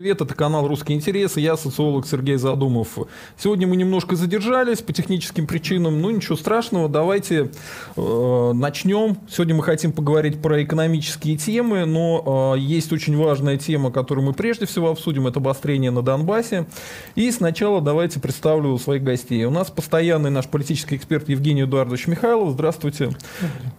Привет, 0.00 0.22
это 0.22 0.34
канал 0.34 0.66
«Русские 0.66 0.96
интересы», 0.96 1.40
я 1.40 1.58
социолог 1.58 2.06
Сергей 2.06 2.36
Задумов. 2.36 2.96
Сегодня 3.36 3.66
мы 3.66 3.76
немножко 3.76 4.16
задержались 4.16 4.78
по 4.78 4.94
техническим 4.94 5.46
причинам, 5.46 6.00
ну 6.00 6.08
ничего 6.08 6.38
страшного, 6.38 6.88
давайте 6.88 7.50
э, 7.96 8.52
начнем. 8.54 9.18
Сегодня 9.28 9.54
мы 9.56 9.62
хотим 9.62 9.92
поговорить 9.92 10.40
про 10.40 10.64
экономические 10.64 11.36
темы, 11.36 11.84
но 11.84 12.54
э, 12.56 12.60
есть 12.60 12.94
очень 12.94 13.14
важная 13.14 13.58
тема, 13.58 13.90
которую 13.92 14.24
мы 14.24 14.32
прежде 14.32 14.64
всего 14.64 14.88
обсудим, 14.88 15.26
это 15.26 15.38
обострение 15.38 15.90
на 15.90 16.00
Донбассе. 16.00 16.66
И 17.14 17.30
сначала 17.30 17.82
давайте 17.82 18.20
представлю 18.20 18.78
своих 18.78 19.02
гостей. 19.04 19.44
У 19.44 19.50
нас 19.50 19.70
постоянный 19.70 20.30
наш 20.30 20.46
политический 20.46 20.96
эксперт 20.96 21.28
Евгений 21.28 21.64
Эдуардович 21.64 22.06
Михайлов, 22.06 22.52
здравствуйте. 22.52 23.10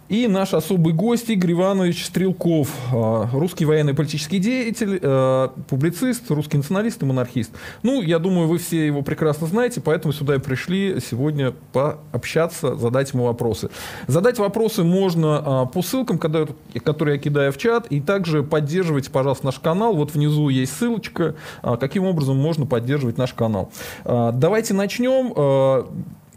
И 0.08 0.28
наш 0.28 0.54
особый 0.54 0.94
гость 0.94 1.32
Игорь 1.32 1.54
Иванович 1.54 2.06
Стрелков, 2.06 2.70
э, 2.94 3.26
русский 3.34 3.66
военный 3.66 3.96
политический 3.96 4.38
деятель, 4.38 5.00
э, 5.02 5.50
публицист, 5.68 6.11
нацист, 6.12 6.30
русский 6.30 6.58
националист 6.58 7.02
и 7.02 7.06
монархист. 7.06 7.52
Ну, 7.84 8.02
я 8.02 8.20
думаю, 8.20 8.48
вы 8.48 8.58
все 8.58 8.86
его 8.86 9.02
прекрасно 9.02 9.48
знаете, 9.48 9.82
поэтому 9.82 10.14
сюда 10.14 10.36
и 10.36 10.40
пришли 10.40 11.00
сегодня 11.00 11.54
пообщаться, 11.74 12.76
задать 12.76 13.14
ему 13.14 13.26
вопросы. 13.26 13.70
Задать 14.08 14.38
вопросы 14.40 14.84
можно 14.84 15.42
а, 15.44 15.66
по 15.66 15.82
ссылкам, 15.82 16.18
которые 16.18 17.16
я 17.16 17.18
кидаю 17.18 17.52
в 17.52 17.58
чат, 17.58 17.88
и 17.88 18.02
также 18.02 18.44
поддерживайте, 18.44 19.10
пожалуйста, 19.10 19.46
наш 19.46 19.60
канал. 19.60 19.96
Вот 19.96 20.14
внизу 20.14 20.50
есть 20.50 20.76
ссылочка, 20.78 21.36
а, 21.62 21.78
каким 21.78 22.06
образом 22.06 22.38
можно 22.38 22.66
поддерживать 22.66 23.18
наш 23.18 23.34
канал. 23.34 23.72
А, 24.04 24.32
давайте 24.32 24.74
начнем. 24.74 25.32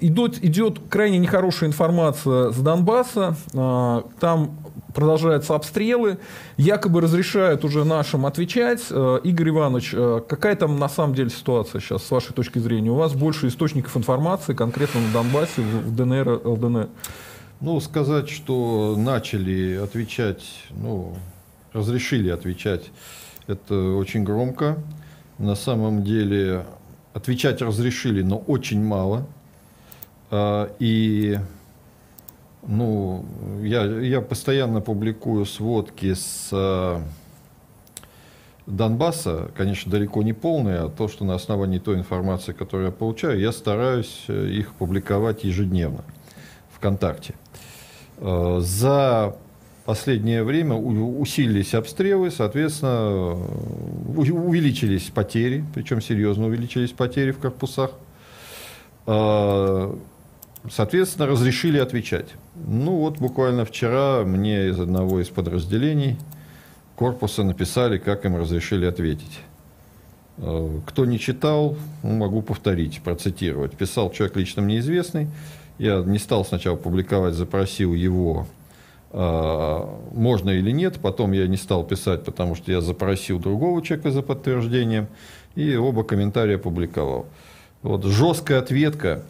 Идет, 0.01 0.45
идет 0.45 0.81
крайне 0.91 1.19
нехорошая 1.19 1.71
информация 1.71 2.51
с 2.51 2.57
Донбасса. 2.57 3.37
Там 3.53 4.59
продолжаются 4.95 5.55
обстрелы, 5.55 6.19
якобы 6.57 7.01
разрешают 7.01 7.65
уже 7.65 7.85
нашим 7.85 8.25
отвечать. 8.25 8.81
Э, 8.91 9.21
Игорь 9.23 9.51
Иванович, 9.51 9.91
э, 9.93 10.21
какая 10.27 10.57
там 10.57 10.79
на 10.79 10.89
самом 10.89 11.15
деле 11.15 11.31
ситуация 11.31 11.81
сейчас, 11.81 12.05
с 12.05 12.11
вашей 12.11 12.33
точки 12.33 12.59
зрения? 12.59 12.91
У 12.91 12.95
вас 12.95 13.13
больше 13.13 13.49
источников 13.49 13.97
информации, 13.97 14.55
конкретно 14.55 15.01
на 15.01 15.13
Донбассе, 15.13 15.61
в 15.61 15.95
ДНР, 15.95 16.41
ЛДНР. 16.45 16.89
Ну, 17.61 17.81
сказать, 17.81 18.31
что 18.31 18.95
начали 18.97 19.77
отвечать, 19.77 20.45
ну, 20.71 21.15
разрешили 21.73 22.31
отвечать, 22.31 22.91
это 23.47 23.75
очень 23.97 24.25
громко. 24.25 24.79
На 25.39 25.57
самом 25.57 26.05
деле 26.05 26.65
отвечать 27.13 27.61
разрешили, 27.63 28.23
но 28.23 28.39
очень 28.39 28.83
мало. 28.83 29.27
А, 30.31 30.71
и 30.79 31.39
ну, 32.67 33.25
я, 33.63 33.85
я 33.85 34.21
постоянно 34.21 34.81
публикую 34.81 35.45
сводки 35.45 36.15
с 36.15 36.49
э, 36.53 37.01
Донбасса, 38.67 39.51
конечно, 39.57 39.91
далеко 39.91 40.23
не 40.23 40.33
полные, 40.33 40.81
а 40.81 40.89
то, 40.89 41.09
что 41.09 41.25
на 41.25 41.35
основании 41.35 41.79
той 41.79 41.97
информации, 41.97 42.53
которую 42.53 42.87
я 42.87 42.93
получаю, 42.93 43.39
я 43.39 43.53
стараюсь 43.53 44.25
э, 44.29 44.49
их 44.49 44.75
публиковать 44.75 45.45
ежедневно 45.45 46.05
ВКонтакте. 46.77 47.35
Э, 48.19 48.59
за 48.61 49.37
последнее 49.85 50.43
время 50.45 50.75
усилились 50.75 51.75
обстрелы, 51.75 52.31
соответственно, 52.31 53.35
увеличились 54.17 55.11
потери, 55.11 55.65
причем 55.75 56.01
серьезно 56.01 56.47
увеличились 56.47 56.93
потери 56.93 57.33
в 57.33 57.39
корпусах. 57.39 57.91
Соответственно, 60.71 61.27
разрешили 61.27 61.77
отвечать. 61.79 62.29
Ну 62.55 62.99
вот 62.99 63.19
буквально 63.19 63.65
вчера 63.65 64.23
мне 64.25 64.69
из 64.69 64.79
одного 64.79 65.21
из 65.21 65.29
подразделений 65.29 66.17
корпуса 66.97 67.43
написали, 67.43 67.99
как 67.99 68.25
им 68.25 68.37
разрешили 68.37 68.87
ответить. 68.87 69.41
Э, 70.39 70.81
кто 70.87 71.05
не 71.05 71.19
читал, 71.19 71.77
ну, 72.03 72.17
могу 72.17 72.43
повторить, 72.43 73.01
процитировать. 73.03 73.77
Писал 73.77 74.11
человек 74.11 74.37
лично 74.37 74.63
мне 74.63 74.79
известный. 74.79 75.29
Я 75.79 76.03
не 76.03 76.19
стал 76.19 76.45
сначала 76.45 76.77
публиковать, 76.77 77.35
запросил 77.35 77.95
его, 77.95 78.47
э, 79.11 79.87
можно 80.13 80.51
или 80.51 80.71
нет. 80.71 81.01
Потом 81.01 81.33
я 81.33 81.49
не 81.49 81.57
стал 81.57 81.85
писать, 81.85 82.25
потому 82.25 82.55
что 82.55 82.71
я 82.71 82.81
запросил 82.81 83.39
другого 83.39 83.83
человека 83.83 84.11
за 84.11 84.23
подтверждением. 84.23 85.09
И 85.57 85.75
оба 85.77 86.05
комментария 86.05 86.57
опубликовал. 86.57 87.27
Вот 87.83 88.05
жесткая 88.05 88.61
ответка 88.61 89.25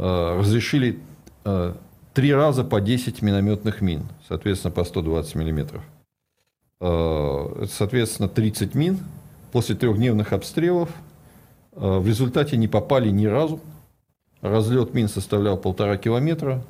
Э, 0.00 0.38
разрешили 0.38 1.00
три 2.18 2.34
раза 2.34 2.64
по 2.64 2.80
10 2.80 3.22
минометных 3.22 3.80
мин, 3.80 4.02
соответственно, 4.26 4.72
по 4.72 4.82
120 4.82 5.36
миллиметров. 5.36 5.84
Э, 6.80 7.64
соответственно, 7.70 8.28
30 8.28 8.74
мин 8.74 8.98
после 9.52 9.76
трехдневных 9.76 10.32
обстрелов 10.32 10.88
в 11.70 12.04
результате 12.08 12.56
не 12.56 12.66
попали 12.66 13.08
ни 13.10 13.26
разу. 13.26 13.60
Разлет 14.40 14.94
мин 14.94 15.06
составлял 15.06 15.56
полтора 15.56 15.96
километра. 15.96 16.64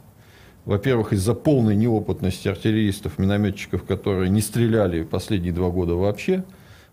Во-первых, 0.66 1.14
из-за 1.14 1.32
полной 1.32 1.76
неопытности 1.76 2.48
артиллеристов, 2.48 3.18
минометчиков, 3.18 3.84
которые 3.84 4.28
не 4.28 4.42
стреляли 4.42 5.02
последние 5.02 5.54
два 5.54 5.70
года 5.70 5.94
вообще. 5.94 6.44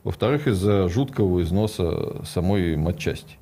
Во-вторых, 0.05 0.47
из-за 0.47 0.87
жуткого 0.87 1.43
износа 1.43 2.23
самой 2.23 2.77
матчасти. 2.77 3.35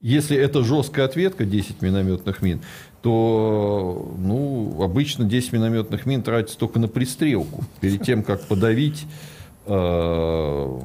Если 0.00 0.36
это 0.36 0.64
жесткая 0.64 1.04
ответка 1.04 1.44
10 1.44 1.82
минометных 1.82 2.40
мин, 2.40 2.62
то 3.02 4.14
ну, 4.18 4.80
обычно 4.82 5.24
10 5.24 5.52
минометных 5.52 6.06
мин 6.06 6.22
тратится 6.22 6.58
только 6.58 6.78
на 6.78 6.88
пристрелку, 6.88 7.64
перед 7.80 8.02
тем, 8.02 8.22
как 8.22 8.42
подавить 8.42 9.06
э, 9.66 10.78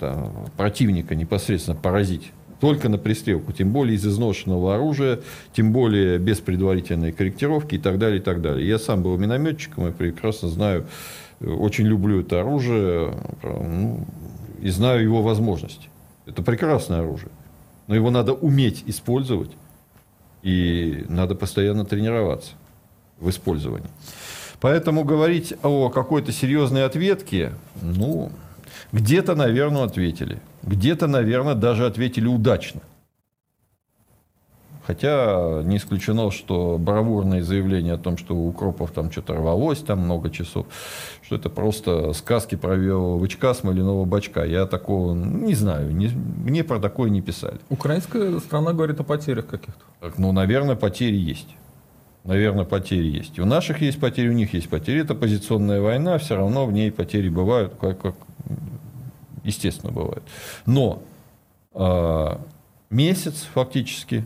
да, 0.00 0.30
противника, 0.56 1.14
непосредственно 1.14 1.76
поразить. 1.76 2.32
Только 2.60 2.88
на 2.88 2.98
пристрелку, 2.98 3.52
тем 3.52 3.70
более 3.70 3.96
из 3.96 4.06
изношенного 4.06 4.74
оружия, 4.74 5.20
тем 5.52 5.72
более 5.72 6.18
без 6.18 6.38
предварительной 6.40 7.12
корректировки 7.12 7.76
и 7.76 7.78
так 7.78 7.98
далее, 7.98 8.18
и 8.18 8.22
так 8.22 8.40
далее. 8.40 8.66
Я 8.66 8.78
сам 8.78 9.02
был 9.02 9.16
минометчиком 9.16 9.88
и 9.88 9.92
прекрасно 9.92 10.48
знаю, 10.48 10.86
очень 11.40 11.86
люблю 11.86 12.20
это 12.20 12.40
оружие 12.40 13.14
ну, 13.44 14.04
и 14.60 14.70
знаю 14.70 15.02
его 15.02 15.22
возможности. 15.22 15.88
Это 16.26 16.42
прекрасное 16.42 17.00
оружие 17.00 17.30
но 17.88 17.94
его 17.94 18.10
надо 18.10 18.34
уметь 18.34 18.84
использовать, 18.86 19.50
и 20.42 21.04
надо 21.08 21.34
постоянно 21.34 21.84
тренироваться 21.84 22.52
в 23.18 23.28
использовании. 23.30 23.90
Поэтому 24.60 25.04
говорить 25.04 25.54
о 25.62 25.88
какой-то 25.88 26.32
серьезной 26.32 26.84
ответке, 26.84 27.52
ну, 27.80 28.32
где-то, 28.92 29.34
наверное, 29.34 29.84
ответили. 29.84 30.40
Где-то, 30.62 31.06
наверное, 31.06 31.54
даже 31.54 31.86
ответили 31.86 32.26
удачно. 32.26 32.80
Хотя 34.88 35.60
не 35.64 35.76
исключено, 35.76 36.30
что 36.30 36.78
бравурные 36.78 37.42
заявления 37.42 37.92
о 37.92 37.98
том, 37.98 38.16
что 38.16 38.34
у 38.34 38.48
укропов 38.48 38.90
там 38.90 39.12
что-то 39.12 39.34
рвалось 39.34 39.80
там 39.80 39.98
много 39.98 40.30
часов, 40.30 40.64
что 41.20 41.36
это 41.36 41.50
просто 41.50 42.14
сказки 42.14 42.54
про 42.54 42.74
вычка 42.74 43.52
смоляного 43.52 44.06
бачка. 44.06 44.44
Я 44.44 44.64
такого 44.64 45.14
не 45.14 45.54
знаю, 45.54 45.94
не, 45.94 46.08
мне 46.08 46.64
про 46.64 46.78
такое 46.78 47.10
не 47.10 47.20
писали. 47.20 47.58
Украинская 47.68 48.38
страна 48.38 48.72
говорит 48.72 48.98
о 48.98 49.04
потерях 49.04 49.46
каких-то. 49.48 49.84
Ну, 50.16 50.32
наверное, 50.32 50.74
потери 50.74 51.16
есть. 51.16 51.54
Наверное, 52.24 52.64
потери 52.64 53.08
есть. 53.08 53.38
У 53.38 53.44
наших 53.44 53.82
есть 53.82 54.00
потери, 54.00 54.30
у 54.30 54.32
них 54.32 54.54
есть 54.54 54.70
потери. 54.70 55.02
Это 55.02 55.14
позиционная 55.14 55.82
война, 55.82 56.16
все 56.16 56.36
равно 56.36 56.64
в 56.64 56.72
ней 56.72 56.90
потери 56.90 57.28
бывают, 57.28 57.74
как, 57.78 58.00
как 58.00 58.14
естественно 59.44 59.92
бывает. 59.92 60.22
Но 60.64 61.02
э, 61.74 62.38
месяц 62.88 63.46
фактически 63.52 64.24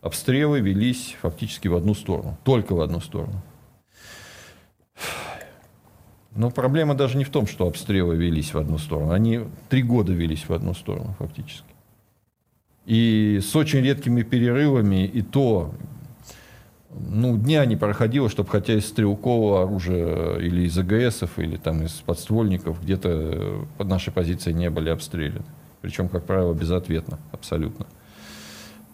обстрелы 0.00 0.60
велись 0.60 1.16
фактически 1.20 1.68
в 1.68 1.74
одну 1.74 1.94
сторону, 1.94 2.38
только 2.44 2.74
в 2.74 2.80
одну 2.80 3.00
сторону. 3.00 3.42
Но 6.34 6.50
проблема 6.50 6.94
даже 6.94 7.18
не 7.18 7.24
в 7.24 7.30
том, 7.30 7.46
что 7.46 7.66
обстрелы 7.66 8.16
велись 8.16 8.54
в 8.54 8.58
одну 8.58 8.78
сторону. 8.78 9.12
Они 9.12 9.40
три 9.68 9.82
года 9.82 10.12
велись 10.12 10.48
в 10.48 10.52
одну 10.52 10.74
сторону 10.74 11.14
фактически. 11.18 11.64
И 12.86 13.40
с 13.42 13.54
очень 13.56 13.80
редкими 13.80 14.22
перерывами, 14.22 15.04
и 15.04 15.22
то 15.22 15.74
ну, 16.92 17.36
дня 17.36 17.64
не 17.66 17.76
проходило, 17.76 18.28
чтобы 18.28 18.48
хотя 18.48 18.74
из 18.74 18.86
стрелкового 18.88 19.62
оружия 19.62 20.36
или 20.38 20.62
из 20.62 20.76
АГСов, 20.78 21.38
или 21.38 21.56
там 21.56 21.82
из 21.82 21.92
подствольников 21.92 22.82
где-то 22.82 23.66
под 23.76 23.88
нашей 23.88 24.12
позицией 24.12 24.54
не 24.54 24.70
были 24.70 24.88
обстреляны. 24.88 25.44
Причем, 25.82 26.08
как 26.08 26.24
правило, 26.24 26.52
безответно, 26.52 27.18
абсолютно. 27.32 27.86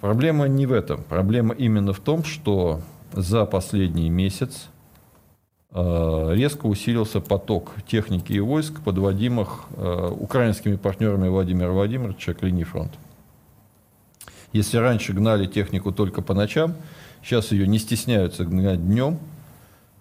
Проблема 0.01 0.47
не 0.47 0.67
в 0.67 0.73
этом. 0.73 1.03
Проблема 1.05 1.55
именно 1.55 1.93
в 1.93 2.01
том, 2.01 2.25
что 2.25 2.83
за 3.13 3.47
последний 3.47 4.11
месяц 4.11 4.69
э, 5.71 6.31
резко 6.35 6.67
усилился 6.67 7.21
поток 7.21 7.73
техники 7.87 8.33
и 8.33 8.41
войск, 8.41 8.83
подводимых 8.83 9.65
э, 9.77 10.11
украинскими 10.19 10.77
партнерами 10.77 11.29
Владимира 11.29 11.71
Владимировича 11.71 12.35
к 12.35 12.43
линии 12.43 12.65
фронта. 12.65 12.99
Если 14.53 14.77
раньше 14.77 15.13
гнали 15.13 15.47
технику 15.47 15.93
только 15.93 16.23
по 16.23 16.35
ночам, 16.35 16.75
сейчас 17.23 17.53
ее 17.53 17.67
не 17.67 17.79
стесняются 17.79 18.45
гнать 18.45 18.87
днем, 18.87 19.19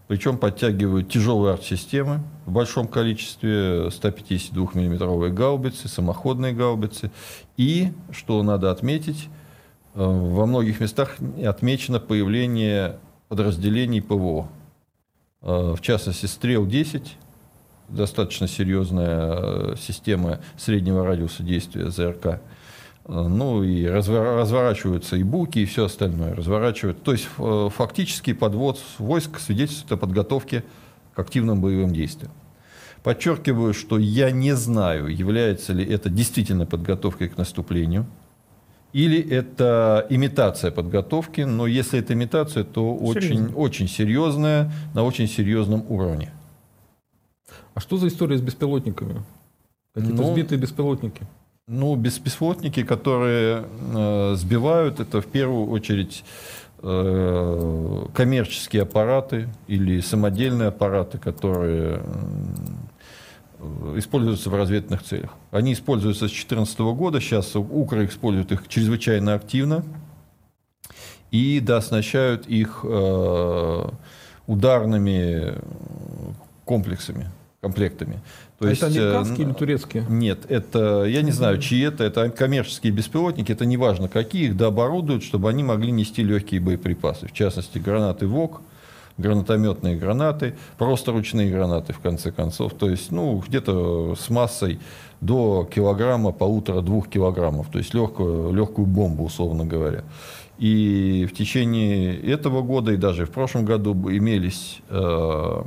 Причем 0.08 0.38
подтягивают 0.38 1.10
тяжелые 1.10 1.54
арт-системы 1.54 2.20
в 2.46 2.52
большом 2.52 2.88
количестве, 2.88 3.90
152 3.90 4.70
миллиметровые 4.76 5.34
гаубицы, 5.34 5.88
самоходные 5.88 6.54
гаубицы. 6.54 7.10
И, 7.58 7.92
что 8.12 8.44
надо 8.44 8.70
отметить, 8.70 9.30
во 9.96 10.46
многих 10.46 10.80
местах 10.80 11.16
отмечено 11.44 12.00
появление 12.00 12.98
подразделений 13.30 14.02
ПВО. 14.02 14.48
Э, 15.42 15.74
в 15.76 15.82
частности, 15.82 16.26
«Стрел-10», 16.26 17.08
достаточно 17.90 18.48
серьезная 18.48 19.74
э, 19.74 19.76
система 19.80 20.40
среднего 20.58 21.06
радиуса 21.06 21.44
действия 21.44 21.90
ЗРК– 21.90 22.42
ну 23.08 23.64
и 23.64 23.86
разворачиваются 23.86 25.16
и 25.16 25.24
буки, 25.24 25.60
и 25.60 25.66
все 25.66 25.86
остальное 25.86 26.34
разворачивают. 26.34 27.04
То 27.04 27.12
есть 27.12 27.28
э, 27.38 27.70
фактически 27.72 28.34
подвод 28.34 28.80
войск 28.98 29.40
свидетельствует 29.40 29.92
о 29.92 29.98
подготовке 29.98 30.64
к 31.14 31.20
активным 31.20 31.62
боевым 31.62 31.94
действиям. 31.94 32.32
Подчеркиваю, 33.04 33.76
что 33.76 34.00
я 34.00 34.32
не 34.32 34.54
знаю, 34.54 35.08
является 35.16 35.74
ли 35.74 35.86
это 35.86 36.10
действительно 36.10 36.66
подготовкой 36.66 37.30
к 37.30 37.38
наступлению, 37.38 38.08
или 38.96 39.20
это 39.30 40.08
имитация 40.10 40.72
подготовки, 40.72 41.42
но 41.42 41.68
если 41.68 42.00
это 42.00 42.14
имитация, 42.14 42.64
то 42.64 42.96
очень, 42.96 43.54
очень 43.54 43.90
серьезная, 43.90 44.72
на 44.94 45.04
очень 45.04 45.28
серьезном 45.28 45.84
уровне. 45.90 46.32
А 47.74 47.82
что 47.82 47.98
за 47.98 48.08
история 48.08 48.38
с 48.38 48.42
беспилотниками? 48.42 49.22
Какие-то 49.94 50.22
ну, 50.22 50.32
сбитые 50.32 50.58
беспилотники? 50.58 51.24
Ну, 51.68 51.94
беспилотники, 51.98 52.84
которые 52.84 53.66
э, 53.96 54.36
сбивают, 54.38 55.02
это 55.02 55.20
в 55.20 55.26
первую 55.26 55.70
очередь 55.72 56.24
э, 56.82 58.06
коммерческие 58.14 58.84
аппараты 58.84 59.50
или 59.68 60.00
самодельные 60.00 60.70
аппараты, 60.70 61.18
которые 61.18 62.02
используются 63.98 64.50
в 64.50 64.56
разведывательных 64.56 65.04
целях. 65.04 65.32
Они 65.52 65.74
используются 65.74 66.28
с 66.28 66.32
2014 66.32 66.80
года, 66.80 67.20
сейчас 67.20 67.56
Укра 67.56 68.06
использует 68.06 68.52
их 68.52 68.68
чрезвычайно 68.68 69.34
активно 69.34 69.84
и 71.32 71.60
да, 71.60 71.78
оснащают 71.78 72.48
их 72.48 72.82
э, 72.84 73.90
ударными 74.48 75.56
комплексами, 76.64 77.30
комплектами. 77.62 78.22
То 78.60 78.68
а 78.68 78.70
есть, 78.70 78.82
это 78.82 78.92
американские 78.92 79.46
э, 79.46 79.50
или 79.50 79.54
турецкие? 79.54 80.06
Нет, 80.08 80.46
это, 80.50 81.04
я 81.04 81.22
не 81.22 81.32
знаю, 81.32 81.60
чьи 81.60 81.82
это, 81.82 82.06
это 82.06 82.30
коммерческие 82.30 82.94
беспилотники, 82.94 83.52
это 83.52 83.66
не 83.66 83.76
важно 83.76 84.08
какие, 84.08 84.46
их 84.46 84.58
дооборудуют, 84.58 85.24
чтобы 85.24 85.50
они 85.50 85.64
могли 85.64 85.92
нести 85.92 86.24
легкие 86.24 86.62
боеприпасы, 86.62 87.28
в 87.28 87.34
частности, 87.34 87.80
гранаты 87.80 88.28
ВОК, 88.28 88.62
гранатометные 89.18 89.96
гранаты, 89.96 90.56
просто 90.78 91.12
ручные 91.12 91.50
гранаты, 91.50 91.94
в 91.94 92.00
конце 92.00 92.32
концов, 92.32 92.74
то 92.74 92.90
есть, 92.90 93.12
ну, 93.12 93.42
где-то 93.46 94.16
с 94.16 94.30
массой 94.30 94.80
до 95.22 95.68
килограмма, 95.74 96.32
полутора-двух 96.32 97.10
килограммов, 97.10 97.68
то 97.72 97.78
есть 97.78 97.94
легкую, 97.94 98.54
легкую 98.54 98.86
бомбу, 98.86 99.24
условно 99.24 99.66
говоря. 99.66 100.04
И 100.58 101.28
в 101.30 101.36
течение 101.36 102.16
этого 102.18 102.62
года 102.62 102.94
и 102.94 102.98
даже 102.98 103.26
в 103.26 103.32
прошлом 103.32 103.66
году 103.66 103.94
имелись 104.10 104.80
э, 104.90 105.64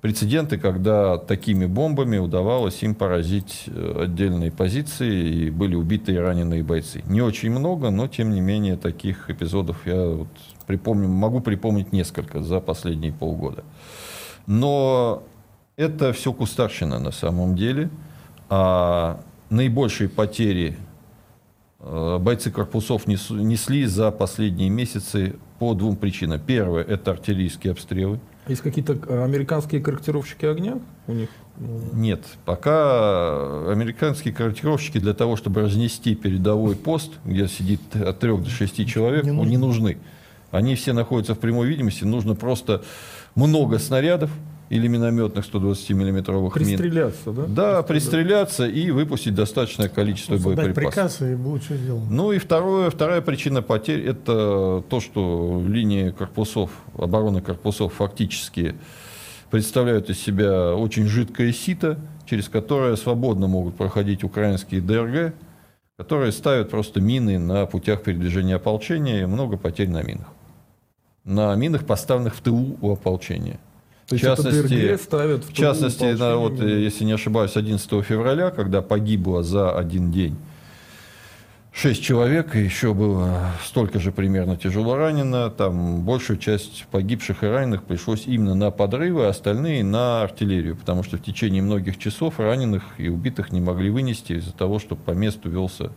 прецеденты, 0.00 0.58
когда 0.58 1.18
такими 1.18 1.66
бомбами 1.66 2.18
удавалось 2.18 2.82
им 2.82 2.94
поразить 2.94 3.64
э, 3.66 4.02
отдельные 4.04 4.52
позиции 4.52 5.46
и 5.46 5.50
были 5.50 5.74
убиты 5.74 6.12
и 6.12 6.16
раненые 6.16 6.62
бойцы. 6.62 7.02
Не 7.06 7.22
очень 7.22 7.50
много, 7.50 7.90
но 7.90 8.06
тем 8.06 8.30
не 8.30 8.40
менее 8.40 8.76
таких 8.76 9.30
эпизодов 9.30 9.78
я 9.84 10.06
вот 10.06 10.28
припомню, 10.66 11.08
могу 11.08 11.40
припомнить 11.40 11.92
несколько 11.92 12.42
за 12.42 12.60
последние 12.60 13.12
полгода. 13.12 13.64
Но 14.46 15.22
это 15.76 16.12
все 16.12 16.32
кустарщина 16.32 16.98
на 16.98 17.10
самом 17.10 17.56
деле. 17.56 17.90
А 18.50 19.20
наибольшие 19.50 20.08
потери 20.08 20.76
э, 21.80 22.18
бойцы 22.20 22.50
корпусов 22.50 23.06
несли 23.06 23.86
за 23.86 24.10
последние 24.10 24.68
месяцы 24.68 25.36
по 25.58 25.74
двум 25.74 25.96
причинам. 25.96 26.40
Первое– 26.40 26.84
это 26.84 27.12
артиллерийские 27.12 27.72
обстрелы– 27.72 28.20
есть 28.48 28.60
какие-то 28.60 28.98
э, 29.06 29.24
американские 29.24 29.80
корректировщики 29.80 30.44
огня 30.44 30.78
у 31.06 31.12
них? 31.12 31.30
Нет, 31.92 32.20
пока 32.44 33.70
американские 33.70 34.34
корректировщики 34.34 34.98
для 34.98 35.14
того, 35.14 35.36
чтобы 35.36 35.62
разнести 35.62 36.14
передовой 36.14 36.76
пост, 36.76 37.12
где 37.24 37.48
сидит 37.48 37.80
от 37.94 38.18
трех 38.18 38.42
до 38.42 38.50
шести 38.50 38.86
человек, 38.86 39.24
не, 39.24 39.30
нужны. 39.30 39.50
не 39.50 39.56
нужны. 39.56 39.98
Они 40.54 40.76
все 40.76 40.92
находятся 40.92 41.34
в 41.34 41.40
прямой 41.40 41.66
видимости, 41.66 42.04
нужно 42.04 42.34
просто 42.36 42.82
много 43.34 43.78
снарядов, 43.78 44.30
или 44.70 44.88
минометных 44.88 45.44
120-миллиметровых 45.46 46.58
мин. 46.58 46.78
Пристреляться, 46.78 47.30
да? 47.32 47.44
Да, 47.46 47.82
пристреляться 47.82 48.66
и 48.66 48.90
выпустить 48.90 49.34
достаточное 49.34 49.88
количество 49.88 50.36
ну, 50.36 50.40
боеприпасов. 50.40 50.74
приказ 50.74 51.22
и 51.22 51.34
будет 51.34 51.64
что 51.64 51.76
сделано. 51.76 52.06
Ну 52.08 52.32
и 52.32 52.38
второе, 52.38 52.88
вторая 52.90 53.20
причина 53.20 53.62
потерь– 53.62 54.00
это 54.06 54.82
то, 54.88 55.00
что 55.00 55.62
линии 55.66 56.10
корпусов, 56.10 56.70
обороны 56.96 57.42
корпусов 57.42 57.94
фактически 57.94 58.74
представляют 59.50 60.08
из 60.08 60.18
себя 60.18 60.74
очень 60.74 61.06
жидкое 61.06 61.52
сито, 61.52 61.98
через 62.26 62.48
которое 62.48 62.96
свободно 62.96 63.46
могут 63.48 63.76
проходить 63.76 64.24
украинские 64.24 64.80
ДРГ, 64.80 65.34
которые 65.98 66.32
ставят 66.32 66.70
просто 66.70 67.00
мины 67.00 67.38
на 67.38 67.66
путях 67.66 68.02
передвижения 68.02 68.56
ополчения 68.56 69.22
и 69.22 69.26
много 69.26 69.56
потерь 69.56 69.90
на 69.90 70.02
минах. 70.02 70.33
На 71.24 71.54
минах, 71.54 71.86
поставленных 71.86 72.34
в 72.34 72.40
тылу 72.40 72.76
у 72.80 72.92
ополчения. 72.92 73.58
То 74.06 74.16
в 74.16 74.20
частности, 74.20 74.96
ставят 74.96 75.44
в, 75.44 75.50
в 75.50 75.54
частности 75.54 76.04
на, 76.04 76.36
вот, 76.36 76.60
если 76.60 77.04
не 77.04 77.12
ошибаюсь, 77.12 77.56
11 77.56 78.04
февраля, 78.04 78.50
когда 78.50 78.82
погибло 78.82 79.42
за 79.42 79.76
один 79.76 80.12
день 80.12 80.36
6 81.74 82.02
человек, 82.02 82.54
и 82.54 82.60
еще 82.60 82.94
было 82.94 83.50
столько 83.64 83.98
же 83.98 84.12
примерно 84.12 84.56
тяжело 84.56 84.96
ранено. 84.96 85.50
Там 85.50 86.02
большую 86.02 86.38
часть 86.38 86.86
погибших 86.90 87.42
и 87.42 87.46
раненых 87.46 87.82
пришлось 87.82 88.26
именно 88.26 88.54
на 88.54 88.70
подрывы, 88.70 89.26
а 89.26 89.30
остальные 89.30 89.82
на 89.82 90.22
артиллерию, 90.22 90.76
потому 90.76 91.02
что 91.02 91.16
в 91.16 91.22
течение 91.22 91.62
многих 91.62 91.98
часов 91.98 92.38
раненых 92.38 92.84
и 92.98 93.08
убитых 93.08 93.50
не 93.50 93.60
могли 93.60 93.90
вынести 93.90 94.34
из-за 94.34 94.52
того, 94.52 94.78
что 94.78 94.94
по 94.94 95.10
месту 95.10 95.50
велся 95.50 95.90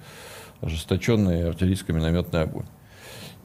ожесточенный 0.62 1.48
артиллерийско-минометный 1.48 2.42
огонь. 2.42 2.66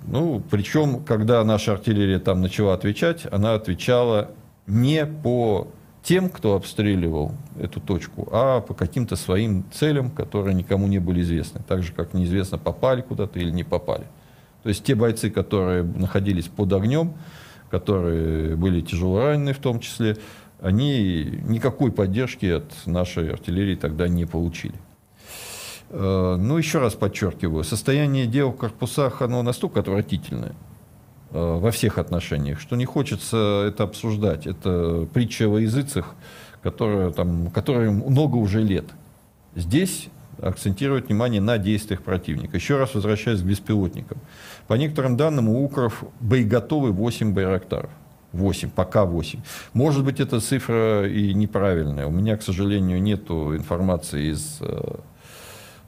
Ну, 0.06 0.42
причем, 0.50 1.04
когда 1.04 1.44
наша 1.44 1.72
артиллерия 1.72 2.18
там 2.18 2.40
начала 2.40 2.74
отвечать, 2.74 3.26
она 3.30 3.54
отвечала 3.54 4.30
не 4.66 5.06
по 5.06 5.68
тем, 6.02 6.28
кто 6.28 6.56
обстреливал 6.56 7.32
эту 7.58 7.80
точку, 7.80 8.28
а 8.32 8.60
по 8.60 8.74
каким-то 8.74 9.14
своим 9.16 9.64
целям, 9.72 10.10
которые 10.10 10.54
никому 10.54 10.88
не 10.88 10.98
были 10.98 11.20
известны. 11.22 11.60
Так 11.66 11.82
же, 11.82 11.92
как 11.92 12.14
неизвестно, 12.14 12.58
попали 12.58 13.02
куда-то 13.02 13.38
или 13.38 13.50
не 13.50 13.64
попали. 13.64 14.04
То 14.62 14.68
есть 14.68 14.84
те 14.84 14.94
бойцы, 14.94 15.30
которые 15.30 15.82
находились 15.82 16.48
под 16.48 16.72
огнем, 16.72 17.14
которые 17.70 18.56
были 18.56 18.80
тяжело 18.80 19.20
ранены 19.20 19.52
в 19.52 19.58
том 19.58 19.80
числе, 19.80 20.16
они 20.60 21.40
никакой 21.48 21.90
поддержки 21.90 22.46
от 22.46 22.72
нашей 22.86 23.32
артиллерии 23.32 23.74
тогда 23.76 24.08
не 24.08 24.24
получили. 24.24 24.74
Э, 25.92 26.36
ну, 26.38 26.58
еще 26.58 26.78
раз 26.78 26.94
подчеркиваю, 26.94 27.64
состояние 27.64 28.26
дел 28.26 28.50
в 28.50 28.56
корпусах, 28.56 29.22
оно 29.22 29.42
настолько 29.42 29.80
отвратительное, 29.80 30.54
Э, 31.34 31.58
во 31.58 31.70
всех 31.70 31.96
отношениях, 31.96 32.60
что 32.60 32.76
не 32.76 32.84
хочется 32.84 33.64
это 33.66 33.84
обсуждать. 33.84 34.46
Это 34.46 35.08
притча 35.14 35.48
во 35.48 35.60
языцах, 35.60 36.14
которая, 36.62 37.10
там, 37.10 37.50
которой 37.50 37.90
много 37.90 38.36
уже 38.36 38.62
лет. 38.62 38.84
Здесь 39.54 40.08
акцентировать 40.42 41.08
внимание 41.08 41.40
на 41.40 41.56
действиях 41.56 42.02
противника. 42.02 42.56
Еще 42.56 42.76
раз 42.76 42.94
возвращаясь 42.94 43.40
к 43.40 43.44
беспилотникам. 43.44 44.18
По 44.66 44.74
некоторым 44.74 45.16
данным, 45.16 45.48
у 45.48 45.64
Укров 45.64 46.04
боеготовы 46.20 46.92
8 46.92 47.32
байрактаров. 47.32 47.90
8, 48.32 48.70
пока 48.70 49.04
8. 49.06 49.40
Может 49.72 50.04
быть, 50.04 50.20
эта 50.20 50.40
цифра 50.40 51.08
и 51.08 51.32
неправильная. 51.32 52.06
У 52.06 52.10
меня, 52.10 52.36
к 52.36 52.42
сожалению, 52.42 53.00
нет 53.00 53.30
информации 53.30 54.32
из... 54.32 54.58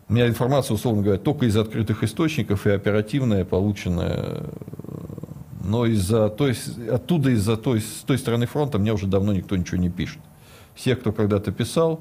У 0.08 0.12
меня 0.12 0.26
информация, 0.28 0.74
условно 0.74 1.02
говоря, 1.02 1.18
только 1.18 1.46
из 1.46 1.56
открытых 1.56 2.02
источников 2.04 2.66
и 2.66 2.70
оперативная, 2.70 3.44
полученная 3.44 4.44
но 5.64 5.86
из-за 5.86 6.28
той, 6.28 6.54
оттуда, 6.90 7.30
из-за 7.30 7.56
той, 7.56 7.80
с 7.80 8.04
той 8.06 8.18
стороны 8.18 8.46
фронта 8.46 8.78
мне 8.78 8.92
уже 8.92 9.06
давно 9.06 9.32
никто 9.32 9.56
ничего 9.56 9.78
не 9.78 9.88
пишет. 9.88 10.20
Всех, 10.74 11.00
кто 11.00 11.12
когда-то 11.12 11.52
писал, 11.52 12.00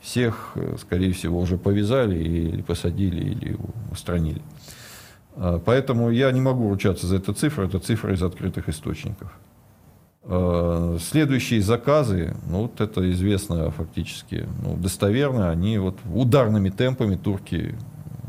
всех, 0.00 0.52
э, 0.54 0.76
скорее 0.80 1.12
всего, 1.12 1.38
уже 1.38 1.58
повязали 1.58 2.18
или 2.18 2.62
посадили, 2.62 3.30
или 3.30 3.56
устранили. 3.90 4.40
А, 5.36 5.58
поэтому 5.58 6.10
я 6.10 6.32
не 6.32 6.40
могу 6.40 6.68
ручаться 6.68 7.06
за 7.06 7.16
эту 7.16 7.34
цифру, 7.34 7.66
это 7.66 7.78
цифра 7.78 8.14
из 8.14 8.22
открытых 8.22 8.68
источников. 8.68 9.32
А, 10.30 10.98
следующие 11.00 11.62
заказы, 11.62 12.36
ну 12.50 12.62
вот 12.62 12.82
это 12.82 13.10
известно 13.12 13.70
фактически, 13.70 14.46
ну, 14.62 14.76
достоверно, 14.76 15.50
они 15.50 15.78
вот 15.78 15.96
ударными 16.12 16.68
темпами 16.68 17.16
турки 17.16 17.74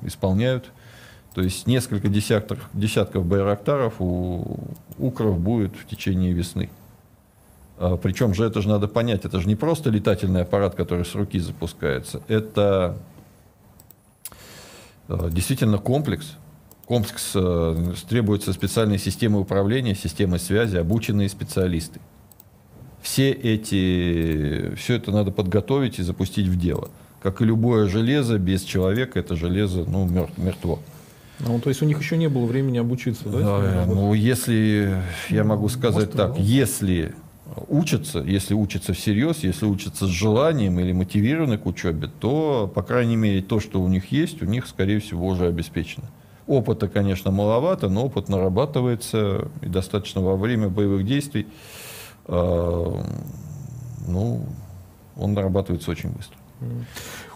исполняют 0.04 0.72
То 1.36 1.42
есть 1.42 1.68
несколько 1.68 2.08
десятков, 2.08 2.70
десятков 2.74 3.26
байрактаров 3.26 3.96
у 4.00 4.60
укров 4.98 5.40
будет 5.40 5.76
в 5.76 5.86
течение 5.88 6.32
весны. 6.32 6.70
А, 7.78 7.98
Причем 7.98 8.34
же 8.34 8.46
это 8.46 8.62
же 8.62 8.70
надо 8.70 8.88
понять, 8.88 9.26
это 9.26 9.42
же 9.42 9.48
не 9.50 9.58
просто 9.58 9.90
летательный 9.90 10.44
аппарат, 10.44 10.76
который 10.76 11.04
с 11.04 11.14
руки 11.16 11.38
запускается, 11.38 12.22
это 12.30 12.98
а, 15.10 15.30
действительно 15.30 15.80
комплекс. 15.80 16.38
Комплекс 16.90 17.34
а, 17.36 17.94
требуются 18.10 18.52
специальные 18.52 18.98
системы 18.98 19.40
управления, 19.40 19.94
системы 19.94 20.40
связи, 20.40 20.76
обученные 20.76 21.30
специалисты. 21.30 22.00
Все 23.04 23.30
эти, 23.32 24.74
все 24.74 24.96
это 24.96 25.12
надо 25.12 25.30
подготовить 25.30 26.00
и 26.00 26.02
запустить 26.02 26.48
в 26.48 26.60
дело. 26.60 26.90
Как 27.22 27.44
и 27.44 27.46
любое 27.46 27.88
железо, 27.88 28.40
без 28.40 28.64
человека 28.64 29.20
это 29.20 29.36
железо 29.36 29.86
ну, 29.88 30.08
мертв, 30.08 30.36
мертво. 30.40 30.80
Ну, 31.40 31.60
то 31.60 31.70
есть 31.70 31.84
у 31.84 31.86
них 31.86 32.00
еще 32.00 32.18
не 32.18 32.28
было 32.28 32.48
времени 32.48 32.80
обучиться, 32.80 33.30
да? 33.30 33.38
Да, 33.38 33.86
ну, 33.86 34.16
если, 34.16 35.00
я 35.30 35.44
могу 35.44 35.70
сказать 35.70 36.16
Может, 36.16 36.34
так, 36.34 36.40
если 36.40 37.14
учатся, 37.68 38.18
если 38.18 38.56
учатся 38.56 38.94
всерьез, 38.94 39.44
если 39.44 39.68
учатся 39.68 40.08
с 40.08 40.10
желанием 40.10 40.80
или 40.80 40.92
мотивированы 40.92 41.60
к 41.60 41.68
учебе, 41.68 42.10
то, 42.20 42.72
по 42.74 42.82
крайней 42.82 43.16
мере, 43.16 43.44
то, 43.44 43.60
что 43.60 43.80
у 43.80 43.88
них 43.88 44.12
есть, 44.12 44.42
у 44.42 44.46
них, 44.46 44.66
скорее 44.66 45.00
всего, 45.00 45.28
уже 45.28 45.46
обеспечено. 45.46 46.06
Опыта, 46.50 46.88
конечно, 46.88 47.30
маловато, 47.30 47.90
но 47.90 48.08
опыт 48.08 48.28
нарабатывается 48.28 49.50
и 49.62 49.68
достаточно 49.68 50.20
во 50.20 50.36
время 50.36 50.68
боевых 50.68 51.06
действий. 51.06 51.46
Э, 52.28 53.04
ну, 54.08 54.42
он 55.16 55.34
нарабатывается 55.34 55.92
очень 55.92 56.10
быстро. 56.10 56.40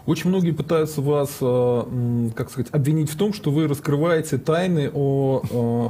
Очень 0.07 0.31
многие 0.31 0.49
пытаются 0.49 0.99
вас, 1.01 1.37
э, 1.41 2.29
как 2.35 2.49
сказать, 2.49 2.73
обвинить 2.73 3.11
в 3.11 3.15
том, 3.15 3.33
что 3.33 3.51
вы 3.51 3.67
раскрываете 3.67 4.39
тайны 4.39 4.89
о 4.91 5.43
э, 5.47 5.89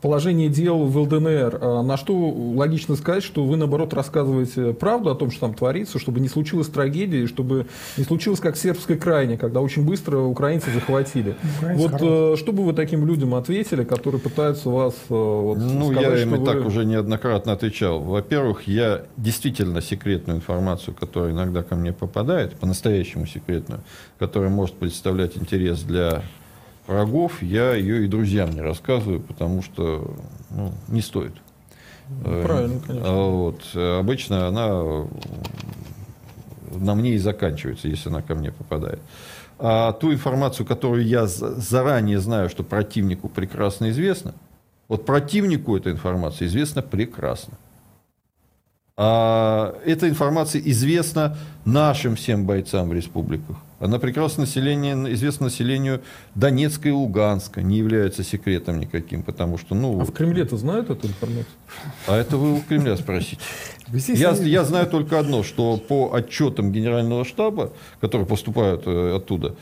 положение 0.00 0.48
дел 0.48 0.78
в 0.78 0.98
ЛДНР, 0.98 1.58
а 1.60 1.82
на 1.82 1.96
что 1.96 2.14
логично 2.14 2.96
сказать, 2.96 3.22
что 3.22 3.44
вы, 3.44 3.56
наоборот, 3.56 3.94
рассказываете 3.94 4.72
правду 4.72 5.10
о 5.10 5.14
том, 5.14 5.30
что 5.30 5.40
там 5.40 5.54
творится, 5.54 5.98
чтобы 5.98 6.20
не 6.20 6.28
случилось 6.28 6.68
трагедии, 6.68 7.26
чтобы 7.26 7.66
не 7.96 8.04
случилось 8.04 8.40
как 8.40 8.56
в 8.56 8.58
сербской 8.58 8.96
крайне, 8.96 9.38
когда 9.38 9.60
очень 9.60 9.84
быстро 9.84 10.18
украинцы 10.18 10.70
захватили. 10.72 11.36
Украинцы 11.58 11.82
вот 11.82 11.90
хорошие. 11.92 12.34
Э, 12.34 12.36
что 12.36 12.52
бы 12.52 12.64
вы 12.64 12.72
таким 12.72 13.06
людям 13.06 13.34
ответили, 13.34 13.84
которые 13.84 14.20
пытаются 14.20 14.68
вас 14.68 14.94
э, 15.08 15.14
вот, 15.14 15.58
Ну, 15.58 15.92
сказать, 15.92 16.18
я 16.18 16.22
им 16.22 16.34
и 16.34 16.38
вы... 16.38 16.46
так 16.46 16.66
уже 16.66 16.84
неоднократно 16.84 17.52
отвечал. 17.52 18.00
Во-первых, 18.00 18.66
я 18.66 19.02
действительно 19.16 19.80
секретную 19.80 20.38
информацию, 20.38 20.94
которая 20.94 21.32
иногда 21.32 21.62
ко 21.62 21.76
мне 21.76 21.92
попадает, 21.92 22.54
по-настоящему 22.54 23.26
секретную, 23.26 23.82
которая 24.18 24.50
может 24.50 24.74
представлять 24.74 25.36
интерес 25.36 25.82
для 25.82 26.22
врагов, 26.86 27.42
я 27.42 27.74
ее 27.74 28.04
и 28.04 28.08
друзьям 28.08 28.50
не 28.50 28.60
рассказываю, 28.60 29.20
потому 29.20 29.62
что 29.62 30.14
ну, 30.50 30.72
не 30.88 31.00
стоит. 31.00 31.34
Ну, 32.08 32.42
правильно, 32.42 32.80
конечно. 32.80 33.08
А 33.08 33.30
вот. 33.30 33.74
Обычно 33.74 34.48
она 34.48 35.06
на 36.74 36.94
мне 36.94 37.14
и 37.14 37.18
заканчивается, 37.18 37.88
если 37.88 38.08
она 38.08 38.22
ко 38.22 38.34
мне 38.34 38.52
попадает. 38.52 39.00
А 39.58 39.92
ту 39.92 40.12
информацию, 40.12 40.66
которую 40.66 41.06
я 41.06 41.26
заранее 41.26 42.18
знаю, 42.18 42.48
что 42.48 42.64
противнику 42.64 43.28
прекрасно 43.28 43.90
известно, 43.90 44.34
вот 44.88 45.06
противнику 45.06 45.76
эта 45.76 45.90
информация 45.90 46.48
известна 46.48 46.82
прекрасно. 46.82 47.54
А 48.96 49.78
эта 49.84 50.08
информация 50.08 50.60
известна 50.62 51.36
нашим 51.64 52.16
всем 52.16 52.44
бойцам 52.44 52.88
в 52.88 52.92
республиках. 52.92 53.56
Она 53.82 53.98
прекрасно 53.98 54.42
население, 54.42 54.94
известна 55.14 55.46
населению 55.46 56.02
Донецка 56.36 56.88
и 56.88 56.92
Луганска, 56.92 57.62
не 57.62 57.78
является 57.78 58.22
секретом 58.22 58.78
никаким, 58.78 59.24
потому 59.24 59.58
что... 59.58 59.74
Ну, 59.74 60.00
а 60.00 60.04
в 60.04 60.12
Кремле-то 60.12 60.56
знают 60.56 60.88
эту 60.88 61.08
информацию? 61.08 61.52
А 62.06 62.16
это 62.16 62.36
вы 62.36 62.54
у 62.54 62.60
Кремля 62.60 62.96
спросите. 62.96 63.38
Я, 63.92 64.30
я 64.30 64.62
знаю 64.62 64.86
только 64.86 65.18
одно, 65.18 65.42
что 65.42 65.78
по 65.78 66.14
отчетам 66.14 66.70
Генерального 66.70 67.24
штаба, 67.24 67.72
которые 68.00 68.24
поступают 68.24 68.84
э, 68.86 69.16
оттуда, 69.16 69.56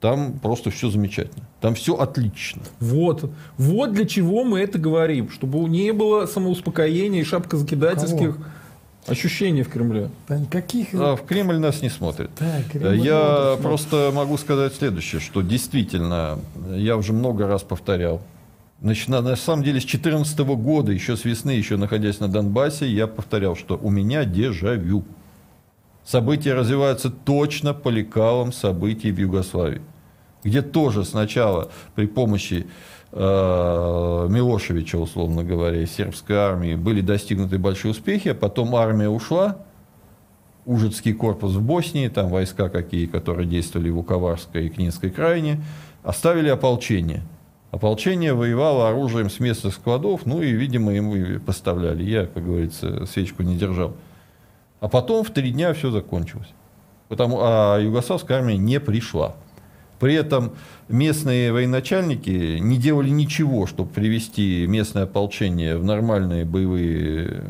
там 0.00 0.38
просто 0.38 0.70
все 0.70 0.90
замечательно. 0.90 1.46
Там 1.62 1.74
все 1.74 1.94
отлично. 1.94 2.60
Вот. 2.78 3.30
Вот 3.56 3.92
для 3.94 4.04
чего 4.04 4.44
мы 4.44 4.60
это 4.60 4.78
говорим. 4.78 5.30
Чтобы 5.30 5.60
не 5.70 5.94
было 5.94 6.26
самоуспокоения 6.26 7.22
и 7.22 7.24
шапкозакидательских... 7.24 8.36
Кого? 8.36 8.44
Ощущения 9.06 9.64
в 9.64 9.68
Кремле? 9.68 10.10
Да 10.28 10.38
никаких. 10.38 10.88
А, 10.94 11.16
в 11.16 11.24
Кремль 11.24 11.58
нас 11.58 11.82
не 11.82 11.88
смотрит. 11.88 12.30
Да, 12.38 12.62
Кремль 12.70 12.98
я 13.04 13.58
просто 13.60 14.10
могу 14.14 14.38
сказать 14.38 14.74
следующее, 14.74 15.20
что 15.20 15.42
действительно, 15.42 16.38
я 16.70 16.96
уже 16.96 17.12
много 17.12 17.46
раз 17.46 17.62
повторял, 17.62 18.22
Значит, 18.82 19.08
на, 19.08 19.20
на 19.20 19.36
самом 19.36 19.62
деле 19.62 19.78
с 19.80 19.84
2014 19.84 20.38
года, 20.40 20.90
еще 20.90 21.16
с 21.16 21.24
весны, 21.24 21.52
еще 21.52 21.76
находясь 21.76 22.18
на 22.18 22.26
Донбассе, 22.26 22.88
я 22.88 23.06
повторял, 23.06 23.54
что 23.54 23.78
у 23.80 23.90
меня 23.90 24.24
дежавю. 24.24 25.04
События 26.04 26.54
развиваются 26.54 27.08
точно 27.08 27.74
по 27.74 27.90
лекалам 27.90 28.52
событий 28.52 29.12
в 29.12 29.18
Югославии, 29.18 29.82
где 30.42 30.62
тоже 30.62 31.04
сначала 31.04 31.70
при 31.94 32.06
помощи 32.06 32.66
Милошевича, 33.12 34.96
условно 34.96 35.44
говоря, 35.44 35.82
из 35.82 35.92
сербской 35.92 36.36
армии, 36.36 36.74
были 36.74 37.02
достигнуты 37.02 37.58
большие 37.58 37.90
успехи, 37.90 38.28
а 38.28 38.34
потом 38.34 38.74
армия 38.74 39.08
ушла, 39.08 39.58
Ужицкий 40.64 41.12
корпус 41.12 41.54
в 41.54 41.60
Боснии, 41.60 42.06
там 42.08 42.28
войска 42.28 42.68
какие, 42.68 43.06
которые 43.06 43.48
действовали 43.48 43.90
в 43.90 43.98
Уковарской 43.98 44.66
и 44.66 44.68
Книнской 44.68 45.10
крайне, 45.10 45.60
оставили 46.04 46.48
ополчение. 46.48 47.22
Ополчение 47.72 48.32
воевало 48.32 48.88
оружием 48.88 49.28
с 49.28 49.40
местных 49.40 49.74
складов, 49.74 50.24
ну 50.24 50.40
и, 50.40 50.52
видимо, 50.52 50.92
ему 50.92 51.40
поставляли. 51.40 52.04
Я, 52.04 52.26
как 52.26 52.44
говорится, 52.44 53.06
свечку 53.06 53.42
не 53.42 53.56
держал. 53.56 53.94
А 54.80 54.88
потом 54.88 55.24
в 55.24 55.30
три 55.30 55.50
дня 55.50 55.72
все 55.74 55.90
закончилось. 55.90 56.50
Потому, 57.08 57.38
а 57.40 57.78
югославская 57.80 58.38
армия 58.38 58.56
не 58.56 58.78
пришла. 58.78 59.34
При 60.02 60.14
этом 60.14 60.54
местные 60.88 61.52
военачальники 61.52 62.58
не 62.58 62.76
делали 62.76 63.08
ничего, 63.10 63.68
чтобы 63.68 63.88
привести 63.88 64.66
местное 64.66 65.04
ополчение 65.04 65.76
в 65.76 65.84
нормальную 65.84 66.44
боевые, 66.44 67.44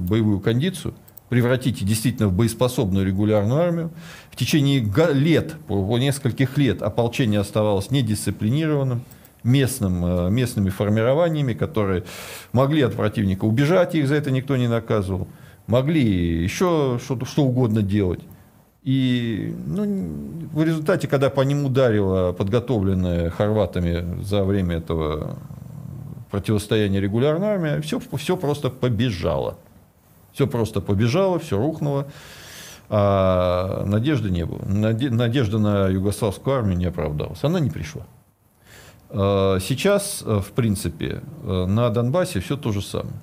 боевую 0.00 0.40
кондицию, 0.40 0.94
превратить 1.28 1.84
действительно 1.84 2.26
в 2.26 2.32
боеспособную 2.32 3.06
регулярную 3.06 3.60
армию. 3.60 3.90
В 4.32 4.34
течение 4.34 4.84
лет, 5.12 5.54
по 5.68 5.96
нескольких 5.96 6.58
лет 6.58 6.82
ополчение 6.82 7.38
оставалось 7.38 7.92
недисциплинированным, 7.92 9.04
местным, 9.44 10.04
э, 10.04 10.30
местными 10.30 10.70
формированиями, 10.70 11.52
которые 11.52 12.02
могли 12.50 12.82
от 12.82 12.96
противника 12.96 13.44
убежать, 13.44 13.94
их 13.94 14.08
за 14.08 14.16
это 14.16 14.32
никто 14.32 14.56
не 14.56 14.66
наказывал, 14.66 15.28
могли 15.68 16.42
еще 16.42 16.98
что, 17.04 17.24
что 17.24 17.44
угодно 17.44 17.82
делать. 17.82 18.22
И 18.84 19.56
ну, 19.66 19.82
в 20.52 20.62
результате, 20.62 21.08
когда 21.08 21.30
по 21.30 21.40
ним 21.40 21.64
ударила 21.64 22.32
подготовленная 22.32 23.30
хорватами 23.30 24.22
за 24.22 24.44
время 24.44 24.76
этого 24.76 25.38
противостояния 26.30 27.00
регулярная 27.00 27.54
армия, 27.54 27.80
все, 27.80 27.98
все 27.98 28.36
просто 28.36 28.68
побежало. 28.68 29.56
Все 30.34 30.46
просто 30.46 30.82
побежало, 30.82 31.38
все 31.38 31.56
рухнуло. 31.56 32.08
А 32.90 33.84
надежды 33.86 34.30
не 34.30 34.44
было. 34.44 34.60
Надежда 34.66 35.58
на 35.58 35.88
югославскую 35.88 36.56
армию 36.58 36.76
не 36.76 36.84
оправдалась. 36.84 37.42
Она 37.42 37.60
не 37.60 37.70
пришла. 37.70 38.02
А 39.08 39.58
сейчас, 39.60 40.20
в 40.20 40.52
принципе, 40.54 41.22
на 41.42 41.88
Донбассе 41.88 42.40
все 42.40 42.58
то 42.58 42.70
же 42.70 42.82
самое. 42.82 43.16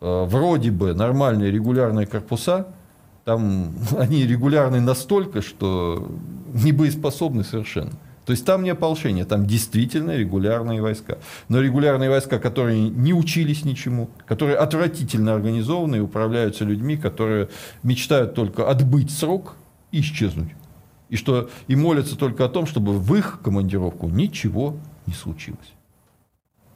А 0.00 0.24
вроде 0.24 0.70
бы 0.70 0.94
нормальные 0.94 1.50
регулярные 1.50 2.06
корпуса– 2.06 2.68
там 3.28 3.74
они 3.98 4.26
регулярны 4.26 4.80
настолько, 4.80 5.42
что 5.42 6.10
не 6.54 6.72
боеспособны 6.72 7.44
совершенно. 7.44 7.92
То 8.24 8.32
есть 8.32 8.46
там 8.46 8.62
не 8.62 8.70
ополчение, 8.70 9.26
там 9.26 9.46
действительно 9.46 10.16
регулярные 10.16 10.80
войска. 10.80 11.18
Но 11.48 11.60
регулярные 11.60 12.08
войска, 12.08 12.38
которые 12.38 12.88
не 12.88 13.12
учились 13.12 13.66
ничему, 13.66 14.08
которые 14.26 14.56
отвратительно 14.56 15.34
организованы 15.34 15.96
и 15.96 16.00
управляются 16.00 16.64
людьми, 16.64 16.96
которые 16.96 17.50
мечтают 17.82 18.34
только 18.34 18.70
отбыть 18.70 19.10
срок 19.10 19.56
и 19.92 20.00
исчезнуть. 20.00 20.50
И, 21.10 21.16
что, 21.16 21.50
и 21.68 21.76
молятся 21.76 22.16
только 22.16 22.46
о 22.46 22.48
том, 22.48 22.64
чтобы 22.64 22.92
в 22.92 23.14
их 23.14 23.40
командировку 23.42 24.08
ничего 24.08 24.76
не 25.06 25.12
случилось. 25.12 25.72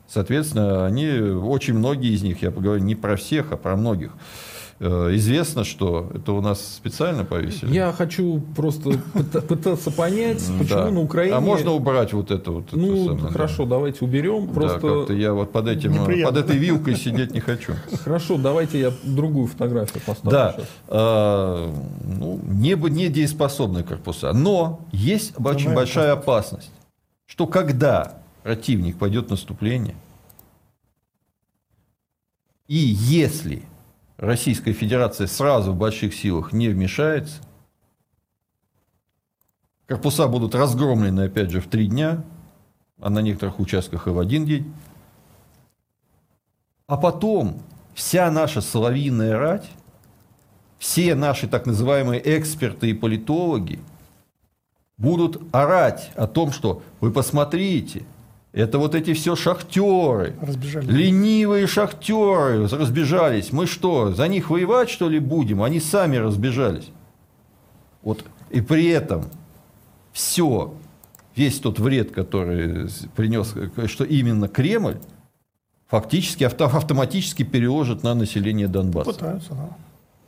Соответственно, 0.06 0.84
они, 0.84 1.08
очень 1.08 1.74
многие 1.74 2.12
из 2.12 2.22
них, 2.22 2.42
я 2.42 2.50
поговорю 2.50 2.82
не 2.82 2.94
про 2.94 3.16
всех, 3.16 3.52
а 3.52 3.56
про 3.56 3.76
многих, 3.76 4.12
известно, 4.82 5.64
что 5.64 6.10
это 6.14 6.32
у 6.32 6.40
нас 6.40 6.60
специально 6.76 7.24
повесили. 7.24 7.72
Я 7.72 7.92
хочу 7.92 8.42
просто 8.56 8.90
пытаться 9.48 9.90
понять, 9.90 10.42
почему 10.58 10.78
да. 10.78 10.90
на 10.90 11.00
Украине... 11.00 11.36
А 11.36 11.40
можно 11.40 11.72
убрать 11.72 12.12
вот 12.12 12.30
это 12.30 12.50
вот? 12.50 12.72
Ну, 12.72 13.04
это 13.04 13.16
самое, 13.16 13.32
хорошо, 13.32 13.64
да. 13.64 13.70
давайте 13.70 14.04
уберем. 14.04 14.48
Просто... 14.48 15.12
Я 15.12 15.32
вот 15.34 15.52
под, 15.52 15.68
этим, 15.68 15.94
под 16.24 16.36
этой 16.36 16.56
вилкой 16.56 16.96
сидеть 16.96 17.32
не 17.32 17.40
хочу. 17.40 17.74
Хорошо, 18.04 18.36
давайте 18.36 18.80
я 18.80 18.92
другую 19.04 19.46
фотографию 19.46 20.02
поставлю. 20.04 20.30
Да, 20.30 20.56
а, 20.88 21.72
ну, 22.04 22.40
не, 22.44 22.74
не 22.74 23.08
дееспособные 23.08 23.84
корпуса. 23.84 24.32
Но 24.32 24.80
есть 24.92 25.34
очень 25.38 25.74
большая 25.74 26.12
опасность 26.12 26.70
что 27.32 27.46
когда 27.46 28.18
противник 28.42 28.98
пойдет 28.98 29.28
в 29.28 29.30
наступление, 29.30 29.96
и 32.68 32.76
если 32.76 33.62
Российская 34.22 34.72
Федерация 34.72 35.26
сразу 35.26 35.72
в 35.72 35.76
больших 35.76 36.14
силах 36.14 36.52
не 36.52 36.68
вмешается, 36.68 37.42
корпуса 39.88 40.28
будут 40.28 40.54
разгромлены, 40.54 41.22
опять 41.22 41.50
же, 41.50 41.60
в 41.60 41.66
три 41.66 41.88
дня, 41.88 42.22
а 43.00 43.10
на 43.10 43.18
некоторых 43.18 43.58
участках 43.58 44.06
и 44.06 44.10
в 44.10 44.20
один 44.20 44.46
день. 44.46 44.72
А 46.86 46.96
потом 46.96 47.60
вся 47.94 48.30
наша 48.30 48.60
соловьиная 48.60 49.36
рать, 49.36 49.68
все 50.78 51.16
наши 51.16 51.48
так 51.48 51.66
называемые 51.66 52.22
эксперты 52.38 52.90
и 52.90 52.94
политологи 52.94 53.80
будут 54.98 55.42
орать 55.52 56.12
о 56.14 56.28
том, 56.28 56.52
что 56.52 56.84
вы 57.00 57.10
посмотрите, 57.10 58.04
это 58.52 58.78
вот 58.78 58.94
эти 58.94 59.14
все 59.14 59.34
шахтеры, 59.34 60.36
разбежались. 60.40 60.88
ленивые 60.88 61.66
шахтеры 61.66 62.66
разбежались. 62.68 63.52
Мы 63.52 63.66
что, 63.66 64.12
за 64.12 64.28
них 64.28 64.50
воевать 64.50 64.90
что 64.90 65.08
ли 65.08 65.18
будем? 65.18 65.62
Они 65.62 65.80
сами 65.80 66.16
разбежались. 66.16 66.90
Вот 68.02 68.24
и 68.50 68.60
при 68.60 68.88
этом 68.88 69.24
все, 70.12 70.74
весь 71.34 71.58
тот 71.60 71.78
вред, 71.78 72.10
который 72.10 72.88
принес, 73.16 73.54
что 73.86 74.04
именно 74.04 74.48
Кремль, 74.48 74.98
фактически 75.86 76.44
авто, 76.44 76.66
автоматически 76.66 77.44
переложит 77.44 78.02
на 78.02 78.14
население 78.14 78.68
Донбасса. 78.68 79.12
Попытаются, 79.12 79.54
да. 79.54 79.68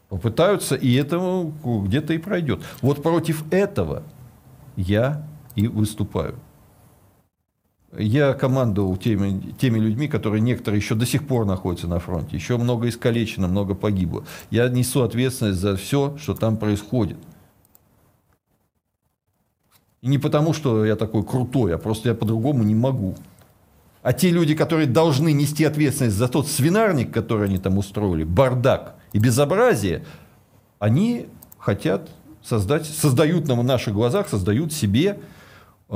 Попытаются, 0.09 0.75
и 0.76 0.95
это 0.95 1.52
где-то 1.64 2.14
и 2.14 2.19
пройдет. 2.19 2.62
Вот 2.81 3.02
против 3.02 3.45
этого 3.52 4.02
я 4.76 5.26
и 5.57 5.66
выступаю. 5.66 6.37
Я 7.98 8.32
командовал 8.34 8.96
теми, 8.96 9.52
теми 9.58 9.78
людьми, 9.78 10.08
которые 10.08 10.40
некоторые 10.40 10.80
еще 10.80 10.94
до 10.94 11.06
сих 11.06 11.26
пор 11.26 11.46
находятся 11.46 11.86
на 11.86 12.00
фронте. 12.00 12.36
Еще 12.36 12.56
много 12.56 12.88
искалечено, 12.88 13.46
много 13.46 13.74
погибло. 13.74 14.24
Я 14.50 14.68
несу 14.68 15.02
ответственность 15.02 15.60
за 15.60 15.76
все, 15.76 16.16
что 16.18 16.34
там 16.34 16.56
происходит. 16.56 17.18
И 20.02 20.08
не 20.08 20.18
потому, 20.18 20.52
что 20.52 20.84
я 20.84 20.96
такой 20.96 21.22
крутой, 21.22 21.74
а 21.74 21.78
просто 21.78 22.10
я 22.10 22.14
по-другому 22.14 22.62
не 22.62 22.74
могу. 22.74 23.16
А 24.02 24.12
те 24.12 24.30
люди, 24.30 24.54
которые 24.54 24.86
должны 24.86 25.32
нести 25.32 25.64
ответственность 25.64 26.16
за 26.16 26.28
тот 26.28 26.46
свинарник, 26.46 27.10
который 27.10 27.46
они 27.46 27.58
там 27.58 27.78
устроили, 27.78 28.24
бардак 28.24 28.96
и 29.12 29.18
безобразие, 29.18 30.04
они 30.78 31.26
хотят 31.58 32.10
создать, 32.42 32.84
создают 32.86 33.48
нам 33.48 33.60
в 33.60 33.64
наших 33.64 33.94
глазах, 33.94 34.28
создают 34.28 34.72
себе 34.72 35.18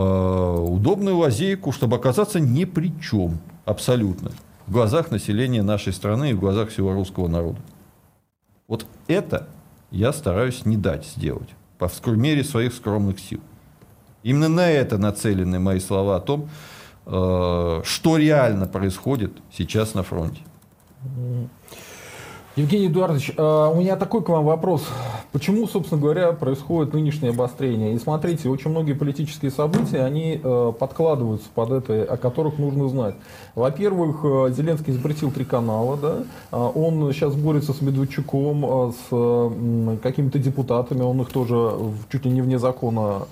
удобную 0.00 1.16
лазейку, 1.16 1.72
чтобы 1.72 1.96
оказаться 1.96 2.40
ни 2.40 2.64
при 2.64 2.92
чем 3.00 3.38
абсолютно 3.64 4.30
в 4.66 4.72
глазах 4.72 5.10
населения 5.10 5.62
нашей 5.62 5.92
страны 5.92 6.30
и 6.30 6.34
в 6.34 6.40
глазах 6.40 6.68
всего 6.68 6.92
русского 6.92 7.28
народа. 7.28 7.58
Вот 8.66 8.86
это 9.06 9.48
я 9.90 10.12
стараюсь 10.12 10.66
не 10.66 10.76
дать 10.76 11.06
сделать 11.06 11.48
по 11.78 11.90
мере 12.06 12.44
своих 12.44 12.74
скромных 12.74 13.18
сил. 13.18 13.40
Именно 14.22 14.48
на 14.48 14.70
это 14.70 14.98
нацелены 14.98 15.58
мои 15.58 15.80
слова 15.80 16.16
о 16.16 16.20
том, 16.20 16.48
Э, 17.10 17.80
что 17.84 18.18
реально 18.18 18.66
происходит 18.66 19.32
сейчас 19.50 19.94
на 19.94 20.02
фронте. 20.02 20.42
Евгений 22.58 22.88
Эдуардович, 22.88 23.34
э, 23.36 23.70
у 23.72 23.76
меня 23.78 23.94
такой 23.94 24.20
к 24.20 24.28
вам 24.28 24.44
вопрос. 24.44 24.84
Почему, 25.30 25.68
собственно 25.68 26.00
говоря, 26.00 26.32
происходит 26.32 26.92
нынешнее 26.92 27.30
обострение? 27.30 27.94
И 27.94 27.98
смотрите, 28.00 28.48
очень 28.48 28.72
многие 28.72 28.94
политические 28.94 29.52
события, 29.52 30.02
они 30.02 30.40
э, 30.42 30.72
подкладываются 30.76 31.48
под 31.54 31.70
это, 31.70 32.02
о 32.02 32.16
которых 32.16 32.58
нужно 32.58 32.88
знать. 32.88 33.14
Во-первых, 33.54 34.52
Зеленский 34.52 34.92
запретил 34.92 35.30
три 35.30 35.44
канала, 35.44 35.96
да? 35.96 36.58
он 36.58 37.12
сейчас 37.12 37.36
борется 37.36 37.72
с 37.72 37.80
Медведчуком, 37.80 38.92
с 38.92 39.98
какими-то 40.02 40.40
депутатами, 40.40 41.02
он 41.02 41.20
их 41.20 41.28
тоже 41.28 41.76
чуть 42.10 42.24
ли 42.24 42.30
не 42.32 42.42
вне 42.42 42.58
закона 42.58 43.00
а, 43.00 43.26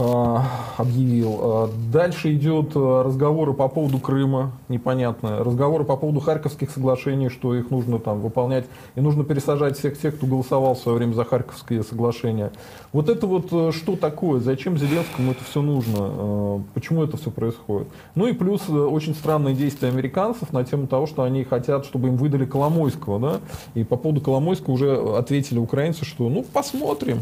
объявил. 0.00 1.38
А, 1.40 1.70
дальше 1.92 2.32
идет 2.34 2.72
а, 2.74 3.02
разговоры 3.02 3.52
по 3.52 3.68
поводу 3.68 3.98
Крыма, 3.98 4.52
непонятно. 4.68 5.44
Разговоры 5.44 5.84
по 5.84 5.96
поводу 5.96 6.20
Харьковских 6.20 6.70
соглашений, 6.70 7.28
что 7.28 7.54
их 7.54 7.70
нужно 7.70 7.98
там 7.98 8.20
выполнять. 8.20 8.64
И 8.94 9.00
нужно 9.00 9.24
пересажать 9.24 9.78
всех 9.78 9.98
тех, 9.98 10.16
кто 10.16 10.26
голосовал 10.26 10.74
в 10.74 10.78
свое 10.78 10.98
время 10.98 11.12
за 11.12 11.24
Харьковские 11.24 11.82
соглашения. 11.82 12.52
Вот 12.92 13.08
это 13.08 13.26
вот 13.26 13.48
э, 13.52 13.72
что 13.72 13.96
такое? 13.96 14.40
Зачем 14.40 14.78
Зеленскому 14.78 15.32
это 15.32 15.44
все 15.44 15.62
нужно? 15.62 16.64
Почему 16.74 17.02
это 17.02 17.16
все 17.16 17.30
происходит? 17.30 17.88
Ну 18.14 18.26
и 18.26 18.32
плюс 18.32 18.62
э, 18.68 18.72
очень 18.72 19.14
странные 19.14 19.54
действия 19.54 19.88
американцев 19.88 20.52
на 20.52 20.64
тему 20.64 20.86
того, 20.86 21.06
что 21.06 21.22
они 21.22 21.44
хотят, 21.44 21.84
чтобы 21.84 22.08
им 22.08 22.16
выдали 22.16 22.46
Коломойского. 22.46 23.20
Да? 23.20 23.40
И 23.74 23.84
по 23.84 23.96
поводу 23.96 24.20
Коломойского 24.20 24.74
уже 24.74 25.16
ответили 25.16 25.58
украинцы, 25.58 26.04
что 26.04 26.28
ну 26.28 26.42
посмотрим 26.42 27.18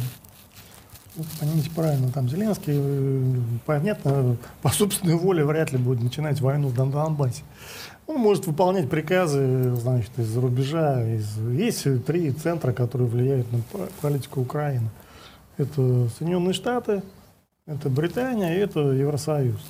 понимаете 1.40 1.70
правильно, 1.70 2.10
там 2.10 2.28
Зеленский, 2.28 2.74
э, 2.76 3.34
понятно, 3.66 4.36
по 4.62 4.70
собственной 4.70 5.16
воле 5.16 5.44
вряд 5.44 5.72
ли 5.72 5.78
будет 5.78 6.02
начинать 6.02 6.40
войну 6.40 6.68
в 6.68 6.74
Донбассе. 6.74 7.42
Он 8.06 8.16
может 8.16 8.46
выполнять 8.46 8.88
приказы, 8.88 9.74
значит, 9.74 10.10
из-за 10.16 10.40
рубежа. 10.40 11.04
Из... 11.04 11.38
Есть 11.52 12.04
три 12.06 12.30
центра, 12.32 12.72
которые 12.72 13.08
влияют 13.08 13.46
на 13.52 13.60
политику 14.00 14.40
Украины. 14.40 14.88
Это 15.58 16.08
Соединенные 16.16 16.54
Штаты, 16.54 17.02
это 17.66 17.90
Британия 17.90 18.54
и 18.54 18.58
это 18.58 18.80
Евросоюз. 18.80 19.60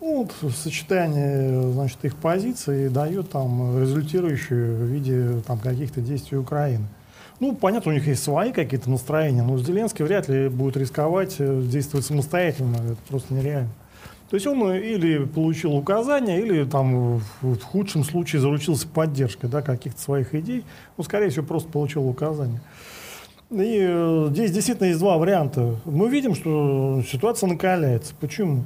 Ну, 0.00 0.28
вот 0.42 0.54
сочетание 0.54 1.72
значит, 1.72 2.04
их 2.04 2.14
позиций 2.16 2.88
дает 2.88 3.30
там 3.30 3.80
результирующую 3.80 4.76
в 4.76 4.82
виде 4.84 5.40
там, 5.46 5.58
каких-то 5.58 6.00
действий 6.00 6.38
Украины. 6.38 6.84
Ну, 7.40 7.54
понятно, 7.54 7.92
у 7.92 7.94
них 7.94 8.06
есть 8.06 8.22
свои 8.22 8.52
какие-то 8.52 8.90
настроения, 8.90 9.42
но 9.42 9.58
Зеленский 9.58 10.04
вряд 10.04 10.28
ли 10.28 10.48
будет 10.48 10.76
рисковать 10.76 11.36
э, 11.38 11.62
действовать 11.62 12.06
самостоятельно. 12.06 12.76
Это 12.76 12.98
просто 13.08 13.34
нереально. 13.34 13.70
То 14.30 14.34
есть 14.34 14.46
он 14.46 14.74
или 14.74 15.24
получил 15.24 15.74
указания, 15.74 16.40
или 16.40 16.64
там 16.64 17.22
в 17.40 17.60
худшем 17.62 18.04
случае 18.04 18.42
заручился 18.42 18.86
поддержкой 18.86 19.48
да, 19.48 19.62
каких-то 19.62 20.00
своих 20.00 20.34
идей. 20.34 20.64
Ну, 20.96 21.04
скорее 21.04 21.30
всего, 21.30 21.46
просто 21.46 21.70
получил 21.70 22.06
указания. 22.06 22.60
И 23.50 23.78
э, 23.80 24.28
здесь 24.30 24.50
действительно 24.50 24.88
есть 24.88 24.98
два 24.98 25.16
варианта. 25.16 25.76
Мы 25.86 26.10
видим, 26.10 26.34
что 26.34 27.02
ситуация 27.10 27.48
накаляется. 27.48 28.14
Почему? 28.20 28.64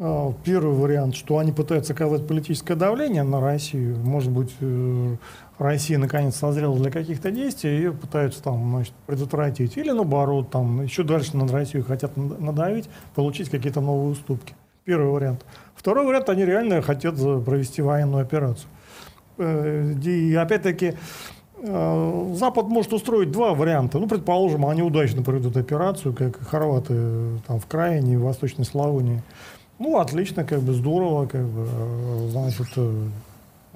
А, 0.00 0.32
первый 0.44 0.74
вариант, 0.74 1.14
что 1.14 1.38
они 1.38 1.52
пытаются 1.52 1.92
оказать 1.92 2.26
политическое 2.26 2.74
давление 2.74 3.22
на 3.22 3.40
Россию. 3.40 3.96
Может 3.98 4.32
быть, 4.32 4.50
э, 4.60 5.16
Россия 5.58 5.98
наконец 5.98 6.36
созрела 6.36 6.76
для 6.78 6.90
каких-то 6.90 7.30
действий 7.30 7.86
и 7.86 7.90
пытаются 7.90 8.42
там, 8.42 8.70
значит, 8.70 8.94
предотвратить. 9.06 9.76
Или 9.76 9.90
наоборот, 9.90 10.50
там, 10.50 10.82
еще 10.82 11.02
дальше 11.02 11.36
на 11.36 11.46
Россию 11.48 11.84
хотят 11.84 12.16
надавить, 12.16 12.88
получить 13.14 13.50
какие-то 13.50 13.80
новые 13.80 14.12
уступки. 14.12 14.54
Первый 14.84 15.10
вариант. 15.10 15.44
Второй 15.74 16.06
вариант, 16.06 16.28
они 16.30 16.44
реально 16.44 16.80
хотят 16.80 17.16
провести 17.44 17.82
военную 17.82 18.22
операцию. 18.22 18.68
Э, 19.36 19.94
и 20.02 20.34
опять-таки, 20.34 20.94
э, 21.56 22.32
Запад 22.34 22.68
может 22.68 22.92
устроить 22.92 23.32
два 23.32 23.54
варианта. 23.54 23.98
Ну, 23.98 24.06
предположим, 24.06 24.64
они 24.64 24.82
удачно 24.82 25.22
проведут 25.22 25.56
операцию, 25.56 26.14
как 26.14 26.40
хорваты 26.40 27.40
там, 27.46 27.58
в 27.58 27.66
Краине, 27.66 28.16
в 28.16 28.22
Восточной 28.22 28.64
Славонии. 28.64 29.22
Ну, 29.80 29.98
отлично, 29.98 30.44
как 30.44 30.60
бы 30.60 30.72
здорово, 30.72 31.26
как 31.26 31.44
бы, 31.44 31.66
э, 31.68 32.28
значит, 32.30 32.68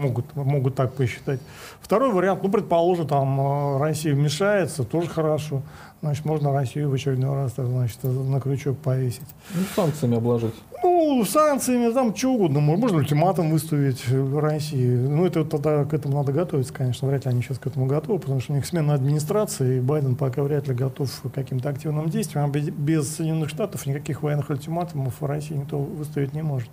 могут, 0.03 0.37
могут 0.37 0.75
так 0.75 0.95
посчитать. 0.95 1.41
Второй 1.81 2.13
вариант, 2.13 2.43
ну, 2.43 2.51
предположим, 2.51 3.07
там 3.07 3.41
э, 3.41 3.79
Россия 3.79 4.15
вмешается, 4.15 4.85
тоже 4.85 5.09
хорошо. 5.09 5.63
Значит, 6.03 6.25
можно 6.25 6.53
Россию 6.53 6.91
в 6.91 6.95
очередной 6.95 7.33
раз 7.35 7.53
значит, 7.57 8.03
на 8.03 8.41
крючок 8.41 8.77
повесить. 8.79 9.23
Ну, 9.55 9.63
санкциями 9.77 10.17
обложить. 10.17 10.55
Ну, 10.83 11.25
санкциями, 11.25 11.93
там, 11.93 12.15
что 12.17 12.33
угодно. 12.33 12.59
Можно 12.59 12.99
ультиматум 12.99 13.51
выставить 13.51 14.05
России. 14.09 14.97
Ну, 14.97 15.25
это 15.25 15.45
тогда 15.45 15.85
к 15.85 15.95
этому 15.95 16.17
надо 16.17 16.33
готовиться, 16.33 16.73
конечно. 16.73 17.07
Вряд 17.07 17.25
ли 17.25 17.31
они 17.31 17.41
сейчас 17.41 17.61
к 17.61 17.69
этому 17.69 17.87
готовы, 17.87 18.19
потому 18.19 18.41
что 18.41 18.53
у 18.53 18.57
них 18.57 18.67
смена 18.67 18.95
администрации, 18.95 19.77
и 19.77 19.81
Байден 19.81 20.17
пока 20.17 20.43
вряд 20.43 20.67
ли 20.67 20.75
готов 20.75 21.09
к 21.09 21.31
каким-то 21.31 21.69
активным 21.69 22.11
действиям. 22.11 22.47
А 22.47 22.49
без 22.49 23.17
Соединенных 23.17 23.49
Штатов 23.49 23.87
никаких 23.87 24.25
военных 24.25 24.51
ультиматумов 24.51 25.21
в 25.21 25.25
России 25.25 25.55
никто 25.55 25.79
выставить 25.79 26.35
не 26.35 26.43
может. 26.43 26.69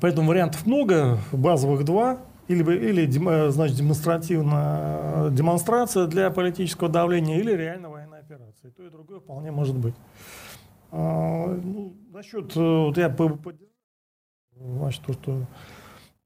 Поэтому 0.00 0.28
вариантов 0.28 0.66
много, 0.66 1.18
базовых 1.32 1.84
два. 1.84 2.18
Или, 2.48 2.62
или 2.76 3.50
значит, 3.50 3.76
демонстративная 3.76 5.30
демонстрация 5.30 6.06
для 6.06 6.30
политического 6.30 6.88
давления, 6.88 7.40
или 7.40 7.50
реально 7.50 7.90
военная 7.90 8.20
операция. 8.20 8.70
И 8.70 8.72
то 8.72 8.84
и 8.84 8.90
другое 8.90 9.18
вполне 9.18 9.50
может 9.50 9.76
быть. 9.76 9.94
А, 10.92 11.46
ну, 11.48 11.96
насчет, 12.12 12.56
э, 12.56 12.60
вот 12.60 12.96
я 12.96 13.08
поддержал, 13.08 13.56
значит, 14.54 15.02
то, 15.02 15.12
что 15.12 15.40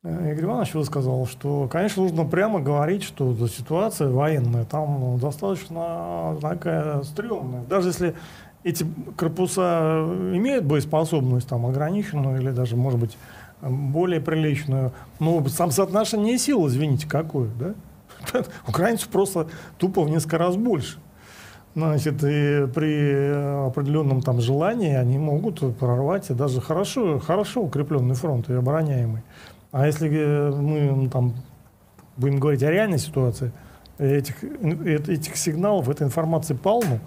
э, 0.04 0.33
Игорь 0.33 0.44
Иванович 0.44 0.74
высказал, 0.74 1.26
что, 1.26 1.68
конечно, 1.68 2.02
нужно 2.02 2.26
прямо 2.26 2.61
говорить, 2.61 3.02
что 3.02 3.35
ситуация 3.48 4.11
военная 4.11 4.66
там 4.66 5.18
достаточно 5.18 6.37
такая 6.42 7.02
стрёмная. 7.02 7.64
Даже 7.64 7.88
если 7.88 8.14
эти 8.62 8.87
корпуса 9.16 10.04
имеют 10.35 10.66
боеспособность 10.66 11.48
там 11.48 11.64
ограниченную 11.64 12.40
или 12.40 12.50
даже, 12.50 12.76
может 12.76 13.00
быть, 13.00 13.16
более 13.62 14.20
приличную. 14.20 14.92
Но 15.18 15.46
сам 15.48 15.70
соотношение 15.70 16.38
сил, 16.38 16.66
извините, 16.66 17.08
какое, 17.08 17.50
да? 17.58 17.74
Украинцев 18.68 19.08
просто 19.08 19.48
тупо 19.78 20.02
в 20.02 20.10
несколько 20.10 20.38
раз 20.38 20.56
больше. 20.56 20.98
Значит, 21.74 22.14
и 22.24 22.66
при 22.74 23.66
определенном 23.68 24.22
там 24.22 24.40
желании 24.40 24.94
они 24.94 25.18
могут 25.18 25.60
прорвать 25.76 26.34
даже 26.36 26.60
хорошо, 26.60 27.20
хорошо 27.20 27.62
укрепленный 27.62 28.16
фронт 28.16 28.50
и 28.50 28.54
обороняемый. 28.54 29.22
А 29.70 29.86
если 29.86 30.08
мы 30.08 30.80
ну, 30.80 31.08
там 31.08 31.34
будем 32.16 32.40
говорить 32.40 32.64
о 32.64 32.70
реальной 32.70 32.98
ситуации, 32.98 33.52
этих, 33.98 34.42
этих 34.42 35.36
сигналов, 35.36 35.88
этой 35.88 36.06
информации 36.06 36.54
полно, 36.54 36.98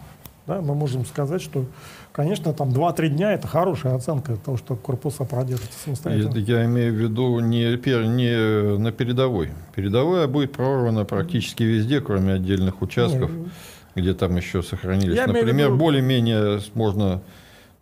да, 0.48 0.62
мы 0.62 0.76
можем 0.76 1.06
сказать, 1.06 1.42
что, 1.42 1.66
конечно, 2.12 2.54
там 2.54 2.70
2-3 2.70 3.10
дня 3.10 3.34
это 3.34 3.48
хорошая 3.48 3.96
оценка 3.96 4.36
того, 4.36 4.58
что 4.58 4.76
корпуса 4.76 5.24
продержатся 5.24 5.80
самостоятельно. 5.84 6.38
Я, 6.38 6.60
я 6.60 6.66
имею 6.66 6.94
в 6.94 6.98
виду 6.98 7.40
не, 7.40 7.66
не 8.08 8.78
на 8.78 8.92
передовой. 8.92 9.52
Передовая 9.76 10.28
будет 10.28 10.52
прорвана 10.52 11.06
практически 11.06 11.64
везде, 11.64 12.02
кроме 12.02 12.34
отдельных 12.34 12.82
участков. 12.82 13.32
Нет 13.32 13.48
где 13.96 14.14
там 14.14 14.36
еще 14.36 14.64
сохранились. 14.64 15.20
Например, 15.26 15.68
виду... 15.68 15.78
более-менее 15.78 16.60
можно 16.74 17.22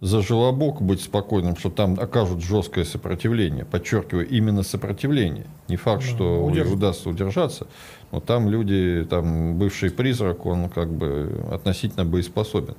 за 0.01 0.21
желобок 0.23 0.81
быть 0.81 1.01
спокойным, 1.01 1.55
что 1.55 1.69
там 1.69 1.97
окажут 1.99 2.41
жесткое 2.41 2.85
сопротивление. 2.85 3.65
Подчеркиваю, 3.65 4.27
именно 4.27 4.63
сопротивление. 4.63 5.45
Не 5.67 5.77
факт, 5.77 6.03
что 6.03 6.43
Удерж... 6.43 6.71
удастся 6.71 7.09
удержаться, 7.09 7.67
но 8.11 8.19
там 8.19 8.49
люди, 8.49 9.05
там 9.07 9.57
бывший 9.57 9.91
призрак, 9.91 10.45
он 10.47 10.69
как 10.69 10.91
бы 10.91 11.45
относительно 11.51 12.03
боеспособен. 12.03 12.75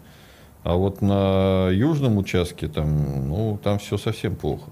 А 0.65 0.75
вот 0.75 1.01
на 1.01 1.71
южном 1.71 2.19
участке 2.19 2.67
там, 2.67 3.29
ну, 3.29 3.59
там 3.63 3.79
все 3.79 3.97
совсем 3.99 4.35
плохо. 4.35 4.65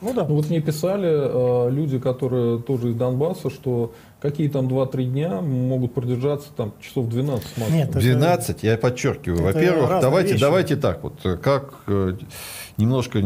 Ну 0.00 0.12
да. 0.12 0.26
Ну, 0.28 0.34
вот 0.36 0.50
мне 0.50 0.60
писали 0.60 1.08
э, 1.08 1.70
люди, 1.70 1.98
которые 1.98 2.58
тоже 2.58 2.90
из 2.90 2.94
Донбасса, 2.94 3.50
что 3.50 3.92
какие 4.30 4.48
там 4.48 4.66
2-3 4.66 5.04
дня 5.04 5.40
могут 5.40 5.94
продержаться 5.94 6.48
там 6.56 6.72
часов 6.80 7.08
12 7.08 7.58
максимум. 7.58 7.72
Нет, 7.72 7.90
12, 7.90 8.50
это, 8.50 8.66
я 8.66 8.76
подчеркиваю. 8.76 9.42
Во-первых, 9.42 10.00
давайте, 10.00 10.32
вещи. 10.32 10.40
давайте 10.40 10.76
так 10.76 11.02
вот, 11.04 11.20
как 11.42 11.74
э, 11.86 12.16
немножко 12.76 13.20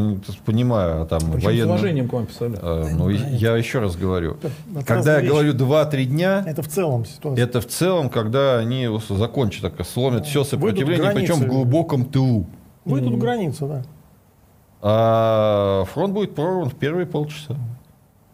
понимаю 0.45 1.07
там 1.07 1.21
Причем 1.21 1.47
военную... 1.47 1.67
с 1.67 1.71
уважением 1.71 2.09
к 2.09 2.13
вам 2.13 2.27
писали. 2.27 2.59
Э, 2.61 2.89
ну, 2.93 3.09
я 3.09 3.57
еще 3.57 3.79
раз 3.79 3.97
говорю. 3.97 4.37
Это 4.75 4.85
когда 4.85 5.15
я 5.15 5.21
вещи. 5.21 5.31
говорю 5.31 5.55
2-3 5.55 6.05
дня... 6.05 6.45
Это 6.47 6.63
в 6.63 6.69
целом 6.69 7.07
ситуация. 7.07 7.45
Это 7.45 7.61
в 7.63 7.67
целом, 7.67 8.11
когда 8.11 8.59
они 8.59 8.89
закончат, 9.09 9.75
так, 9.75 9.87
сломят 9.87 10.27
все 10.27 10.45
сопротивление, 10.45 11.13
причем 11.13 11.37
в 11.37 11.47
глубоком 11.47 12.05
тылу. 12.05 12.47
Выйдут 12.85 13.15
mm. 13.15 13.19
границу, 13.19 13.67
да. 13.67 13.83
А 14.83 15.85
фронт 15.93 16.13
будет 16.13 16.35
прорван 16.35 16.69
в 16.69 16.75
первые 16.75 17.07
полчаса. 17.07 17.57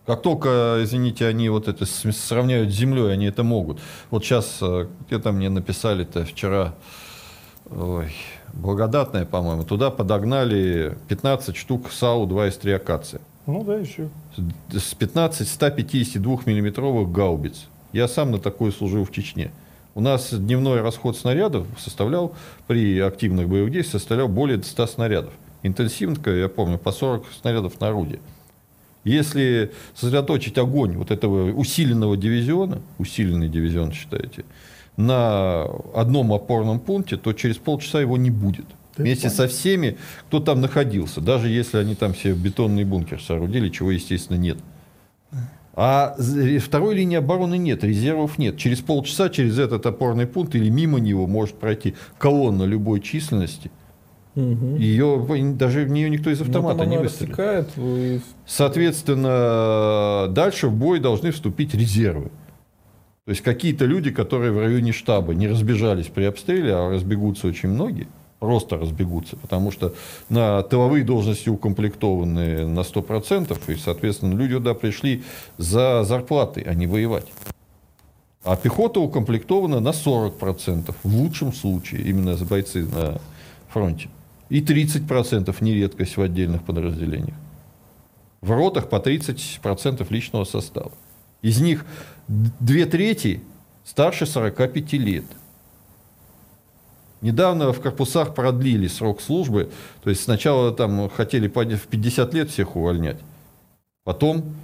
Как 0.07 0.23
только, 0.23 0.79
извините, 0.83 1.27
они 1.27 1.49
вот 1.49 1.67
это 1.67 1.85
сравняют 1.85 2.71
с 2.71 2.77
землей, 2.77 3.13
они 3.13 3.27
это 3.27 3.43
могут. 3.43 3.81
Вот 4.11 4.25
сейчас 4.25 4.59
э, 4.61 4.87
где-то 5.07 5.33
мне 5.33 5.49
написали-то 5.49 6.25
вчера, 6.25 6.75
ой, 7.69 8.13
благодатная, 8.55 9.27
по-моему, 9.27 9.65
туда 9.65 9.91
подогнали 9.91 10.97
15 11.09 11.57
штук 11.57 11.91
САУ-2 11.91 12.49
из 12.49 12.57
3 12.57 12.73
акации. 12.73 13.21
Ну 13.47 13.65
да, 13.65 13.75
еще. 13.75 14.09
С 14.73 14.95
15 14.95 15.49
152 15.49 16.39
миллиметровых 16.47 17.11
гаубиц. 17.11 17.67
Я 17.93 18.07
сам 18.07 18.31
на 18.31 18.39
такой 18.39 18.71
служил 18.71 19.05
в 19.05 19.11
Чечне. 19.11 19.51
У 19.97 20.01
нас 20.01 20.33
дневной 20.33 20.83
расход 20.83 21.17
снарядов 21.17 21.67
составлял, 21.79 22.35
при 22.69 23.01
активных 23.01 23.49
боевых 23.49 23.73
действиях, 23.73 24.03
составлял 24.03 24.29
более 24.29 24.63
100 24.63 24.87
снарядов. 24.87 25.33
Интенсивка, 25.63 26.31
я 26.31 26.49
помню, 26.49 26.79
по 26.79 26.93
40 26.93 27.25
снарядов 27.41 27.81
на 27.81 27.89
орудие. 27.89 28.21
Если 29.07 29.71
сосредоточить 29.95 30.59
огонь 30.59 30.97
вот 30.97 31.13
этого 31.13 31.53
усиленного 31.53 32.17
дивизиона, 32.17 32.83
усиленный 32.99 33.49
дивизион 33.49 33.93
считаете, 33.93 34.45
на 34.97 35.65
одном 35.95 36.33
опорном 36.33 36.81
пункте, 36.81 37.17
то 37.17 37.33
через 37.33 37.57
полчаса 37.57 38.01
его 38.01 38.17
не 38.17 38.31
будет. 38.31 38.65
Ты 38.97 39.05
Вместе 39.05 39.29
понял. 39.29 39.37
со 39.37 39.47
всеми, 39.47 39.97
кто 40.27 40.41
там 40.41 40.61
находился, 40.61 41.21
даже 41.21 41.49
если 41.49 41.79
они 41.79 41.95
там 41.95 42.15
все 42.15 42.33
бетонный 42.33 42.83
бункер 42.83 43.23
соорудили, 43.23 43.69
чего, 43.69 43.93
естественно, 43.93 44.39
нет. 44.39 44.59
А 45.75 46.17
второй 46.61 46.97
линии 46.97 47.17
обороны 47.17 47.59
нет, 47.59 47.85
резервов 47.85 48.39
нет. 48.39 48.57
Через 48.57 48.81
полчаса 48.81 49.29
через 49.29 49.61
этот 49.61 49.87
опорный 49.87 50.27
пункт 50.27 50.57
или 50.57 50.69
мимо 50.69 50.99
него 50.99 51.29
может 51.29 51.55
пройти 51.57 51.95
колонна 52.19 52.65
любой 52.65 53.01
численности– 53.01 53.71
Угу. 54.37 54.77
Ее 54.77 55.55
даже 55.55 55.85
в 55.87 55.91
нее 55.91 56.11
никто 56.11 56.31
из 56.31 56.41
автомата 56.43 56.85
не 56.85 56.99
выстрелит. 56.99 57.75
Вы... 57.77 58.21
Соответственно, 58.47 60.29
дальше 60.31 60.69
в 60.69 60.75
бой 60.75 61.01
должны 61.01 61.31
вступить 61.31 61.75
резервы. 61.75 62.31
То 63.25 63.31
есть 63.31 63.41
какие-то 63.41 63.87
люди, 63.87 64.11
которые 64.13 64.53
в 64.53 64.59
районе 64.61 64.93
штаба 64.93 65.35
не 65.35 65.49
разбежались 65.49 66.07
при 66.07 66.25
обстреле, 66.25 66.75
а 66.75 66.91
разбегутся 66.91 67.49
очень 67.49 67.71
многие, 67.71 68.07
просто 68.39 68.77
разбегутся, 68.77 69.37
потому 69.37 69.73
что 69.73 69.95
на 70.29 70.63
тыловые 70.63 71.03
должности 71.03 71.49
укомплектованы 71.49 72.67
на 72.67 72.81
100%, 72.81 73.59
и, 73.73 73.77
соответственно, 73.77 74.35
люди 74.35 74.55
туда 74.55 74.75
пришли 74.75 75.25
за 75.59 76.05
зарплатой, 76.05 76.63
а 76.63 76.75
не 76.75 76.87
воевать. 76.87 77.27
А 78.45 78.55
пехота 78.55 79.01
укомплектована 79.01 79.81
на 79.81 79.89
40%, 79.89 80.95
в 81.03 81.17
лучшем 81.17 81.53
случае, 81.53 82.03
именно 82.03 82.37
бойцы 82.45 82.85
на 82.85 83.19
фронте. 83.71 84.09
И 84.49 84.61
30% 84.61 85.55
нередкость 85.61 86.17
в 86.17 86.23
отдельных 86.23 86.63
подразделениях. 86.63 87.37
В 88.41 88.53
ротах 88.53 88.89
по 88.89 88.97
30% 88.97 90.07
личного 90.11 90.45
состава. 90.45 90.93
Из 91.43 91.61
них 91.61 91.85
две 92.29 92.87
трети 92.87 93.43
старше 93.85 94.27
45 94.27 94.93
лет. 94.95 95.25
Недавно 97.23 97.73
в 97.73 97.81
корпусах 97.81 98.35
продлили 98.35 98.87
срок 98.87 99.21
службы. 99.21 99.71
То 100.05 100.11
есть 100.11 100.23
сначала 100.23 100.73
там 100.73 101.09
хотели 101.09 101.49
в 101.49 101.87
50 101.87 102.35
лет 102.35 102.51
всех 102.51 102.77
увольнять. 102.77 103.19
Потом 104.05 104.55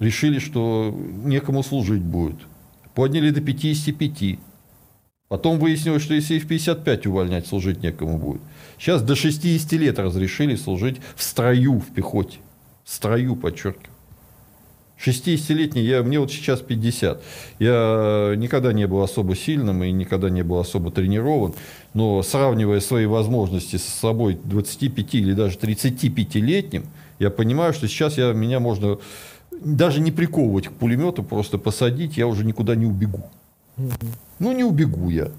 решили, 0.00 0.38
что 0.38 0.92
некому 1.24 1.62
служить 1.62 2.02
будет. 2.02 2.36
Подняли 2.94 3.30
до 3.30 3.40
55. 3.40 4.38
Потом 5.28 5.60
выяснилось, 5.60 6.02
что 6.02 6.14
если 6.14 6.34
и 6.34 6.40
в 6.40 6.48
55 6.48 7.06
увольнять, 7.06 7.46
служить 7.46 7.82
некому 7.82 8.18
будет. 8.18 8.40
Сейчас 8.80 9.02
до 9.02 9.14
60 9.14 9.72
лет 9.72 9.98
разрешили 9.98 10.56
служить 10.56 11.02
в 11.14 11.22
строю, 11.22 11.80
в 11.80 11.92
пехоте. 11.92 12.38
В 12.82 12.90
строю, 12.90 13.36
подчеркиваю. 13.36 13.90
60-летний, 15.04 15.82
я, 15.82 16.02
мне 16.02 16.18
вот 16.18 16.32
сейчас 16.32 16.60
50. 16.60 17.22
Я 17.58 18.34
никогда 18.36 18.72
не 18.72 18.86
был 18.86 19.02
особо 19.02 19.36
сильным 19.36 19.84
и 19.84 19.90
никогда 19.92 20.30
не 20.30 20.42
был 20.42 20.58
особо 20.58 20.90
тренирован. 20.90 21.54
Но 21.92 22.22
сравнивая 22.22 22.80
свои 22.80 23.04
возможности 23.04 23.76
с 23.76 23.84
собой 23.84 24.38
25 24.42 25.14
или 25.14 25.34
даже 25.34 25.58
35-летним, 25.58 26.86
я 27.18 27.30
понимаю, 27.30 27.74
что 27.74 27.86
сейчас 27.86 28.16
я, 28.16 28.32
меня 28.32 28.60
можно 28.60 28.98
даже 29.50 30.00
не 30.00 30.10
приковывать 30.10 30.68
к 30.68 30.72
пулемету, 30.72 31.22
просто 31.22 31.58
посадить, 31.58 32.16
я 32.16 32.26
уже 32.26 32.46
никуда 32.46 32.74
не 32.76 32.86
убегу. 32.86 33.30
Ну, 34.38 34.52
не 34.52 34.64
убегу 34.64 35.10
я. 35.10 35.30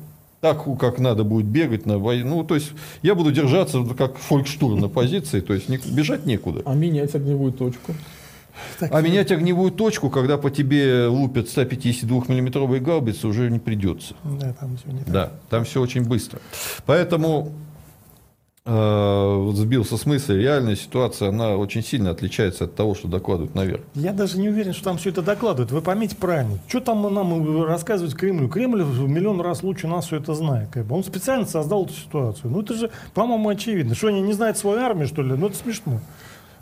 Так, 0.41 0.63
как 0.79 0.97
надо 0.97 1.23
будет 1.23 1.45
бегать 1.45 1.85
на 1.85 1.99
войну. 1.99 2.37
Ну, 2.37 2.43
то 2.43 2.55
есть, 2.55 2.71
я 3.03 3.13
буду 3.13 3.31
держаться 3.31 3.83
как 3.95 4.17
фолькштурм 4.17 4.79
на 4.79 4.89
позиции, 4.89 5.39
то 5.39 5.53
есть, 5.53 5.69
не, 5.69 5.77
бежать 5.77 6.25
некуда. 6.25 6.63
А 6.65 6.73
менять 6.73 7.13
огневую 7.13 7.51
точку? 7.51 7.93
Так, 8.79 8.93
а 8.93 9.01
менять 9.01 9.31
огневую 9.31 9.71
точку, 9.71 10.09
когда 10.09 10.37
по 10.37 10.49
тебе 10.49 11.05
лупят 11.05 11.47
152 11.47 12.23
миллиметровые 12.27 12.81
гаубицы, 12.81 13.27
уже 13.27 13.51
не 13.51 13.59
придется. 13.59 14.15
Да, 14.23 14.53
там 14.53 14.77
все 14.77 14.91
не 14.91 14.99
так. 14.99 15.11
Да, 15.11 15.31
там 15.49 15.63
все 15.63 15.79
очень 15.79 16.03
быстро. 16.03 16.39
Поэтому 16.87 17.51
сбился 18.63 19.97
с 19.97 20.05
мысли, 20.05 20.35
реальная 20.35 20.75
ситуация, 20.75 21.29
она 21.29 21.57
очень 21.57 21.83
сильно 21.83 22.11
отличается 22.11 22.65
от 22.65 22.75
того, 22.75 22.93
что 22.93 23.07
докладывают 23.07 23.55
наверх. 23.55 23.81
Я 23.95 24.13
даже 24.13 24.37
не 24.37 24.49
уверен, 24.49 24.73
что 24.73 24.83
там 24.83 24.97
все 24.97 25.09
это 25.09 25.23
докладывают. 25.23 25.71
Вы 25.71 25.81
поймите 25.81 26.15
правильно. 26.15 26.59
Что 26.67 26.79
там 26.79 27.01
нам 27.11 27.63
рассказывать 27.63 28.13
Кремлю? 28.15 28.49
Кремль 28.49 28.83
в 28.83 29.09
миллион 29.09 29.41
раз 29.41 29.63
лучше 29.63 29.87
нас 29.87 30.05
все 30.05 30.17
это 30.17 30.35
знает. 30.35 30.69
Как 30.69 30.85
бы. 30.85 30.95
Он 30.95 31.03
специально 31.03 31.47
создал 31.47 31.85
эту 31.85 31.93
ситуацию. 31.93 32.51
Ну 32.51 32.61
это 32.61 32.75
же, 32.75 32.91
по-моему, 33.15 33.49
очевидно. 33.49 33.95
Что 33.95 34.07
они 34.07 34.21
не 34.21 34.33
знают 34.33 34.59
свою 34.59 34.79
армию, 34.79 35.07
что 35.07 35.23
ли? 35.23 35.33
Ну 35.33 35.47
это 35.47 35.55
смешно. 35.57 35.99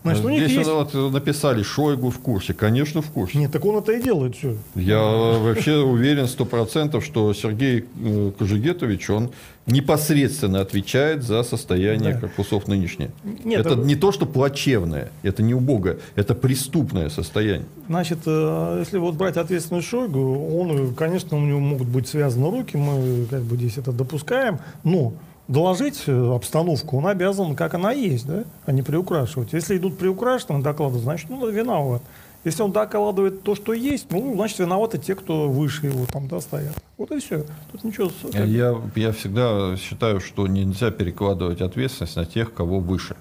Значит, 0.04 0.26
у 0.26 0.30
них 0.30 0.44
Здесь 0.44 0.58
есть... 0.58 0.70
вот 0.70 0.94
написали, 1.12 1.62
Шойгу 1.62 2.10
в 2.10 2.20
курсе. 2.20 2.54
Конечно, 2.54 3.02
в 3.02 3.12
курсе. 3.12 3.38
Нет, 3.38 3.52
так 3.52 3.66
он 3.66 3.78
это 3.78 3.92
и 3.92 4.02
делает 4.02 4.36
все. 4.36 4.56
Я 4.76 5.00
вообще 5.00 5.78
уверен 5.78 6.28
сто 6.28 6.46
процентов, 6.46 7.04
что 7.04 7.34
Сергей 7.34 7.86
э, 8.02 8.32
Кожегетович, 8.38 9.10
он 9.10 9.32
непосредственно 9.66 10.62
отвечает 10.62 11.24
за 11.24 11.44
состояние 11.44 12.14
да. 12.14 12.20
корпусов 12.22 12.68
нынешнее. 12.68 13.12
Нет, 13.44 13.60
это 13.60 13.74
а... 13.74 13.76
не 13.76 13.96
то, 13.96 14.12
что 14.12 14.26
плачевное, 14.26 15.12
это 15.22 15.44
не 15.44 15.54
убогое, 15.54 16.00
это 16.16 16.34
преступное 16.34 17.10
состояние. 17.10 17.68
Значит, 17.88 18.20
э, 18.26 18.78
если 18.80 18.98
вот 18.98 19.16
брать 19.16 19.38
ответственность 19.38 19.88
Шойгу, 19.88 20.60
он, 20.60 20.96
конечно, 20.96 21.38
у 21.38 21.42
него 21.42 21.60
могут 21.60 21.88
быть 21.88 22.08
связаны 22.08 22.50
руки, 22.50 22.78
мы 22.78 23.26
как 23.30 23.42
бы 23.42 23.58
здесь 23.58 23.78
это 23.78 23.92
допускаем, 23.92 24.60
но 24.84 25.14
доложить 25.50 26.04
э, 26.06 26.34
обстановку, 26.34 26.98
он 26.98 27.08
обязан, 27.08 27.56
как 27.56 27.74
она 27.74 27.92
есть, 27.92 28.26
да, 28.26 28.46
а 28.66 28.72
не 28.72 28.84
приукрашивать. 28.84 29.52
Если 29.52 29.78
идут 29.78 29.98
приукрашенные 29.98 30.64
доклады, 30.64 31.00
значит, 31.00 31.30
ну, 31.30 31.50
виноват. 31.50 32.02
Если 32.46 32.62
он 32.62 32.72
докладывает 32.72 33.44
то, 33.44 33.56
что 33.56 33.74
есть, 33.74 34.08
ну, 34.12 34.34
значит, 34.36 34.60
виноваты 34.60 34.98
те, 34.98 35.16
кто 35.16 35.50
выше 35.50 35.88
его 35.88 36.06
там 36.06 36.30
да, 36.30 36.40
стоят. 36.40 36.74
Вот 36.98 37.12
и 37.12 37.20
все. 37.20 37.44
Тут 37.72 37.84
ничего... 37.84 38.10
Я, 38.32 38.80
я 38.96 39.12
всегда 39.12 39.76
считаю, 39.76 40.22
что 40.22 40.48
нельзя 40.48 40.92
перекладывать 40.92 41.60
ответственность 41.60 42.16
на 42.16 42.26
тех, 42.26 42.54
кого 42.54 42.80
выше. 42.80 43.18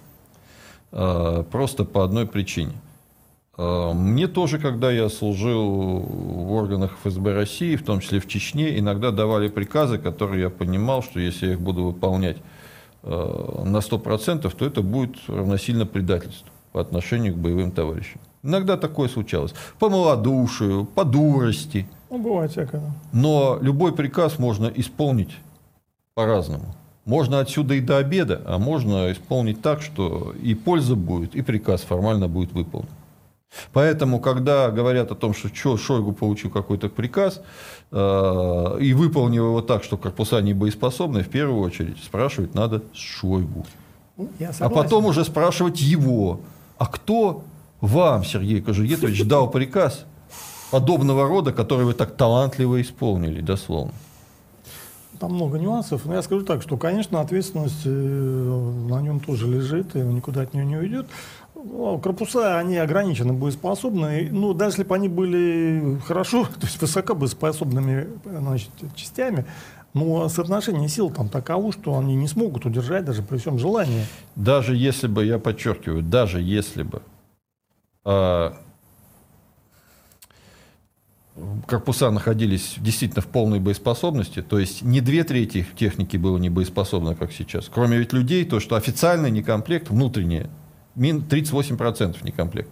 А, 0.93 1.43
просто 1.45 1.85
по 1.85 2.05
одной 2.05 2.27
причине. 2.27 2.73
А, 3.59 3.92
мне 3.92 4.29
тоже, 4.29 4.59
когда 4.59 4.90
я 4.90 5.09
служил 5.09 6.01
в 6.01 6.53
органах 6.53 6.97
ФСБ 7.03 7.35
России, 7.35 7.77
в 7.77 7.85
том 7.85 8.01
числе 8.01 8.21
в 8.21 8.29
Чечне, 8.29 8.79
иногда 8.79 9.11
давали 9.11 9.49
приказы, 9.49 9.99
которые 9.99 10.42
я 10.42 10.51
понимал, 10.51 11.03
что 11.03 11.18
если 11.18 11.47
я 11.47 11.53
их 11.55 11.61
буду 11.61 11.85
выполнять 11.85 12.37
а, 13.03 13.64
на 13.64 13.79
100%, 13.79 14.57
то 14.57 14.64
это 14.64 14.83
будет 14.83 15.16
равносильно 15.27 15.85
предательству 15.87 16.49
по 16.73 16.81
отношению 16.81 17.35
к 17.35 17.38
боевым 17.38 17.73
товарищам. 17.73 18.21
Иногда 18.44 18.77
такое 18.77 19.09
случалось. 19.09 19.53
По 19.81 19.88
малодушию, 19.88 20.85
по 20.85 21.05
дурости. 21.05 21.88
Ну, 22.09 22.18
бывает 22.18 22.53
всякое. 22.53 22.83
Но 23.12 23.59
любой 23.61 23.92
приказ 23.92 24.38
можно 24.38 24.71
исполнить 24.77 25.37
по-разному. 26.14 26.77
Можно 27.05 27.40
отсюда 27.40 27.75
и 27.75 27.81
до 27.81 27.97
обеда, 27.97 28.42
а 28.47 28.59
можно 28.59 29.11
исполнить 29.11 29.62
так, 29.62 29.83
что 29.83 30.35
и 30.40 30.55
польза 30.55 30.94
будет, 30.94 31.35
и 31.35 31.42
приказ 31.42 31.81
формально 31.81 32.29
будет 32.29 32.53
выполнен. 32.53 32.90
Поэтому, 33.72 34.20
когда 34.20 34.70
говорят 34.70 35.11
о 35.11 35.14
том, 35.14 35.34
что, 35.34 35.48
что 35.48 35.76
Шойгу 35.76 36.12
получил 36.12 36.50
какой-то 36.50 36.88
приказ 36.88 37.40
э, 37.90 38.76
и 38.80 38.92
выполнил 38.92 39.46
его 39.46 39.62
так, 39.62 39.84
что 39.84 39.96
корпуса 39.96 40.40
не 40.40 40.54
боеспособны, 40.54 41.22
в 41.22 41.28
первую 41.28 41.62
очередь 41.62 41.98
спрашивать 42.02 42.54
надо 42.54 42.82
Шойгу. 42.92 43.66
Ну, 44.16 44.28
а 44.58 44.68
потом 44.68 45.06
уже 45.06 45.24
спрашивать 45.24 45.80
его. 45.80 46.40
А 46.76 46.87
кто 46.87 47.44
вам, 47.80 48.24
Сергей 48.24 48.61
Кожугетович, 48.61 49.24
дал 49.24 49.50
приказ 49.50 50.04
подобного 50.70 51.26
рода, 51.26 51.52
который 51.52 51.87
вы 51.87 51.94
так 51.94 52.16
талантливо 52.16 52.80
исполнили, 52.82 53.40
дословно? 53.40 53.92
Там 55.18 55.34
много 55.34 55.58
нюансов. 55.58 56.04
Но 56.04 56.14
я 56.14 56.22
скажу 56.22 56.44
так, 56.44 56.62
что, 56.62 56.76
конечно, 56.76 57.20
ответственность 57.20 57.82
э, 57.84 57.88
на 57.88 59.00
нем 59.00 59.18
тоже 59.18 59.48
лежит, 59.48 59.96
и 59.96 59.98
никуда 59.98 60.42
от 60.42 60.54
нее 60.54 60.64
не 60.64 60.76
уйдет. 60.76 61.06
Ну, 61.64 61.99
корпуса, 61.99 62.57
они 62.59 62.77
ограничены 62.77 63.33
боеспособны. 63.33 64.29
Ну, 64.31 64.55
даже 64.55 64.77
если 64.77 64.85
бы 64.85 64.94
они 64.94 65.09
были 65.09 65.99
хорошо, 66.07 66.44
то 66.61 66.66
есть 66.66 66.81
высоко 66.81 67.14
боеспособными 67.14 68.09
значит, 68.25 68.71
частями, 68.94 69.44
но 69.92 70.29
соотношение 70.29 70.88
сил 70.88 71.11
там 71.11 71.29
таково, 71.29 71.73
что 71.73 71.99
они 71.99 72.14
не 72.14 72.29
смогут 72.29 72.64
удержать 72.64 73.05
даже 73.05 73.23
при 73.23 73.38
всем 73.38 73.59
желании. 73.59 74.07
Даже 74.37 74.77
если 74.77 75.09
бы, 75.09 75.25
я 75.25 75.40
подчеркиваю, 75.40 76.03
даже 76.03 76.40
если 76.40 76.85
бы 76.85 77.03
э, 78.05 78.53
корпуса 81.66 82.12
находились 82.12 82.75
действительно 82.77 83.23
в 83.23 83.27
полной 83.27 83.59
боеспособности, 83.59 84.42
то 84.42 84.61
есть 84.61 84.83
не 84.83 85.01
две 85.01 85.25
трети 85.25 85.66
техники 85.77 86.16
было 86.16 86.38
не 86.38 86.51
боеспособно, 86.51 87.16
как 87.16 87.33
сейчас. 87.33 87.68
Кроме 87.68 87.99
ведь 87.99 88.12
людей, 88.12 88.44
то, 88.44 88.61
что 88.61 88.77
официальный 88.77 89.33
некомплект, 89.33 89.90
внутреннее, 89.90 90.51
38% 90.98 92.16
некомплект. 92.22 92.70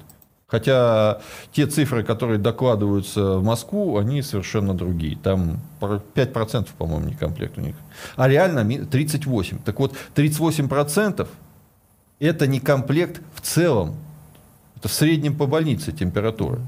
Хотя 0.49 1.21
те 1.53 1.67
цифры, 1.67 2.05
которые 2.05 2.39
докладываются 2.39 3.39
в 3.39 3.43
Москву, 3.43 3.99
они 3.99 4.23
совершенно 4.23 4.75
другие. 4.75 5.17
Там 5.17 5.59
5%, 5.81 6.69
по-моему, 6.79 7.09
некомплект 7.09 7.59
у 7.59 7.61
них. 7.61 7.75
А 8.17 8.29
реально 8.29 8.61
38%. 8.61 9.61
Так 9.65 9.81
вот, 9.81 9.97
38% 10.15 11.27
это 12.21 12.47
некомплект 12.47 13.21
в 13.35 13.41
целом. 13.41 13.97
Это 14.77 14.89
в 14.89 14.93
среднем 14.93 15.37
по 15.37 15.47
больнице 15.47 15.91
температура. 15.91 16.61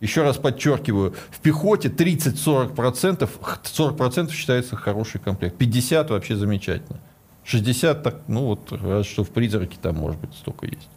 Еще 0.00 0.22
раз 0.22 0.36
подчеркиваю, 0.36 1.14
в 1.30 1.38
пехоте 1.38 1.88
30-40%, 1.88 3.28
40% 3.62 4.30
считается 4.32 4.76
хороший 4.76 5.20
комплект, 5.20 5.56
50% 5.60 6.08
вообще 6.08 6.36
замечательно. 6.36 6.98
60 7.44 8.02
так, 8.02 8.22
ну 8.28 8.46
вот, 8.46 8.72
раз 8.72 9.06
что 9.06 9.24
в 9.24 9.30
призраке 9.30 9.76
там 9.80 9.96
может 9.96 10.20
быть 10.20 10.34
столько 10.34 10.66
есть. 10.66 10.88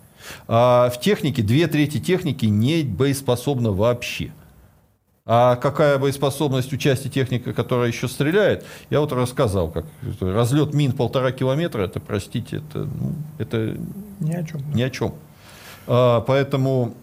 А 0.48 0.90
в 0.90 1.00
технике, 1.00 1.42
две 1.42 1.68
трети 1.68 2.00
техники 2.00 2.46
не 2.46 2.84
боеспособна 2.84 3.72
вообще. 3.72 4.32
А 5.30 5.58
какая 5.58 5.98
боеспособность 5.98 6.72
у 6.72 6.78
части 6.78 7.10
техники, 7.10 7.52
которая 7.52 7.90
еще 7.90 8.08
стреляет, 8.08 8.66
я 8.90 9.02
вот 9.02 9.12
рассказал, 9.12 9.70
как 9.70 9.86
разлет 10.22 10.74
мин 10.74 10.94
полтора 10.94 11.34
километра, 11.34 11.82
это, 11.82 12.00
простите, 12.00 12.58
это, 12.58 12.86
ну, 12.86 13.14
это 13.38 13.78
ни 14.22 14.34
о 14.34 14.44
чем. 14.44 14.62
Ни 14.74 14.82
о 14.82 14.90
чем. 14.90 15.16
А, 15.86 16.22
поэтому 16.22 16.96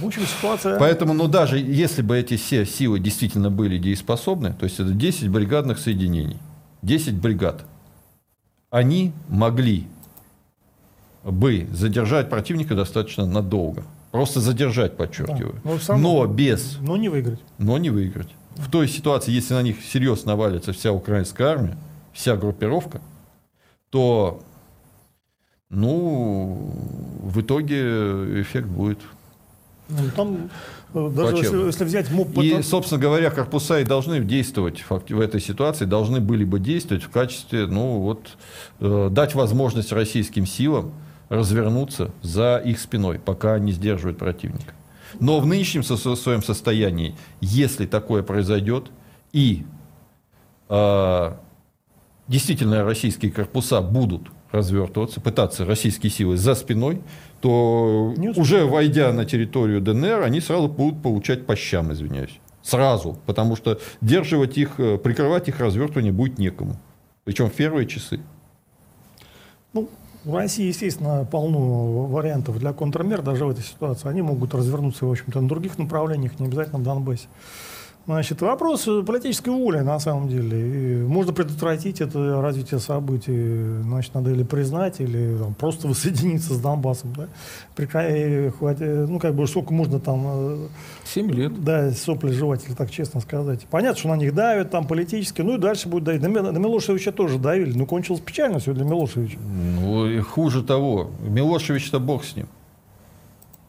в 0.00 0.06
общем, 0.06 0.22
ситуация... 0.26 0.78
Поэтому, 0.78 1.12
ну, 1.12 1.28
даже 1.28 1.58
если 1.58 2.00
бы 2.00 2.16
эти 2.16 2.38
все 2.38 2.64
силы 2.64 2.98
действительно 2.98 3.50
были 3.50 3.76
дееспособны, 3.76 4.54
то 4.54 4.64
есть 4.64 4.80
это 4.80 4.92
10 4.92 5.28
бригадных 5.28 5.78
соединений, 5.78 6.38
10 6.82 7.14
бригад, 7.14 7.64
они 8.70 9.12
могли 9.28 9.86
бы 11.24 11.68
задержать 11.72 12.28
противника 12.28 12.74
достаточно 12.74 13.26
надолго. 13.26 13.84
Просто 14.10 14.40
задержать, 14.40 14.96
подчеркиваю. 14.96 15.54
Да, 15.64 15.96
но, 15.96 15.96
но 15.96 16.26
без... 16.26 16.78
Но 16.80 16.96
не 16.96 17.08
выиграть. 17.08 17.40
Но 17.58 17.78
не 17.78 17.90
выиграть. 17.90 18.28
В 18.56 18.70
той 18.70 18.88
ситуации, 18.88 19.32
если 19.32 19.54
на 19.54 19.62
них 19.62 19.82
серьезно 19.82 20.32
навалится 20.32 20.72
вся 20.72 20.92
украинская 20.92 21.48
армия, 21.48 21.78
вся 22.12 22.36
группировка, 22.36 23.00
то 23.88 24.42
ну, 25.70 26.74
в 27.22 27.40
итоге 27.40 28.42
эффект 28.42 28.68
будет 28.68 28.98
ну, 29.88 30.10
там, 30.14 30.50
даже 30.94 31.36
если, 31.36 31.66
если 31.66 31.84
взять 31.84 32.10
МОП... 32.10 32.38
И, 32.38 32.62
собственно 32.62 33.00
говоря, 33.00 33.30
корпуса 33.30 33.80
и 33.80 33.84
должны 33.84 34.20
действовать 34.20 34.84
в 34.88 35.20
этой 35.20 35.40
ситуации, 35.40 35.84
должны 35.84 36.20
были 36.20 36.44
бы 36.44 36.58
действовать 36.58 37.04
в 37.04 37.10
качестве, 37.10 37.66
ну 37.66 37.98
вот, 38.00 38.36
э, 38.80 39.08
дать 39.10 39.34
возможность 39.34 39.92
российским 39.92 40.46
силам 40.46 40.92
развернуться 41.28 42.10
за 42.20 42.60
их 42.64 42.78
спиной, 42.78 43.18
пока 43.18 43.54
они 43.54 43.72
сдерживают 43.72 44.18
противника. 44.18 44.74
Но 45.18 45.40
в 45.40 45.46
нынешнем 45.46 45.82
своем 45.82 46.42
состоянии, 46.42 47.14
если 47.40 47.86
такое 47.86 48.22
произойдет, 48.22 48.90
и 49.32 49.64
э, 50.68 51.32
действительно 52.28 52.84
российские 52.84 53.32
корпуса 53.32 53.80
будут 53.80 54.28
развертываться, 54.50 55.20
пытаться 55.20 55.64
российские 55.64 56.10
силы 56.10 56.36
за 56.36 56.54
спиной, 56.54 57.00
то 57.42 58.14
уже 58.36 58.64
войдя 58.64 59.12
на 59.12 59.24
территорию 59.24 59.80
ДНР, 59.80 60.22
они 60.22 60.40
сразу 60.40 60.68
будут 60.68 61.02
получать 61.02 61.44
по 61.44 61.56
щам, 61.56 61.92
извиняюсь. 61.92 62.38
Сразу, 62.62 63.18
потому 63.26 63.56
что 63.56 63.80
держивать 64.00 64.56
их, 64.56 64.78
э, 64.78 64.96
прикрывать 64.96 65.48
их 65.48 65.58
развертывание 65.58 66.12
будет 66.12 66.38
некому. 66.38 66.76
Причем 67.24 67.50
в 67.50 67.52
первые 67.52 67.86
часы. 67.88 68.20
Ну, 69.72 69.88
в 70.24 70.36
России, 70.36 70.68
естественно, 70.68 71.26
полно 71.28 72.06
вариантов 72.06 72.60
для 72.60 72.72
контрмер 72.72 73.22
даже 73.22 73.44
в 73.44 73.50
этой 73.50 73.64
ситуации. 73.64 74.08
Они 74.08 74.22
могут 74.22 74.54
развернуться, 74.54 75.04
в 75.04 75.10
общем-то, 75.10 75.40
на 75.40 75.48
других 75.48 75.78
направлениях, 75.78 76.38
не 76.38 76.46
обязательно 76.46 76.78
в 76.78 76.84
Донбассе. 76.84 77.26
Значит, 78.04 78.40
вопрос 78.42 78.88
политической 79.06 79.50
воли, 79.50 79.78
на 79.78 80.00
самом 80.00 80.28
деле. 80.28 80.58
И 80.58 80.96
можно 81.02 81.32
предотвратить 81.32 82.00
это 82.00 82.42
развитие 82.42 82.80
событий. 82.80 83.80
Значит, 83.82 84.14
надо 84.14 84.32
или 84.32 84.42
признать, 84.42 85.00
или 85.00 85.38
там, 85.38 85.54
просто 85.54 85.86
воссоединиться 85.88 86.54
с 86.54 86.58
Донбассом. 86.58 87.14
Да? 87.14 87.28
Хватит, 88.58 89.08
ну, 89.08 89.20
как 89.20 89.34
бы, 89.34 89.46
сколько 89.46 89.72
можно 89.72 90.00
там... 90.00 90.22
Э, 90.26 90.66
Семь 91.04 91.30
лет. 91.30 91.62
Да, 91.62 91.92
сопли 91.92 92.32
жевать, 92.32 92.64
так 92.76 92.90
честно 92.90 93.20
сказать. 93.20 93.66
Понятно, 93.70 93.98
что 93.98 94.08
на 94.08 94.16
них 94.16 94.34
давят 94.34 94.70
там 94.70 94.86
политически, 94.86 95.42
ну 95.42 95.54
и 95.54 95.58
дальше 95.58 95.88
будет 95.88 96.02
давить. 96.02 96.22
На, 96.22 96.28
на 96.28 96.58
Милошевича 96.58 97.12
тоже 97.12 97.38
давили, 97.38 97.76
но 97.76 97.86
кончилось 97.86 98.20
печально 98.20 98.58
все 98.58 98.72
для 98.72 98.84
Милошевича. 98.84 99.38
Ну, 99.38 100.08
и 100.08 100.18
хуже 100.18 100.64
того. 100.64 101.10
Милошевич-то 101.20 102.00
бог 102.00 102.24
с 102.24 102.34
ним. 102.34 102.48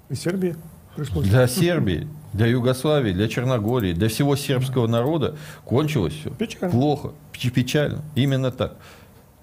И 0.10 0.16
Сербия 0.16 0.56
пришлось. 0.96 1.28
Для 1.28 1.48
Сербии 1.48 2.08
для 2.34 2.48
Югославии, 2.48 3.14
для 3.14 3.28
Черногории, 3.28 3.94
для 3.94 4.10
всего 4.10 4.36
сербского 4.36 4.88
народа 4.88 5.36
кончилось 5.64 6.14
все 6.14 6.32
печально. 6.32 6.72
плохо, 6.72 7.12
печально. 7.32 8.02
Именно 8.16 8.52
так. 8.52 8.76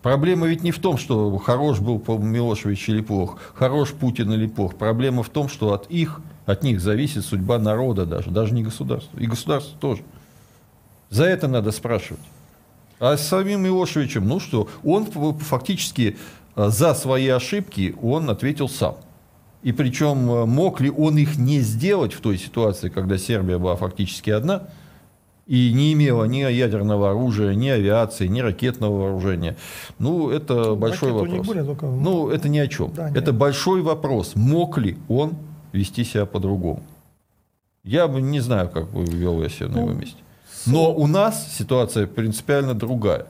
Проблема 0.03 0.47
ведь 0.47 0.63
не 0.63 0.71
в 0.71 0.79
том, 0.79 0.97
что 0.97 1.37
хорош 1.39 1.79
был 1.79 2.03
Милошевич 2.19 2.89
или 2.89 3.03
плох, 3.03 3.39
хорош 3.55 3.91
Путин 3.91 4.33
или 4.33 4.47
плох. 4.47 4.75
Проблема 4.77 5.23
в 5.23 5.29
том, 5.29 5.49
что 5.49 5.75
от 5.75 5.91
их, 5.91 6.21
от 6.47 6.63
них 6.63 6.81
зависит 6.81 7.25
судьба 7.25 7.59
народа 7.59 8.07
даже, 8.07 8.31
даже 8.31 8.55
не 8.55 8.63
государства. 8.63 9.19
И 9.19 9.27
государства 9.27 9.79
тоже. 9.79 10.03
За 11.11 11.25
это 11.25 11.49
надо 11.49 11.71
спрашивать. 11.71 12.23
А 12.99 13.17
с 13.17 13.27
самим 13.27 13.63
Милошевичем, 13.63 14.27
ну 14.27 14.41
что, 14.41 14.69
он 14.83 15.07
фактически 15.07 16.17
э, 16.57 16.69
за 16.69 16.95
свои 16.95 17.29
ошибки 17.29 17.95
он 18.01 18.31
ответил 18.31 18.69
сам. 18.69 18.97
И 19.63 19.73
причем 19.73 20.31
э, 20.31 20.47
мог 20.47 20.81
ли 20.81 20.91
он 20.91 21.19
их 21.19 21.39
не 21.39 21.61
сделать 21.61 22.13
в 22.15 22.21
той 22.21 22.39
ситуации, 22.39 22.89
когда 22.89 23.19
Сербия 23.19 23.59
была 23.59 23.77
фактически 23.77 24.31
одна, 24.31 24.69
и 25.47 25.73
не 25.73 25.93
имела 25.93 26.25
ни 26.25 26.39
ядерного 26.39 27.11
оружия, 27.11 27.55
ни 27.55 27.69
авиации, 27.69 28.29
ни 28.29 28.41
ракетного 28.41 28.99
вооружения. 29.03 29.57
Ну, 29.99 30.31
это 30.31 30.75
большой 30.77 31.11
Ракеты 31.11 31.23
у 31.23 31.27
них 31.27 31.39
вопрос. 31.41 31.47
были, 31.49 31.67
только- 31.67 31.87
Ну, 31.87 32.29
это 32.31 32.49
ни 32.49 32.59
о 32.59 32.69
чем. 32.69 32.93
Да, 32.95 33.11
это 33.11 33.33
большой 33.33 33.83
вопрос. 33.83 34.33
Мог 34.37 34.79
ли 34.79 34.97
он 35.09 35.33
вести 35.73 36.05
себя 36.05 36.25
по-другому? 36.25 36.83
Я 37.83 38.07
бы 38.07 38.21
не 38.23 38.41
знаю, 38.41 38.69
как 38.69 38.91
бы 38.91 39.05
вел 39.05 39.43
я 39.43 39.49
себя 39.49 39.69
на 39.69 39.77
Ну, 39.81 39.89
его 39.89 39.93
месте. 40.01 40.17
Но 40.67 40.95
у 40.95 41.07
нас 41.07 41.53
ситуация 41.57 42.07
принципиально 42.07 42.75
другая. 42.75 43.27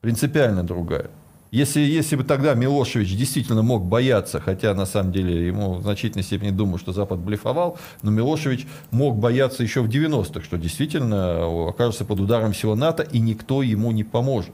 Принципиально 0.00 0.62
другая. 0.64 1.06
Если, 1.50 1.80
если 1.80 2.16
бы 2.16 2.24
тогда 2.24 2.52
Милошевич 2.54 3.16
действительно 3.16 3.62
мог 3.62 3.84
бояться, 3.84 4.38
хотя 4.38 4.74
на 4.74 4.84
самом 4.84 5.12
деле 5.12 5.46
ему 5.46 5.74
в 5.74 5.82
значительной 5.82 6.22
степени 6.22 6.50
думаю, 6.50 6.78
что 6.78 6.92
Запад 6.92 7.20
блефовал, 7.20 7.78
но 8.02 8.10
Милошевич 8.10 8.66
мог 8.90 9.16
бояться 9.16 9.62
еще 9.62 9.80
в 9.80 9.88
90-х, 9.88 10.42
что 10.44 10.58
действительно 10.58 11.68
окажется 11.68 12.04
под 12.04 12.20
ударом 12.20 12.52
всего 12.52 12.74
НАТО 12.74 13.02
и 13.02 13.18
никто 13.18 13.62
ему 13.62 13.92
не 13.92 14.04
поможет, 14.04 14.52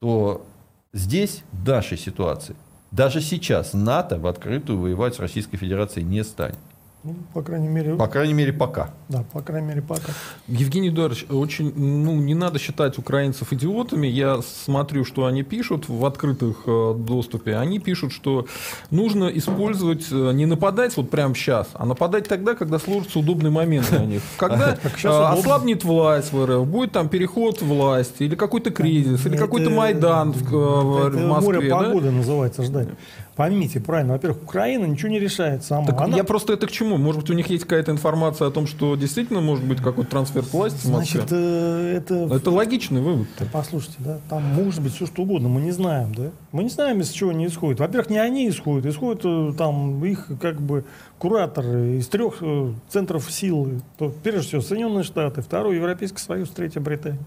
то 0.00 0.44
здесь, 0.92 1.42
в 1.52 1.66
нашей 1.66 1.96
ситуации, 1.96 2.56
даже 2.90 3.22
сейчас 3.22 3.72
НАТО 3.72 4.18
в 4.18 4.26
открытую 4.26 4.78
воевать 4.78 5.14
с 5.14 5.18
Российской 5.18 5.56
Федерацией 5.56 6.04
не 6.04 6.22
станет. 6.24 6.58
Ну, 7.04 7.16
по 7.34 7.42
крайней 7.42 7.68
мере, 7.68 7.96
По 7.96 8.06
крайней 8.06 8.32
мере, 8.32 8.50
пока. 8.54 8.94
да, 9.10 9.24
по 9.30 9.42
крайней 9.42 9.68
мере, 9.68 9.82
пока. 9.82 10.10
Евгений 10.48 10.88
Эдуардович, 10.88 11.26
очень, 11.28 11.70
ну, 11.76 12.14
не 12.14 12.34
надо 12.34 12.58
считать 12.58 12.96
украинцев 12.96 13.52
идиотами. 13.52 14.06
Я 14.06 14.40
смотрю, 14.40 15.04
что 15.04 15.26
они 15.26 15.42
пишут 15.42 15.86
в 15.86 16.06
открытых 16.06 16.62
э, 16.66 16.94
доступе. 16.96 17.56
Они 17.56 17.78
пишут, 17.78 18.12
что 18.12 18.46
нужно 18.90 19.26
использовать, 19.26 20.06
э, 20.10 20.32
не 20.32 20.46
нападать 20.46 20.96
вот 20.96 21.10
прямо 21.10 21.34
сейчас, 21.34 21.68
а 21.74 21.84
нападать 21.84 22.26
тогда, 22.26 22.54
когда 22.54 22.78
сложится 22.78 23.18
удобный 23.18 23.50
момент 23.50 23.90
для 23.90 24.06
них. 24.06 24.22
Когда 24.38 24.78
э, 25.02 25.06
ослабнет 25.08 25.84
власть 25.84 26.32
в 26.32 26.42
РФ, 26.42 26.66
будет 26.66 26.92
там 26.92 27.10
переход 27.10 27.60
власти, 27.60 28.22
или 28.22 28.34
какой-то 28.34 28.70
кризис, 28.70 29.26
или 29.26 29.36
какой-то 29.36 29.68
Майдан 29.68 30.32
в, 30.32 30.54
э, 30.54 31.26
Москве. 31.26 31.58
море 31.58 31.70
погоды 31.70 32.10
называется 32.10 32.62
ждать. 32.62 32.88
Поймите 33.36 33.80
правильно, 33.80 34.12
во-первых, 34.12 34.44
Украина 34.44 34.84
ничего 34.84 35.08
не 35.08 35.18
решает 35.18 35.64
сама. 35.64 35.86
Так 35.86 36.00
Она- 36.00 36.16
я 36.16 36.22
просто 36.22 36.52
это 36.52 36.68
к 36.68 36.70
чему? 36.70 36.98
Может 36.98 37.22
быть, 37.22 37.30
у 37.30 37.34
них 37.34 37.48
есть 37.48 37.64
какая-то 37.64 37.90
информация 37.90 38.46
о 38.46 38.50
том, 38.52 38.68
что 38.68 38.94
действительно 38.94 39.40
может 39.40 39.64
быть 39.64 39.78
какой-то 39.80 40.08
трансфер 40.08 40.42
власти 40.42 40.86
в 40.86 40.90
Москве? 40.90 41.20
Значит, 41.20 41.32
э, 41.32 41.96
это... 41.96 42.14
Это 42.32 42.50
логичный 42.52 43.00
вывод. 43.00 43.26
Да 43.40 43.46
Послушайте, 43.52 43.96
да, 43.98 44.20
там 44.30 44.42
может 44.44 44.80
быть 44.80 44.94
все 44.94 45.06
что 45.06 45.22
угодно, 45.22 45.48
мы 45.48 45.62
не 45.62 45.72
знаем, 45.72 46.14
да? 46.14 46.30
Мы 46.52 46.62
не 46.62 46.70
знаем, 46.70 47.00
из 47.00 47.10
чего 47.10 47.30
они 47.30 47.46
исходят. 47.46 47.80
Во-первых, 47.80 48.08
не 48.08 48.18
они 48.18 48.48
исходят, 48.48 48.86
исходят 48.86 49.22
э, 49.24 49.52
там 49.58 50.04
их 50.04 50.28
как 50.40 50.60
бы 50.60 50.84
кураторы 51.18 51.96
из 51.96 52.06
трех 52.06 52.36
э, 52.40 52.72
центров 52.88 53.28
силы. 53.32 53.80
То, 53.98 54.12
прежде 54.22 54.42
всего, 54.42 54.60
Соединенные 54.60 55.02
Штаты, 55.02 55.42
второй 55.42 55.76
Европейский 55.76 56.18
Союз, 56.18 56.50
третья 56.50 56.80
Британия. 56.80 57.18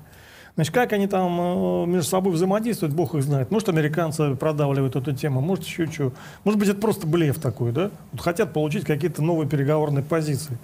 Значит, 0.57 0.73
как 0.73 0.91
они 0.91 1.05
там 1.05 1.39
э, 1.39 1.85
между 1.85 2.09
собой 2.09 2.33
взаимодействуют, 2.33 2.91
бог 2.95 3.13
их 3.13 3.21
знает. 3.21 3.51
Может, 3.51 3.69
американцы 3.69 4.33
продавливают 4.35 4.95
эту 4.95 5.13
тему, 5.13 5.39
может, 5.39 5.63
еще 5.63 5.85
что. 5.85 6.13
Может 6.43 6.59
быть, 6.59 6.67
это 6.67 6.79
просто 6.81 7.05
блеф 7.05 7.37
такой, 7.39 7.71
да? 7.71 7.91
Вот 8.11 8.21
хотят 8.21 8.53
получить 8.53 8.83
какие-то 8.83 9.21
новые 9.21 9.47
переговорные 9.47 10.03
позиции. 10.03 10.57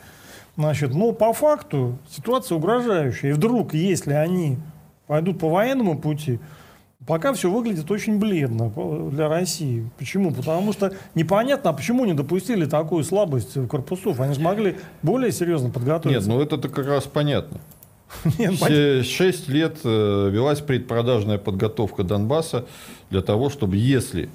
Значит, 0.58 0.96
но 0.96 1.12
по 1.12 1.32
факту 1.32 2.00
ситуация 2.10 2.56
угрожающая. 2.56 3.30
И 3.30 3.34
вдруг, 3.34 3.76
если 3.76 4.14
они 4.14 4.58
пойдут 5.06 5.38
по 5.38 5.48
военному 5.48 5.96
пути, 6.00 6.40
пока 7.06 7.32
все 7.34 7.52
выглядит 7.52 7.92
очень 7.92 8.18
бледно 8.18 8.72
по- 8.72 9.12
для 9.12 9.28
России. 9.28 9.88
Почему? 10.00 10.32
Потому 10.32 10.74
что 10.74 10.92
непонятно, 11.14 11.70
а 11.70 11.74
почему 11.74 12.06
не 12.06 12.14
допустили 12.14 12.66
такую 12.66 13.04
слабость 13.04 13.54
корпусов. 13.68 14.20
Они 14.20 14.34
же 14.34 14.42
могли 14.42 14.78
более 15.04 15.32
серьезно 15.32 15.66
Нет, 15.66 15.74
подготовиться. 15.76 16.30
ну 16.30 16.42
это 16.42 16.58
как 16.58 16.88
раз 16.88 17.04
понятно. 17.04 17.60
Шесть 19.04 19.50
лет 19.50 19.78
э, 19.84 20.30
велась 20.32 20.62
предпродажная 20.62 21.38
подготовка 21.38 22.04
Донбасса 22.04 22.66
для 23.10 23.22
того, 23.22 23.50
чтобы 23.50 23.78
если 23.78 24.30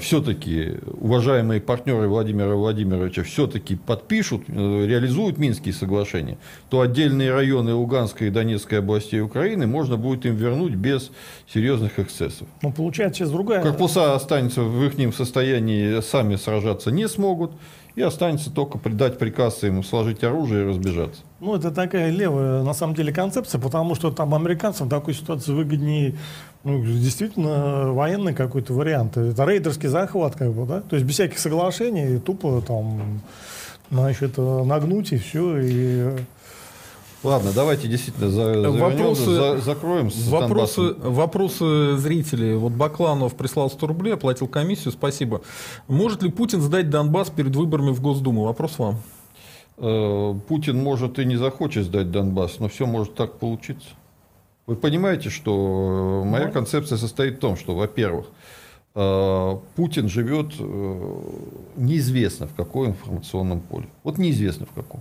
все-таки 0.00 0.74
уважаемые 1.00 1.60
партнеры 1.60 2.06
Владимира 2.06 2.54
Владимировича 2.54 3.24
все-таки 3.24 3.74
подпишут, 3.74 4.42
э, 4.46 4.86
реализуют 4.86 5.38
Минские 5.38 5.74
соглашения, 5.74 6.38
то 6.70 6.80
отдельные 6.80 7.32
районы 7.32 7.74
Луганской 7.74 8.28
и 8.28 8.30
Донецкой 8.30 8.78
областей 8.78 9.20
Украины 9.20 9.66
можно 9.66 9.96
будет 9.96 10.26
им 10.26 10.36
вернуть 10.36 10.74
без 10.74 11.10
серьезных 11.52 11.98
эксцессов. 11.98 12.46
Ну, 12.62 12.72
получается 12.72 13.18
сейчас 13.18 13.30
другая. 13.30 13.62
Корпуса 13.62 14.14
останутся 14.14 14.62
в 14.62 14.84
их 14.84 15.14
состоянии, 15.14 16.00
сами 16.02 16.36
сражаться 16.36 16.92
не 16.92 17.08
смогут, 17.08 17.50
и 17.98 18.02
останется 18.02 18.50
только 18.50 18.78
придать 18.78 19.18
приказ 19.18 19.64
им 19.64 19.82
сложить 19.82 20.22
оружие 20.22 20.64
и 20.64 20.68
разбежаться. 20.68 21.22
Ну, 21.40 21.56
это 21.56 21.72
такая 21.72 22.10
левая, 22.10 22.62
на 22.62 22.72
самом 22.72 22.94
деле, 22.94 23.12
концепция, 23.12 23.60
потому 23.60 23.96
что 23.96 24.12
там 24.12 24.34
американцам 24.34 24.86
в 24.86 24.90
такой 24.90 25.14
ситуации 25.14 25.52
выгоднее, 25.52 26.14
ну, 26.62 26.80
действительно, 26.84 27.92
военный 27.92 28.34
какой-то 28.34 28.72
вариант. 28.72 29.16
Это 29.16 29.44
рейдерский 29.44 29.88
захват, 29.88 30.36
как 30.36 30.52
бы, 30.52 30.64
да? 30.64 30.80
То 30.82 30.94
есть 30.94 31.06
без 31.06 31.14
всяких 31.14 31.40
соглашений, 31.40 32.20
тупо 32.20 32.62
там, 32.64 33.20
значит, 33.90 34.38
нагнуть 34.38 35.12
и 35.12 35.18
все, 35.18 35.58
и 35.58 36.10
Ладно, 37.24 37.50
давайте 37.52 37.88
действительно 37.88 38.30
за, 38.30 38.42
Вопросы- 38.70 39.24
за- 39.34 39.58
закроем 39.58 40.10
с 40.10 40.28
Вопросы, 40.28 40.76
Донбассом. 40.82 41.12
вопросы 41.14 41.96
зрителей. 41.96 42.54
Вот 42.54 42.72
Бакланов 42.72 43.34
прислал 43.34 43.68
100 43.70 43.86
рублей, 43.88 44.14
оплатил 44.14 44.46
комиссию, 44.46 44.92
спасибо. 44.92 45.40
Может 45.88 46.22
ли 46.22 46.30
Путин 46.30 46.60
сдать 46.60 46.90
Донбасс 46.90 47.30
перед 47.30 47.56
выборами 47.56 47.90
в 47.90 48.00
Госдуму? 48.00 48.44
Вопрос 48.44 48.78
вам. 48.78 48.96
Э, 49.78 50.34
Путин 50.46 50.78
может 50.82 51.18
и 51.18 51.24
не 51.24 51.36
захочет 51.36 51.86
сдать 51.86 52.12
Донбасс, 52.12 52.60
но 52.60 52.68
все 52.68 52.86
может 52.86 53.14
так 53.14 53.38
получиться. 53.40 53.88
Вы 54.66 54.76
понимаете, 54.76 55.28
что 55.28 56.22
э, 56.24 56.28
моя 56.28 56.46
Ну. 56.46 56.52
концепция 56.52 56.98
состоит 56.98 57.36
в 57.36 57.38
том, 57.40 57.56
что, 57.56 57.74
во-первых, 57.74 58.26
э, 58.94 59.56
Путин 59.74 60.08
живет 60.08 60.52
неизвестно 61.76 62.46
в 62.46 62.54
каком 62.54 62.86
информационном 62.86 63.60
поле. 63.60 63.88
Вот 64.04 64.18
неизвестно 64.18 64.66
в 64.66 64.72
каком. 64.72 65.00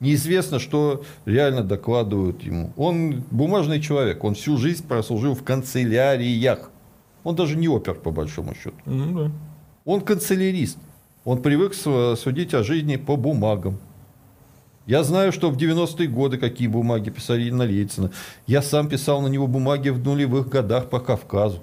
Неизвестно, 0.00 0.58
что 0.58 1.02
реально 1.24 1.62
докладывают 1.62 2.42
ему. 2.42 2.72
Он 2.76 3.24
бумажный 3.30 3.80
человек, 3.80 4.22
он 4.22 4.34
всю 4.34 4.56
жизнь 4.56 4.86
прослужил 4.86 5.34
в 5.34 5.42
канцеляриях. 5.42 6.70
Он 7.24 7.34
даже 7.34 7.56
не 7.56 7.68
опер, 7.68 7.94
по 7.94 8.10
большому 8.10 8.54
счету. 8.54 8.76
Ну, 8.86 9.18
да. 9.18 9.32
Он 9.84 10.00
канцелярист. 10.00 10.78
Он 11.24 11.42
привык 11.42 11.74
судить 11.74 12.54
о 12.54 12.62
жизни 12.62 12.96
по 12.96 13.16
бумагам. 13.16 13.78
Я 14.86 15.02
знаю, 15.02 15.32
что 15.32 15.50
в 15.50 15.56
90-е 15.58 16.08
годы 16.08 16.38
какие 16.38 16.68
бумаги 16.68 17.10
писали 17.10 17.50
на 17.50 17.64
Ельцина. 17.64 18.10
Я 18.46 18.62
сам 18.62 18.88
писал 18.88 19.20
на 19.20 19.26
него 19.26 19.46
бумаги 19.46 19.90
в 19.90 20.02
нулевых 20.02 20.48
годах 20.48 20.88
по 20.88 21.00
Кавказу. 21.00 21.60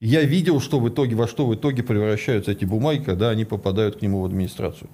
Я 0.00 0.22
видел, 0.22 0.60
что 0.60 0.80
в 0.80 0.88
итоге, 0.88 1.14
во 1.14 1.28
что 1.28 1.46
в 1.46 1.54
итоге 1.54 1.82
превращаются 1.82 2.52
эти 2.52 2.64
бумаги, 2.64 3.02
когда 3.04 3.28
они 3.28 3.44
попадают 3.44 3.98
к 3.98 4.02
нему 4.02 4.22
в 4.22 4.24
администрацию. 4.24 4.88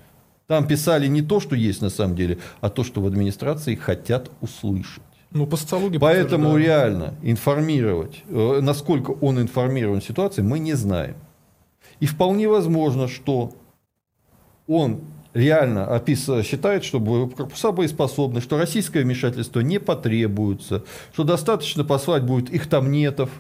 Там 0.46 0.66
писали 0.66 1.08
не 1.08 1.22
то, 1.22 1.40
что 1.40 1.56
есть 1.56 1.82
на 1.82 1.90
самом 1.90 2.14
деле, 2.14 2.38
а 2.60 2.70
то, 2.70 2.84
что 2.84 3.00
в 3.00 3.06
администрации 3.06 3.74
хотят 3.74 4.30
услышать. 4.40 5.02
Ну, 5.32 5.46
по 5.46 5.56
социологии 5.56 5.98
Поэтому 5.98 6.56
реально 6.56 7.14
информировать, 7.22 8.22
э, 8.28 8.60
насколько 8.62 9.10
он 9.10 9.40
информирован 9.40 10.00
в 10.00 10.04
ситуации, 10.04 10.42
мы 10.42 10.60
не 10.60 10.74
знаем. 10.74 11.16
И 11.98 12.06
вполне 12.06 12.48
возможно, 12.48 13.08
что 13.08 13.52
он 14.68 15.00
реально 15.34 15.80
опис- 15.80 16.42
считает, 16.44 16.84
что 16.84 17.00
корпуса 17.00 17.72
боеспособны, 17.72 18.40
что 18.40 18.56
российское 18.56 19.02
вмешательство 19.02 19.60
не 19.60 19.78
потребуется, 19.80 20.84
что 21.12 21.24
достаточно 21.24 21.84
послать 21.84 22.22
будет 22.22 22.50
их 22.50 22.68
тамнетов 22.68 23.30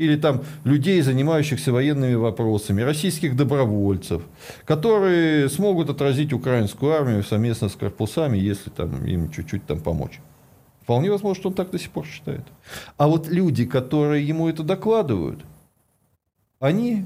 или 0.00 0.16
там 0.16 0.40
людей, 0.64 1.02
занимающихся 1.02 1.72
военными 1.72 2.14
вопросами, 2.14 2.80
российских 2.80 3.36
добровольцев, 3.36 4.22
которые 4.64 5.50
смогут 5.50 5.90
отразить 5.90 6.32
украинскую 6.32 6.94
армию 6.94 7.22
совместно 7.22 7.68
с 7.68 7.76
корпусами, 7.76 8.38
если 8.38 8.70
там 8.70 9.04
им 9.04 9.30
чуть-чуть 9.30 9.66
там 9.66 9.80
помочь. 9.80 10.20
Вполне 10.80 11.10
возможно, 11.10 11.38
что 11.38 11.48
он 11.50 11.54
так 11.54 11.70
до 11.70 11.78
сих 11.78 11.90
пор 11.90 12.06
считает. 12.06 12.46
А 12.96 13.08
вот 13.08 13.28
люди, 13.28 13.66
которые 13.66 14.26
ему 14.26 14.48
это 14.48 14.62
докладывают, 14.62 15.44
они, 16.60 17.04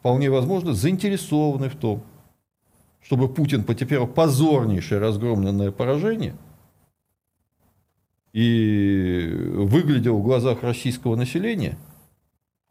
вполне 0.00 0.28
возможно, 0.28 0.74
заинтересованы 0.74 1.68
в 1.68 1.76
том, 1.76 2.02
чтобы 3.02 3.28
Путин 3.28 3.62
потерпел 3.62 4.08
позорнейшее 4.08 5.00
разгромленное 5.00 5.70
поражение 5.70 6.34
и 8.32 9.32
выглядел 9.54 10.18
в 10.18 10.24
глазах 10.24 10.64
российского 10.64 11.14
населения 11.14 11.78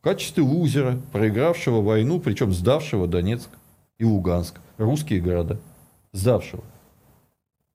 качестве 0.06 0.44
лузера, 0.44 1.00
проигравшего 1.12 1.82
войну, 1.82 2.20
причем 2.20 2.54
сдавшего 2.54 3.08
Донецк 3.08 3.50
и 3.98 4.06
Луганск, 4.06 4.60
русские 4.78 5.20
города, 5.20 5.58
сдавшего. 6.14 6.64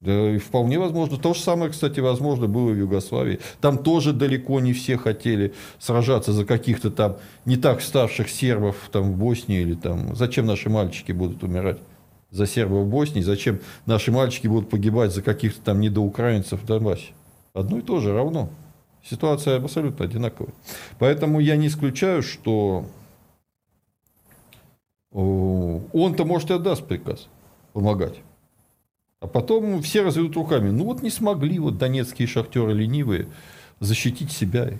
Да 0.01 0.31
и 0.31 0.39
вполне 0.39 0.78
возможно. 0.78 1.18
То 1.18 1.35
же 1.35 1.41
самое, 1.41 1.72
кстати, 1.72 1.99
возможно 1.99 2.47
было 2.47 2.70
в 2.70 2.78
Югославии. 2.78 3.41
Там 3.61 3.78
тоже 3.78 4.12
далеко 4.12 4.61
не 4.61 4.72
все 4.72 4.97
хотели 4.97 5.55
сражаться 5.81 6.33
за 6.33 6.45
каких-то 6.45 6.93
там 6.93 7.16
не 7.47 7.57
так 7.57 7.83
ставших 7.83 8.31
сербов 8.31 8.76
там, 8.93 9.11
в 9.11 9.16
Боснии 9.16 9.62
или 9.62 9.74
там. 9.74 10.14
Зачем 10.14 10.47
наши 10.47 10.70
мальчики 10.70 11.11
будут 11.11 11.43
умирать 11.43 11.81
за 12.31 12.47
сербов 12.47 12.87
в 12.87 12.89
Боснии? 12.89 13.22
Зачем 13.22 13.59
наши 13.87 14.12
мальчики 14.12 14.47
будут 14.47 14.70
погибать 14.70 15.12
за 15.12 15.22
каких-то 15.22 15.61
там 15.62 15.81
недоукраинцев 15.81 16.62
в 16.62 16.64
Донбассе? 16.64 17.09
Одно 17.55 17.78
и 17.78 17.83
то 17.83 17.99
же 17.99 18.14
равно. 18.14 18.51
Ситуация 19.03 19.57
абсолютно 19.57 20.05
одинаковая. 20.05 20.53
Поэтому 20.98 21.40
я 21.40 21.57
не 21.57 21.68
исключаю, 21.68 22.22
что 22.22 22.86
он-то, 25.12 26.24
может, 26.24 26.51
и 26.51 26.55
отдаст 26.55 26.86
приказ 26.86 27.28
помогать. 27.72 28.20
А 29.20 29.26
потом 29.26 29.82
все 29.82 30.03
разведут 30.03 30.36
руками. 30.36 30.70
Ну 30.70 30.84
вот 30.84 31.03
не 31.03 31.11
смогли 31.11 31.59
вот 31.59 31.78
донецкие 31.78 32.26
шахтеры 32.26 32.72
ленивые 32.72 33.26
защитить 33.78 34.30
себя 34.30 34.70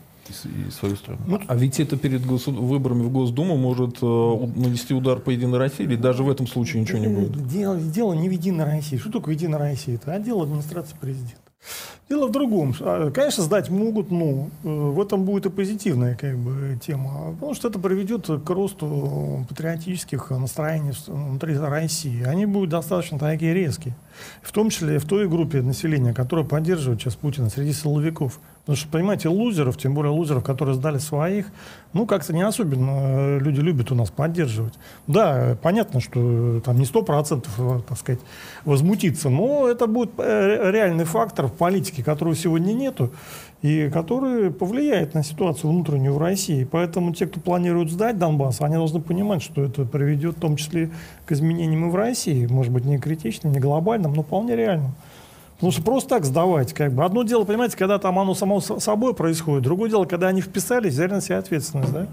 и 0.45 0.71
свою 0.71 0.97
страну. 0.97 1.21
Ну, 1.27 1.41
а 1.47 1.57
ведь 1.57 1.81
это 1.81 1.97
перед 1.97 2.25
гос... 2.25 2.47
выборами 2.47 3.03
в 3.03 3.11
Госдуму 3.11 3.57
может 3.57 3.99
э, 4.01 4.07
нанести 4.07 4.95
удар 4.95 5.19
по 5.19 5.31
Единой 5.31 5.59
России, 5.59 5.83
или 5.83 5.97
даже 5.97 6.23
в 6.23 6.31
этом 6.31 6.47
случае 6.47 6.83
ничего 6.83 6.99
не 6.99 7.09
будет? 7.09 7.49
Дело, 7.49 7.77
дело 7.77 8.13
не 8.13 8.29
в 8.29 8.33
Единой 8.33 8.65
России. 8.65 8.97
Что 8.97 9.11
такое 9.11 9.35
Единая 9.35 9.59
Россия? 9.59 9.97
Это 9.97 10.15
отдел 10.15 10.41
администрации 10.43 10.95
президента. 11.01 11.50
Дело 12.11 12.27
в 12.27 12.33
другом. 12.33 12.75
А, 12.81 13.11
конечно, 13.13 13.45
сдать 13.45 13.71
могут, 13.71 14.11
но 14.11 14.51
э, 14.65 14.69
в 14.69 15.01
этом 15.01 15.25
будет 15.25 15.47
и 15.47 15.51
позитивная 15.51 16.17
как 16.17 16.37
бы, 16.37 16.77
тема. 16.85 17.33
Потому 17.35 17.55
что 17.55 17.69
это 17.69 17.79
приведет 17.79 18.27
к 18.27 18.51
росту 18.51 19.47
патриотических 19.49 20.31
настроений 20.31 20.93
внутри 21.07 21.57
России. 21.57 22.25
Они 22.25 22.47
будут 22.47 22.71
достаточно 22.71 23.17
такие 23.17 23.55
резкие. 23.55 23.95
В 24.43 24.51
том 24.51 24.71
числе 24.71 24.99
в 24.99 25.07
той 25.07 25.29
группе 25.29 25.63
населения, 25.63 26.13
которая 26.13 26.45
поддерживает 26.45 27.01
сейчас 27.01 27.15
Путина, 27.15 27.49
среди 27.49 27.73
силовиков. 27.73 28.41
Потому 28.71 28.83
что, 28.83 28.89
понимаете, 28.89 29.29
лузеров, 29.29 29.77
тем 29.79 29.95
более 29.95 30.13
лузеров, 30.13 30.45
которые 30.45 30.77
сдали 30.77 30.99
своих, 30.99 31.47
ну, 31.93 32.07
как-то 32.07 32.33
не 32.33 32.43
особенно 32.43 32.91
э, 32.93 33.39
люди 33.41 33.59
любят 33.59 33.91
у 33.91 33.97
нас 33.97 34.11
поддерживать. 34.11 34.75
Да, 35.09 35.59
понятно, 35.61 35.99
что 35.99 36.21
э, 36.59 36.61
там 36.65 36.79
не 36.79 36.85
сто 36.85 37.03
процентов, 37.03 37.53
э, 37.59 37.81
так 37.89 37.99
сказать, 37.99 38.21
возмутиться, 38.65 39.29
но 39.29 39.67
это 39.67 39.89
будет 39.89 40.13
реальный 40.21 41.03
фактор 41.03 41.49
в 41.49 41.53
политике, 41.53 42.05
которого 42.05 42.37
сегодня 42.37 42.73
нету, 42.73 43.11
и 43.61 43.91
который 43.93 44.53
повлияет 44.53 45.15
на 45.15 45.25
ситуацию 45.25 45.73
внутреннюю 45.73 46.15
в 46.15 46.19
России. 46.19 46.63
Поэтому 46.63 47.13
те, 47.13 47.27
кто 47.27 47.41
планирует 47.41 47.91
сдать 47.91 48.19
Донбасс, 48.19 48.61
они 48.61 48.77
должны 48.77 49.01
понимать, 49.01 49.43
что 49.43 49.65
это 49.65 49.85
приведет 49.85 50.37
в 50.37 50.41
том 50.41 50.55
числе 50.55 50.91
к 51.27 51.33
изменениям 51.33 51.89
и 51.89 51.91
в 51.91 51.97
России. 51.97 52.47
Может 52.47 52.73
быть, 52.73 52.85
не 52.85 52.99
критичным, 52.99 53.53
не 53.53 53.59
глобальным, 53.59 54.15
но 54.15 54.23
вполне 54.23 54.55
реальным. 54.55 54.93
Потому 55.61 55.73
что 55.73 55.83
просто 55.83 56.09
так 56.09 56.25
сдавать, 56.25 56.73
как 56.73 56.95
бы. 56.95 57.05
Одно 57.05 57.23
дело, 57.23 57.45
понимаете, 57.45 57.77
когда 57.77 57.99
там 57.99 58.19
оно 58.19 58.35
само 58.35 58.61
собой 58.61 59.13
происходит, 59.13 59.63
другое 59.63 59.91
дело, 59.91 60.07
когда 60.07 60.29
они 60.29 60.41
вписались, 60.41 60.95
взяли 60.95 61.11
на 61.11 61.21
себя 61.21 61.37
ответственность, 61.37 61.93
да? 61.93 62.07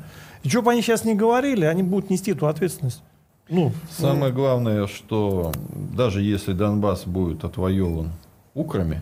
И 0.44 0.50
что 0.50 0.62
бы 0.62 0.72
они 0.72 0.82
сейчас 0.82 1.06
не 1.06 1.16
говорили, 1.16 1.64
они 1.64 1.82
будут 1.82 2.10
нести 2.10 2.32
эту 2.32 2.48
ответственность. 2.48 3.02
Ну, 3.48 3.72
Самое 3.90 4.34
ну... 4.34 4.36
главное, 4.36 4.88
что 4.88 5.54
даже 5.96 6.22
если 6.22 6.52
Донбасс 6.52 7.06
будет 7.06 7.46
отвоеван 7.46 8.12
украми, 8.54 9.02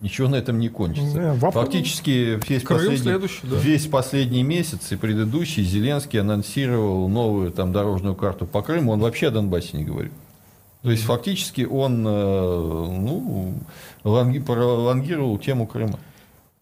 ничего 0.00 0.28
на 0.28 0.36
этом 0.36 0.60
не 0.60 0.68
кончится. 0.68 1.16
Да, 1.16 1.34
вопрос... 1.34 1.64
Фактически 1.64 2.38
весь 2.48 2.62
последний, 2.62 3.28
да. 3.42 3.56
весь 3.56 3.86
последний 3.88 4.44
месяц 4.44 4.92
и 4.92 4.96
предыдущий 4.96 5.64
Зеленский 5.64 6.20
анонсировал 6.20 7.08
новую 7.08 7.50
там 7.50 7.72
дорожную 7.72 8.14
карту 8.14 8.46
по 8.46 8.62
Крыму. 8.62 8.92
Он 8.92 9.00
вообще 9.00 9.26
о 9.26 9.30
Донбассе 9.32 9.76
не 9.76 9.82
говорит. 9.84 10.12
То 10.82 10.90
есть 10.90 11.04
фактически 11.04 11.62
он 11.62 12.04
э, 12.06 12.10
ну, 12.10 13.54
пролонгировал 14.02 15.38
тему 15.38 15.66
Крыма. 15.66 15.98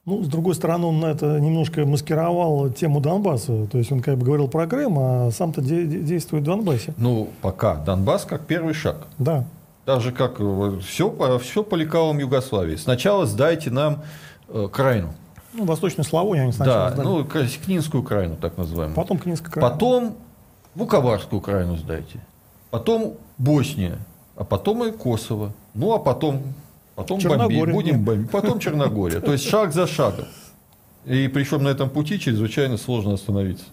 Ну, 0.07 0.23
с 0.23 0.29
другой 0.29 0.55
стороны, 0.55 0.87
он 0.87 1.05
это 1.05 1.39
немножко 1.39 1.85
маскировал 1.87 2.71
тему 2.71 3.01
Донбасса. 3.01 3.67
То 3.67 3.79
есть 3.79 3.93
он 3.93 4.01
как 4.01 4.19
бы 4.19 4.25
говорил 4.27 4.49
про 4.49 4.67
Крым, 4.67 4.99
а 4.99 5.31
сам-то 5.31 5.61
де- 5.61 5.85
действует 5.87 6.43
в 6.43 6.47
Донбассе. 6.47 6.95
Ну, 6.97 7.29
пока. 7.43 7.77
Донбасс 7.77 8.25
как 8.25 8.43
первый 8.47 8.75
шаг. 8.75 9.07
Да. 9.19 9.45
Так 9.85 10.01
же, 10.01 10.13
как 10.13 10.39
все, 10.83 11.39
все 11.39 11.63
по 11.63 11.75
лекалам 11.75 12.19
Югославии. 12.19 12.77
Сначала 12.77 13.27
сдайте 13.27 13.71
нам 13.71 14.03
э, 14.49 14.69
Крайну. 14.73 15.15
Ну, 15.53 15.65
Восточную 15.65 16.05
Славонию 16.05 16.45
они 16.45 16.53
сначала 16.53 16.91
Да, 16.91 16.95
сдали. 16.95 17.07
ну, 17.07 17.25
Книнскую 17.65 18.03
Крайну, 18.03 18.37
так 18.37 18.57
называемую. 18.57 18.95
Потом 18.97 19.19
Книнская 19.19 19.51
Крайна. 19.51 19.71
Потом 19.71 20.15
Буковарскую 20.75 21.41
Крайну 21.41 21.77
сдайте. 21.77 22.21
Потом 22.71 23.15
Босния 23.37 23.99
а 24.37 24.45
потом 24.45 24.85
и 24.85 24.91
Kosovo. 24.91 25.53
Ну, 25.75 25.93
а 25.93 25.99
потом, 25.99 26.43
потом 26.95 27.21
бомбить, 27.21 27.73
будем 27.73 28.05
бомбить. 28.05 28.31
Потом 28.31 28.59
Черногория. 28.59 29.21
То 29.21 29.33
есть 29.33 29.49
шаг 29.49 29.73
за 29.73 29.87
шагом. 29.87 30.27
И 31.05 31.29
причем 31.29 31.63
на 31.63 31.69
этом 31.69 31.91
пути 31.91 32.19
чрезвычайно 32.19 32.77
сложно 32.77 33.15
остановиться. 33.15 33.65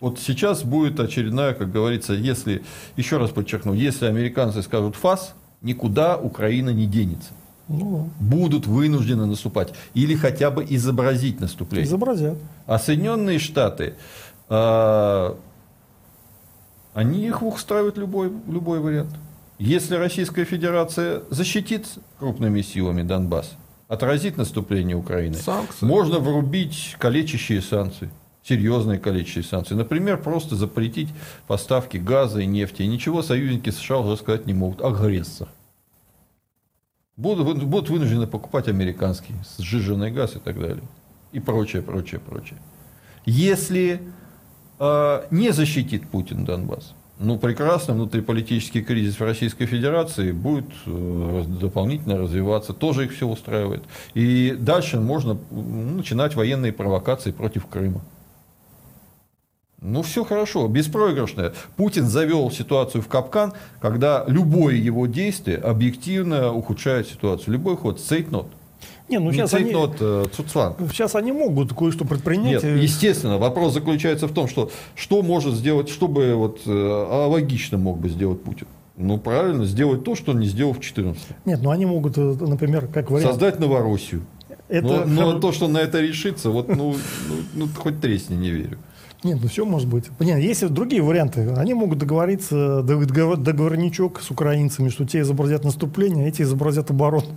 Вот 0.00 0.18
сейчас 0.18 0.64
будет 0.64 0.98
очередная, 0.98 1.54
как 1.54 1.70
говорится, 1.70 2.12
если, 2.12 2.64
еще 2.96 3.18
раз 3.18 3.30
подчеркну, 3.30 3.72
если 3.72 4.06
американцы 4.06 4.62
скажут 4.62 4.96
ФАС, 4.96 5.34
никуда 5.62 6.16
Украина 6.16 6.70
не 6.70 6.86
денется. 6.86 7.30
Ну, 7.68 8.10
будут 8.18 8.66
вынуждены 8.66 9.26
наступать. 9.26 9.72
Или 9.94 10.16
хотя 10.16 10.50
бы 10.50 10.66
изобразить 10.68 11.40
наступление. 11.40 11.86
Изобразят. 11.86 12.36
А 12.66 12.78
Соединенные 12.78 13.38
Штаты, 13.38 13.94
э, 14.48 15.34
они 16.94 17.26
их 17.26 17.42
устраивают 17.42 17.96
любой, 17.96 18.32
любой 18.48 18.80
вариант. 18.80 19.14
Если 19.64 19.94
Российская 19.94 20.44
Федерация 20.44 21.22
защитит 21.30 21.86
крупными 22.18 22.62
силами 22.62 23.04
Донбасс, 23.04 23.52
отразит 23.86 24.36
наступление 24.36 24.96
Украины, 24.96 25.36
санкции. 25.36 25.86
можно 25.86 26.18
врубить 26.18 26.96
калечащие 26.98 27.62
санкции 27.62 28.10
серьезные 28.42 28.98
калечащие 28.98 29.44
санкции. 29.44 29.76
Например, 29.76 30.20
просто 30.20 30.56
запретить 30.56 31.10
поставки 31.46 31.96
газа 31.96 32.40
и 32.40 32.46
нефти. 32.46 32.82
И 32.82 32.88
ничего 32.88 33.22
союзники 33.22 33.70
США 33.70 33.98
уже 33.98 34.16
сказать 34.16 34.46
не 34.46 34.52
могут. 34.52 34.82
Агрессор. 34.82 35.46
Будут, 37.16 37.62
будут 37.62 37.88
вынуждены 37.88 38.26
покупать 38.26 38.66
американский 38.66 39.34
сжиженный 39.58 40.10
газ 40.10 40.34
и 40.34 40.40
так 40.40 40.58
далее. 40.58 40.82
И 41.30 41.38
прочее, 41.38 41.82
прочее, 41.82 42.20
прочее. 42.20 42.58
Если 43.26 44.02
э, 44.80 45.22
не 45.30 45.52
защитит 45.52 46.08
Путин 46.08 46.44
Донбасс, 46.44 46.94
ну, 47.18 47.38
прекрасно, 47.38 47.94
внутриполитический 47.94 48.82
кризис 48.82 49.20
в 49.20 49.22
Российской 49.22 49.66
Федерации 49.66 50.32
будет 50.32 50.66
э, 50.86 51.44
дополнительно 51.60 52.18
развиваться, 52.18 52.72
тоже 52.72 53.04
их 53.04 53.12
все 53.12 53.26
устраивает. 53.26 53.82
И 54.14 54.56
дальше 54.58 54.98
можно 54.98 55.38
начинать 55.50 56.34
военные 56.34 56.72
провокации 56.72 57.30
против 57.30 57.66
Крыма. 57.66 58.00
Ну, 59.80 60.02
все 60.02 60.24
хорошо, 60.24 60.68
беспроигрышное. 60.68 61.52
Путин 61.76 62.06
завел 62.06 62.50
ситуацию 62.52 63.02
в 63.02 63.08
капкан, 63.08 63.52
когда 63.80 64.24
любое 64.28 64.76
его 64.76 65.06
действие 65.06 65.58
объективно 65.58 66.52
ухудшает 66.52 67.08
ситуацию. 67.08 67.52
Любой 67.52 67.76
ход, 67.76 68.00
цейтнот. 68.00 68.46
Не, 69.12 69.18
ну 69.18 69.30
сейчас 69.30 69.52
они, 69.52 69.74
э, 69.74 70.24
Цуцванг. 70.34 70.78
сейчас 70.90 71.14
они 71.14 71.32
могут 71.32 71.74
кое-что 71.74 72.06
предпринять. 72.06 72.62
Нет, 72.62 72.82
естественно, 72.82 73.36
вопрос 73.36 73.74
заключается 73.74 74.26
в 74.26 74.32
том, 74.32 74.48
что 74.48 74.70
что 74.94 75.20
может 75.20 75.54
сделать, 75.54 75.90
что 75.90 76.08
бы 76.08 76.34
вот, 76.34 76.62
э, 76.64 77.26
логично 77.26 77.76
мог 77.76 77.98
бы 77.98 78.08
сделать 78.08 78.42
Путин. 78.42 78.66
Ну, 78.96 79.18
правильно, 79.18 79.66
сделать 79.66 80.02
то, 80.02 80.14
что 80.14 80.32
он 80.32 80.40
не 80.40 80.46
сделал 80.46 80.72
в 80.72 80.80
2014. 80.80 81.22
Нет, 81.44 81.60
ну 81.62 81.70
они 81.70 81.84
могут, 81.84 82.16
э, 82.16 82.20
например, 82.40 82.86
как 82.86 83.10
вариант... 83.10 83.32
Создать 83.32 83.58
Новороссию. 83.58 84.22
Это 84.68 85.04
но, 85.04 85.32
но 85.32 85.40
то, 85.40 85.52
что 85.52 85.68
на 85.68 85.76
это 85.76 86.00
решится, 86.00 86.48
вот, 86.48 86.68
ну, 86.68 86.96
ну, 87.28 87.34
ну 87.52 87.68
хоть 87.76 88.00
тресни, 88.00 88.34
не 88.34 88.48
верю. 88.48 88.78
Нет, 89.24 89.38
ну 89.40 89.48
все 89.48 89.64
может 89.64 89.88
быть. 89.88 90.06
Нет, 90.18 90.40
есть 90.40 90.66
другие 90.68 91.00
варианты. 91.00 91.48
Они 91.56 91.74
могут 91.74 91.98
договориться, 91.98 92.82
договор, 92.82 93.36
договорничок 93.36 94.20
с 94.20 94.30
украинцами, 94.30 94.88
что 94.88 95.06
те 95.06 95.20
изобразят 95.20 95.64
наступление, 95.64 96.26
а 96.26 96.28
эти 96.28 96.42
изобразят 96.42 96.90
оборону. 96.90 97.28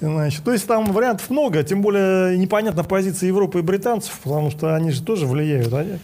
Значит, 0.00 0.42
то 0.44 0.52
есть 0.52 0.66
там 0.66 0.92
вариантов 0.92 1.30
много, 1.30 1.62
тем 1.62 1.80
более 1.80 2.36
непонятна 2.36 2.84
позиция 2.84 3.28
Европы 3.28 3.60
и 3.60 3.62
британцев, 3.62 4.18
потому 4.22 4.50
что 4.50 4.74
они 4.74 4.90
же 4.90 5.02
тоже 5.02 5.26
влияют. 5.26 5.72
Они, 5.72 5.98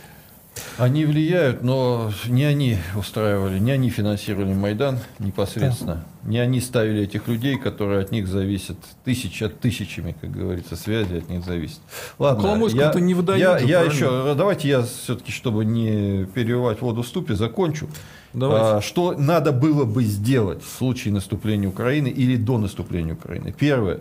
они 0.78 1.04
влияют, 1.04 1.62
но 1.62 2.12
не 2.26 2.44
они 2.44 2.78
устраивали, 2.96 3.58
не 3.58 3.70
они 3.70 3.90
финансировали 3.90 4.52
Майдан 4.52 4.98
непосредственно, 5.18 6.04
да. 6.22 6.28
не 6.28 6.38
они 6.38 6.60
ставили 6.60 7.02
этих 7.02 7.28
людей, 7.28 7.58
которые 7.58 8.00
от 8.00 8.12
них 8.12 8.26
зависят 8.26 8.76
тысячи 9.04 9.44
от 9.44 9.60
тысячами, 9.60 10.16
как 10.20 10.30
говорится, 10.30 10.76
связи 10.76 11.16
от 11.16 11.28
них 11.28 11.44
зависят. 11.44 11.80
Ладно, 12.18 12.66
я, 12.68 12.92
не 12.94 13.14
выдает, 13.14 13.40
я, 13.40 13.58
я 13.58 13.82
еще, 13.82 14.34
давайте 14.36 14.68
я 14.68 14.82
все-таки, 14.82 15.32
чтобы 15.32 15.64
не 15.64 16.26
переливать 16.26 16.80
воду 16.80 17.02
в 17.02 17.06
ступе, 17.06 17.34
закончу. 17.34 17.88
А, 18.36 18.80
что 18.80 19.14
надо 19.16 19.52
было 19.52 19.84
бы 19.84 20.02
сделать 20.02 20.62
в 20.64 20.68
случае 20.68 21.14
наступления 21.14 21.68
Украины 21.68 22.08
или 22.08 22.36
до 22.36 22.58
наступления 22.58 23.14
Украины? 23.14 23.54
Первое, 23.56 24.00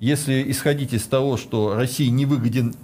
если 0.00 0.50
исходить 0.50 0.92
из 0.92 1.04
того, 1.04 1.36
что 1.36 1.74
России 1.74 2.08
не 2.08 2.26
выгоден 2.26 2.74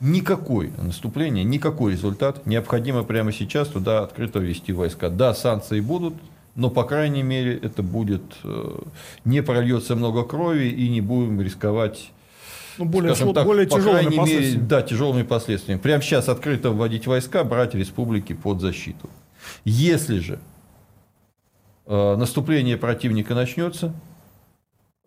никакой 0.00 0.72
наступление, 0.78 1.44
никакой 1.44 1.92
результат. 1.92 2.46
Необходимо 2.46 3.04
прямо 3.04 3.32
сейчас 3.32 3.68
туда 3.68 4.02
открыто 4.02 4.38
ввести 4.38 4.72
войска. 4.72 5.10
Да, 5.10 5.34
санкции 5.34 5.80
будут, 5.80 6.14
но, 6.54 6.70
по 6.70 6.84
крайней 6.84 7.22
мере, 7.22 7.56
это 7.56 7.82
будет, 7.82 8.22
э, 8.44 8.78
не 9.24 9.42
прольется 9.42 9.96
много 9.96 10.24
крови 10.24 10.68
и 10.68 10.88
не 10.88 11.00
будем 11.00 11.40
рисковать 11.40 12.10
ну, 12.78 12.84
более, 12.84 13.14
скажем 13.14 13.34
так, 13.34 13.44
более 13.44 13.66
по 13.66 13.80
крайней 13.80 14.18
мере, 14.18 14.58
да, 14.58 14.82
тяжелыми 14.82 15.24
последствиями. 15.24 15.80
Прямо 15.80 16.02
сейчас 16.02 16.28
открыто 16.28 16.70
вводить 16.70 17.06
войска, 17.06 17.42
брать 17.44 17.74
республики 17.74 18.32
под 18.32 18.60
защиту. 18.60 19.10
Если 19.64 20.18
же 20.18 20.38
э, 21.86 22.16
наступление 22.16 22.76
противника 22.76 23.34
начнется, 23.34 23.92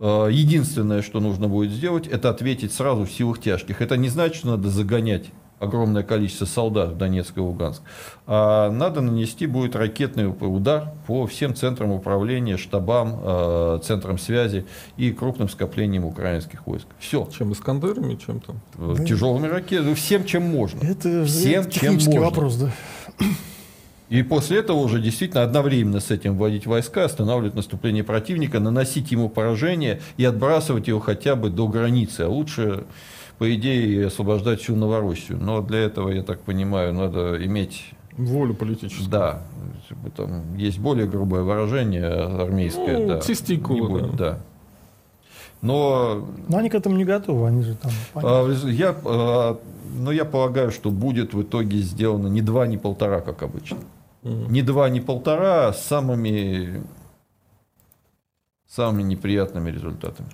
единственное, 0.02 1.02
что 1.02 1.20
нужно 1.20 1.47
будет 1.47 1.72
сделать, 1.72 2.08
это 2.08 2.30
ответить 2.30 2.74
сразу 2.74 3.06
в 3.06 3.12
силах 3.12 3.39
тяжких. 3.39 3.82
Это 3.82 3.97
не 3.97 4.10
значит, 4.10 4.38
что 4.38 4.47
надо 4.47 4.70
загонять 4.70 5.26
огромное 5.62 6.02
количество 6.04 6.45
солдат 6.45 6.89
в 6.89 6.97
Донецк 6.97 7.38
и 7.38 7.39
Луганск. 7.39 7.84
А 8.26 8.72
надо 8.72 9.02
нанести 9.02 9.45
будет 9.45 9.76
ракетный 9.76 10.28
удар 10.28 10.91
по 11.06 11.28
всем 11.28 11.56
центрам 11.56 11.91
управления, 11.91 12.58
штабам, 12.58 13.20
э, 13.22 13.80
центрам 13.84 14.18
связи 14.18 14.66
и 14.97 15.12
крупным 15.12 15.47
скоплениям 15.49 16.04
украинских 16.04 16.66
войск. 16.66 16.88
Все. 16.99 17.30
Чем 17.38 17.54
Искандерами, 17.54 18.16
чем 18.16 18.41
там? 18.41 18.60
Да. 18.76 19.06
Тяжелыми 19.06 19.47
ракетами, 19.47 19.93
всем, 19.93 20.26
чем 20.26 20.43
можно. 20.43 20.84
Это 20.84 21.24
всем, 21.26 21.62
это 21.62 21.72
чем 21.72 21.93
можно. 21.93 22.22
вопрос, 22.22 22.56
да. 22.56 22.72
И 24.12 24.24
после 24.24 24.57
этого 24.57 24.76
уже 24.76 24.99
действительно 24.99 25.41
одновременно 25.41 26.01
с 26.01 26.12
этим 26.12 26.38
вводить 26.38 26.66
войска, 26.66 27.05
останавливать 27.05 27.55
наступление 27.55 28.03
противника, 28.03 28.59
наносить 28.59 29.09
ему 29.14 29.30
поражение 29.30 30.01
и 30.18 30.26
отбрасывать 30.26 30.89
его 30.89 30.99
хотя 30.99 31.38
бы 31.38 31.49
до 31.49 31.70
границы. 31.70 32.24
А 32.24 32.28
лучше, 32.28 32.84
по 33.38 33.55
идее, 33.55 34.07
освобождать 34.07 34.59
всю 34.59 34.76
Новороссию. 34.76 35.38
Но 35.39 35.62
для 35.62 35.80
этого, 35.80 36.09
я 36.09 36.24
так 36.24 36.41
понимаю, 36.41 36.93
надо 36.93 37.41
иметь... 37.45 37.86
Волю 38.18 38.53
политическую. 38.53 39.09
Да. 39.09 39.43
Там 40.18 40.57
есть 40.57 40.80
более 40.80 41.07
грубое 41.07 41.43
выражение 41.43 42.05
армейское. 42.05 42.97
Ну, 42.97 43.07
да. 43.07 43.20
Тестикулы, 43.22 44.01
да. 44.01 44.18
да. 44.18 44.39
Но... 45.62 46.28
Но 46.49 46.57
они 46.57 46.70
к 46.70 46.76
этому 46.76 46.97
не 46.97 47.05
готовы, 47.05 47.47
они 47.47 47.64
же 47.64 47.76
там... 47.76 47.91
А, 48.16 48.51
я, 48.68 48.93
а, 49.05 49.57
но 49.95 50.12
я 50.12 50.26
полагаю, 50.26 50.70
что 50.72 50.91
будет 50.91 51.34
в 51.34 51.43
итоге 51.43 51.78
сделано 51.78 52.28
не 52.28 52.41
два, 52.41 52.68
не 52.68 52.78
полтора, 52.78 53.22
как 53.22 53.41
обычно. 53.43 53.78
Не 54.24 54.61
два, 54.61 54.89
не 54.89 55.01
полтора, 55.01 55.69
а 55.69 55.74
с 55.74 55.84
самыми, 55.86 56.84
самыми 58.67 59.01
неприятными 59.03 59.72
результатами. 59.72 60.30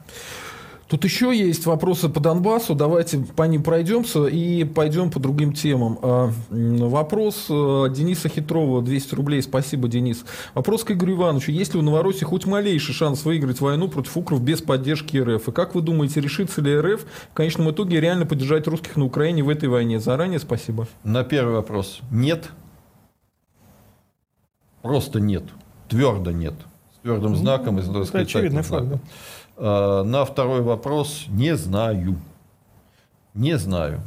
Тут 0.87 1.03
еще 1.03 1.37
есть 1.37 1.65
вопросы 1.65 2.07
по 2.07 2.21
Донбассу. 2.21 2.73
Давайте 2.73 3.19
по 3.35 3.43
ним 3.43 3.61
пройдемся 3.61 4.25
и 4.27 4.63
пойдем 4.63 5.11
по 5.11 5.19
другим 5.19 5.51
темам. 5.51 5.99
А, 6.01 6.31
вопрос 6.49 7.47
э, 7.49 7.87
Дениса 7.91 8.29
Хитрова, 8.29 8.81
200 8.81 9.15
рублей. 9.15 9.41
Спасибо, 9.41 9.89
Денис. 9.89 10.23
Вопрос 10.53 10.85
к 10.85 10.91
Игорю 10.91 11.15
Ивановичу. 11.15 11.51
Есть 11.51 11.73
ли 11.73 11.79
у 11.81 11.83
Новороссии 11.83 12.23
хоть 12.23 12.45
малейший 12.45 12.93
шанс 12.93 13.25
выиграть 13.25 13.59
войну 13.59 13.89
против 13.89 14.15
укров 14.15 14.41
без 14.41 14.61
поддержки 14.61 15.17
РФ? 15.17 15.49
И 15.49 15.51
как 15.51 15.75
вы 15.75 15.81
думаете, 15.81 16.21
решится 16.21 16.61
ли 16.61 16.79
РФ 16.79 17.05
в 17.31 17.33
конечном 17.33 17.69
итоге 17.71 17.99
реально 17.99 18.25
поддержать 18.25 18.65
русских 18.67 18.95
на 18.95 19.03
Украине 19.03 19.43
в 19.43 19.49
этой 19.49 19.67
войне? 19.67 19.99
Заранее 19.99 20.39
спасибо. 20.39 20.87
На 21.03 21.25
первый 21.25 21.55
вопрос. 21.55 21.99
Нет. 22.11 22.49
Просто 24.87 25.19
нет. 25.19 25.43
Твердо 25.89 26.31
нет. 26.31 26.53
С 26.95 27.01
твердым 27.01 27.33
ну, 27.33 27.37
знаком. 27.37 27.75
Ну, 27.75 28.01
это 28.03 28.19
очевидный 28.19 28.61
факт. 28.61 28.87
Да. 28.87 28.99
А, 29.57 30.03
на 30.03 30.23
второй 30.23 30.61
вопрос 30.61 31.25
не 31.27 31.57
знаю. 31.57 32.15
Не 33.33 33.57
знаю. 33.57 33.99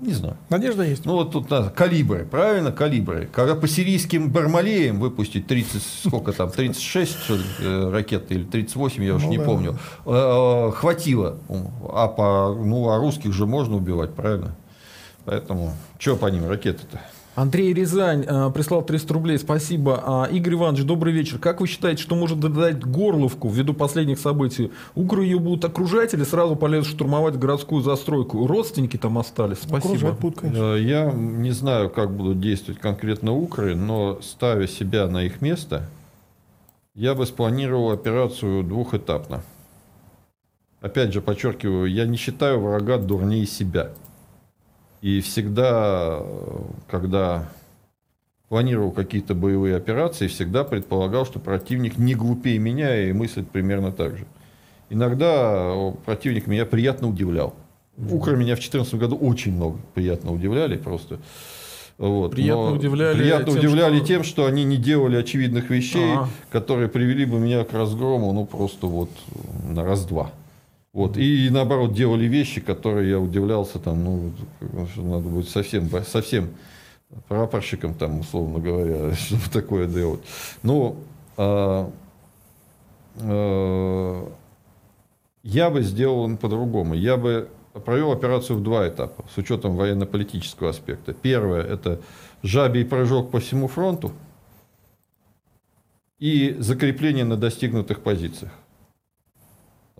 Не 0.00 0.14
знаю. 0.14 0.36
Надежда 0.48 0.82
есть. 0.82 1.04
Ну, 1.04 1.12
вот 1.12 1.30
тут 1.30 1.48
надо. 1.48 1.70
Калибры, 1.70 2.24
правильно? 2.24 2.72
Калибры. 2.72 3.28
Когда 3.32 3.54
по 3.54 3.68
сирийским 3.68 4.30
Бармалеям 4.32 4.98
выпустить 4.98 5.46
30, 5.46 5.80
сколько 6.06 6.32
там, 6.32 6.50
36 6.50 7.12
что 7.12 7.36
ли, 7.36 7.42
э, 7.60 7.90
ракет 7.90 8.32
или 8.32 8.42
38, 8.42 9.04
я 9.04 9.14
уж 9.14 9.22
ну, 9.22 9.30
не 9.30 9.38
да. 9.38 9.44
помню, 9.44 9.78
э, 10.06 10.70
хватило. 10.74 11.38
А 11.92 12.08
по, 12.08 12.52
ну, 12.52 12.90
а 12.90 12.98
русских 12.98 13.32
же 13.32 13.46
можно 13.46 13.76
убивать, 13.76 14.12
правильно? 14.12 14.56
Поэтому, 15.24 15.72
что 16.00 16.16
по 16.16 16.26
ним 16.26 16.48
ракеты-то? 16.48 17.00
Андрей 17.40 17.72
Рязань 17.72 18.26
э, 18.28 18.50
прислал 18.52 18.82
300 18.82 19.14
рублей, 19.14 19.38
спасибо. 19.38 20.02
А, 20.04 20.24
Игорь 20.26 20.54
Иванович, 20.54 20.84
добрый 20.84 21.14
вечер. 21.14 21.38
Как 21.38 21.62
вы 21.62 21.68
считаете, 21.68 22.02
что 22.02 22.14
может 22.14 22.38
додать 22.38 22.84
Горловку 22.84 23.48
ввиду 23.48 23.72
последних 23.72 24.18
событий? 24.18 24.70
Укры 24.94 25.24
ее 25.24 25.38
будут 25.38 25.64
окружать 25.64 26.12
или 26.12 26.22
сразу 26.24 26.54
полезут 26.54 26.92
штурмовать 26.92 27.38
городскую 27.38 27.82
застройку? 27.82 28.46
Родственники 28.46 28.98
там 28.98 29.16
остались? 29.16 29.56
Спасибо. 29.62 30.12
Будут, 30.12 30.40
э, 30.42 30.82
Я 30.82 31.10
не 31.12 31.52
знаю, 31.52 31.88
как 31.88 32.14
будут 32.14 32.40
действовать 32.40 32.78
конкретно 32.78 33.32
укры, 33.32 33.74
но 33.74 34.18
ставя 34.20 34.66
себя 34.66 35.06
на 35.06 35.24
их 35.24 35.40
место, 35.40 35.88
я 36.94 37.14
бы 37.14 37.24
спланировал 37.24 37.90
операцию 37.90 38.62
двухэтапно. 38.64 39.40
Опять 40.82 41.14
же, 41.14 41.22
подчеркиваю, 41.22 41.90
я 41.90 42.04
не 42.04 42.18
считаю 42.18 42.60
врага 42.60 42.98
дурнее 42.98 43.46
себя. 43.46 43.92
И 45.02 45.20
всегда, 45.20 46.22
когда 46.88 47.48
планировал 48.48 48.90
какие-то 48.90 49.34
боевые 49.34 49.76
операции, 49.76 50.26
всегда 50.26 50.64
предполагал, 50.64 51.24
что 51.24 51.38
противник 51.38 51.96
не 51.98 52.14
глупее 52.14 52.58
меня 52.58 53.08
и 53.08 53.12
мыслит 53.12 53.48
примерно 53.48 53.92
так 53.92 54.18
же. 54.18 54.26
Иногда 54.90 55.72
противник 56.04 56.46
меня 56.46 56.66
приятно 56.66 57.08
удивлял. 57.08 57.54
Укры 58.10 58.36
меня 58.36 58.54
в 58.54 58.58
2014 58.58 58.94
году 58.94 59.16
очень 59.16 59.52
много 59.52 59.78
приятно 59.94 60.32
удивляли 60.32 60.76
просто. 60.76 61.18
Вот. 61.96 62.32
Приятно 62.32 62.70
Но 62.70 62.72
удивляли, 62.72 63.18
приятно 63.18 63.52
тем, 63.52 63.58
удивляли 63.58 63.98
что... 63.98 64.06
тем, 64.06 64.24
что 64.24 64.46
они 64.46 64.64
не 64.64 64.78
делали 64.78 65.16
очевидных 65.16 65.68
вещей, 65.68 66.14
ага. 66.14 66.28
которые 66.50 66.88
привели 66.88 67.26
бы 67.26 67.38
меня 67.38 67.62
к 67.64 67.74
разгрому, 67.74 68.32
ну 68.32 68.46
просто 68.46 68.86
вот 68.86 69.10
на 69.68 69.84
раз-два. 69.84 70.32
Вот. 70.92 71.16
И 71.16 71.48
наоборот 71.50 71.94
делали 71.94 72.26
вещи, 72.26 72.60
которые 72.60 73.10
я 73.10 73.20
удивлялся, 73.20 73.78
там, 73.78 74.04
ну, 74.04 74.32
надо 74.96 75.28
будет 75.28 75.48
совсем, 75.48 75.88
совсем 76.04 76.50
прапорщиком, 77.28 77.94
там, 77.94 78.20
условно 78.20 78.58
говоря, 78.58 79.14
чтобы 79.14 79.42
такое 79.52 79.86
делать. 79.86 80.20
Но 80.62 80.96
а, 81.36 81.90
а, 83.20 84.32
я 85.42 85.70
бы 85.70 85.82
сделал 85.82 86.36
по-другому. 86.36 86.94
Я 86.94 87.16
бы 87.16 87.48
провел 87.84 88.12
операцию 88.12 88.58
в 88.58 88.62
два 88.62 88.88
этапа, 88.88 89.24
с 89.32 89.38
учетом 89.38 89.76
военно-политического 89.76 90.70
аспекта. 90.70 91.14
Первое– 91.14 91.62
это 91.64 92.00
жабий 92.42 92.84
прыжок 92.84 93.30
по 93.30 93.38
всему 93.38 93.68
фронту 93.68 94.12
и 96.18 96.56
закрепление 96.58 97.24
на 97.24 97.36
достигнутых 97.36 98.00
позициях. 98.00 98.52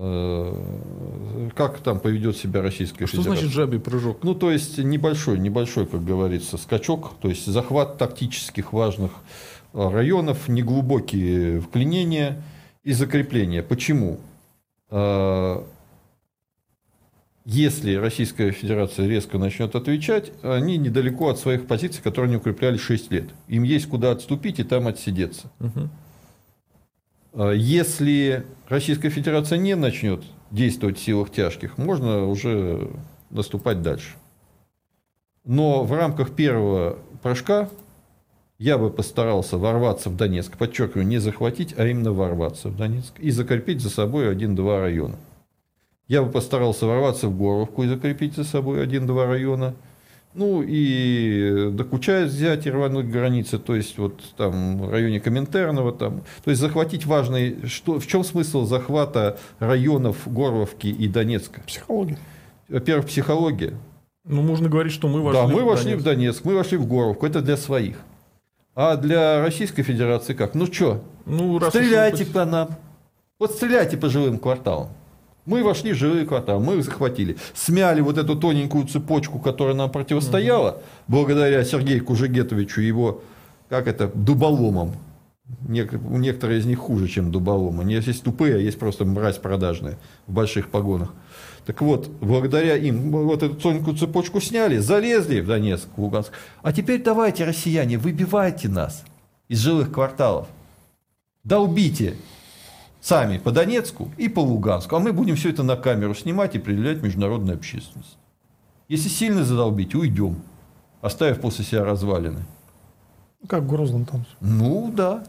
Э, 0.02 1.50
как 1.54 1.80
там 1.80 2.00
поведет 2.00 2.34
себя 2.34 2.62
Российская 2.62 3.04
а 3.04 3.06
Федерация. 3.06 3.32
Что 3.32 3.40
значит 3.40 3.54
жабий 3.54 3.78
прыжок? 3.78 4.24
Ну, 4.24 4.34
то 4.34 4.50
есть 4.50 4.78
небольшой, 4.78 5.38
небольшой, 5.38 5.84
как 5.84 6.02
говорится, 6.02 6.56
скачок, 6.56 7.12
то 7.20 7.28
есть 7.28 7.44
захват 7.44 7.98
тактических 7.98 8.72
важных 8.72 9.10
э, 9.74 9.88
районов, 9.90 10.48
неглубокие 10.48 11.60
вклинения 11.60 12.42
и 12.82 12.94
закрепления. 12.94 13.62
Почему? 13.62 14.20
Э, 14.88 15.62
если 17.44 17.94
Российская 17.96 18.52
Федерация 18.52 19.06
резко 19.06 19.36
начнет 19.36 19.74
отвечать, 19.74 20.32
они 20.42 20.78
недалеко 20.78 21.28
от 21.28 21.38
своих 21.38 21.66
позиций, 21.66 22.02
которые 22.02 22.28
они 22.28 22.36
укрепляли 22.36 22.78
6 22.78 23.10
лет. 23.10 23.28
Им 23.48 23.64
есть 23.64 23.86
куда 23.86 24.12
отступить 24.12 24.60
и 24.60 24.64
там 24.64 24.86
отсидеться. 24.86 25.50
Угу. 25.60 25.90
А 27.32 27.52
если 27.52 28.44
Российская 28.68 29.10
Федерация 29.10 29.58
не 29.58 29.76
начнет 29.76 30.22
действовать 30.50 30.98
в 30.98 31.02
силах 31.02 31.30
тяжких, 31.30 31.78
можно 31.78 32.26
уже 32.26 32.90
наступать 33.30 33.82
дальше. 33.82 34.14
Но 35.44 35.84
в 35.84 35.92
рамках 35.92 36.34
первого 36.34 36.98
прыжка 37.22 37.68
я 38.58 38.76
бы 38.76 38.90
постарался 38.90 39.58
ворваться 39.58 40.10
в 40.10 40.16
Донецк, 40.16 40.56
подчеркиваю, 40.58 41.06
не 41.06 41.18
захватить, 41.18 41.74
а 41.78 41.86
именно 41.86 42.12
ворваться 42.12 42.68
в 42.68 42.76
Донецк 42.76 43.18
и 43.18 43.30
закрепить 43.30 43.80
за 43.80 43.90
собой 43.90 44.30
один-два 44.30 44.80
района. 44.80 45.16
Я 46.08 46.22
бы 46.22 46.30
постарался 46.30 46.86
ворваться 46.86 47.28
в 47.28 47.38
Горовку 47.38 47.84
и 47.84 47.88
закрепить 47.88 48.34
за 48.34 48.44
собой 48.44 48.82
один-два 48.82 49.26
района– 49.26 49.74
ну 50.34 50.62
и 50.62 51.70
докучать 51.72 52.28
взять 52.28 52.66
и 52.66 52.70
рвануть 52.70 53.06
границы, 53.06 53.58
то 53.58 53.74
есть 53.74 53.98
вот 53.98 54.22
там 54.36 54.78
в 54.78 54.90
районе 54.90 55.20
Коминтерного, 55.20 55.92
там, 55.92 56.22
то 56.44 56.50
есть 56.50 56.60
захватить 56.60 57.04
важный, 57.06 57.66
что, 57.66 57.98
в 57.98 58.06
чем 58.06 58.22
смысл 58.22 58.64
захвата 58.64 59.38
районов 59.58 60.16
Горловки 60.26 60.86
и 60.86 61.08
Донецка? 61.08 61.62
Психология. 61.66 62.18
Во-первых, 62.68 63.06
психология. 63.06 63.74
Ну, 64.24 64.42
можно 64.42 64.68
говорить, 64.68 64.92
что 64.92 65.08
мы 65.08 65.22
вошли 65.22 65.40
Да, 65.40 65.46
мы 65.48 65.62
в 65.62 65.66
вошли 65.66 65.86
Донецк. 65.86 66.00
в 66.00 66.04
Донецк, 66.04 66.44
мы 66.44 66.54
вошли 66.54 66.76
в 66.76 66.86
Горловку, 66.86 67.26
это 67.26 67.40
для 67.40 67.56
своих. 67.56 67.96
А 68.76 68.96
для 68.96 69.42
Российской 69.42 69.82
Федерации 69.82 70.34
как? 70.34 70.54
Ну 70.54 70.66
что, 70.66 71.02
ну, 71.26 71.60
стреляйте 71.60 72.24
по 72.24 72.44
нам. 72.44 72.68
Вот 73.38 73.52
стреляйте 73.52 73.96
по 73.96 74.08
жилым 74.08 74.38
кварталам. 74.38 74.90
Мы 75.46 75.64
вошли 75.64 75.92
в 75.92 75.96
жилые 75.96 76.26
кварталы, 76.26 76.62
мы 76.62 76.76
их 76.76 76.84
захватили. 76.84 77.36
Смяли 77.54 78.00
вот 78.00 78.18
эту 78.18 78.36
тоненькую 78.36 78.86
цепочку, 78.86 79.38
которая 79.38 79.74
нам 79.74 79.90
противостояла, 79.90 80.70
угу. 80.70 80.80
благодаря 81.08 81.64
Сергею 81.64 82.04
Кужегетовичу, 82.04 82.80
его, 82.80 83.22
как 83.68 83.86
это, 83.86 84.10
дуболомом. 84.14 84.92
У 85.68 86.16
некоторые 86.18 86.60
из 86.60 86.66
них 86.66 86.78
хуже, 86.78 87.08
чем 87.08 87.32
дуболомы. 87.32 87.84
Не 87.84 87.94
есть 87.94 88.22
тупые, 88.22 88.56
а 88.56 88.58
есть 88.58 88.78
просто 88.78 89.04
мразь 89.04 89.38
продажная 89.38 89.98
в 90.26 90.32
больших 90.32 90.68
погонах. 90.68 91.12
Так 91.66 91.82
вот, 91.82 92.08
благодаря 92.20 92.76
им 92.76 93.10
вот 93.10 93.42
эту 93.42 93.54
тоненькую 93.54 93.96
цепочку 93.96 94.40
сняли, 94.40 94.78
залезли 94.78 95.40
в 95.40 95.46
Донецк, 95.46 95.88
в 95.96 96.00
Луганск. 96.00 96.32
А 96.62 96.72
теперь 96.72 97.02
давайте, 97.02 97.44
россияне, 97.44 97.98
выбивайте 97.98 98.68
нас 98.68 99.04
из 99.48 99.58
жилых 99.58 99.92
кварталов. 99.92 100.48
Долбите 101.44 102.14
сами 103.00 103.38
по 103.38 103.50
Донецку 103.50 104.10
и 104.16 104.28
по 104.28 104.40
Луганску, 104.40 104.96
а 104.96 105.00
мы 105.00 105.12
будем 105.12 105.36
все 105.36 105.50
это 105.50 105.62
на 105.62 105.76
камеру 105.76 106.14
снимать 106.14 106.54
и 106.54 106.58
предъявлять 106.58 107.02
международной 107.02 107.54
общественности. 107.54 108.16
Если 108.88 109.08
сильно 109.08 109.44
задолбить, 109.44 109.94
уйдем, 109.94 110.36
оставив 111.00 111.40
после 111.40 111.64
себя 111.64 111.84
развалины. 111.84 112.44
Как 113.48 113.62
в 113.62 113.68
Грозном 113.68 114.04
там. 114.04 114.26
Ну 114.40 114.92
да. 114.94 115.24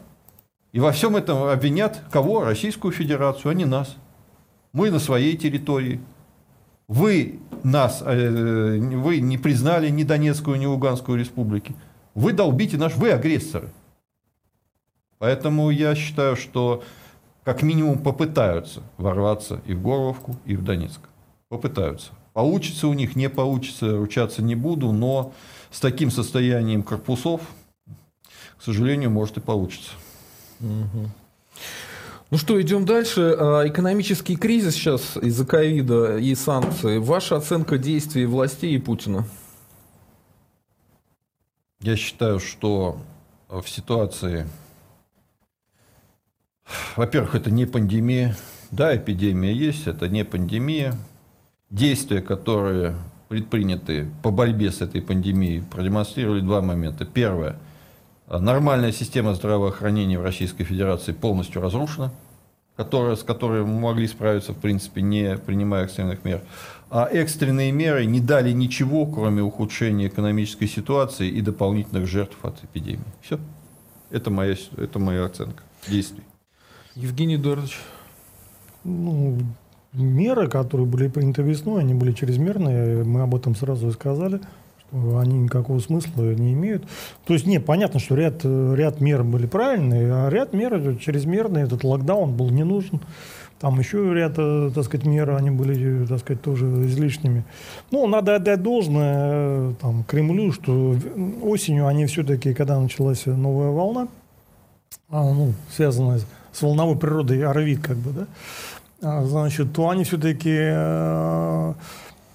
И 0.72 0.80
во 0.80 0.92
всем 0.92 1.16
этом 1.16 1.44
обвинят 1.44 2.00
кого? 2.10 2.44
Российскую 2.44 2.92
Федерацию, 2.92 3.50
а 3.50 3.54
не 3.54 3.64
нас. 3.64 3.96
Мы 4.72 4.90
на 4.90 4.98
своей 4.98 5.36
территории. 5.36 6.00
Вы 6.88 7.38
нас, 7.62 8.02
э, 8.04 8.78
вы 8.78 9.20
не 9.20 9.38
признали 9.38 9.88
ни 9.88 10.02
Донецкую, 10.02 10.58
ни 10.58 10.66
Луганскую 10.66 11.18
республики. 11.18 11.74
Вы 12.14 12.32
долбите 12.32 12.76
наш, 12.76 12.96
вы 12.96 13.12
агрессоры. 13.12 13.70
Поэтому 15.18 15.70
я 15.70 15.94
считаю, 15.94 16.36
что 16.36 16.82
как 17.44 17.62
минимум 17.62 17.98
попытаются 17.98 18.82
ворваться 18.98 19.60
и 19.66 19.74
в 19.74 19.82
Горловку, 19.82 20.36
и 20.44 20.56
в 20.56 20.62
Донецк. 20.62 21.00
Попытаются. 21.48 22.12
Получится 22.32 22.88
у 22.88 22.94
них, 22.94 23.16
не 23.16 23.28
получится, 23.28 23.96
ручаться 23.96 24.42
не 24.42 24.54
буду, 24.54 24.92
но 24.92 25.34
с 25.70 25.80
таким 25.80 26.10
состоянием 26.10 26.82
корпусов, 26.82 27.42
к 28.56 28.62
сожалению, 28.62 29.10
может 29.10 29.36
и 29.36 29.40
получится. 29.40 29.90
Ну 30.60 32.38
что, 32.38 32.60
идем 32.62 32.86
дальше. 32.86 33.36
А, 33.38 33.68
экономический 33.68 34.36
кризис 34.36 34.74
сейчас 34.74 35.18
из-за 35.18 35.44
ковида 35.44 36.16
и 36.16 36.34
санкций. 36.34 36.98
Ваша 36.98 37.36
оценка 37.36 37.76
действий 37.76 38.24
властей 38.24 38.74
и 38.74 38.78
Путина? 38.78 39.26
Я 41.80 41.96
считаю, 41.96 42.40
что 42.40 42.96
в 43.50 43.68
ситуации 43.68 44.46
во-первых, 46.96 47.34
это 47.34 47.50
не 47.50 47.66
пандемия. 47.66 48.36
Да, 48.70 48.96
эпидемия 48.96 49.52
есть, 49.52 49.86
это 49.86 50.08
не 50.08 50.24
пандемия. 50.24 50.94
Действия, 51.70 52.20
которые 52.20 52.96
предприняты 53.28 54.08
по 54.22 54.30
борьбе 54.30 54.70
с 54.70 54.80
этой 54.80 55.00
пандемией, 55.00 55.62
продемонстрировали 55.62 56.40
два 56.40 56.60
момента. 56.60 57.06
Первое. 57.06 57.56
Нормальная 58.28 58.92
система 58.92 59.34
здравоохранения 59.34 60.18
в 60.18 60.22
Российской 60.22 60.64
Федерации 60.64 61.12
полностью 61.12 61.60
разрушена, 61.62 62.12
которая, 62.76 63.16
с 63.16 63.22
которой 63.22 63.64
мы 63.64 63.80
могли 63.80 64.06
справиться, 64.06 64.52
в 64.52 64.58
принципе, 64.58 65.02
не 65.02 65.36
принимая 65.36 65.84
экстренных 65.84 66.24
мер. 66.24 66.42
А 66.90 67.06
экстренные 67.10 67.72
меры 67.72 68.04
не 68.06 68.20
дали 68.20 68.52
ничего, 68.52 69.06
кроме 69.06 69.42
ухудшения 69.42 70.08
экономической 70.08 70.66
ситуации 70.66 71.28
и 71.28 71.40
дополнительных 71.40 72.06
жертв 72.06 72.36
от 72.42 72.62
эпидемии. 72.64 73.04
Все. 73.22 73.38
Это 74.10 74.30
моя, 74.30 74.56
это 74.76 74.98
моя 74.98 75.24
оценка 75.24 75.62
действий. 75.88 76.22
Евгений 76.94 77.36
Эдуардович. 77.36 77.78
Ну, 78.84 79.38
меры, 79.92 80.48
которые 80.48 80.86
были 80.86 81.08
приняты 81.08 81.42
весной, 81.42 81.80
они 81.80 81.94
были 81.94 82.12
чрезмерные. 82.12 83.04
Мы 83.04 83.22
об 83.22 83.34
этом 83.34 83.54
сразу 83.54 83.88
и 83.88 83.92
сказали, 83.92 84.40
что 84.80 85.18
они 85.18 85.38
никакого 85.38 85.78
смысла 85.78 86.34
не 86.34 86.52
имеют. 86.52 86.84
То 87.24 87.32
есть, 87.32 87.46
не, 87.46 87.60
понятно, 87.60 87.98
что 87.98 88.14
ряд, 88.14 88.44
ряд 88.44 89.00
мер 89.00 89.24
были 89.24 89.46
правильные, 89.46 90.12
а 90.12 90.28
ряд 90.28 90.52
мер 90.52 90.96
чрезмерные. 90.98 91.64
Этот 91.64 91.82
локдаун 91.84 92.36
был 92.36 92.50
не 92.50 92.64
нужен. 92.64 93.00
Там 93.58 93.78
еще 93.78 94.12
ряд, 94.12 94.34
э, 94.38 94.72
так 94.74 94.84
сказать, 94.84 95.06
мер, 95.06 95.30
они 95.30 95.50
были, 95.50 96.04
так 96.06 96.18
сказать, 96.18 96.42
тоже 96.42 96.66
излишними. 96.86 97.44
Ну, 97.92 98.08
надо 98.08 98.34
отдать 98.34 98.60
должное 98.60 99.70
э, 99.70 99.74
там, 99.80 100.02
Кремлю, 100.02 100.50
что 100.50 100.96
осенью 101.42 101.86
они 101.86 102.06
все-таки, 102.06 102.54
когда 102.54 102.80
началась 102.80 103.24
новая 103.24 103.70
волна, 103.70 104.08
а, 105.08 105.32
ну, 105.32 105.52
связанная 105.70 106.18
с 106.18 106.26
с 106.52 106.62
волновой 106.62 106.96
природой 106.96 107.44
оровит, 107.44 107.80
как 107.80 107.96
бы, 107.96 108.10
да, 108.12 108.26
а, 109.02 109.24
значит, 109.24 109.72
то 109.72 109.88
они 109.88 110.04
все-таки 110.04 110.54
э, 110.54 111.74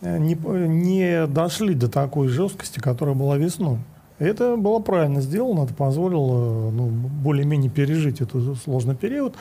не, 0.02 0.36
не 0.36 1.28
дошли 1.28 1.74
до 1.74 1.88
такой 1.88 2.28
жесткости, 2.28 2.80
которая 2.80 3.16
была 3.16 3.38
весной. 3.38 3.78
Это 4.20 4.58
было 4.58 4.80
правильно 4.80 5.22
сделано, 5.22 5.64
это 5.64 5.74
позволило 5.74 6.72
ну, 6.72 6.88
более-менее 6.88 7.70
пережить 7.70 8.20
этот 8.20 8.58
сложный 8.58 8.96
период. 8.96 9.36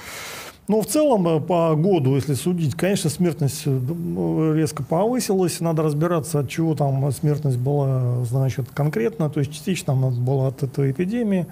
Но 0.68 0.82
в 0.82 0.86
целом 0.86 1.26
э, 1.28 1.40
по 1.40 1.74
году, 1.76 2.16
если 2.16 2.34
судить, 2.34 2.74
конечно, 2.74 3.08
смертность 3.08 3.62
э, 3.66 4.52
резко 4.54 4.82
повысилась. 4.82 5.60
Надо 5.60 5.82
разбираться, 5.82 6.40
от 6.40 6.48
чего 6.48 6.74
там 6.74 7.10
смертность 7.12 7.58
была, 7.58 8.24
значит, 8.24 8.66
конкретно. 8.74 9.30
То 9.30 9.40
есть 9.40 9.52
частично 9.52 9.92
она 9.92 10.10
была 10.10 10.48
от 10.48 10.62
этой 10.62 10.90
эпидемии, 10.90 11.46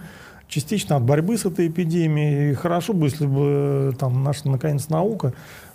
частично 0.49 0.97
от 0.97 1.03
борьбы 1.03 1.37
с 1.37 1.45
этой 1.45 1.69
эпидемией. 1.69 2.53
И 2.53 2.55
хорошо 2.55 2.93
бы, 2.93 3.07
если 3.07 3.27
бы 3.27 3.91
э, 3.91 3.93
там 3.99 4.23
наша, 4.23 4.49
наконец, 4.49 4.89
наука 4.89 5.33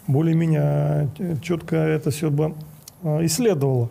более-менее 0.07 1.09
э, 1.17 1.35
четко 1.41 1.75
это 1.75 2.11
все 2.11 2.29
бы 2.29 2.55
э, 3.03 3.25
исследовала. 3.25 3.89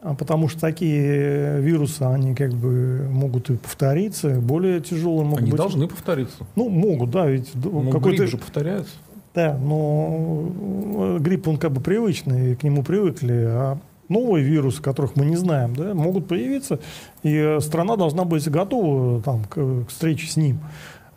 А 0.00 0.14
потому 0.14 0.48
что 0.48 0.60
такие 0.60 1.60
вирусы, 1.60 2.02
они 2.02 2.34
как 2.34 2.52
бы 2.52 3.08
могут 3.10 3.50
и 3.50 3.56
повториться, 3.56 4.40
более 4.40 4.80
тяжелые 4.80 5.24
могут 5.24 5.40
они 5.40 5.50
быть. 5.50 5.60
Они 5.60 5.68
должны 5.68 5.88
повториться. 5.88 6.46
Ну, 6.54 6.68
могут, 6.68 7.10
да, 7.10 7.26
ведь 7.26 7.50
ну, 7.54 7.90
какой-то... 7.90 8.18
грипп 8.18 8.30
же 8.30 8.38
повторяется. 8.38 8.92
Да, 9.34 9.58
но 9.58 11.18
грипп, 11.20 11.48
он 11.48 11.58
как 11.58 11.72
бы 11.72 11.80
привычный, 11.80 12.54
к 12.54 12.62
нему 12.62 12.82
привыкли, 12.82 13.44
а 13.46 13.78
новые 14.08 14.44
вирусы, 14.44 14.82
которых 14.82 15.16
мы 15.16 15.24
не 15.26 15.36
знаем, 15.36 15.74
да, 15.74 15.94
могут 15.94 16.28
появиться, 16.28 16.80
и 17.22 17.34
э, 17.34 17.60
страна 17.60 17.96
должна 17.96 18.24
быть 18.24 18.48
готова 18.48 19.22
там, 19.22 19.44
к, 19.44 19.54
к 19.54 19.88
встрече 19.88 20.26
с 20.26 20.36
ним. 20.36 20.60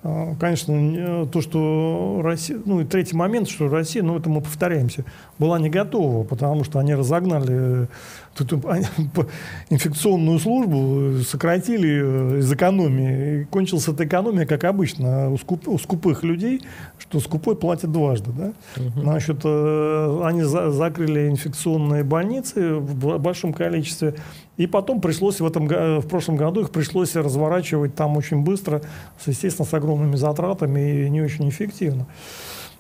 А, 0.04 0.36
конечно, 0.40 1.28
то, 1.28 1.42
что 1.42 2.22
Россия, 2.24 2.60
ну 2.66 2.82
и 2.82 2.86
третий 2.86 3.16
момент, 3.16 3.48
что 3.48 3.70
Россия, 3.70 4.02
ну 4.02 4.18
это 4.18 4.30
мы 4.30 4.42
повторяемся, 4.42 5.06
была 5.38 5.60
не 5.60 5.70
готова, 5.70 6.24
потому 6.24 6.64
что 6.64 6.80
они 6.80 6.96
разогнали 6.96 7.88
тут 8.36 8.54
инфекционную 9.70 10.40
службу, 10.40 11.24
сократили 11.24 12.40
из 12.40 12.52
экономии. 12.52 13.42
И 13.42 13.46
кончилась 13.46 13.88
эта 13.88 14.06
экономия, 14.06 14.46
как 14.48 14.64
обычно, 14.64 15.30
у, 15.30 15.38
скуп, 15.38 15.68
у 15.68 15.78
скупых 15.78 16.24
людей, 16.24 16.62
что 16.98 17.20
скупой 17.20 17.56
платит 17.56 17.92
дважды. 17.92 18.32
Да? 18.32 18.54
Угу. 18.78 19.02
Значит, 19.02 19.42
э, 19.44 20.22
они 20.24 20.42
за, 20.44 20.72
закрыли 20.72 21.30
инфекционные 21.30 22.04
больницы 22.04 22.76
в 22.76 23.20
большом 23.20 23.54
количестве, 23.54 24.16
и 24.62 24.68
потом 24.68 25.02
пришлось 25.02 25.40
в, 25.40 25.46
этом, 25.46 25.68
в 25.68 26.08
прошлом 26.08 26.36
году 26.36 26.62
их 26.62 26.70
пришлось 26.70 27.16
разворачивать 27.16 27.96
там 27.96 28.16
очень 28.18 28.44
быстро, 28.44 28.82
естественно, 29.26 29.68
с 29.68 29.74
огромными 29.74 30.16
затратами 30.16 31.06
и 31.06 31.10
не 31.10 31.22
очень 31.22 31.50
эффективно. 31.50 32.06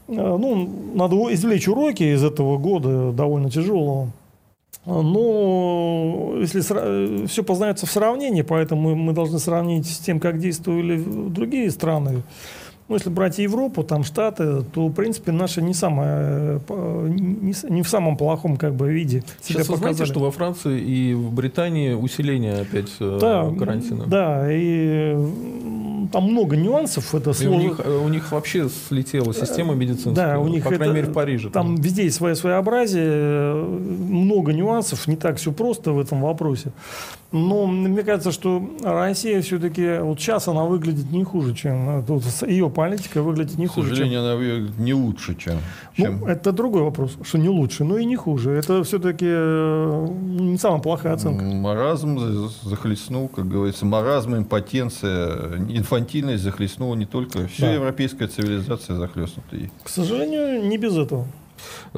Э, 0.07 0.13
ну, 0.13 0.69
надо 0.93 1.15
извлечь 1.34 1.67
уроки 1.67 2.03
из 2.03 2.23
этого 2.23 2.57
года 2.57 3.11
довольно 3.11 3.49
тяжелого. 3.49 4.11
Но 4.86 6.36
если 6.39 7.27
все 7.27 7.43
познается 7.43 7.86
в 7.86 7.91
сравнении, 7.91 8.41
поэтому 8.41 8.95
мы 8.95 9.13
должны 9.13 9.38
сравнить 9.38 9.88
с 9.88 9.99
тем, 9.99 10.19
как 10.19 10.39
действовали 10.39 10.97
другие 11.03 11.69
страны. 11.69 12.23
Ну, 12.91 12.97
если 12.97 13.09
брать 13.09 13.39
Европу, 13.39 13.85
там 13.85 14.03
Штаты, 14.03 14.63
то, 14.63 14.87
в 14.87 14.91
принципе, 14.91 15.31
наши 15.31 15.61
не, 15.61 15.73
самое, 15.73 16.59
не, 16.67 17.53
не 17.69 17.83
в 17.83 17.87
самом 17.87 18.17
плохом 18.17 18.57
как 18.57 18.75
бы, 18.75 18.91
виде 18.91 19.21
себя 19.41 19.61
Сейчас 19.61 19.67
показали. 19.67 19.91
вы 19.91 19.93
знаете, 19.95 20.11
что 20.11 20.19
во 20.19 20.31
Франции 20.31 20.77
и 20.77 21.13
в 21.13 21.31
Британии 21.31 21.93
усиление 21.93 22.59
опять 22.59 22.91
э, 22.99 23.17
да, 23.21 23.49
карантина? 23.57 24.07
Да, 24.07 24.45
и 24.51 25.15
там 26.11 26.25
много 26.25 26.57
нюансов. 26.57 27.15
Это 27.15 27.31
сложно. 27.31 27.55
у, 27.55 27.59
них, 27.59 27.79
у 27.79 28.07
них 28.09 28.31
вообще 28.33 28.67
слетела 28.89 29.33
система 29.33 29.73
медицинская, 29.73 30.33
да, 30.33 30.39
у 30.39 30.49
них 30.49 30.63
по 30.63 30.69
крайней 30.69 30.85
это, 30.85 30.93
мере 30.93 31.07
в 31.07 31.13
Париже. 31.13 31.49
Там, 31.49 31.67
там 31.67 31.75
везде 31.77 32.03
есть 32.03 32.17
свое 32.17 32.35
своеобразие, 32.35 33.53
много 33.53 34.51
нюансов, 34.51 35.07
не 35.07 35.15
так 35.15 35.37
все 35.37 35.53
просто 35.53 35.93
в 35.93 35.99
этом 35.99 36.21
вопросе. 36.21 36.73
Но 37.31 37.65
мне 37.65 38.03
кажется, 38.03 38.33
что 38.33 38.61
Россия 38.83 39.41
все-таки, 39.41 39.99
вот 40.01 40.19
сейчас 40.19 40.49
она 40.49 40.65
выглядит 40.65 41.09
не 41.11 41.23
хуже, 41.23 41.55
чем, 41.55 42.01
вот, 42.01 42.23
ее 42.45 42.69
политика 42.82 43.21
выглядит 43.21 43.57
не 43.59 43.67
хуже. 43.67 43.88
К 43.88 43.89
сожалению, 43.91 44.19
чем... 44.19 44.25
она 44.25 44.36
выглядит 44.36 44.79
не 44.79 44.93
лучше, 44.93 45.36
чем, 45.36 45.57
ну, 45.97 46.03
чем... 46.03 46.25
Это 46.25 46.51
другой 46.51 46.82
вопрос, 46.82 47.15
что 47.23 47.38
не 47.38 47.49
лучше, 47.49 47.84
но 47.84 47.97
и 47.97 48.05
не 48.05 48.15
хуже. 48.15 48.51
Это 48.51 48.84
все-таки 48.84 49.27
э, 49.27 50.07
не 50.09 50.57
самая 50.57 50.82
плохая 50.82 51.13
оценка. 51.13 51.43
Маразм 51.43 52.17
захлестнул, 52.63 53.27
как 53.27 53.47
говорится, 53.47 53.86
маразм, 53.86 54.36
импотенция, 54.36 55.57
инфантильность 55.69 56.43
захлестнула 56.43 56.95
не 56.95 57.05
только, 57.05 57.47
вся 57.47 57.67
да. 57.67 57.73
европейская 57.73 58.27
цивилизация 58.27 58.95
захлестнута 58.95 59.55
ей. 59.55 59.69
К 59.84 59.89
сожалению, 59.89 60.67
не 60.67 60.77
без 60.77 60.97
этого. 60.97 61.27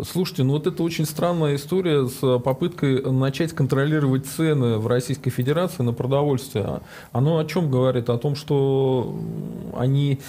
Слушайте, 0.03 0.43
ну 0.43 0.53
вот 0.53 0.67
это 0.67 0.83
очень 0.83 1.05
странная 1.05 1.55
история 1.55 2.07
с 2.07 2.39
попыткой 2.39 3.01
начать 3.11 3.53
контролировать 3.53 4.25
цены 4.25 4.77
в 4.77 4.87
Российской 4.87 5.29
Федерации 5.29 5.83
на 5.83 5.93
продовольствие. 5.93 6.81
Оно 7.11 7.37
о 7.37 7.45
чем 7.45 7.69
говорит? 7.69 8.09
О 8.09 8.17
том, 8.17 8.35
что 8.35 9.17
они 9.75 10.19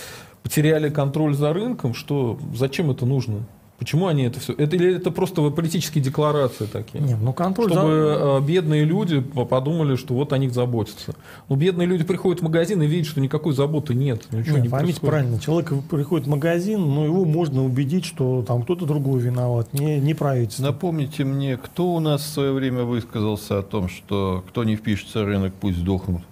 потеряли 0.45 0.91
контроль 0.91 1.35
за 1.35 1.53
рынком, 1.53 1.95
что 1.95 2.39
зачем 2.55 2.91
это 2.93 3.05
нужно? 3.07 3.41
Почему 3.77 4.07
они 4.07 4.23
это 4.23 4.39
все? 4.39 4.53
Это 4.53 4.77
или 4.77 4.95
это 4.97 5.11
просто 5.11 5.51
политические 5.51 6.03
декларации 6.03 6.67
такие? 6.67 7.03
Нет, 7.03 7.19
ну 7.21 7.33
контроль 7.33 7.71
Чтобы 7.71 7.83
за... 7.83 8.39
э, 8.39 8.41
бедные 8.47 8.85
люди 8.85 9.21
по- 9.21 9.45
подумали, 9.45 9.97
что 9.97 10.15
вот 10.15 10.33
о 10.33 10.39
них 10.39 10.55
заботятся. 10.55 11.15
Но 11.49 11.57
бедные 11.57 11.87
люди 11.89 12.05
приходят 12.05 12.41
в 12.41 12.45
магазин 12.45 12.81
и 12.83 12.87
видят, 12.87 13.09
что 13.09 13.21
никакой 13.21 13.53
заботы 13.53 13.93
нет. 13.93 14.29
Ничего 14.31 14.57
Нет, 14.57 14.67
не 14.67 14.71
поймите 14.71 15.01
происходит. 15.01 15.01
правильно, 15.01 15.41
человек 15.41 15.73
приходит 15.91 16.27
в 16.29 16.31
магазин, 16.31 16.81
но 16.89 17.05
его 17.05 17.25
можно 17.25 17.65
убедить, 17.65 18.05
что 18.05 18.45
там 18.47 18.63
кто-то 18.63 18.87
другой 18.87 19.21
виноват, 19.21 19.73
не, 19.73 19.99
не 19.99 20.15
правительство. 20.15 20.63
Напомните 20.63 21.25
мне, 21.25 21.57
кто 21.57 21.95
у 21.95 21.99
нас 22.01 22.23
в 22.23 22.29
свое 22.29 22.53
время 22.53 22.85
высказался 22.85 23.59
о 23.59 23.63
том, 23.63 23.89
что 23.89 24.45
кто 24.49 24.63
не 24.63 24.77
впишется 24.77 25.25
в 25.25 25.27
рынок, 25.27 25.53
пусть 25.61 25.79
сдохнут? 25.79 26.23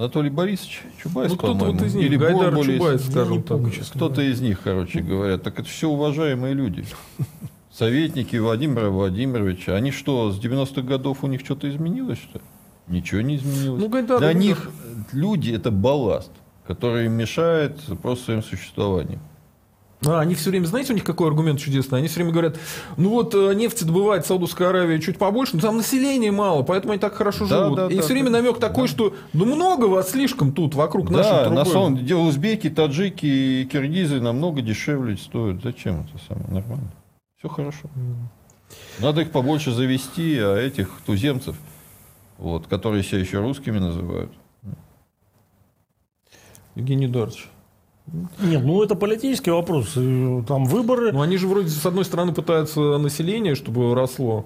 Анатолий 0.00 0.30
Борисович 0.30 0.80
Чубайс, 1.02 1.30
Ну, 1.30 1.36
по-моему, 1.36 1.72
вот 1.74 1.82
из 1.82 1.94
них, 1.94 2.06
или 2.06 2.16
Гайдар 2.16 2.44
Бурбулис. 2.44 2.78
Чубайс, 2.78 3.04
скажем 3.04 3.42
так. 3.42 3.60
Кто-то 3.92 4.22
из 4.22 4.40
них, 4.40 4.62
короче 4.62 5.00
говоря. 5.00 5.36
Так 5.36 5.58
это 5.58 5.68
все 5.68 5.90
уважаемые 5.90 6.54
люди. 6.54 6.86
Советники 7.70 8.36
Владимира 8.36 8.88
Владимировича. 8.88 9.76
Они 9.76 9.90
что, 9.90 10.32
с 10.32 10.42
90-х 10.42 10.80
годов 10.80 11.22
у 11.22 11.26
них 11.26 11.42
что-то 11.42 11.68
изменилось, 11.68 12.18
что 12.18 12.38
ли? 12.38 12.44
Ничего 12.88 13.20
не 13.20 13.36
изменилось. 13.36 13.82
Ну, 13.82 13.90
Гайдар, 13.90 14.20
Для 14.20 14.32
них 14.32 14.70
люди– 15.12 15.50
это 15.54 15.70
балласт, 15.70 16.32
который 16.66 17.08
мешает 17.08 17.78
просто 18.00 18.24
своим 18.24 18.42
существованием. 18.42 19.20
А, 20.06 20.20
они 20.20 20.34
все 20.34 20.48
время, 20.48 20.64
знаете, 20.64 20.92
у 20.92 20.94
них 20.94 21.04
какой 21.04 21.28
аргумент 21.28 21.60
чудесный? 21.60 21.98
Они 21.98 22.08
все 22.08 22.16
время 22.16 22.32
говорят, 22.32 22.58
ну 22.96 23.10
вот 23.10 23.34
э, 23.34 23.52
нефти 23.54 23.84
добывает 23.84 24.24
Саудовская 24.24 24.70
Аравия 24.70 24.98
чуть 24.98 25.18
побольше, 25.18 25.56
но 25.56 25.60
там 25.60 25.76
населения 25.76 26.30
мало, 26.32 26.62
поэтому 26.62 26.92
они 26.92 27.00
так 27.00 27.14
хорошо 27.14 27.46
Да, 27.46 27.64
живут. 27.64 27.76
да, 27.76 27.88
и 27.88 27.96
да, 27.96 28.02
все 28.02 28.14
время 28.14 28.30
намек 28.30 28.58
такой, 28.58 28.88
что 28.88 29.14
ну 29.34 29.44
много 29.44 29.84
вас 29.84 30.10
слишком 30.12 30.52
тут 30.52 30.74
вокруг 30.74 31.10
нашей 31.10 31.44
трубы. 31.44 31.54
на 31.54 31.64
самом 31.66 31.96
деле 31.98 32.16
узбеки, 32.16 32.70
таджики 32.70 33.26
и 33.26 33.64
киргизы 33.66 34.20
намного 34.20 34.62
дешевле 34.62 35.18
стоят. 35.18 35.62
Зачем 35.62 36.00
это 36.00 36.24
самое? 36.26 36.48
Нормально. 36.48 36.90
Все 37.38 37.48
хорошо. 37.48 37.90
Надо 39.00 39.20
их 39.20 39.32
побольше 39.32 39.70
завести, 39.72 40.38
а 40.38 40.56
этих 40.56 40.88
туземцев, 41.04 41.56
вот, 42.38 42.68
которые 42.68 43.02
себя 43.02 43.18
еще 43.18 43.40
русскими 43.40 43.78
называют. 43.78 44.32
Евгений 46.74 47.06
Эдуардович. 47.06 47.48
Нет, 48.42 48.62
ну 48.64 48.82
это 48.82 48.94
политический 48.94 49.50
вопрос. 49.50 49.92
И 49.96 50.42
Там 50.48 50.64
выборы. 50.64 51.12
Ну 51.12 51.20
они 51.22 51.36
же 51.36 51.46
вроде 51.46 51.68
с 51.68 51.84
одной 51.86 52.04
стороны 52.04 52.32
пытаются 52.32 52.80
население, 52.98 53.54
чтобы 53.54 53.94
росло. 53.94 54.44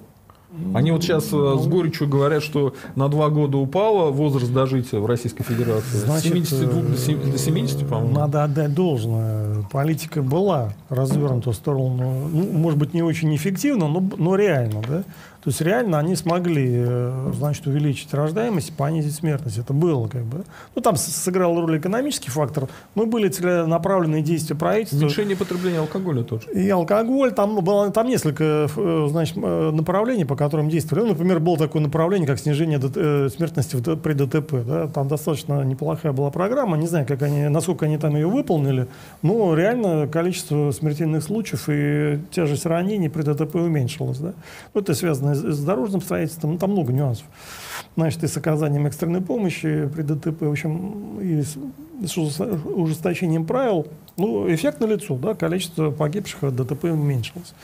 Они 0.72 0.92
вот 0.92 1.02
сейчас 1.02 1.32
Ну, 1.32 1.58
с 1.58 1.66
горечью 1.66 2.08
говорят, 2.08 2.40
что 2.42 2.74
на 2.94 3.08
два 3.08 3.28
года 3.28 3.56
упало 3.58 4.10
возраст 4.12 4.52
дожития 4.52 5.00
в 5.00 5.06
Российской 5.06 5.42
Федерации. 5.42 5.96
С 5.96 6.04
Значит, 6.04 6.32
72 6.32 6.80
до 6.82 6.92
э, 6.92 6.96
сем- 6.96 7.30
до 7.30 7.38
70, 7.38 7.88
по-моему. 7.88 8.14
Надо 8.14 8.44
отдать 8.44 8.72
должное. 8.72 9.53
Политика 9.70 10.22
была 10.22 10.72
развернута 10.88 11.52
в 11.52 11.54
сторону, 11.54 12.28
ну, 12.32 12.52
может 12.52 12.78
быть, 12.78 12.94
не 12.94 13.02
очень 13.02 13.34
эффективно, 13.34 13.88
но, 13.88 14.00
но 14.00 14.36
реально, 14.36 14.82
да? 14.86 15.04
То 15.44 15.50
есть 15.50 15.60
реально 15.60 15.98
они 15.98 16.16
смогли, 16.16 16.66
э, 16.74 17.32
значит, 17.34 17.66
увеличить 17.66 18.14
рождаемость, 18.14 18.74
понизить 18.74 19.14
смертность. 19.14 19.58
Это 19.58 19.74
было 19.74 20.08
как 20.08 20.24
бы. 20.24 20.42
Ну, 20.74 20.80
там 20.80 20.96
сыграл 20.96 21.60
роль 21.60 21.76
экономический 21.76 22.30
фактор, 22.30 22.66
но 22.94 23.04
были 23.04 23.28
целенаправленные 23.28 24.22
действия 24.22 24.56
правительства. 24.56 25.04
Уменьшение 25.04 25.36
потребления 25.36 25.80
алкоголя 25.80 26.22
тоже. 26.22 26.50
И 26.54 26.70
алкоголь, 26.70 27.32
там 27.32 27.62
было 27.62 27.90
там 27.90 28.08
несколько 28.08 28.70
э, 28.74 29.06
значит, 29.10 29.36
э, 29.36 29.70
направлений, 29.70 30.24
по 30.24 30.34
которым 30.34 30.70
действовали. 30.70 31.02
Ну, 31.02 31.08
например, 31.10 31.40
было 31.40 31.58
такое 31.58 31.82
направление, 31.82 32.26
как 32.26 32.38
снижение 32.38 32.80
смертности 33.28 33.76
при 33.96 34.14
ДТП. 34.14 34.64
Да? 34.66 34.88
Там 34.88 35.08
достаточно 35.08 35.62
неплохая 35.62 36.12
была 36.12 36.30
программа. 36.30 36.78
Не 36.78 36.86
знаю, 36.86 37.06
как 37.06 37.20
они, 37.20 37.48
насколько 37.48 37.84
они 37.84 37.98
там 37.98 38.14
ее 38.14 38.28
выполнили, 38.28 38.86
но 39.20 39.53
реально 39.54 40.06
количество 40.06 40.70
смертельных 40.70 41.22
случаев 41.22 41.64
и 41.68 42.18
тяжесть 42.30 42.66
ранений 42.66 43.08
при 43.08 43.22
ДТП 43.22 43.56
уменьшилось. 43.56 44.18
Да? 44.18 44.32
Ну, 44.72 44.80
это 44.80 44.94
связано 44.94 45.34
с 45.34 45.64
дорожным 45.64 46.00
строительством, 46.02 46.52
ну, 46.52 46.58
там 46.58 46.72
много 46.72 46.92
нюансов. 46.92 47.26
Значит, 47.96 48.24
и 48.24 48.26
с 48.26 48.36
оказанием 48.36 48.86
экстренной 48.86 49.20
помощи 49.20 49.88
при 49.94 50.02
ДТП, 50.02 50.42
в 50.42 50.50
общем, 50.50 51.20
и 51.20 51.42
с, 51.42 51.56
с 52.06 52.16
ужесточением 52.18 53.46
правил, 53.46 53.86
ну, 54.16 54.52
эффект 54.52 54.80
налицо, 54.80 55.16
да, 55.16 55.34
количество 55.34 55.90
погибших 55.90 56.44
от 56.44 56.56
ДТП 56.56 56.84
уменьшилось. 56.84 57.54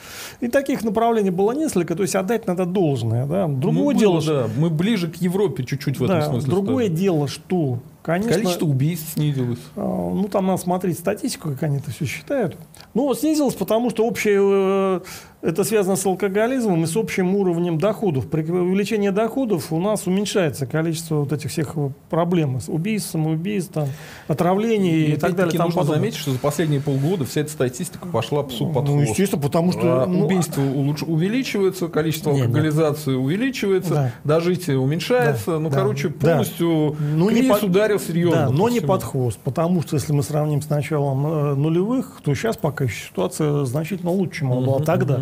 И 0.41 0.49
таких 0.49 0.83
направлений 0.85 1.31
было 1.31 1.53
несколько, 1.53 1.95
то 1.95 2.03
есть 2.03 2.15
отдать 2.17 2.47
надо 2.47 2.65
должное, 2.65 3.27
да. 3.27 3.47
Другое 3.49 3.95
Ну, 3.95 4.01
дело, 4.01 4.13
было, 4.15 4.21
что- 4.23 4.43
да. 4.45 4.49
Мы 4.57 4.71
ближе 4.71 5.09
к 5.11 5.17
Европе 5.17 5.65
чуть-чуть 5.65 5.99
в 5.99 6.05
этом 6.05 6.19
да, 6.21 6.27
смысле. 6.27 6.51
другое 6.51 6.85
стали. 6.87 6.97
дело, 6.99 7.29
что, 7.29 7.79
конечно, 8.19 8.33
Количество 8.33 8.67
убийств 8.67 9.13
снизилось. 9.15 9.59
а, 9.77 9.81
Ну, 10.15 10.29
там 10.29 10.47
надо 10.47 10.61
смотреть 10.61 10.99
статистику, 10.99 11.51
как 11.51 11.63
они 11.65 11.79
это 11.79 11.91
все 11.91 12.05
считают. 12.05 12.57
Ну, 12.95 13.13
снизилось, 13.15 13.55
потому 13.55 13.91
что 13.91 14.07
общее, 14.07 14.41
э, 14.43 15.01
это 15.43 15.65
связано 15.65 15.97
с 15.97 16.05
алкоголизмом 16.05 16.85
и 16.85 16.87
с 16.87 16.97
общим 16.97 17.35
уровнем 17.35 17.79
доходов. 17.79 18.29
При 18.29 18.43
увеличении 18.43 19.09
доходов 19.09 19.73
у 19.73 19.81
нас 19.81 20.07
уменьшается 20.07 20.67
количество 20.67 21.17
вот 21.17 21.33
этих 21.33 21.51
всех 21.51 21.75
проблем 22.11 22.59
убийств, 22.69 23.11
самоубийств, 23.13 23.73
там, 23.73 23.89
отравлений 24.29 25.13
и, 25.13 25.17
так 25.17 25.35
далее. 25.35 25.53
тому 25.53 25.69
нужно 25.69 25.81
подобное. 25.81 25.99
заметить, 26.01 26.19
что 26.19 26.33
за 26.33 26.39
последние 26.39 26.81
полгода 26.81 27.25
вся 27.25 27.41
эта 27.41 27.51
статистика 27.51 28.07
пошла 28.09 28.43
псу 28.43 28.67
под 28.69 28.85
Ну, 28.85 28.93
хвост. 28.97 29.11
естественно, 29.11 29.43
потому 29.43 29.73
что... 29.73 30.03
А 30.03 30.07
ну, 30.07 30.27
убийства 30.27 30.61
улуч- 30.61 31.05
увеличиваются, 31.05 31.89
количество 31.89 32.31
Не, 32.33 32.37
не. 32.37 32.43
алкоголизации 32.43 33.15
увеличивается, 33.15 33.95
Да. 33.95 34.13
дожитие 34.25 34.79
уменьшается. 34.79 35.53
Да, 35.53 35.59
ну, 35.59 35.71
да, 35.71 35.77
короче, 35.77 36.09
да. 36.09 36.15
полностью 36.33 36.97
Ну, 37.17 37.31
не 37.31 37.43
под- 37.49 37.63
ударил 37.63 37.99
серьезно. 37.99 38.47
Да, 38.47 38.51
но 38.51 38.69
не 38.69 38.77
всему. 38.79 38.89
под 38.93 39.03
хвост, 39.05 39.39
потому 39.43 39.83
что 39.83 39.97
если 39.97 40.13
мы 40.13 40.23
сравним 40.23 40.61
с 40.63 40.69
началом 40.69 41.27
э, 41.27 41.55
нулевых, 41.55 42.21
то 42.23 42.35
сейчас 42.35 42.57
пока 42.57 42.87
ситуация 42.89 43.65
значительно 43.65 44.11
лучше, 44.11 44.41
чем 44.41 44.53
она 44.53 44.61
была 44.61 44.81
тогда. 44.81 45.21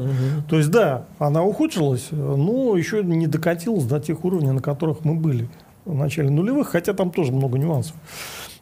То 0.49 0.57
есть, 0.57 0.71
да, 0.71 1.07
она 1.19 1.43
ухудшилась, 1.43 2.09
но 2.11 2.77
еще 2.77 3.03
не 3.03 3.27
докатилась 3.27 3.85
до 3.85 4.01
тех 4.01 4.25
уровней, 4.25 4.53
на 4.53 4.61
которых 4.61 5.05
мы 5.05 5.15
были 5.15 5.49
в 5.85 5.95
начале 5.95 6.31
нулевых, 6.31 6.69
хотя 6.69 6.93
там 6.93 7.11
тоже 7.11 7.33
много 7.33 7.59
нюансов. 7.59 7.97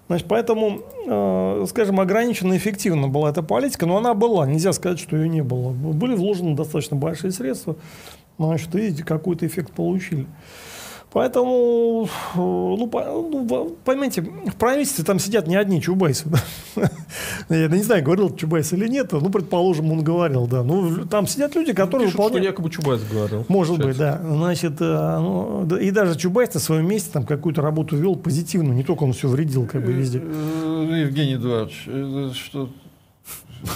Значит, 0.09 0.29
поэтому, 0.29 0.83
э, 1.07 1.67
скажем, 1.69 1.99
ограниченно 1.99 2.57
эффективна 2.57 3.09
была 3.09 3.31
эта 3.31 3.43
политика, 3.43 3.87
но 3.87 3.97
она 3.97 4.15
была, 4.15 4.47
нельзя 4.47 4.73
сказать, 4.73 5.01
что 5.01 5.17
ее 5.17 5.29
не 5.29 5.43
было. 5.43 5.73
Были 5.73 6.15
вложены 6.15 6.55
достаточно 6.55 6.97
большие 6.97 7.33
средства, 7.33 7.75
значит, 8.39 8.73
и 8.77 9.03
какой-то 9.03 9.47
эффект 9.47 9.73
получили. 9.73 10.27
Поэтому, 11.13 12.09
э, 12.35 12.37
ну, 12.37 12.87
ну, 12.87 13.77
поймите, 13.85 14.23
в 14.23 14.57
правительстве 14.57 15.05
там 15.05 15.19
сидят 15.19 15.47
не 15.47 15.57
одни 15.57 15.81
чубайсы. 15.81 16.29
да. 16.29 16.91
Я 17.49 17.69
не 17.69 17.83
знаю, 17.83 18.05
говорил 18.05 18.35
Чубайс 18.35 18.73
или 18.73 18.89
нет, 18.89 19.13
ну, 19.13 19.31
предположим, 19.31 19.93
он 19.93 20.03
говорил, 20.03 20.47
да. 20.47 20.63
Ну, 20.63 21.07
там 21.07 21.27
сидят 21.27 21.55
люди, 21.55 21.73
которые 21.73 22.09
Пишут, 22.09 22.15
что 22.15 22.23
выполняют... 22.25 22.53
якобы 22.53 22.71
Чубайс 22.71 23.03
говорил. 23.03 23.45
Может 23.49 23.77
Сейчас. 23.77 23.87
быть, 23.87 23.97
да. 23.99 24.21
Значит, 24.23 24.73
э, 24.81 25.19
ну, 25.21 25.65
да, 25.65 25.81
и 25.81 25.91
даже 25.91 26.19
Чубайс 26.19 26.53
на 26.55 26.61
своем 26.61 26.89
месте 26.89 27.11
там 27.13 27.25
какую-то 27.25 27.63
работу 27.63 27.97
вел 27.97 28.17
позитивную, 28.17 28.75
не 28.75 28.85
только 28.85 29.05
он 29.05 29.13
все 29.13 29.29
вредил 29.29 29.67
как 29.67 29.85
бы 29.85 29.93
везде. 29.93 30.21
Э, 30.23 31.01
Евгений 31.01 31.37
Эдуардович, 31.37 31.85
э, 31.87 32.31
что... 32.35 32.69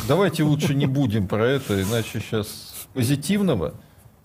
давайте 0.08 0.42
лучше 0.42 0.74
не 0.74 0.86
будем 0.86 1.28
про 1.28 1.46
это, 1.46 1.80
иначе 1.80 2.20
сейчас 2.20 2.86
позитивного. 2.92 3.74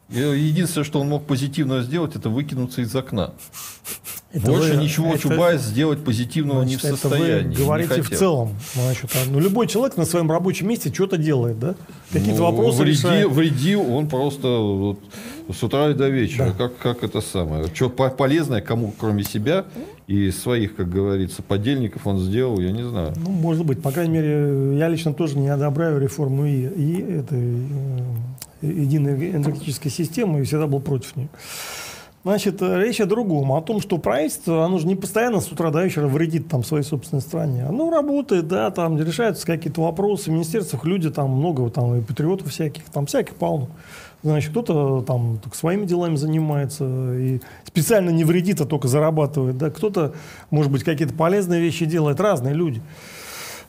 Единственное, 0.09 0.85
что 0.85 0.99
он 1.01 1.09
мог 1.09 1.25
позитивного 1.25 1.81
сделать, 1.81 2.15
это 2.15 2.29
выкинуться 2.29 2.81
из 2.81 2.95
окна. 2.95 3.31
Это 4.31 4.47
Больше 4.51 4.73
вы- 4.75 4.83
ничего 4.83 5.09
это- 5.13 5.19
Чубайс 5.19 5.61
сделать 5.61 6.03
позитивного 6.03 6.61
значит, 6.63 6.83
не 6.83 6.89
в 6.89 6.93
это 6.93 6.97
состоянии. 7.09 7.55
вы 7.55 7.63
говорите 7.63 8.01
в 8.01 8.09
целом. 8.09 8.49
Значит, 8.73 9.09
а, 9.15 9.19
ну, 9.31 9.39
любой 9.39 9.65
человек 9.67 9.95
на 9.97 10.03
своем 10.05 10.29
рабочем 10.29 10.67
месте 10.67 10.93
что-то 10.93 11.17
делает, 11.17 11.57
да? 11.57 11.75
Какие-то 12.11 12.39
Ну, 12.39 12.43
вопросы 12.51 12.81
вредил, 12.81 13.09
решает. 13.09 13.31
вредил 13.31 13.81
он 13.95 14.09
просто 14.09 14.47
вот 14.47 14.99
с 15.49 15.63
утра 15.63 15.89
и 15.89 15.93
до 15.93 16.09
вечера. 16.09 16.47
Да. 16.57 16.67
Как, 16.67 16.77
как 16.77 17.03
это 17.03 17.21
самое. 17.21 17.67
Что 17.73 17.89
полезное 17.89 18.59
кому, 18.61 18.93
кроме 18.99 19.23
себя 19.23 19.65
и 20.07 20.29
своих, 20.31 20.75
как 20.75 20.89
говорится, 20.89 21.41
подельников 21.41 22.05
он 22.05 22.19
сделал, 22.19 22.59
я 22.59 22.71
не 22.73 22.83
знаю. 22.83 23.13
Ну, 23.15 23.29
может 23.31 23.65
быть. 23.65 23.81
По 23.81 23.91
крайней 23.91 24.13
мере, 24.15 24.77
я 24.77 24.89
лично 24.89 25.13
тоже 25.13 25.37
не 25.39 25.47
одобряю 25.47 25.97
реформу 25.99 26.45
и, 26.45 26.61
и 26.67 27.01
этой 27.19 27.39
э, 27.39 28.03
единой 28.65 29.31
энергетической 29.31 29.89
системы 29.89 30.39
и 30.39 30.43
всегда 30.43 30.67
был 30.67 30.79
против 30.79 31.15
нее. 31.15 31.29
Значит, 32.25 32.59
э, 32.63 32.81
речь 32.81 32.99
о 32.99 33.05
другом, 33.05 33.51
о 33.51 33.61
том, 33.61 33.79
что 33.79 33.99
правительство, 33.99 34.65
оно 34.65 34.79
же 34.79 34.87
не 34.87 34.95
постоянно 34.95 35.41
с 35.41 35.51
утра 35.51 35.69
до 35.69 35.83
вечера 35.83 36.07
вредит 36.07 36.47
там 36.47 36.63
своей 36.63 36.83
собственной 36.83 37.21
стране. 37.21 37.65
Оно 37.65 37.91
работает, 37.91 38.47
да, 38.47 38.71
там 38.71 38.99
решаются 38.99 39.45
какие-то 39.45 39.81
вопросы, 39.81 40.31
в 40.31 40.33
министерствах 40.33 40.85
люди 40.85 41.11
там 41.11 41.29
много, 41.29 41.69
там 41.69 41.93
и 41.93 42.01
патриотов 42.01 42.49
всяких, 42.49 42.85
там 42.85 43.05
всяких 43.05 43.35
полно. 43.35 43.67
Значит, 44.23 44.49
кто-то 44.49 45.03
там 45.03 45.39
своими 45.53 45.85
делами 45.85 46.15
занимается 46.15 47.13
и 47.13 47.41
специально 47.63 48.09
не 48.09 48.23
вредит, 48.23 48.59
а 48.59 48.65
только 48.65 48.87
зарабатывает, 48.87 49.59
да, 49.59 49.69
кто-то, 49.69 50.15
может 50.49 50.71
быть, 50.71 50.83
какие-то 50.83 51.13
полезные 51.13 51.61
вещи 51.61 51.85
делает, 51.85 52.19
разные 52.19 52.55
люди. 52.55 52.81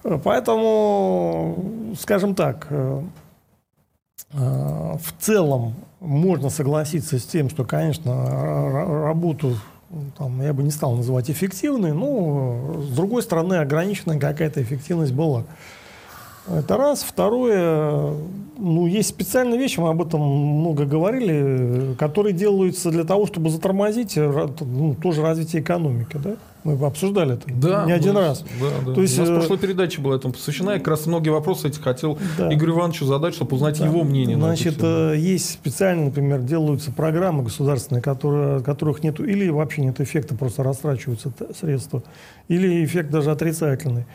Э, 0.03 0.19
Поэтому, 0.25 1.93
скажем 2.01 2.35
так, 2.35 2.69
э, 2.71 3.03
в 4.33 5.13
целом 5.21 5.75
можно 6.01 6.51
согласиться 6.51 7.19
с 7.19 7.25
тем, 7.25 7.49
что, 7.49 7.65
конечно, 7.65 8.11
ра- 8.11 8.73
ра- 8.73 9.05
работу 9.05 9.57
там, 10.19 10.43
я 10.43 10.53
бы 10.53 10.63
не 10.63 10.71
стал 10.71 10.97
называть 10.97 11.31
эффективной, 11.31 11.93
но, 11.93 12.83
с 12.83 12.95
другой 12.95 13.23
стороны, 13.23 13.55
ограниченная 13.55 14.19
какая-то 14.19 14.61
эффективность 14.63 15.13
была. 15.13 15.45
Это 16.49 16.77
раз. 16.77 17.03
Второе, 17.03 18.13
ну, 18.59 18.87
есть 18.87 19.09
специальные 19.09 19.59
вещи, 19.59 19.81
мы 19.81 19.91
об 19.91 20.01
этом 20.01 20.21
много 20.21 20.85
говорили, 20.85 21.95
которые 21.99 22.33
делаются 22.33 22.91
для 22.91 23.05
того, 23.05 23.27
чтобы 23.27 23.51
затормозить 23.51 24.17
ну, 24.17 24.97
тоже 25.03 25.23
развитие 25.23 25.63
экономики. 25.63 26.19
Да? 26.23 26.37
Мы 26.65 26.85
обсуждали 26.85 27.35
это 27.35 27.45
да, 27.49 27.85
не 27.85 27.93
один 27.93 28.15
да, 28.15 28.21
раз. 28.21 28.45
Да, 28.61 28.67
да. 28.85 28.95
То 28.95 29.01
есть, 29.01 29.17
У 29.19 29.21
нас 29.21 29.31
э... 29.31 29.35
прошлой 29.35 29.59
передаче 29.59 30.01
была 30.01 30.17
этому 30.17 30.35
посвящена. 30.35 30.73
Я 30.73 30.79
как 30.79 30.89
раз 30.89 31.07
многие 31.07 31.31
вопросы 31.31 31.69
эти 31.69 31.79
хотел 31.79 32.19
да. 32.37 32.53
Игорю 32.53 32.75
Ивановичу 32.75 33.05
задать, 33.05 33.35
чтобы 33.35 33.55
узнать 33.55 33.79
да. 33.79 33.87
его 33.87 34.03
мнение. 34.03 34.37
Значит, 34.37 34.79
э, 34.81 35.15
есть 35.17 35.51
специально, 35.51 36.07
например, 36.07 36.41
делаются 36.41 36.91
программы 36.91 37.45
государственные, 37.45 38.03
которые, 38.03 38.63
которых 38.63 39.05
нет 39.05 39.21
или 39.21 39.49
вообще 39.49 39.83
нет 39.83 40.01
эффекта, 40.01 40.35
просто 40.35 40.65
растрачиваются 40.65 41.33
средства, 41.59 42.03
или 42.49 42.85
эффект 42.85 43.11
даже 43.11 43.31
отрицательный 43.31 44.07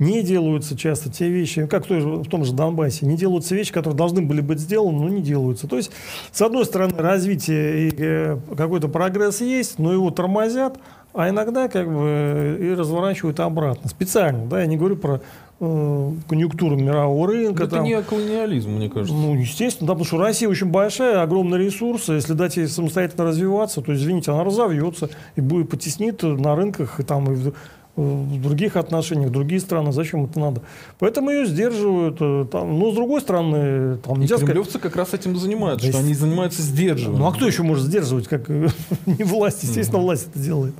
не 0.00 0.22
делаются 0.22 0.76
часто 0.76 1.10
те 1.10 1.28
вещи, 1.28 1.66
как 1.66 1.84
в, 1.84 1.88
той 1.88 2.00
же, 2.00 2.08
в 2.08 2.28
том 2.28 2.44
же 2.44 2.52
Донбассе, 2.52 3.06
не 3.06 3.16
делаются 3.16 3.54
вещи, 3.54 3.72
которые 3.72 3.96
должны 3.96 4.22
были 4.22 4.40
быть 4.40 4.58
сделаны, 4.58 4.98
но 4.98 5.08
не 5.08 5.22
делаются. 5.22 5.68
То 5.68 5.76
есть, 5.76 5.92
с 6.32 6.42
одной 6.42 6.64
стороны, 6.64 6.94
развитие 6.96 7.88
и 7.88 7.94
э, 7.96 8.38
какой-то 8.56 8.88
прогресс 8.88 9.40
есть, 9.42 9.78
но 9.78 9.92
его 9.92 10.10
тормозят, 10.10 10.78
а 11.12 11.28
иногда 11.28 11.68
как 11.68 11.86
бы 11.86 12.58
и 12.60 12.74
разворачивают 12.74 13.40
обратно. 13.40 13.88
Специально, 13.88 14.46
да, 14.46 14.60
я 14.60 14.66
не 14.66 14.78
говорю 14.78 14.96
про 14.96 15.20
э, 15.60 16.10
конъюнктуру 16.28 16.76
мирового 16.76 17.28
рынка. 17.28 17.64
Это 17.64 17.76
там. 17.76 17.84
не 17.84 18.00
колониализм, 18.00 18.70
мне 18.70 18.88
кажется. 18.88 19.14
Ну, 19.14 19.34
естественно, 19.34 19.88
да, 19.88 19.94
потому 19.94 20.06
что 20.06 20.18
Россия 20.18 20.48
очень 20.48 20.68
большая, 20.68 21.20
огромные 21.20 21.62
ресурсы. 21.62 22.12
Если 22.12 22.32
дать 22.32 22.56
ей 22.56 22.68
самостоятельно 22.68 23.24
развиваться, 23.24 23.82
то, 23.82 23.92
извините, 23.92 24.30
она 24.30 24.44
разовьется 24.44 25.10
и 25.36 25.42
будет 25.42 25.68
потеснит 25.68 26.22
на 26.22 26.56
рынках 26.56 27.00
и 27.00 27.02
там 27.02 27.30
и 27.30 27.34
в 27.34 27.52
в 27.96 28.40
других 28.40 28.76
отношениях, 28.76 29.30
другие 29.30 29.60
страны, 29.60 29.92
зачем 29.92 30.24
это 30.24 30.38
надо? 30.38 30.62
Поэтому 30.98 31.30
ее 31.30 31.46
сдерживают. 31.46 32.16
Э, 32.20 32.46
там, 32.50 32.78
но 32.78 32.92
с 32.92 32.94
другой 32.94 33.20
стороны, 33.20 33.98
там 33.98 34.20
нельзя 34.20 34.36
и 34.36 34.38
кремлевцы 34.38 34.70
сказать... 34.70 34.82
как 34.82 34.96
раз 34.96 35.14
этим 35.14 35.36
занимаются, 35.36 35.86
да, 35.86 35.92
что 35.92 36.00
они 36.00 36.14
занимаются 36.14 36.62
сдерживанием. 36.62 37.20
Ну 37.20 37.28
а 37.28 37.32
кто 37.32 37.46
еще 37.46 37.62
может 37.62 37.84
сдерживать, 37.84 38.28
как 38.28 38.48
не 39.06 39.24
власть? 39.24 39.62
Естественно, 39.62 40.00
власть 40.00 40.28
это 40.30 40.38
делает. 40.38 40.74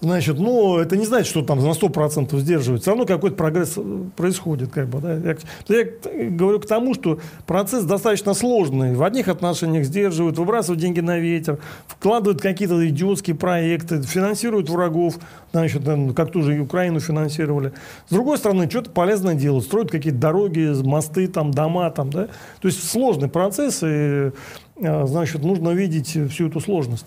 Значит, 0.00 0.38
но 0.38 0.78
это 0.78 0.96
не 0.96 1.04
значит, 1.04 1.26
что 1.26 1.42
там 1.42 1.58
на 1.58 1.72
100% 1.72 2.38
сдерживают. 2.38 2.82
Все 2.82 2.92
равно 2.92 3.04
какой-то 3.04 3.34
прогресс 3.36 3.74
э, 3.76 4.04
происходит. 4.16 4.70
Как 4.70 4.88
бы, 4.88 5.00
да. 5.00 5.14
я, 5.14 5.36
я 5.68 6.30
говорю 6.30 6.60
к 6.60 6.66
тому, 6.66 6.94
что 6.94 7.18
процесс 7.46 7.82
достаточно 7.82 8.34
сложный. 8.34 8.94
В 8.94 9.02
одних 9.02 9.26
отношениях 9.26 9.84
сдерживают, 9.84 10.38
выбрасывают 10.38 10.80
деньги 10.80 11.00
на 11.00 11.18
ветер, 11.18 11.58
вкладывают 11.88 12.40
какие-то 12.40 12.86
идиотские 12.88 13.34
проекты, 13.34 14.00
финансируют 14.02 14.70
врагов, 14.70 15.18
значит, 15.52 15.82
как 16.14 16.30
тоже 16.30 16.60
Украину 16.60 17.00
финансировали. 17.00 17.72
С 18.08 18.12
другой 18.12 18.38
стороны, 18.38 18.70
что-то 18.70 18.90
полезное 18.90 19.34
делают, 19.34 19.64
строят 19.64 19.90
какие-то 19.90 20.18
дороги, 20.18 20.80
мосты, 20.84 21.26
там, 21.26 21.50
дома. 21.50 21.90
Там, 21.90 22.10
да? 22.10 22.28
То 22.60 22.68
есть 22.68 22.88
сложный 22.88 23.28
процесс, 23.28 23.82
и 23.82 24.30
э, 24.76 25.06
значит, 25.06 25.42
нужно 25.42 25.70
видеть 25.70 26.16
всю 26.30 26.46
эту 26.46 26.60
сложность. 26.60 27.06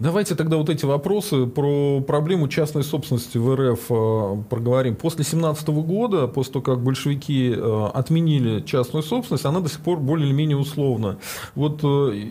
Давайте 0.00 0.34
тогда 0.34 0.56
вот 0.56 0.70
эти 0.70 0.86
вопросы 0.86 1.44
про 1.44 2.00
проблему 2.00 2.48
частной 2.48 2.82
собственности 2.82 3.36
в 3.36 3.54
РФ 3.54 3.80
э, 3.90 4.42
проговорим. 4.48 4.96
После 4.96 5.24
17 5.24 5.68
года, 5.68 6.26
после 6.26 6.54
того, 6.54 6.62
как 6.62 6.82
большевики 6.82 7.52
э, 7.54 7.88
отменили 7.92 8.62
частную 8.62 9.02
собственность, 9.02 9.44
она 9.44 9.60
до 9.60 9.68
сих 9.68 9.80
пор 9.80 9.98
более 9.98 10.26
или 10.26 10.34
менее 10.34 10.56
условна. 10.56 11.18
Вот, 11.54 11.80
э, 11.82 12.28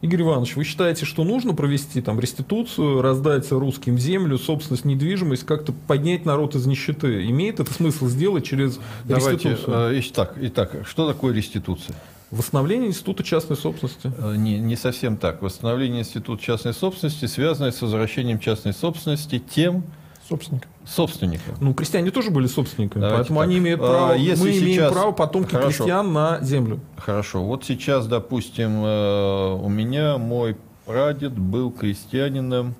Игорь 0.00 0.22
Иванович, 0.22 0.56
вы 0.56 0.64
считаете, 0.64 1.06
что 1.06 1.22
нужно 1.22 1.54
провести 1.54 2.02
там 2.02 2.18
реституцию, 2.18 3.00
раздать 3.02 3.52
русским 3.52 4.00
землю, 4.00 4.36
собственность, 4.36 4.84
недвижимость, 4.84 5.46
как-то 5.46 5.72
поднять 5.86 6.24
народ 6.24 6.56
из 6.56 6.66
нищеты? 6.66 7.24
Имеет 7.30 7.60
это 7.60 7.72
смысл 7.72 8.08
сделать 8.08 8.44
через 8.44 8.80
Давайте, 9.04 9.50
реституцию? 9.50 9.92
Э, 9.92 10.00
итак, 10.00 10.34
итак, 10.40 10.76
что 10.84 11.06
такое 11.06 11.32
реституция? 11.32 11.94
Восстановление 12.30 12.88
института 12.88 13.22
частной 13.22 13.56
собственности? 13.56 14.12
Э, 14.18 14.34
не, 14.36 14.58
не 14.58 14.76
совсем 14.76 15.16
так. 15.16 15.42
Восстановление 15.42 16.00
института 16.00 16.42
частной 16.42 16.74
собственности 16.74 17.26
связано 17.26 17.70
с 17.70 17.80
возвращением 17.80 18.40
частной 18.40 18.72
собственности 18.72 19.38
тем 19.38 19.84
собственникам. 20.28 20.70
Собственникам. 20.84 21.54
Ну, 21.60 21.72
крестьяне 21.72 22.10
тоже 22.10 22.30
были 22.30 22.48
собственниками, 22.48 23.00
Давайте 23.00 23.18
поэтому 23.18 23.40
так. 23.40 23.48
они 23.48 23.58
имеют 23.58 23.80
а, 23.80 23.84
право, 23.84 24.12
Если 24.14 24.42
мы 24.42 24.52
сейчас... 24.52 24.62
имеем 24.62 24.92
право 24.92 25.12
потомки 25.12 25.50
Хорошо. 25.52 25.68
крестьян 25.68 26.12
на 26.12 26.40
землю. 26.40 26.80
Хорошо. 26.96 27.44
Вот 27.44 27.64
сейчас, 27.64 28.08
допустим, 28.08 28.84
э, 28.84 29.54
у 29.54 29.68
меня 29.68 30.18
мой 30.18 30.56
прадед 30.84 31.38
был 31.38 31.70
крестьянином 31.70 32.74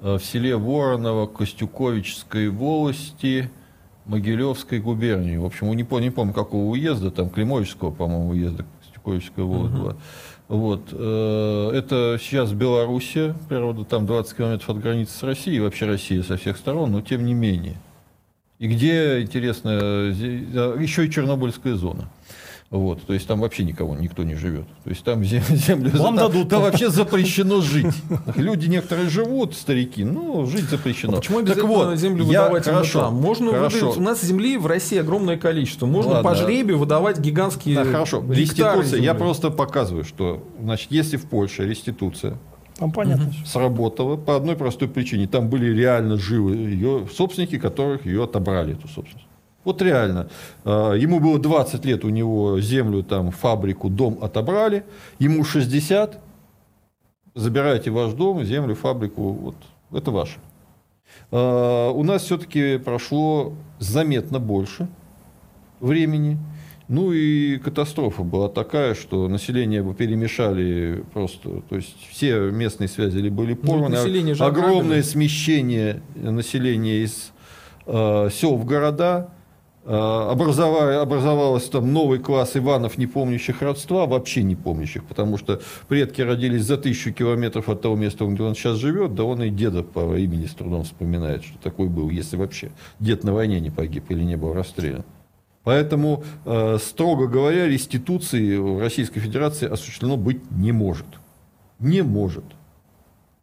э, 0.00 0.16
в 0.16 0.24
селе 0.24 0.56
Вороново 0.56 1.26
Костюковичской 1.26 2.50
волости– 2.50 3.50
Могилевской 4.06 4.78
губернии. 4.78 5.36
В 5.36 5.44
общем, 5.44 5.72
не 5.74 5.84
помню, 5.84 6.04
не 6.04 6.10
помню 6.10 6.32
какого 6.32 6.70
уезда, 6.70 7.10
там 7.10 7.28
Климовичского, 7.28 7.90
по-моему, 7.90 8.30
уезда, 8.30 8.64
Угу. 9.64 9.76
была. 9.76 9.96
Вот. 10.48 10.88
Э, 10.92 11.70
это 11.74 12.18
сейчас 12.20 12.52
Белоруссия, 12.52 13.34
природа 13.48 13.84
там 13.84 14.06
20 14.06 14.36
километров 14.36 14.70
от 14.70 14.78
границы 14.80 15.16
с 15.16 15.22
Россией, 15.22 15.60
вообще 15.60 15.86
Россия 15.86 16.22
со 16.22 16.36
всех 16.36 16.56
сторон, 16.56 16.92
но 16.92 17.00
тем 17.00 17.24
не 17.24 17.34
менее. 17.34 17.76
И 18.58 18.68
где, 18.68 19.20
интересно, 19.22 19.70
еще 19.70 21.06
и 21.06 21.10
Чернобыльская 21.10 21.74
зона. 21.74 22.08
Вот, 22.70 23.02
то 23.06 23.14
есть 23.14 23.28
там 23.28 23.40
вообще 23.40 23.62
никого, 23.62 23.94
никто 23.94 24.24
не 24.24 24.34
живет. 24.34 24.66
То 24.82 24.90
есть 24.90 25.04
там 25.04 25.22
землю 25.24 25.90
Вам 25.92 26.16
там, 26.16 26.32
дадут. 26.32 26.48
Там 26.48 26.62
вообще 26.62 26.90
запрещено 26.90 27.60
жить. 27.60 27.94
Люди 28.36 28.66
некоторые 28.66 29.08
живут, 29.08 29.54
старики, 29.54 30.04
но 30.04 30.46
жить 30.46 30.68
запрещено. 30.68 31.14
А 31.14 31.16
почему 31.16 31.38
обязательно 31.38 31.68
так 31.68 31.76
вот, 31.76 31.96
землю 31.96 32.24
я, 32.24 32.42
выдавать 32.42 32.64
хорошо, 32.64 33.00
там? 33.02 33.14
Можно 33.14 33.52
хорошо. 33.52 33.86
Выдать, 33.86 33.98
у 33.98 34.00
нас 34.00 34.22
земли 34.22 34.56
в 34.56 34.66
России 34.66 34.98
огромное 34.98 35.36
количество. 35.36 35.86
Можно 35.86 36.14
Ладно. 36.14 36.30
по 36.30 36.34
жребию 36.34 36.78
выдавать 36.78 37.20
гигантские 37.20 37.76
да, 37.76 37.84
хорошо. 37.84 38.24
Реституция. 38.28 39.00
Я 39.00 39.14
просто 39.14 39.50
показываю, 39.50 40.04
что 40.04 40.42
значит, 40.60 40.90
если 40.90 41.16
в 41.16 41.26
Польше 41.26 41.66
реституция 41.66 42.36
там 42.78 42.92
понятно. 42.92 43.26
Угу. 43.26 43.46
Сработала 43.46 44.16
по 44.16 44.36
одной 44.36 44.56
простой 44.56 44.88
причине. 44.88 45.26
Там 45.26 45.48
были 45.48 45.74
реально 45.74 46.16
живы 46.16 46.56
ее 46.56 47.06
собственники, 47.14 47.58
которых 47.58 48.04
ее 48.04 48.24
отобрали, 48.24 48.74
эту 48.74 48.86
собственность. 48.88 49.25
Вот 49.66 49.82
реально. 49.82 50.28
А, 50.64 50.92
ему 50.92 51.18
было 51.18 51.40
20 51.40 51.84
лет, 51.84 52.04
у 52.04 52.08
него 52.08 52.60
землю, 52.60 53.02
там, 53.02 53.32
фабрику, 53.32 53.90
дом 53.90 54.16
отобрали. 54.22 54.84
Ему 55.18 55.42
60. 55.42 56.20
Забирайте 57.34 57.90
ваш 57.90 58.12
дом, 58.12 58.44
землю, 58.44 58.76
фабрику. 58.76 59.32
Вот, 59.32 59.56
это 59.90 60.12
ваше. 60.12 60.38
А, 61.32 61.90
у 61.90 62.04
нас 62.04 62.22
все-таки 62.22 62.78
прошло 62.78 63.54
заметно 63.80 64.38
больше 64.38 64.86
времени. 65.80 66.38
Ну 66.86 67.10
и 67.10 67.58
катастрофа 67.58 68.22
была 68.22 68.48
такая, 68.48 68.94
что 68.94 69.26
население 69.26 69.82
перемешали 69.94 71.04
просто, 71.12 71.62
то 71.68 71.74
есть 71.74 71.96
все 72.12 72.52
местные 72.52 72.86
связи 72.86 73.28
были 73.30 73.54
ну, 73.54 73.56
порваны, 73.56 73.96
ну, 74.38 74.44
огромное 74.44 75.02
смещение 75.02 76.02
населения 76.14 77.02
из 77.02 77.32
э, 77.86 78.28
сел 78.32 78.54
в 78.54 78.64
города, 78.64 79.30
образовалось 79.86 81.68
там 81.68 81.92
новый 81.92 82.18
класс 82.18 82.56
Иванов, 82.56 82.98
не 82.98 83.06
помнящих 83.06 83.62
родства, 83.62 84.06
вообще 84.06 84.42
не 84.42 84.56
помнящих, 84.56 85.04
потому 85.04 85.38
что 85.38 85.60
предки 85.86 86.20
родились 86.20 86.64
за 86.64 86.76
тысячу 86.76 87.12
километров 87.12 87.68
от 87.68 87.82
того 87.82 87.94
места, 87.94 88.24
где 88.26 88.42
он 88.42 88.54
сейчас 88.54 88.78
живет, 88.78 89.14
да 89.14 89.22
он 89.24 89.42
и 89.42 89.50
деда 89.50 89.82
по 89.82 90.16
имени 90.16 90.46
с 90.46 90.54
трудом 90.54 90.82
вспоминает, 90.82 91.44
что 91.44 91.58
такой 91.58 91.88
был, 91.88 92.10
если 92.10 92.36
вообще 92.36 92.72
дед 92.98 93.22
на 93.22 93.32
войне 93.32 93.60
не 93.60 93.70
погиб 93.70 94.10
или 94.10 94.22
не 94.22 94.36
был 94.36 94.54
расстрелян. 94.54 95.04
Поэтому, 95.62 96.24
э, 96.44 96.78
строго 96.80 97.26
говоря, 97.26 97.66
реституции 97.66 98.56
в 98.56 98.80
Российской 98.80 99.20
Федерации 99.20 99.68
осуществлено 99.68 100.16
быть 100.16 100.48
не 100.50 100.72
может. 100.72 101.06
Не 101.78 102.02
может. 102.02 102.44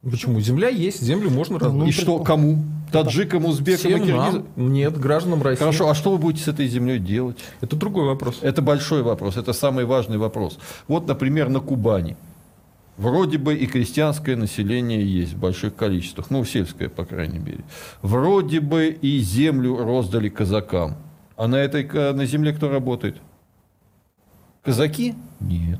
Почему? 0.09 0.41
Земля 0.41 0.67
есть, 0.67 1.01
землю 1.01 1.29
можно 1.29 1.57
раздать. 1.57 1.79
Ну, 1.79 1.87
и 1.87 1.91
что, 1.91 2.19
кому? 2.19 2.63
Таджикам, 2.91 3.45
узбекам 3.45 3.91
и 3.91 3.95
киргизам? 3.95 4.45
Нет, 4.57 4.99
гражданам 4.99 5.41
России. 5.41 5.59
Хорошо, 5.59 5.89
а 5.89 5.95
что 5.95 6.11
вы 6.11 6.17
будете 6.17 6.43
с 6.43 6.47
этой 6.49 6.67
землей 6.67 6.99
делать? 6.99 7.37
Это 7.61 7.75
другой 7.77 8.05
вопрос. 8.05 8.39
Это 8.41 8.61
большой 8.61 9.01
вопрос, 9.01 9.37
это 9.37 9.53
самый 9.53 9.85
важный 9.85 10.17
вопрос. 10.17 10.59
Вот, 10.87 11.07
например, 11.07 11.49
на 11.49 11.61
Кубани. 11.61 12.17
Вроде 12.97 13.37
бы 13.37 13.55
и 13.55 13.65
крестьянское 13.65 14.35
население 14.35 15.03
есть 15.03 15.33
в 15.33 15.39
больших 15.39 15.75
количествах, 15.75 16.29
ну, 16.29 16.43
сельское, 16.45 16.89
по 16.89 17.05
крайней 17.05 17.39
мере. 17.39 17.63
Вроде 18.01 18.59
бы 18.59 18.89
и 18.89 19.19
землю 19.19 19.77
роздали 19.77 20.29
казакам. 20.29 20.97
А 21.35 21.47
на 21.47 21.55
этой 21.55 22.13
на 22.13 22.25
земле 22.25 22.53
кто 22.53 22.69
работает? 22.69 23.17
Казаки? 24.63 25.15
Нет. 25.39 25.79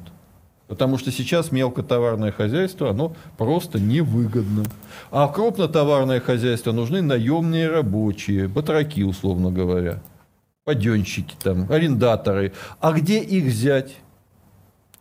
Потому 0.74 0.98
что 0.98 1.12
сейчас 1.12 1.52
мелкотоварное 1.52 2.32
хозяйство, 2.32 2.90
оно 2.90 3.16
просто 3.38 3.80
невыгодно. 3.80 4.64
А 5.12 5.28
в 5.28 5.34
крупнотоварное 5.34 6.20
хозяйство 6.20 6.72
нужны 6.72 7.04
наемные 7.04 7.70
рабочие, 7.70 8.48
батраки, 8.48 9.04
условно 9.04 9.52
говоря, 9.52 10.02
паденщики, 10.66 11.36
там, 11.44 11.72
арендаторы. 11.72 12.54
А 12.80 12.92
где 12.92 13.20
их 13.20 13.44
взять? 13.44 13.98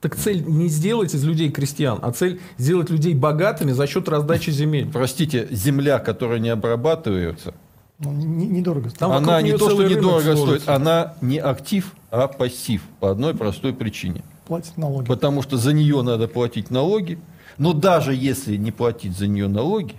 Так 0.03 0.15
цель 0.15 0.45
не 0.47 0.69
сделать 0.69 1.15
из 1.15 1.25
людей 1.25 1.51
крестьян, 1.51 1.99
а 2.03 2.13
цель 2.13 2.39
сделать 2.59 2.91
людей 2.91 3.15
богатыми 3.15 3.73
за 3.73 3.87
счет 3.87 4.11
раздачи 4.11 4.51
земель. 4.51 4.91
Простите, 4.93 5.49
земля, 5.51 6.01
которая 6.01 6.39
не 6.39 6.51
обрабатывается, 6.51 7.55
Ну, 7.99 8.13
не- 8.13 8.47
недорого 8.47 8.91
стоит. 8.91 8.99
Там 8.99 9.13
она 9.13 9.41
не 9.41 9.57
то, 9.57 9.71
что 9.71 9.85
недорого 9.85 10.37
стоит, 10.37 10.69
она 10.69 11.15
не 11.23 11.39
актив, 11.39 11.95
а 12.11 12.29
пассив. 12.29 12.83
По 13.01 13.11
одной 13.11 13.35
простой 13.35 13.73
причине. 13.73 14.23
Платить 14.53 14.77
налоги. 14.77 15.07
Потому 15.07 15.41
что 15.41 15.57
за 15.57 15.73
нее 15.73 16.03
надо 16.03 16.29
платить 16.29 16.71
налоги. 16.71 17.19
Но 17.57 17.73
даже 17.73 18.15
если 18.15 18.57
не 18.57 18.71
платить 18.71 19.17
за 19.17 19.27
нее 19.27 19.49
налоги, 19.49 19.95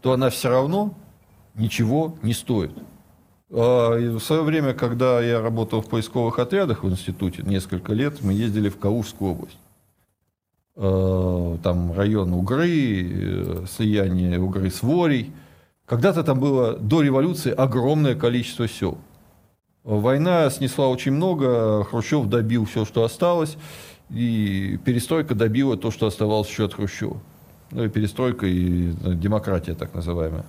то 0.00 0.12
она 0.12 0.28
все 0.28 0.48
равно 0.48 0.94
ничего 1.54 2.16
не 2.20 2.32
стоит. 2.32 2.72
А, 3.52 3.96
В 3.96 4.18
свое 4.18 4.42
время, 4.42 4.74
когда 4.74 5.20
я 5.20 5.40
работал 5.40 5.82
в 5.82 5.88
поисковых 5.88 6.40
отрядах 6.40 6.82
в 6.82 6.90
институте, 6.90 7.44
несколько 7.44 7.92
лет, 7.92 8.22
мы 8.22 8.32
ездили 8.32 8.70
в 8.70 8.76
Калужскую 8.76 9.34
область. 9.34 9.58
А, 10.74 11.56
Там 11.62 11.92
район 11.92 12.32
Угры, 12.32 12.72
э, 12.72 13.66
слияние 13.70 14.40
Угры 14.40 14.68
с 14.72 14.82
Ворей. 14.82 15.32
Когда-то 15.86 16.24
там 16.24 16.40
было 16.40 16.72
до 16.72 17.02
революции 17.02 17.52
огромное 17.52 18.16
количество 18.16 18.66
сел. 18.66 18.98
Война 19.84 20.48
снесла 20.50 20.88
очень 20.88 21.12
много, 21.12 21.84
Хрущев 21.84 22.26
добил 22.26 22.66
все, 22.66 22.84
что 22.84 23.02
осталось, 23.02 23.56
и 24.12 24.78
перестройка 24.84 25.34
добила 25.34 25.76
то, 25.76 25.90
что 25.90 26.06
оставалось 26.06 26.48
еще 26.48 26.66
от 26.66 26.74
Хрущева. 26.74 27.18
Ну 27.70 27.84
и 27.84 27.88
перестройка 27.88 28.46
и 28.46 28.90
э, 28.90 29.14
демократия, 29.14 29.74
так 29.74 29.94
называемая. 29.94 30.44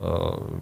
А, 0.00 0.60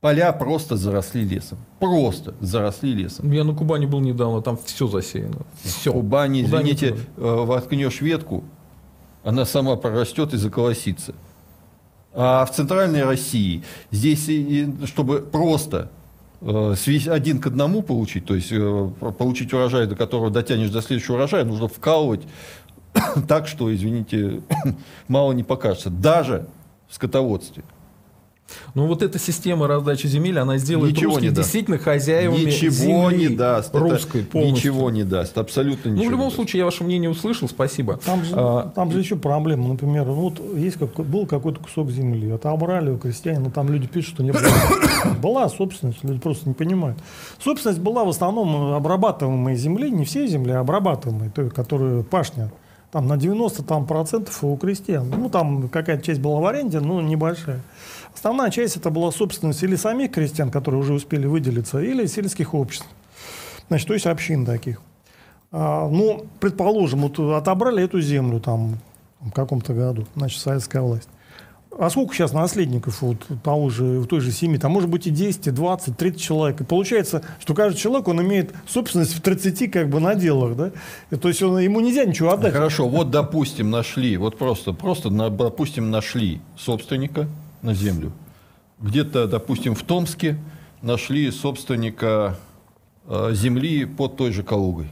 Поля 0.00 0.32
просто 0.32 0.76
заросли 0.76 1.24
лесом. 1.24 1.58
Просто 1.78 2.34
заросли 2.40 2.92
лесом. 2.92 3.30
Я 3.30 3.44
на 3.44 3.54
Кубани 3.54 3.86
был 3.86 4.00
недавно, 4.00 4.42
там 4.42 4.56
все 4.64 4.86
засеяно. 4.86 5.38
Все. 5.62 5.92
Кубани, 5.92 6.44
Куда 6.44 6.62
ни 6.62 6.72
извините, 6.72 6.96
э, 7.16 7.20
воткнешь 7.20 8.00
ветку, 8.00 8.44
она 9.24 9.44
сама 9.44 9.76
прорастет 9.76 10.34
и 10.34 10.36
заколосится. 10.36 11.14
А 12.12 12.44
в 12.44 12.52
центральной 12.52 13.04
России 13.04 13.62
здесь, 13.90 14.28
чтобы 14.88 15.20
просто 15.20 15.90
один 16.44 17.40
к 17.40 17.46
одному 17.46 17.82
получить, 17.82 18.24
то 18.24 18.34
есть 18.34 18.50
э, 18.50 18.90
получить 19.18 19.52
урожай, 19.52 19.86
до 19.86 19.94
которого 19.94 20.30
дотянешь 20.30 20.70
до 20.70 20.82
следующего 20.82 21.14
урожая, 21.14 21.44
нужно 21.44 21.68
вкалывать 21.68 22.22
так, 23.28 23.46
что, 23.46 23.72
извините, 23.74 24.42
мало 25.08 25.32
не 25.32 25.44
покажется. 25.44 25.90
Даже 25.90 26.46
в 26.88 26.94
скотоводстве. 26.94 27.64
Ну 28.74 28.86
вот 28.86 29.02
эта 29.02 29.18
система 29.18 29.66
раздачи 29.66 30.06
земель, 30.06 30.38
она 30.38 30.58
сделает 30.58 30.94
Ничего 30.94 31.12
русских 31.12 31.22
не 31.22 31.28
даст. 31.30 31.38
действительно 31.38 31.78
хозяевами 31.78 32.44
Ничего 32.44 33.10
земли 33.10 33.28
не 33.28 33.36
даст. 33.36 33.70
Это 33.70 33.78
русской 33.78 34.22
полностью. 34.22 34.72
Ничего 34.72 34.90
не 34.90 35.04
даст. 35.04 35.38
Абсолютно 35.38 35.90
ничего. 35.90 36.02
Ну, 36.02 36.08
в 36.08 36.10
любом 36.10 36.24
не 36.24 36.30
даст. 36.30 36.36
случае, 36.36 36.58
я 36.58 36.64
ваше 36.64 36.84
мнение 36.84 37.10
услышал, 37.10 37.48
спасибо. 37.48 37.98
Там 38.04 38.24
же, 38.24 38.34
А, 38.36 38.70
там 38.74 38.90
же 38.90 38.98
еще 38.98 39.16
проблема. 39.16 39.68
Например, 39.68 40.04
вот 40.04 40.40
есть 40.56 40.78
как, 40.78 40.94
был 40.94 41.26
какой-то 41.26 41.60
кусок 41.60 41.90
земли, 41.90 42.30
отобрали 42.30 42.90
у 42.90 42.98
крестьян, 42.98 43.42
но 43.42 43.50
там 43.50 43.68
люди 43.70 43.86
пишут, 43.86 44.14
что 44.14 44.22
не 44.22 44.32
было. 44.32 44.42
Была 45.22 45.48
собственность, 45.48 46.02
люди 46.04 46.20
просто 46.20 46.48
не 46.48 46.54
понимают. 46.54 46.98
Собственность 47.42 47.80
была 47.80 48.04
в 48.04 48.08
основном 48.08 48.72
обрабатываемой 48.74 49.56
земли, 49.56 49.90
не 49.90 50.04
всей 50.04 50.26
земли, 50.28 50.52
а 50.52 50.60
обрабатываемой, 50.60 51.30
той, 51.30 51.50
которая 51.50 52.02
пашня. 52.02 52.50
Там 52.92 53.08
на 53.08 53.16
90 53.16 53.62
там, 53.62 53.86
процентов 53.86 54.44
у 54.44 54.54
крестьян. 54.56 55.08
Ну, 55.08 55.30
там 55.30 55.68
какая-то 55.70 56.04
часть 56.04 56.20
была 56.20 56.40
в 56.40 56.46
аренде, 56.46 56.78
но 56.80 57.00
небольшая. 57.00 57.62
Основная 58.22 58.52
часть 58.52 58.76
это 58.76 58.90
была 58.90 59.10
собственность 59.10 59.64
или 59.64 59.74
самих 59.74 60.12
крестьян, 60.12 60.52
которые 60.52 60.80
уже 60.80 60.92
успели 60.92 61.26
выделиться, 61.26 61.80
или 61.80 62.06
сельских 62.06 62.54
обществ. 62.54 62.86
Значит, 63.66 63.88
то 63.88 63.94
есть 63.94 64.06
общин 64.06 64.46
таких. 64.46 64.80
А, 65.50 65.88
ну, 65.88 66.24
предположим, 66.38 67.00
вот 67.00 67.18
отобрали 67.18 67.82
эту 67.82 68.00
землю 68.00 68.38
там 68.38 68.78
в 69.18 69.32
каком-то 69.32 69.74
году, 69.74 70.06
значит, 70.14 70.40
советская 70.40 70.82
власть. 70.82 71.08
А 71.76 71.90
сколько 71.90 72.14
сейчас 72.14 72.32
наследников 72.32 73.02
вот 73.02 73.16
того 73.42 73.70
же, 73.70 74.04
той 74.04 74.20
же 74.20 74.30
семьи? 74.30 74.56
Там 74.56 74.70
может 74.70 74.88
быть 74.88 75.08
и 75.08 75.10
10, 75.10 75.48
и 75.48 75.50
20, 75.50 75.96
30 75.96 76.20
человек. 76.20 76.60
И 76.60 76.64
получается, 76.64 77.24
что 77.40 77.54
каждый 77.54 77.76
человек, 77.76 78.06
он 78.06 78.22
имеет 78.22 78.54
собственность 78.68 79.16
в 79.16 79.20
30 79.20 79.68
как 79.68 79.88
бы 79.88 79.98
наделах, 79.98 80.54
да? 80.54 80.70
И 81.10 81.16
то 81.16 81.26
есть 81.26 81.42
он, 81.42 81.58
ему 81.58 81.80
нельзя 81.80 82.04
ничего 82.04 82.30
отдать. 82.30 82.52
Хорошо, 82.52 82.88
вот 82.88 83.10
допустим 83.10 83.70
нашли, 83.70 84.16
вот 84.16 84.38
просто, 84.38 84.72
просто 84.72 85.10
допустим 85.10 85.90
нашли 85.90 86.40
собственника 86.56 87.26
на 87.62 87.74
землю. 87.74 88.12
Где-то, 88.80 89.26
допустим, 89.28 89.74
в 89.74 89.82
Томске 89.82 90.38
нашли 90.82 91.30
собственника 91.30 92.36
э, 93.06 93.30
земли 93.32 93.84
под 93.84 94.16
той 94.16 94.32
же 94.32 94.42
Калугой. 94.42 94.88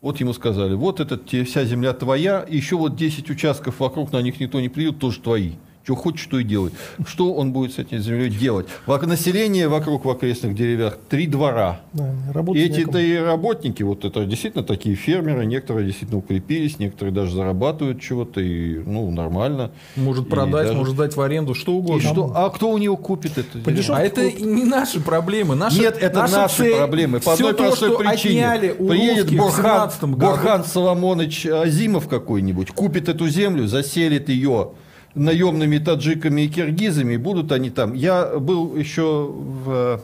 Вот 0.00 0.20
ему 0.20 0.32
сказали, 0.32 0.74
вот 0.74 1.00
это 1.00 1.16
те- 1.16 1.44
вся 1.44 1.64
земля 1.64 1.92
твоя, 1.92 2.44
еще 2.48 2.76
вот 2.76 2.94
10 2.94 3.30
участков 3.30 3.80
вокруг, 3.80 4.12
на 4.12 4.20
них 4.22 4.38
никто 4.38 4.60
не 4.60 4.68
придет, 4.68 4.98
тоже 4.98 5.20
твои. 5.20 5.52
Что 5.84 5.96
хочешь, 5.96 6.26
то 6.30 6.38
и 6.38 6.44
делай. 6.44 6.70
Что 7.06 7.34
он 7.34 7.52
будет 7.52 7.74
с 7.74 7.78
этой 7.78 7.98
землей 7.98 8.30
делать? 8.30 8.66
Население 8.86 9.68
вокруг 9.68 10.06
в 10.06 10.10
окрестных 10.10 10.54
деревьях 10.54 10.96
три 11.10 11.26
двора. 11.26 11.80
Да, 11.92 12.08
И 12.54 12.58
эти-то 12.62 12.78
некому. 12.78 12.98
и 12.98 13.16
работники, 13.18 13.82
вот 13.82 14.06
это 14.06 14.24
действительно 14.24 14.64
такие 14.64 14.96
фермеры, 14.96 15.44
некоторые 15.44 15.84
действительно 15.86 16.18
укрепились, 16.20 16.78
некоторые 16.78 17.12
даже 17.14 17.34
зарабатывают 17.34 18.00
чего-то, 18.00 18.40
и 18.40 18.78
ну, 18.78 19.10
нормально. 19.10 19.72
Может 19.94 20.26
И 20.26 20.30
продать, 20.30 20.68
даже- 20.68 20.78
может 20.78 20.96
дать 20.96 21.16
в 21.16 21.20
аренду, 21.20 21.52
что 21.52 21.72
И 21.72 21.74
угодно. 21.74 22.00
что? 22.10 22.32
А 22.34 22.48
кто 22.48 22.70
у 22.70 22.78
него 22.78 22.96
купит 22.96 23.32
это? 23.36 23.58
А 23.94 24.00
это 24.00 24.30
не 24.40 24.64
наши 24.64 25.00
проблемы. 25.00 25.54
Наши, 25.54 25.80
Нет, 25.80 25.98
это 26.00 26.26
наши 26.26 26.56
цель- 26.62 26.76
проблемы. 26.76 27.20
По 27.20 27.34
всё 27.34 27.48
одной 27.50 27.52
то, 27.52 27.64
простой 27.68 27.88
что 27.90 27.98
причине. 27.98 28.48
отняли 28.50 28.74
у 28.78 28.88
Приедет 28.88 29.36
Борхан, 29.36 29.90
17 29.90 30.04
году. 30.04 30.16
Борхан 30.16 30.64
Соломонович 30.64 31.44
Азимов 31.46 32.08
какой-нибудь, 32.08 32.70
купит 32.70 33.10
эту 33.10 33.28
землю, 33.28 33.66
заселит 33.68 34.30
ее 34.30 34.70
наемными 35.14 35.78
таджиками 35.78 36.42
и 36.42 36.48
киргизами, 36.48 37.16
будут 37.16 37.52
они 37.52 37.70
там. 37.70 37.94
Я 37.94 38.38
был 38.38 38.76
еще 38.76 39.26
в 39.28 40.00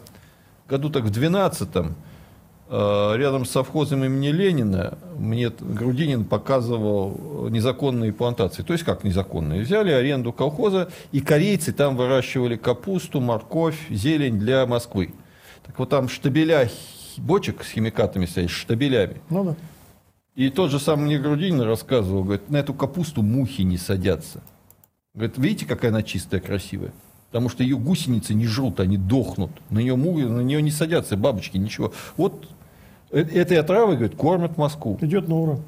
году 0.68 0.88
так 0.90 1.04
в 1.04 1.10
12-м, 1.10 1.96
э, 2.68 3.12
рядом 3.16 3.44
с 3.44 3.50
совхозом 3.50 4.04
имени 4.04 4.28
Ленина, 4.28 4.98
мне 5.18 5.50
Грудинин 5.50 6.24
показывал 6.24 7.48
незаконные 7.50 8.12
плантации. 8.12 8.62
То 8.62 8.72
есть 8.72 8.84
как 8.84 9.02
незаконные? 9.02 9.62
Взяли 9.62 9.90
аренду 9.90 10.32
колхоза, 10.32 10.88
и 11.10 11.20
корейцы 11.20 11.72
там 11.72 11.96
выращивали 11.96 12.56
капусту, 12.56 13.20
морковь, 13.20 13.78
зелень 13.90 14.38
для 14.38 14.64
Москвы. 14.66 15.12
Так 15.66 15.78
вот 15.78 15.90
там 15.90 16.08
штабеля 16.08 16.70
бочек 17.16 17.64
с 17.64 17.70
химикатами 17.70 18.26
стоят, 18.26 18.50
штабелями. 18.50 19.20
Ну 19.28 19.44
да. 19.44 19.56
И 20.36 20.48
тот 20.48 20.70
же 20.70 20.78
самый 20.78 21.06
мне 21.06 21.18
Грудинин 21.18 21.60
рассказывал, 21.62 22.22
говорит, 22.22 22.48
на 22.48 22.58
эту 22.58 22.72
капусту 22.72 23.20
мухи 23.22 23.62
не 23.62 23.76
садятся. 23.76 24.40
Говорит, 25.14 25.38
видите, 25.38 25.66
какая 25.66 25.90
она 25.90 26.02
чистая, 26.02 26.40
красивая? 26.40 26.92
Потому 27.30 27.48
что 27.48 27.62
ее 27.62 27.76
гусеницы 27.76 28.34
не 28.34 28.46
жрут, 28.46 28.80
они 28.80 28.96
дохнут. 28.96 29.50
На 29.70 29.78
нее, 29.80 29.96
мухи, 29.96 30.22
на 30.22 30.40
нее 30.40 30.62
не 30.62 30.70
садятся 30.70 31.16
бабочки, 31.16 31.56
ничего. 31.56 31.92
Вот 32.16 32.48
э- 33.10 33.20
этой 33.22 33.58
отравой, 33.58 33.96
говорит, 33.96 34.16
кормят 34.16 34.56
Москву. 34.56 34.98
Идет 35.00 35.28
на 35.28 35.36
ура. 35.36 35.58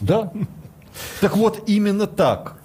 Да. 0.00 0.32
Так 1.22 1.36
вот, 1.38 1.64
именно 1.68 2.06
так 2.06 2.58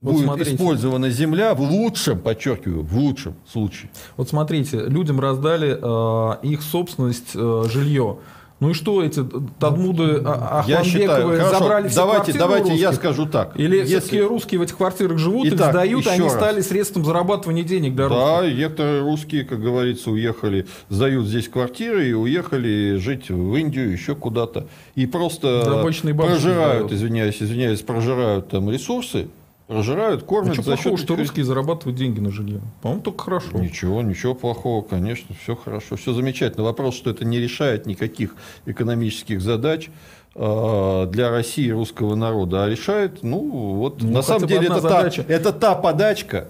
Вот 0.00 0.12
будет 0.12 0.24
смотрите. 0.24 0.54
использована 0.54 1.10
земля 1.10 1.54
в 1.54 1.60
лучшем, 1.60 2.18
подчеркиваю, 2.18 2.82
в 2.82 2.96
лучшем 2.96 3.34
случае. 3.46 3.90
Вот 4.16 4.30
смотрите, 4.30 4.78
людям 4.86 5.20
раздали 5.20 5.78
э, 5.80 6.46
их 6.46 6.62
собственность, 6.62 7.32
э, 7.34 7.64
жилье. 7.70 8.18
Ну 8.62 8.70
и 8.70 8.74
что 8.74 9.02
эти 9.02 9.24
Тадмуды 9.58 10.22
а- 10.24 10.62
Я 10.68 10.84
считаю, 10.84 11.10
Ахмадбековы 11.10 11.36
хорошо, 11.38 11.58
забрали 11.58 11.88
все 11.88 11.96
давайте, 11.96 12.32
давайте 12.38 12.74
я 12.76 12.92
скажу 12.92 13.26
так. 13.26 13.58
Или 13.58 13.78
Если- 13.78 13.88
все-таки 13.96 14.20
русские 14.20 14.60
в 14.60 14.62
этих 14.62 14.76
квартирах 14.76 15.18
живут, 15.18 15.46
их 15.48 15.54
Итак, 15.54 15.72
сдают, 15.72 15.98
и 15.98 16.04
еще 16.04 16.10
они 16.12 16.22
раз. 16.22 16.32
стали 16.34 16.60
средством 16.60 17.04
зарабатывания 17.04 17.64
денег 17.64 17.96
для 17.96 18.08
Да, 18.08 18.38
русских? 18.38 18.52
и 18.54 18.58
некоторые 18.60 19.02
русские, 19.02 19.44
как 19.44 19.60
говорится, 19.60 20.12
уехали, 20.12 20.68
сдают 20.90 21.26
здесь 21.26 21.48
квартиры 21.48 22.08
и 22.08 22.12
уехали 22.12 22.98
жить 22.98 23.30
в 23.30 23.52
Индию, 23.56 23.90
еще 23.90 24.14
куда-то. 24.14 24.68
И 24.94 25.06
просто 25.06 25.62
Да, 25.64 25.82
прожирают, 25.82 26.38
сдают. 26.86 26.92
извиняюсь, 26.92 27.42
извиняюсь, 27.42 27.80
прожирают 27.80 28.48
там 28.48 28.70
ресурсы, 28.70 29.26
прожирают, 29.72 30.22
А 30.22 30.24
кормят 30.24 30.54
что 30.54 30.62
за 30.62 30.72
плохого, 30.74 30.96
счет 30.96 31.06
что 31.06 31.16
русские 31.16 31.44
зарабатывают 31.44 31.98
деньги 31.98 32.20
на 32.20 32.30
жилье? 32.30 32.60
По-моему, 32.82 33.02
только 33.02 33.24
хорошо. 33.24 33.58
Ничего, 33.58 34.02
ничего 34.02 34.34
плохого, 34.34 34.82
конечно, 34.82 35.34
все 35.42 35.56
хорошо, 35.56 35.96
все 35.96 36.12
замечательно. 36.12 36.64
Вопрос, 36.64 36.94
что 36.94 37.10
это 37.10 37.24
не 37.24 37.38
решает 37.38 37.86
никаких 37.86 38.34
экономических 38.66 39.40
задач 39.40 39.90
э, 40.34 41.06
для 41.10 41.30
России 41.30 41.66
и 41.66 41.72
русского 41.72 42.14
народа, 42.14 42.64
а 42.64 42.68
решает, 42.68 43.22
ну, 43.22 43.38
вот, 43.76 44.02
Ну, 44.02 44.10
на 44.12 44.22
самом 44.22 44.46
деле, 44.46 44.66
это 44.66 44.80
задача. 44.80 45.22
та, 45.24 45.32
это 45.32 45.52
та 45.52 45.74
подачка, 45.74 46.48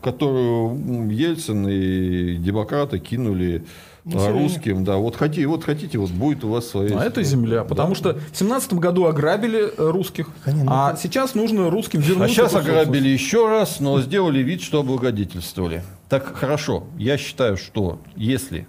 которую 0.00 1.10
Ельцин 1.10 1.68
и 1.68 2.36
демократы 2.36 2.98
кинули 2.98 3.64
Населению. 4.04 4.42
русским, 4.42 4.84
да, 4.84 4.96
вот 4.96 5.14
хотите, 5.14 5.46
вот 5.46 5.62
хотите, 5.62 5.98
вот 5.98 6.10
будет 6.10 6.42
у 6.42 6.48
вас 6.48 6.66
своя... 6.68 6.98
А 6.98 7.04
это 7.04 7.22
земля, 7.22 7.62
потому 7.62 7.94
что 7.94 8.18
в 8.32 8.36
семнадцатом 8.36 8.80
году 8.80 9.06
ограбили 9.06 9.60
э, 9.60 9.90
русских, 9.90 10.28
Конечно. 10.44 10.90
а 10.90 10.96
сейчас 10.96 11.34
нужно 11.34 11.70
русским 11.70 12.00
вернуть. 12.00 12.30
А 12.30 12.32
сейчас 12.32 12.54
ограбили 12.54 13.08
еще 13.08 13.48
раз, 13.48 13.78
но 13.78 14.00
сделали 14.00 14.40
вид, 14.40 14.60
что 14.60 14.80
облагодетельствовали. 14.80 15.82
Так 16.08 16.34
хорошо. 16.34 16.84
Я 16.98 17.16
считаю, 17.16 17.56
что 17.56 18.00
если 18.16 18.66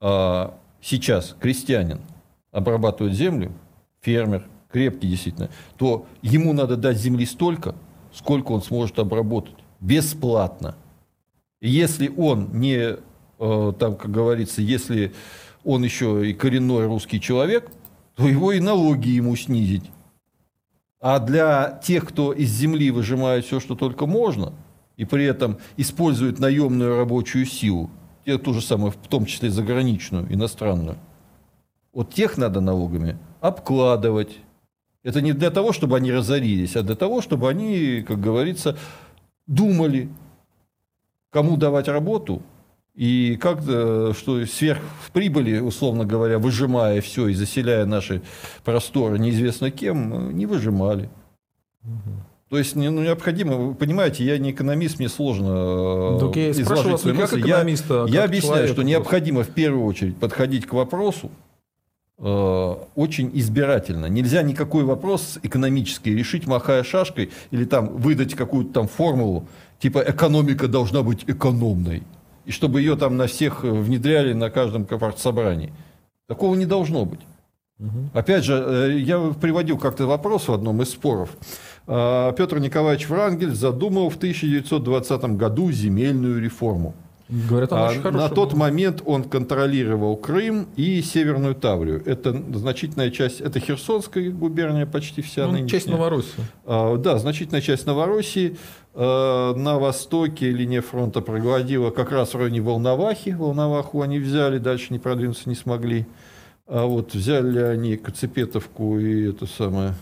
а, 0.00 0.54
сейчас 0.80 1.36
крестьянин 1.38 2.00
обрабатывает 2.50 3.14
землю, 3.14 3.52
фермер, 4.00 4.44
крепкий 4.70 5.06
действительно, 5.08 5.50
то 5.76 6.06
ему 6.22 6.52
надо 6.52 6.76
дать 6.76 6.98
земли 6.98 7.26
столько, 7.26 7.76
сколько 8.12 8.52
он 8.52 8.62
сможет 8.62 8.98
обработать. 8.98 9.54
Бесплатно. 9.80 10.74
Если 11.60 12.12
он 12.16 12.50
не, 12.52 12.96
там, 13.78 13.96
как 13.96 14.10
говорится, 14.10 14.62
если 14.62 15.12
он 15.64 15.82
еще 15.82 16.30
и 16.30 16.34
коренной 16.34 16.86
русский 16.86 17.20
человек, 17.20 17.70
то 18.14 18.28
его 18.28 18.52
и 18.52 18.60
налоги 18.60 19.08
ему 19.08 19.34
снизить. 19.36 19.90
А 21.00 21.18
для 21.18 21.80
тех, 21.82 22.06
кто 22.06 22.32
из 22.32 22.50
земли 22.50 22.90
выжимает 22.92 23.44
все, 23.44 23.58
что 23.58 23.74
только 23.74 24.06
можно, 24.06 24.52
и 24.96 25.04
при 25.04 25.24
этом 25.24 25.58
использует 25.76 26.38
наемную 26.38 26.96
рабочую 26.98 27.46
силу, 27.46 27.90
те 28.24 28.38
ту 28.38 28.54
же 28.54 28.60
самую, 28.60 28.92
в 28.92 28.96
том 29.08 29.26
числе 29.26 29.50
заграничную, 29.50 30.32
иностранную, 30.32 30.98
вот 31.92 32.14
тех 32.14 32.38
надо 32.38 32.60
налогами 32.60 33.18
обкладывать. 33.40 34.38
Это 35.02 35.20
не 35.20 35.32
для 35.32 35.50
того, 35.50 35.72
чтобы 35.72 35.96
они 35.96 36.12
разорились, 36.12 36.76
а 36.76 36.82
для 36.82 36.94
того, 36.94 37.20
чтобы 37.20 37.48
они, 37.48 38.04
как 38.06 38.20
говорится, 38.20 38.78
думали, 39.48 40.08
кому 41.30 41.56
давать 41.56 41.88
работу, 41.88 42.42
и 42.94 43.38
как, 43.40 43.60
э, 43.66 44.12
что 44.16 44.44
сверх 44.44 44.80
прибыли, 45.12 45.58
условно 45.60 46.04
говоря, 46.04 46.38
выжимая 46.38 47.00
все 47.00 47.28
и 47.28 47.34
заселяя 47.34 47.86
наши 47.86 48.22
просторы 48.64 49.18
неизвестно 49.18 49.70
кем, 49.70 50.36
не 50.36 50.46
выжимали. 50.46 51.08
То 52.50 52.58
есть 52.58 52.76
ну, 52.76 52.90
необходимо, 52.90 53.56
вы 53.56 53.74
понимаете, 53.74 54.24
я 54.24 54.36
не 54.36 54.50
экономист, 54.50 54.98
мне 54.98 55.08
сложно 55.08 56.18
так 56.20 56.36
я 56.36 56.50
изложить 56.50 57.00
свои 57.00 57.14
мысли. 57.14 57.40
Я, 57.48 57.60
я 58.06 58.24
объясняю, 58.24 58.68
что 58.68 58.82
необходимо 58.82 59.42
в 59.42 59.48
первую 59.48 59.86
очередь 59.86 60.18
подходить 60.18 60.66
к 60.66 60.74
вопросу 60.74 61.30
э, 62.18 62.74
очень 62.94 63.30
избирательно. 63.32 64.04
Нельзя 64.04 64.42
никакой 64.42 64.84
вопрос 64.84 65.38
экономический 65.42 66.14
решить, 66.14 66.46
махая 66.46 66.82
шашкой, 66.82 67.30
или 67.52 67.64
там 67.64 67.88
выдать 67.96 68.34
какую-то 68.34 68.74
там 68.74 68.86
формулу, 68.86 69.48
типа 69.78 70.04
экономика 70.06 70.68
должна 70.68 71.02
быть 71.02 71.24
экономной 71.26 72.02
и 72.44 72.50
чтобы 72.50 72.80
ее 72.80 72.96
там 72.96 73.16
на 73.16 73.26
всех 73.26 73.64
э, 73.64 73.70
внедряли 73.70 74.32
на 74.32 74.50
каждом 74.50 74.86
собрании. 75.16 75.72
Такого 76.28 76.54
не 76.54 76.66
должно 76.66 77.04
быть. 77.04 77.20
Угу. 77.78 78.10
Опять 78.14 78.44
же, 78.44 78.54
э, 78.54 78.98
я 78.98 79.18
приводил 79.40 79.78
как-то 79.78 80.06
вопрос 80.06 80.48
в 80.48 80.52
одном 80.52 80.82
из 80.82 80.90
споров. 80.90 81.30
А, 81.86 82.32
Петр 82.32 82.58
Николаевич 82.58 83.08
Врангель 83.08 83.52
задумал 83.52 84.08
в 84.08 84.16
1920 84.16 85.36
году 85.36 85.72
земельную 85.72 86.40
реформу. 86.40 86.94
Говорят, 87.32 87.72
а 87.72 87.90
на 88.10 88.28
тот 88.28 88.52
момент 88.52 89.02
он 89.06 89.24
контролировал 89.24 90.16
Крым 90.16 90.68
и 90.76 91.00
Северную 91.00 91.54
Таврию. 91.54 92.02
Это 92.04 92.32
значительная 92.52 93.10
часть, 93.10 93.40
это 93.40 93.58
Херсонская 93.58 94.30
губерния 94.30 94.84
почти 94.84 95.22
вся 95.22 95.46
ну, 95.46 95.66
Часть 95.66 95.86
Новороссии. 95.86 96.44
А, 96.66 96.94
да, 96.98 97.18
значительная 97.18 97.62
часть 97.62 97.86
Новороссии. 97.86 98.58
А, 98.92 99.54
на 99.54 99.78
востоке 99.78 100.50
линия 100.50 100.82
фронта 100.82 101.22
прогладила 101.22 101.88
как 101.88 102.12
раз 102.12 102.34
в 102.34 102.36
районе 102.36 102.60
Волновахи. 102.60 103.30
Волноваху 103.30 104.02
они 104.02 104.18
взяли, 104.18 104.58
дальше 104.58 104.88
не 104.90 104.98
продвинуться 104.98 105.48
не 105.48 105.54
смогли. 105.54 106.06
А 106.66 106.84
вот 106.84 107.14
взяли 107.14 107.60
они 107.60 107.96
Кацепетовку 107.96 108.98
и 108.98 109.30
это 109.30 109.46
самое, 109.46 109.94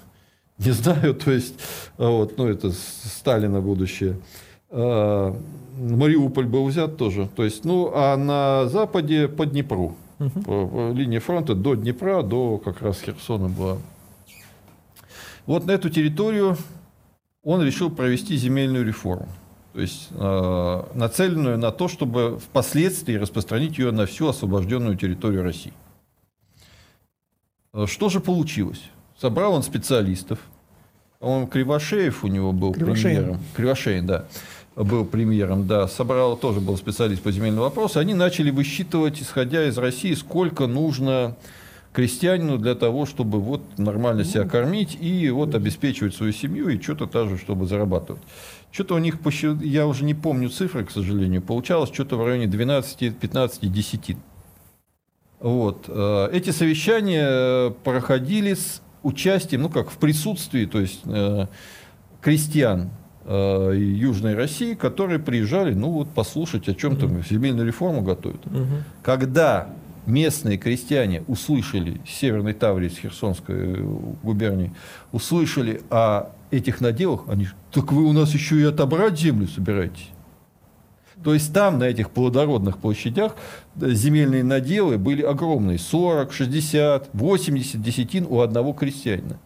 не 0.59 0.70
знаю, 0.72 1.14
то 1.14 1.31
есть, 1.31 1.55
а 1.97 2.09
вот, 2.09 2.39
ну 2.39 2.49
это 2.49 2.72
Сталина 2.72 3.61
будущее. 3.61 4.16
Мариуполь 5.81 6.47
был 6.47 6.66
взят 6.66 6.97
тоже. 6.97 7.28
То 7.35 7.45
есть, 7.45 7.64
ну, 7.64 7.91
а 7.95 8.16
на 8.16 8.68
западе 8.68 9.28
по 9.28 9.47
Днепру. 9.47 9.97
Угу. 10.18 10.93
Линии 10.93 11.18
фронта 11.18 11.55
до 11.55 11.74
Днепра, 11.74 12.22
до 12.22 12.59
как 12.59 12.83
раз 12.83 13.01
Херсона 13.01 13.49
была. 13.49 13.78
Вот 15.47 15.64
на 15.66 15.70
эту 15.72 15.89
территорию 15.89 16.59
он 17.43 17.62
решил 17.62 17.91
провести 17.91 18.37
земельную 18.37 18.85
реформу. 18.85 19.28
То 19.72 19.81
есть 19.81 20.09
э, 20.11 20.83
нацеленную 20.95 21.57
на 21.57 21.70
то, 21.70 21.89
чтобы 21.89 22.39
впоследствии 22.39 23.14
распространить 23.14 23.78
ее 23.78 23.93
на 23.93 24.05
всю 24.05 24.28
освобожденную 24.28 24.97
территорию 24.97 25.43
России. 25.43 25.72
Что 27.87 28.09
же 28.09 28.20
получилось? 28.20 28.83
Собрал 29.16 29.55
он 29.55 29.62
специалистов. 29.62 30.41
По-моему, 31.18 31.47
Кривошеев 31.47 32.24
у 32.24 32.26
него 32.26 32.53
был 32.53 32.72
Кривошеин. 32.72 33.16
премьером. 33.16 33.41
Кривошеин, 33.55 34.07
да 34.07 34.26
был 34.85 35.05
премьером, 35.05 35.66
да, 35.66 35.89
собрал, 35.89 36.37
тоже 36.37 36.61
был 36.61 36.76
специалист 36.76 37.22
по 37.22 37.33
земельному 37.33 37.62
вопросу, 37.62 37.99
они 37.99 38.14
начали 38.14 38.51
высчитывать, 38.51 39.20
исходя 39.20 39.66
из 39.66 39.78
России, 39.78 40.14
сколько 40.14 40.66
нужно 40.66 41.37
крестьянину 41.93 42.57
для 42.57 42.74
того, 42.74 43.05
чтобы 43.05 43.41
вот 43.41 43.62
нормально 43.78 44.24
себя 44.24 44.45
кормить 44.45 44.97
и 45.01 45.28
вот 45.31 45.55
обеспечивать 45.55 46.14
свою 46.14 46.33
семью 46.33 46.68
и 46.68 46.81
что-то 46.81 47.07
тоже, 47.07 47.37
чтобы 47.37 47.66
зарабатывать. 47.66 48.22
Что-то 48.70 48.95
у 48.95 48.99
них, 48.99 49.18
я 49.62 49.87
уже 49.87 50.05
не 50.05 50.14
помню 50.14 50.49
цифры, 50.49 50.85
к 50.85 50.91
сожалению, 50.91 51.43
получалось 51.43 51.91
что-то 51.93 52.16
в 52.16 52.24
районе 52.24 52.47
12, 52.47 53.16
15, 53.16 53.72
10. 53.72 54.16
Вот. 55.41 55.87
Э, 55.89 56.28
эти 56.33 56.51
совещания 56.51 57.70
проходили 57.83 58.55
с 58.55 58.81
участием, 59.03 59.62
ну 59.62 59.68
как, 59.70 59.91
в 59.91 59.97
присутствии, 59.97 60.66
то 60.66 60.81
есть 60.81 61.01
э, 61.07 61.47
крестьян, 62.20 62.91
э, 63.31 63.74
Южной 63.76 64.35
России, 64.35 64.74
которые 64.74 65.20
приезжали, 65.20 65.72
ну 65.72 65.91
вот 65.91 66.11
послушать, 66.11 66.68
о 66.68 66.74
чем 66.74 66.97
там 66.97 67.22
земельную 67.22 67.66
реформу 67.66 68.03
готовят. 68.03 68.45
Угу. 68.47 68.66
Когда 69.03 69.68
местные 70.07 70.59
крестьяне 70.59 71.22
услышали 71.28 72.01
с 72.07 72.11
Северной 72.18 72.55
Таврии, 72.55 72.89
с 72.89 72.99
Херсонской 72.99 73.57
э, 73.57 73.85
губернии, 74.22 74.72
услышали 75.12 75.83
о 75.91 76.33
этих 76.51 76.81
наделах, 76.81 77.22
они, 77.28 77.47
так 77.70 77.93
вы 77.93 78.05
у 78.05 78.12
нас 78.12 78.35
еще 78.35 78.61
и 78.61 78.64
отобрать 78.64 79.18
землю 79.18 79.47
собираетесь. 79.47 80.09
То 81.22 81.35
есть 81.35 81.53
там, 81.53 81.78
на 81.78 81.85
этих 81.85 82.11
плодородных 82.11 82.78
площадях, 82.78 83.37
земельные 83.76 84.43
наделы 84.43 84.97
были 84.97 85.20
огромные. 85.20 85.78
40, 85.78 86.33
60, 86.33 87.11
80 87.12 87.83
десятин 87.83 88.26
у 88.28 88.41
одного 88.41 88.72
крестьянина 88.72 89.39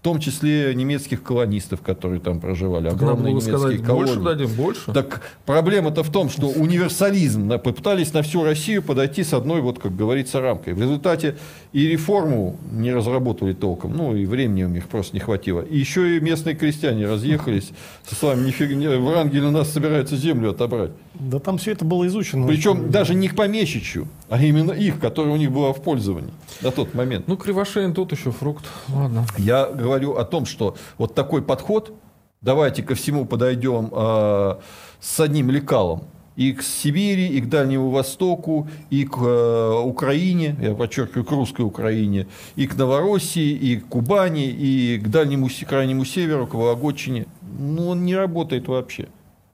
в 0.00 0.02
том 0.02 0.18
числе 0.18 0.74
немецких 0.74 1.22
колонистов, 1.22 1.82
которые 1.82 2.20
там 2.20 2.40
проживали. 2.40 2.88
Так 2.88 2.94
Огромные 2.94 3.32
немецкие 3.32 3.58
сказать, 3.58 3.82
колонии. 3.82 4.14
Больше 4.14 4.20
дадим, 4.24 4.48
больше. 4.56 4.92
Так 4.92 5.20
проблема-то 5.44 6.02
в 6.02 6.10
том, 6.10 6.30
что 6.30 6.46
универсализм 6.46 7.50
попытались 7.50 8.14
на 8.14 8.22
всю 8.22 8.42
Россию 8.42 8.82
подойти 8.82 9.22
с 9.22 9.34
одной, 9.34 9.60
вот 9.60 9.78
как 9.78 9.94
говорится, 9.94 10.40
рамкой. 10.40 10.72
В 10.72 10.80
результате 10.80 11.36
и 11.74 11.86
реформу 11.86 12.56
не 12.72 12.94
разработали 12.94 13.52
толком, 13.52 13.94
ну 13.94 14.16
и 14.16 14.24
времени 14.24 14.64
у 14.64 14.68
них 14.68 14.88
просто 14.88 15.14
не 15.14 15.20
хватило. 15.20 15.60
И 15.60 15.76
еще 15.76 16.16
и 16.16 16.20
местные 16.20 16.56
крестьяне 16.56 17.06
разъехались 17.06 17.70
со 18.08 18.14
словами, 18.14 18.46
нифига, 18.46 18.98
в 18.98 19.14
Рангеле 19.14 19.48
у 19.48 19.50
нас 19.50 19.70
собирается 19.70 20.16
землю 20.16 20.52
отобрать. 20.52 20.92
Да 21.12 21.40
там 21.40 21.58
все 21.58 21.72
это 21.72 21.84
было 21.84 22.06
изучено. 22.06 22.46
Причем 22.46 22.90
даже 22.90 23.14
не 23.14 23.28
к 23.28 23.36
помещичью, 23.36 24.08
а 24.30 24.42
именно 24.42 24.72
их, 24.72 24.98
которая 24.98 25.34
у 25.34 25.36
них 25.36 25.52
была 25.52 25.74
в 25.74 25.82
пользовании 25.82 26.32
на 26.62 26.70
тот 26.70 26.94
момент. 26.94 27.28
Ну, 27.28 27.36
Кривошеин 27.36 27.92
тут 27.92 28.12
еще 28.12 28.30
фрукт. 28.30 28.64
Ладно. 28.88 29.26
Я 29.36 29.66
говорю 29.66 29.89
о 29.94 30.24
том, 30.24 30.46
что 30.46 30.76
вот 30.98 31.14
такой 31.14 31.42
подход, 31.42 31.92
давайте 32.40 32.82
ко 32.82 32.94
всему 32.94 33.24
подойдем 33.24 33.90
э, 33.92 34.56
с 35.00 35.20
одним 35.20 35.50
лекалом. 35.50 36.04
И 36.36 36.52
к 36.52 36.62
Сибири, 36.62 37.26
и 37.26 37.40
к 37.40 37.48
Дальнему 37.48 37.90
Востоку, 37.90 38.68
и 38.88 39.04
к 39.04 39.18
э, 39.20 39.80
Украине, 39.84 40.56
я 40.60 40.74
подчеркиваю, 40.74 41.24
к 41.24 41.30
русской 41.32 41.62
Украине, 41.62 42.28
и 42.56 42.66
к 42.66 42.76
Новороссии, 42.76 43.50
и 43.50 43.76
к 43.76 43.88
Кубани, 43.88 44.48
и 44.48 44.98
к 44.98 45.08
Дальнему, 45.08 45.50
Крайнему 45.68 46.04
Северу, 46.04 46.46
к 46.46 46.54
Вологодчине. 46.54 47.26
Ну, 47.58 47.88
он 47.88 48.04
не 48.04 48.16
работает 48.16 48.68
вообще. 48.68 49.08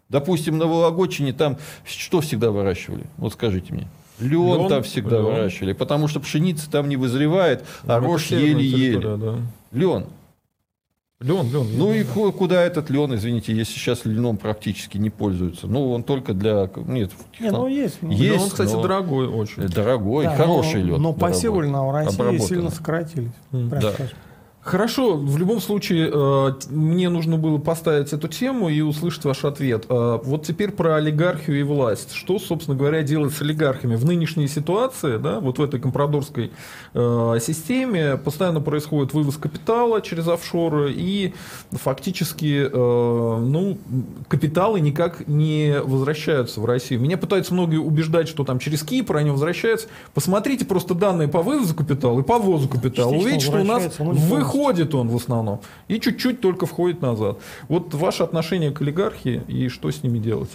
Допустим, 0.09 0.59
на 0.59 0.67
Вологодчине 0.67 1.33
там 1.33 1.57
что 1.85 2.21
всегда 2.21 2.51
выращивали? 2.53 3.05
Вот 3.17 3.33
скажите 3.33 3.73
мне. 3.73 3.89
Лен, 4.21 4.61
Лен 4.61 4.69
там 4.69 4.83
всегда 4.83 5.17
Лен. 5.17 5.25
выращивали, 5.25 5.73
потому 5.73 6.09
что 6.09 6.21
пшеница 6.21 6.71
там 6.71 6.89
не 6.89 6.97
вызревает, 6.97 7.65
а 7.85 8.01
ну, 8.01 8.07
рожь 8.07 8.29
еле-еле. 8.29 9.17
Да. 9.17 9.35
Лен. 9.73 10.07
Лен, 11.21 11.51
лен. 11.51 11.67
Ну 11.79 11.95
и 11.95 12.05
куда 12.05 12.63
этот 12.63 12.91
лен, 12.91 13.15
извините, 13.15 13.55
если 13.55 13.73
сейчас 13.73 14.05
льном 14.05 14.37
практически 14.37 14.99
не 14.99 15.09
пользуются. 15.09 15.67
Ну, 15.67 15.91
он 15.93 16.03
только 16.03 16.35
для... 16.35 16.71
Нет, 16.77 17.11
не, 17.41 17.51
ну 17.51 17.67
есть. 17.67 17.99
есть 18.03 18.21
лен, 18.21 18.51
кстати, 18.51 18.73
но... 18.73 18.83
дорогой 18.83 19.27
очень. 19.27 19.67
Дорогой, 19.67 20.27
да, 20.27 20.37
хороший 20.37 20.83
но, 20.83 20.89
лен. 20.89 21.03
Но 21.03 21.13
посевы 21.15 21.69
на 21.69 21.91
России 21.91 22.39
сильно 22.39 22.71
сократились. 22.71 23.31
Mm. 23.51 23.81
Да. 23.81 23.93
Скажем. 23.93 24.17
Хорошо, 24.67 25.17
в 25.17 25.39
любом 25.39 25.61
случае, 25.61 26.11
э, 26.13 26.53
мне 26.71 27.09
нужно 27.09 27.37
было 27.37 27.59
поставить 27.59 28.13
эту 28.13 28.27
тему 28.27 28.69
и 28.69 28.81
услышать 28.81 29.25
ваш 29.25 29.45
ответ. 29.45 29.87
Э, 29.89 30.19
вот 30.25 30.45
теперь 30.45 30.73
про 30.73 30.97
олигархию 30.97 31.61
и 31.61 31.63
власть. 31.63 32.13
Что, 32.13 32.41
собственно 32.41 32.77
говоря, 32.77 33.05
делать 33.05 33.33
с 33.33 33.41
олигархами? 33.41 33.95
В 33.95 34.05
нынешней 34.05 34.49
ситуации, 34.49 35.19
да, 35.19 35.39
вот 35.39 35.61
в 35.61 35.63
этой 35.63 35.79
компрадорской 35.79 36.51
э, 36.95 37.39
системе 37.41 38.17
постоянно 38.17 38.61
происходит 38.61 39.15
вывоз 39.15 39.37
капитала 39.37 40.01
через 40.01 40.27
офшоры, 40.27 40.93
и 40.93 41.33
фактически 41.71 42.69
ну, 42.73 43.79
капиталы 44.27 44.81
никак 44.81 45.29
не 45.29 45.77
возвращаются 45.81 46.61
в 46.61 46.65
Россию. 46.65 47.01
Меня 47.01 47.17
пытаются 47.17 47.55
многие 47.55 47.79
убеждать, 47.79 48.27
что 48.27 48.43
там 48.43 48.59
через 48.59 48.83
Кипр 48.83 49.17
они 49.17 49.31
возвращаются. 49.31 49.87
Посмотрите 50.13 50.65
просто 50.65 50.95
данные 50.95 51.29
по 51.29 51.43
вывозу 51.43 51.75
капитала 51.75 52.19
и 52.19 52.23
по 52.25 52.39
ввозу 52.39 52.69
капитала. 52.69 53.13
Увидите, 53.13 53.47
что 53.47 53.61
у 53.61 53.65
нас 53.65 53.97
выход 53.99 54.56
выходит 54.57 54.95
он 54.95 55.09
в 55.09 55.17
основном 55.17 55.61
и 55.89 56.01
чуть-чуть 56.01 56.41
только 56.41 56.67
входит 56.67 57.03
назад. 57.03 57.39
Вот 57.69 57.95
ваше 57.95 58.23
отношение 58.23 58.71
к 58.73 58.81
олигархии 58.81 59.43
и 59.49 59.69
что 59.69 59.91
с 59.91 60.03
ними 60.03 60.19
делать? 60.19 60.51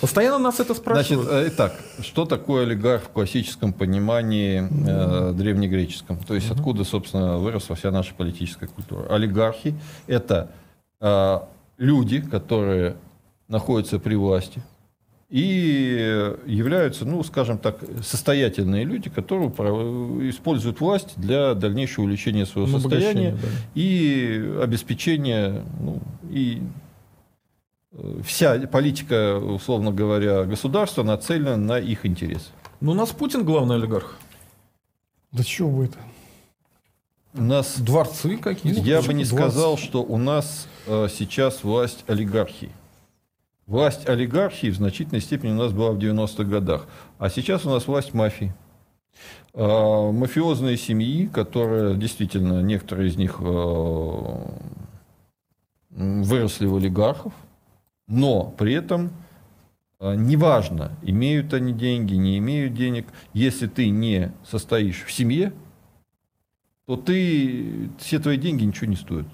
Постоянно 0.00 0.38
нас 0.38 0.60
это 0.60 0.72
Значит, 0.74 0.82
спрашивают. 0.82 1.30
э, 1.30 1.48
итак, 1.48 1.74
что 2.00 2.26
такое 2.26 2.62
олигарх 2.62 3.02
в 3.02 3.08
классическом 3.08 3.72
понимании 3.72 4.68
э, 4.70 5.32
древнегреческом? 5.32 6.18
То 6.18 6.34
есть 6.34 6.48
откуда, 6.50 6.84
собственно, 6.84 7.38
выросла 7.38 7.74
вся 7.74 7.90
наша 7.90 8.14
политическая 8.14 8.68
культура? 8.68 9.12
Олигархи– 9.12 9.74
это 10.06 10.52
э, 11.00 11.40
люди, 11.76 12.20
которые 12.20 12.98
находятся 13.48 13.98
при 13.98 14.14
власти 14.14 14.62
и 15.30 16.34
являются, 16.46 17.04
ну, 17.04 17.22
скажем 17.22 17.58
так, 17.58 17.78
состоятельные 18.02 18.84
люди, 18.84 19.10
которые 19.10 19.50
используют 20.30 20.80
власть 20.80 21.12
для 21.16 21.54
дальнейшего 21.54 22.04
увеличения 22.04 22.46
своего 22.46 22.70
Ну, 22.70 22.80
состояния 22.80 23.32
да. 23.32 23.48
и 23.74 24.58
обеспечения, 24.62 25.64
ну, 25.80 26.00
и 26.30 26.62
э, 27.92 28.20
вся 28.24 28.58
политика, 28.68 29.36
условно 29.38 29.92
говоря, 29.92 30.44
государства 30.44 31.02
нацелена 31.02 31.56
на 31.56 31.78
их 31.78 32.06
интерес. 32.06 32.50
Ну, 32.80 32.92
у 32.92 32.94
нас 32.94 33.10
Путин 33.10 33.44
главный 33.44 33.76
олигарх. 33.76 34.16
Да 35.32 35.44
чего 35.44 35.68
вы 35.68 35.84
это? 35.86 35.98
У 37.34 37.42
нас, 37.42 37.78
Дворцы 37.78 38.38
какие-то. 38.38 38.80
я 38.80 39.02
бы 39.02 39.12
не 39.12 39.24
двадцать. 39.24 39.34
сказал, 39.52 39.76
что 39.76 40.02
у 40.02 40.16
нас 40.16 40.66
э, 40.86 41.08
сейчас 41.12 41.62
власть 41.62 42.02
олигархии. 42.06 42.70
Власть 43.68 44.08
олигархии 44.08 44.70
в 44.70 44.76
значительной 44.76 45.20
степени 45.20 45.50
у 45.50 45.56
нас 45.56 45.74
была 45.74 45.90
в 45.90 45.98
90-х 45.98 46.44
годах, 46.44 46.88
а 47.18 47.28
сейчас 47.28 47.66
у 47.66 47.68
нас 47.68 47.86
власть 47.86 48.14
мафии. 48.14 48.54
Э, 49.52 50.10
мафиозные 50.10 50.78
семьи, 50.78 51.26
которые 51.26 51.94
действительно, 51.96 52.62
некоторые 52.62 53.10
из 53.10 53.16
них 53.16 53.36
э, 53.40 54.46
выросли 55.90 56.64
в 56.64 56.76
олигархов, 56.76 57.34
но 58.06 58.44
при 58.56 58.72
этом 58.72 59.10
э, 60.00 60.14
неважно, 60.14 60.92
имеют 61.02 61.52
они 61.52 61.74
деньги, 61.74 62.14
не 62.14 62.38
имеют 62.38 62.72
денег, 62.72 63.08
если 63.34 63.66
ты 63.66 63.90
не 63.90 64.32
состоишь 64.50 65.04
в 65.04 65.12
семье, 65.12 65.52
то 66.86 66.96
ты, 66.96 67.90
все 67.98 68.18
твои 68.18 68.38
деньги 68.38 68.64
ничего 68.64 68.86
не 68.86 68.96
стоят. 68.96 69.26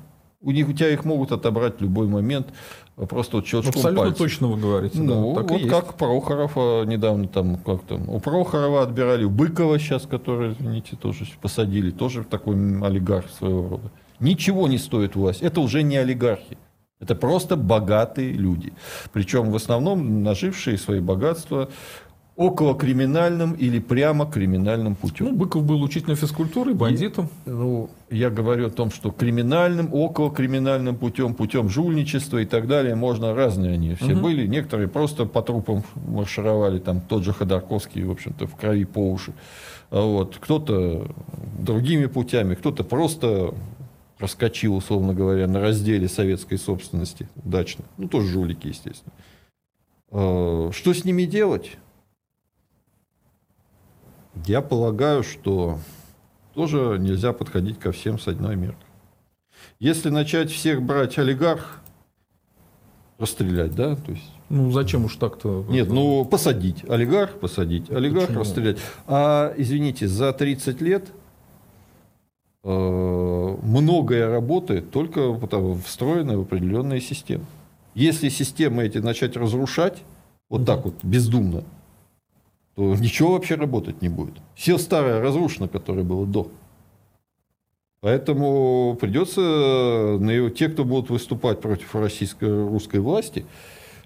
У 0.45 0.51
них 0.51 0.69
у 0.69 0.73
тебя 0.73 0.91
их 0.91 1.05
могут 1.05 1.33
отобрать 1.33 1.79
в 1.79 1.81
любой 1.81 2.07
момент, 2.07 2.49
просто 2.97 3.37
вот 3.37 3.47
щелчком 3.47 3.75
Абсолютно 3.75 4.05
пальца. 4.05 4.19
точно 4.19 4.49
вы 4.49 4.61
говорите. 4.61 4.99
Ну, 4.99 5.35
да, 5.35 5.43
так 5.43 5.51
вот 5.51 5.69
как 5.69 5.95
Прохоров 5.95 6.57
недавно 6.87 7.29
там, 7.29 7.57
как 7.57 7.83
там, 7.83 8.09
у 8.09 8.21
Прохорова 8.21 8.83
отбирали, 8.83 9.25
у 9.25 9.31
Быкова 9.31 9.79
сейчас, 9.79 10.07
который, 10.07 10.53
извините, 10.53 10.97
тоже 10.97 11.27
посадили, 11.41 11.91
тоже 11.91 12.25
такой 12.25 12.55
олигарх 12.83 13.29
своего 13.31 13.69
рода. 13.69 13.91
Ничего 14.21 14.69
не 14.69 14.79
стоит 14.79 15.17
власть. 15.17 15.43
Это 15.43 15.61
уже 15.61 15.83
не 15.83 15.97
олигархи. 15.97 16.57
Это 17.01 17.15
просто 17.15 17.57
богатые 17.57 18.33
люди. 18.33 18.73
Причем 19.13 19.51
в 19.51 19.57
основном 19.57 20.23
нажившие 20.23 20.79
свои 20.79 21.01
богатства 21.01 21.69
около 22.37 22.75
криминальным 22.77 23.53
или 23.53 23.79
прямо 23.79 24.27
криминальным 24.27 24.97
путем. 24.97 25.27
Ну, 25.27 25.33
Быков 25.37 25.65
был 25.65 25.83
учителем 25.83 26.17
физкультуры, 26.17 26.75
бандитом. 26.75 27.29
Ну, 27.47 27.91
я 28.11 28.29
говорю 28.29 28.67
о 28.67 28.71
том, 28.71 28.91
что 28.91 29.11
криминальным, 29.13 29.89
около 29.95 30.31
криминальным 30.33 30.97
путем, 30.97 31.35
путем 31.35 31.69
жульничества 31.69 32.39
и 32.39 32.45
так 32.45 32.67
далее, 32.67 32.97
можно 32.97 33.35
разные 33.35 33.75
они 33.75 33.95
все 33.95 34.07
Мгм. 34.15 34.23
были. 34.23 34.47
Некоторые 34.49 34.89
просто 34.89 35.27
по 35.27 35.43
трупам 35.43 35.85
маршировали, 35.95 36.81
там 36.81 37.01
тот 37.01 37.23
же 37.23 37.33
Ходорковский, 37.33 38.03
в 38.03 38.11
общем-то, 38.11 38.47
в 38.49 38.57
крови 38.57 38.85
по 38.85 39.11
уши. 39.11 39.33
А 39.91 40.01
Вот. 40.03 40.37
Кто-то 40.41 41.07
другими 41.61 42.07
путями, 42.07 42.57
кто-то 42.57 42.83
просто 42.83 43.55
проскочил, 44.19 44.75
условно 44.75 45.15
говоря, 45.15 45.47
на 45.47 45.61
разделе 45.61 46.09
советской 46.09 46.57
собственности 46.59 47.29
удачно. 47.45 47.85
Ну, 47.97 48.09
тоже 48.09 48.27
жулики, 48.29 48.67
естественно. 48.69 49.13
А, 50.11 50.71
Что 50.73 50.93
с 50.95 51.05
ними 51.05 51.25
делать? 51.25 51.77
Я 54.47 54.61
полагаю, 54.63 55.23
что 55.23 55.79
тоже 56.55 56.99
нельзя 57.01 57.33
подходить 57.33 57.79
ко 57.79 57.93
всем 57.93 58.19
с 58.19 58.29
одной 58.29 58.57
меркой. 58.57 58.79
Если 59.81 60.11
начать 60.11 60.51
всех 60.51 60.83
брать 60.83 61.19
олигарх, 61.19 61.81
расстрелять, 63.19 63.75
да, 63.75 63.97
то 63.97 64.13
есть 64.13 64.25
Ну, 64.51 64.71
зачем 64.73 65.05
уж 65.05 65.17
так-то? 65.17 65.65
нет, 65.69 65.89
ну 65.89 66.25
посадить, 66.25 66.85
олигарх 66.89 67.39
посадить, 67.39 67.91
олигарх 67.91 68.27
Почему? 68.27 68.41
расстрелять. 68.41 68.79
А 69.07 69.55
извините, 69.57 70.09
за 70.09 70.33
30 70.33 70.81
лет 70.81 71.09
э, 72.65 72.69
многое 73.63 74.29
работает 74.31 74.91
только 74.91 75.33
потому, 75.35 75.75
встроено 75.77 76.37
в 76.39 76.43
определенные 76.43 77.01
системы. 77.01 77.45
Если 77.95 78.29
системы 78.29 78.83
эти 78.85 78.99
начать 78.99 79.37
разрушать 79.37 80.03
вот 80.51 80.67
так 80.67 80.85
вот 80.85 80.95
бездумно, 81.05 81.63
то 82.77 82.95
ничего 82.97 83.33
вообще 83.33 83.55
работать 83.55 84.03
не 84.03 84.09
будет. 84.09 84.35
Все 84.55 84.79
старое 84.79 85.21
разрушено, 85.21 85.69
которое 85.69 86.03
было 86.03 86.27
до. 86.27 86.49
Поэтому 88.01 88.99
придется, 89.01 89.41
на 89.41 90.31
его- 90.31 90.51
те, 90.51 90.69
кто 90.69 90.85
будут 90.85 91.09
выступать 91.09 91.61
против 91.61 91.95
российской 91.95 92.69
русской 92.69 93.01
власти, 93.01 93.47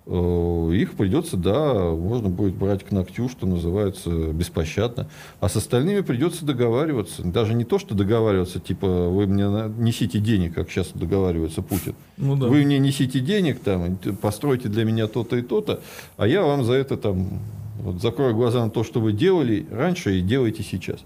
э, 0.06 0.70
их 0.74 0.92
придется, 0.94 1.36
да, 1.36 1.90
можно 1.90 2.28
будет 2.28 2.54
брать 2.54 2.84
к 2.84 2.92
ногтю, 2.92 3.28
что 3.28 3.46
называется, 3.46 4.08
беспощадно. 4.32 5.08
А 5.40 5.48
с 5.48 5.56
остальными 5.56 6.02
придется 6.02 6.44
договариваться. 6.46 7.22
Даже 7.24 7.54
не 7.54 7.64
то, 7.64 7.78
что 7.80 7.96
договариваться, 7.96 8.60
типа, 8.60 8.86
вы 9.08 9.26
мне 9.26 9.48
на- 9.48 9.68
несите 9.68 10.20
денег, 10.20 10.54
как 10.54 10.70
сейчас 10.70 10.92
договаривается 10.94 11.62
Путин. 11.62 11.94
Ну 12.16 12.36
да. 12.36 12.46
Вы 12.46 12.64
мне 12.64 12.78
несите 12.78 13.18
денег, 13.18 13.58
там, 13.60 13.96
постройте 14.22 14.68
для 14.68 14.84
меня 14.84 15.08
то-то 15.08 15.36
и 15.36 15.42
то-то, 15.42 15.80
а 16.16 16.28
я 16.28 16.42
вам 16.42 16.62
за 16.64 16.74
это 16.74 16.96
там 16.96 17.40
вот, 17.78 18.02
закрою 18.02 18.34
глаза 18.34 18.64
на 18.64 18.70
то, 18.70 18.84
что 18.84 19.00
вы 19.00 19.12
делали 19.12 19.66
раньше 19.70 20.18
и 20.18 20.20
делаете 20.20 20.62
сейчас. 20.62 21.00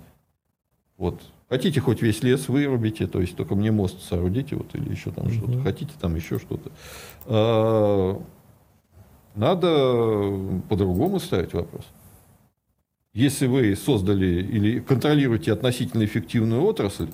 Вот. 0.97 1.21
Хотите 1.49 1.81
хоть 1.81 2.01
весь 2.01 2.23
лес 2.23 2.49
вырубите, 2.49 3.07
то 3.07 3.21
есть 3.21 3.37
только 3.37 3.55
мне 3.55 3.71
мост 3.71 4.03
соорудите, 4.03 4.57
вот, 4.57 4.75
или 4.75 4.91
еще 4.91 5.11
там 5.11 5.31
что-то. 5.31 5.61
Хотите 5.61 5.93
там 6.01 6.15
еще 6.15 6.39
что-то. 6.39 6.71
А, 7.27 8.23
Надо 9.35 10.39
по-другому 10.69 11.21
ставить 11.21 11.53
вопрос. 11.53 11.85
Если 13.13 13.47
вы 13.47 13.77
создали 13.77 14.43
или 14.43 14.81
контролируете 14.81 15.53
относительно 15.53 16.05
эффективную 16.05 16.63
отрасль 16.63 17.09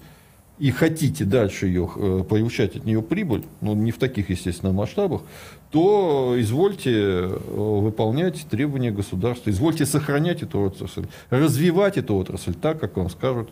и 0.58 0.70
хотите 0.70 1.24
дальше 1.24 1.66
ее, 1.66 1.88
э, 1.94 2.24
получать 2.28 2.76
от 2.76 2.84
нее 2.84 3.02
прибыль, 3.02 3.44
но 3.60 3.74
не 3.74 3.90
в 3.90 3.98
таких, 3.98 4.30
естественно, 4.30 4.72
масштабах, 4.72 5.22
то 5.70 6.34
извольте 6.38 6.92
э, 6.92 7.26
выполнять 7.26 8.46
требования 8.50 8.90
государства, 8.90 9.50
извольте 9.50 9.86
сохранять 9.86 10.42
эту 10.42 10.60
отрасль, 10.60 11.06
развивать 11.30 11.98
эту 11.98 12.16
отрасль 12.16 12.54
так, 12.54 12.80
как 12.80 12.96
вам 12.96 13.10
скажут 13.10 13.50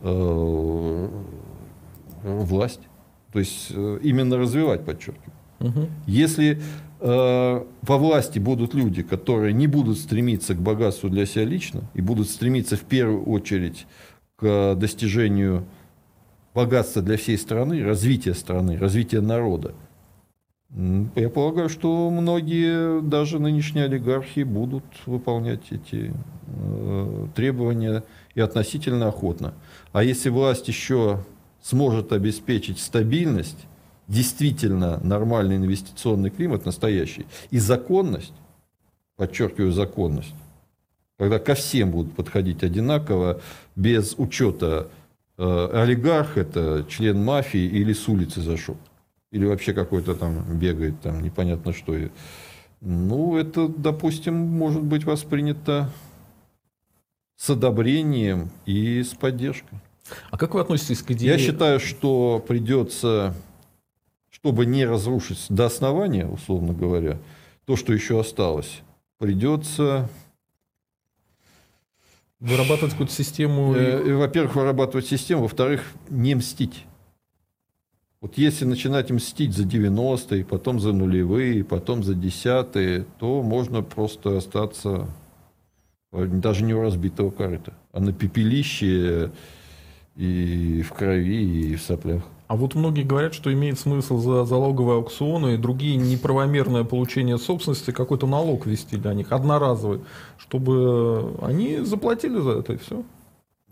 э, 0.00 1.08
власть. 2.22 2.80
То 3.32 3.40
есть 3.40 3.70
именно 3.70 4.38
развивать, 4.38 4.86
подчеркиваю. 4.86 5.34
Мгм. 5.58 5.88
Если 6.06 6.60
э, 7.00 7.64
во 7.82 7.98
власти 7.98 8.38
будут 8.38 8.74
люди, 8.74 9.02
которые 9.02 9.52
не 9.52 9.66
будут 9.66 9.98
стремиться 9.98 10.54
к 10.54 10.60
богатству 10.60 11.10
для 11.10 11.26
себя 11.26 11.44
лично 11.44 11.82
и 11.94 12.00
будут 12.00 12.28
стремиться 12.28 12.76
в 12.76 12.82
первую 12.82 13.24
очередь 13.24 13.86
к 14.36 14.74
достижению 14.76 15.64
богатства 16.58 17.02
для 17.02 17.16
всей 17.16 17.38
страны, 17.38 17.84
развития 17.84 18.34
страны, 18.34 18.76
развития 18.78 19.20
народа, 19.20 19.74
я 21.14 21.30
полагаю, 21.30 21.68
что 21.68 22.10
многие, 22.10 23.00
даже 23.00 23.38
нынешние 23.38 23.84
олигархи, 23.84 24.42
будут 24.42 24.84
выполнять 25.06 25.62
эти 25.70 26.12
э, 26.46 27.26
требования 27.36 28.02
и 28.34 28.40
относительно 28.40 29.06
охотно. 29.08 29.54
А 29.92 30.02
если 30.02 30.30
власть 30.30 30.66
еще 30.68 31.24
сможет 31.62 32.12
обеспечить 32.12 32.80
стабильность, 32.80 33.66
действительно 34.08 34.98
нормальный 35.02 35.56
инвестиционный 35.56 36.30
климат, 36.30 36.66
настоящий, 36.66 37.24
и 37.50 37.58
законность, 37.58 38.34
подчеркиваю 39.16 39.72
законность, 39.72 40.34
когда 41.18 41.38
ко 41.38 41.54
всем 41.54 41.92
будут 41.92 42.14
подходить 42.14 42.62
одинаково, 42.62 43.40
без 43.76 44.14
учета 44.18 44.88
олигарх 45.38 46.36
это 46.36 46.84
член 46.88 47.24
мафии 47.24 47.64
или 47.64 47.92
с 47.92 48.08
улицы 48.08 48.42
зашел, 48.42 48.76
или 49.30 49.46
вообще 49.46 49.72
какой-то 49.72 50.14
там 50.14 50.58
бегает, 50.58 51.00
там 51.00 51.22
непонятно 51.22 51.72
что. 51.72 51.96
Ну, 52.80 53.36
это, 53.36 53.68
допустим, 53.68 54.34
может 54.34 54.82
быть 54.82 55.04
воспринято 55.04 55.90
с 57.36 57.50
одобрением 57.50 58.50
и 58.66 59.02
с 59.02 59.14
поддержкой. 59.14 59.78
А 60.30 60.38
как 60.38 60.54
вы 60.54 60.60
относитесь 60.60 61.02
к 61.02 61.10
идее? 61.12 61.32
Я 61.32 61.38
считаю, 61.38 61.80
что 61.80 62.44
придется, 62.46 63.34
чтобы 64.30 64.66
не 64.66 64.84
разрушить 64.84 65.46
до 65.48 65.66
основания, 65.66 66.26
условно 66.26 66.72
говоря, 66.72 67.18
то, 67.64 67.76
что 67.76 67.92
еще 67.92 68.18
осталось, 68.20 68.80
придется, 69.18 70.08
Вырабатывать 72.40 72.92
какую-то 72.92 73.12
систему. 73.12 73.74
э, 73.74 74.14
во-первых, 74.14 74.54
вырабатывать 74.54 75.06
систему, 75.06 75.42
во-вторых, 75.42 75.82
не 76.08 76.34
мстить. 76.34 76.84
Вот 78.20 78.36
если 78.36 78.64
начинать 78.64 79.10
мстить 79.10 79.54
за 79.54 79.64
90-е, 79.64 80.44
потом 80.44 80.80
за 80.80 80.92
нулевые, 80.92 81.64
потом 81.64 82.02
за 82.02 82.14
десятые, 82.14 83.06
то 83.18 83.42
можно 83.42 83.82
просто 83.82 84.36
остаться 84.36 85.08
э, 86.12 86.26
даже 86.26 86.64
не 86.64 86.74
у 86.74 86.82
разбитого 86.82 87.30
корыта, 87.30 87.74
а 87.92 88.00
на 88.00 88.12
пепелище 88.12 89.32
и 90.16 90.82
в 90.82 90.92
крови, 90.92 91.70
и 91.72 91.76
в 91.76 91.82
соплях. 91.82 92.22
А 92.48 92.56
вот 92.56 92.74
многие 92.74 93.02
говорят, 93.02 93.34
что 93.34 93.52
имеет 93.52 93.78
смысл 93.78 94.18
за 94.18 94.44
залоговые 94.44 94.96
аукционы 94.96 95.54
и 95.54 95.56
другие 95.56 95.96
неправомерное 95.96 96.82
получение 96.82 97.38
собственности 97.38 97.92
какой-то 97.92 98.26
налог 98.26 98.66
ввести 98.66 98.96
для 98.96 99.14
них, 99.14 99.32
одноразовый, 99.32 100.00
чтобы 100.38 101.34
они 101.42 101.78
заплатили 101.78 102.40
за 102.40 102.50
это 102.52 102.72
и 102.72 102.76
все. 102.78 103.04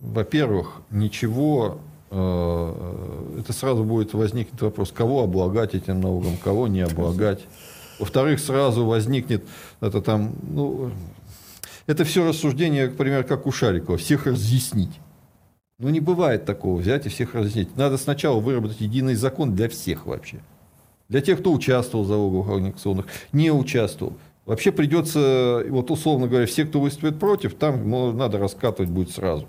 Во-первых, 0.00 0.82
ничего 0.90 1.78
Э, 2.10 3.40
это 3.40 3.52
сразу 3.52 3.84
будет 3.84 4.14
возникнет 4.14 4.60
вопрос, 4.62 4.92
кого 4.92 5.22
облагать 5.22 5.74
этим 5.74 6.00
налогом, 6.00 6.36
кого 6.42 6.68
не 6.68 6.80
облагать. 6.80 7.40
Во-вторых, 7.98 8.40
сразу 8.40 8.84
возникнет 8.84 9.44
это 9.80 10.00
там, 10.00 10.32
ну, 10.48 10.90
это 11.86 12.04
все 12.04 12.26
рассуждение, 12.26 12.88
например, 12.88 13.24
как 13.24 13.46
у 13.46 13.52
Шарикова, 13.52 13.98
всех 13.98 14.26
разъяснить. 14.26 14.92
Ну, 15.78 15.90
не 15.90 16.00
бывает 16.00 16.44
такого, 16.44 16.78
взять 16.78 17.06
и 17.06 17.08
всех 17.10 17.34
разъяснить. 17.34 17.76
Надо 17.76 17.98
сначала 17.98 18.40
выработать 18.40 18.80
единый 18.80 19.14
закон 19.14 19.54
для 19.54 19.68
всех 19.68 20.06
вообще. 20.06 20.40
Для 21.08 21.20
тех, 21.20 21.40
кто 21.40 21.52
участвовал 21.52 22.04
в 22.04 22.08
залоговых 22.08 22.48
аукционах, 22.48 23.06
не 23.32 23.50
участвовал. 23.50 24.16
Вообще 24.46 24.72
придется, 24.72 25.64
вот 25.68 25.90
условно 25.90 26.28
говоря, 26.28 26.46
все, 26.46 26.64
кто 26.64 26.80
выступит 26.80 27.18
против, 27.18 27.54
там 27.54 27.88
ну, 27.90 28.12
надо 28.12 28.38
раскатывать 28.38 28.90
будет 28.90 29.10
сразу 29.10 29.46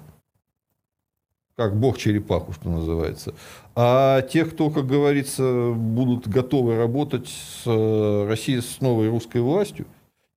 как 1.57 1.75
бог 1.75 1.97
черепаху, 1.97 2.53
что 2.53 2.69
называется. 2.69 3.33
А 3.75 4.21
тех, 4.21 4.53
кто, 4.53 4.69
как 4.69 4.85
говорится, 4.85 5.73
будут 5.75 6.27
готовы 6.27 6.77
работать 6.77 7.27
с 7.27 7.63
э, 7.65 8.27
Россией, 8.29 8.61
с 8.61 8.79
новой 8.79 9.09
русской 9.09 9.41
властью, 9.41 9.87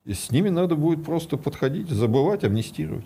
с 0.06 0.30
ними 0.30 0.48
надо 0.48 0.76
будет 0.76 1.04
просто 1.04 1.36
подходить, 1.36 1.90
забывать, 1.90 2.42
амнистировать. 2.42 3.04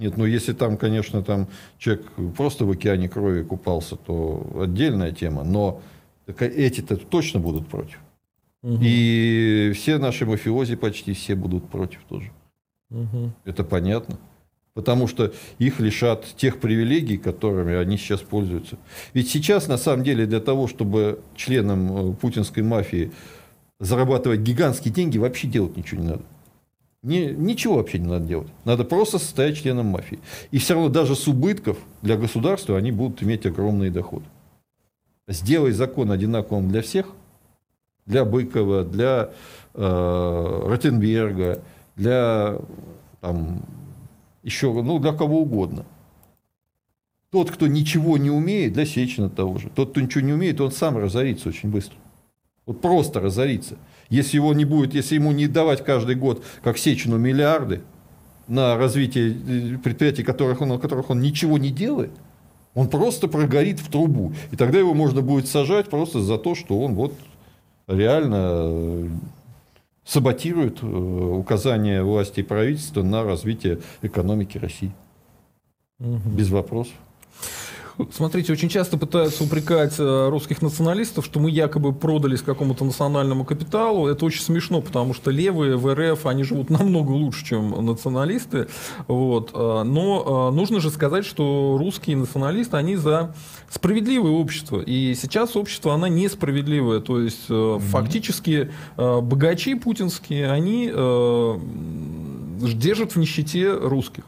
Нет, 0.00 0.16
ну 0.16 0.24
если 0.24 0.52
там, 0.54 0.76
конечно, 0.76 1.22
там 1.22 1.46
человек 1.78 2.06
просто 2.36 2.64
в 2.64 2.70
океане 2.70 3.08
крови 3.08 3.42
купался, 3.42 3.96
то 3.96 4.44
отдельная 4.60 5.12
тема, 5.12 5.44
но 5.44 5.82
эти-то 6.26 6.96
точно 6.96 7.38
будут 7.38 7.68
против. 7.68 7.98
Угу. 8.62 8.78
И 8.80 9.72
все 9.74 9.98
наши 9.98 10.24
мафиози 10.24 10.76
почти 10.76 11.12
все 11.12 11.34
будут 11.34 11.68
против 11.68 12.00
тоже. 12.08 12.32
Угу. 12.90 13.32
Это 13.44 13.62
понятно 13.62 14.18
потому 14.74 15.08
что 15.08 15.32
их 15.58 15.80
лишат 15.80 16.24
тех 16.36 16.58
привилегий, 16.58 17.18
которыми 17.18 17.74
они 17.74 17.98
сейчас 17.98 18.20
пользуются. 18.20 18.78
Ведь 19.12 19.28
сейчас, 19.28 19.68
на 19.68 19.76
самом 19.76 20.04
деле, 20.04 20.26
для 20.26 20.40
того, 20.40 20.68
чтобы 20.68 21.20
членам 21.34 22.12
э, 22.12 22.14
путинской 22.14 22.62
мафии 22.62 23.12
зарабатывать 23.78 24.40
гигантские 24.40 24.94
деньги, 24.94 25.18
вообще 25.18 25.48
делать 25.48 25.76
ничего 25.76 26.00
не 26.00 26.08
надо. 26.08 26.22
Не, 27.02 27.26
ничего 27.32 27.76
вообще 27.76 27.98
не 27.98 28.08
надо 28.08 28.26
делать. 28.26 28.48
Надо 28.64 28.84
просто 28.84 29.18
состоять 29.18 29.56
членом 29.56 29.86
мафии. 29.86 30.20
И 30.50 30.58
все 30.58 30.74
равно 30.74 30.90
даже 30.90 31.16
с 31.16 31.26
убытков 31.28 31.78
для 32.02 32.16
государства 32.16 32.76
они 32.76 32.92
будут 32.92 33.22
иметь 33.22 33.46
огромные 33.46 33.90
доходы. 33.90 34.26
Сделай 35.26 35.72
закон 35.72 36.10
одинаковым 36.10 36.68
для 36.68 36.82
всех, 36.82 37.06
для 38.04 38.24
Быкова, 38.24 38.84
для 38.84 39.30
э, 39.74 40.62
Ротенберга, 40.66 41.62
для 41.96 42.58
там, 43.20 43.62
еще, 44.42 44.72
ну, 44.72 44.98
для 44.98 45.12
кого 45.12 45.40
угодно. 45.40 45.86
Тот, 47.30 47.50
кто 47.50 47.66
ничего 47.66 48.18
не 48.18 48.30
умеет, 48.30 48.72
для 48.72 48.84
Сечина 48.84 49.30
того 49.30 49.58
же. 49.58 49.70
Тот, 49.70 49.90
кто 49.90 50.00
ничего 50.00 50.24
не 50.24 50.32
умеет, 50.32 50.60
он 50.60 50.72
сам 50.72 50.98
разорится 50.98 51.48
очень 51.48 51.70
быстро. 51.70 51.96
Вот 52.66 52.80
просто 52.80 53.20
разорится. 53.20 53.76
Если 54.10 54.36
его 54.36 54.52
не 54.52 54.64
будет, 54.64 54.92
если 54.92 55.14
ему 55.14 55.32
не 55.32 55.46
давать 55.46 55.84
каждый 55.84 56.16
год, 56.16 56.44
как 56.62 56.76
Сечину, 56.76 57.16
миллиарды 57.16 57.80
на 58.48 58.76
развитие 58.76 59.30
э, 59.30 59.78
предприятий, 59.78 60.24
которых 60.24 60.60
он, 60.60 60.78
которых 60.80 61.10
он 61.10 61.20
ничего 61.20 61.56
не 61.56 61.70
делает, 61.70 62.10
он 62.74 62.88
просто 62.88 63.28
прогорит 63.28 63.78
в 63.78 63.88
трубу. 63.88 64.32
И 64.50 64.56
тогда 64.56 64.78
его 64.78 64.94
можно 64.94 65.22
будет 65.22 65.46
сажать 65.46 65.88
просто 65.88 66.20
за 66.20 66.38
то, 66.38 66.56
что 66.56 66.80
он 66.80 66.94
вот 66.94 67.14
реально 67.86 68.36
э, 68.36 69.08
саботирует 70.04 70.82
э, 70.82 70.86
указания 70.86 72.02
власти 72.02 72.40
и 72.40 72.42
правительства 72.42 73.02
на 73.02 73.22
развитие 73.22 73.78
экономики 74.02 74.58
России. 74.58 74.92
Угу. 76.00 76.30
Без 76.30 76.50
вопросов. 76.50 76.94
Смотрите, 78.12 78.52
очень 78.52 78.68
часто 78.68 78.96
пытаются 78.96 79.44
упрекать 79.44 79.94
э, 79.98 80.28
русских 80.28 80.62
националистов, 80.62 81.24
что 81.24 81.40
мы 81.40 81.50
якобы 81.50 81.92
продались 81.92 82.42
какому-то 82.42 82.84
национальному 82.84 83.44
капиталу. 83.44 84.06
Это 84.06 84.24
очень 84.24 84.42
смешно, 84.42 84.80
потому 84.80 85.14
что 85.14 85.30
левые 85.30 85.76
в 85.76 85.92
РФ, 85.94 86.26
они 86.26 86.44
живут 86.44 86.70
намного 86.70 87.12
лучше, 87.12 87.44
чем 87.44 87.84
националисты. 87.84 88.68
Вот. 89.06 89.50
Э, 89.54 89.82
но 89.84 90.50
э, 90.50 90.54
нужно 90.54 90.80
же 90.80 90.90
сказать, 90.90 91.24
что 91.24 91.76
русские 91.78 92.16
националисты, 92.16 92.76
они 92.76 92.96
за 92.96 93.34
справедливое 93.68 94.32
общество. 94.32 94.80
И 94.80 95.14
сейчас 95.14 95.56
общество, 95.56 95.94
оно 95.94 96.06
несправедливое. 96.06 97.00
То 97.00 97.20
есть 97.20 97.48
mm-hmm. 97.48 97.80
фактически 97.80 98.70
богачи 98.96 99.74
путинские, 99.74 100.50
они 100.50 100.90
держат 102.74 103.12
в 103.12 103.16
нищете 103.16 103.72
русских 103.72 104.24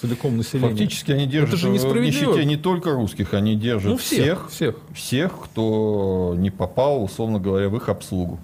целиком 0.00 0.36
населения. 0.36 0.68
Фактически 0.68 1.12
они 1.12 1.26
держат 1.26 1.50
Это 1.50 1.58
же 1.58 1.68
в 1.68 2.00
нищете 2.00 2.44
не 2.44 2.56
только 2.56 2.92
русских, 2.92 3.34
они 3.34 3.56
держат 3.56 3.92
ну, 3.92 3.96
всех, 3.98 4.48
всех, 4.48 4.50
всех, 4.50 4.76
всех, 4.94 5.38
кто 5.44 6.34
не 6.36 6.50
попал, 6.50 7.04
условно 7.04 7.38
говоря, 7.38 7.68
в 7.68 7.76
их 7.76 7.88
обслугу. 7.88 8.38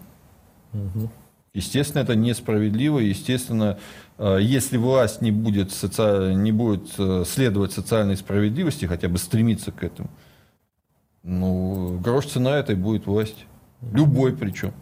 Угу. 0.73 1.11
Естественно, 1.55 2.03
это 2.03 2.15
несправедливо. 2.15 2.99
Естественно, 2.99 3.79
э, 4.19 4.39
если 4.43 4.77
власть 4.77 5.23
не 5.23 5.31
будет, 5.31 5.73
соци... 5.73 6.35
не 6.35 6.53
будет 6.53 6.89
э, 6.99 7.25
следовать 7.27 7.73
социальной 7.73 8.19
справедливости, 8.19 8.85
хотя 8.85 9.09
бы 9.09 9.17
стремиться 9.17 9.73
к 9.73 9.83
этому, 9.83 10.11
ну, 11.23 11.99
грош 11.99 12.27
цена 12.27 12.59
этой 12.59 12.77
будет 12.77 13.07
власть. 13.07 13.47
Любой 13.93 14.35
причем. 14.35 14.73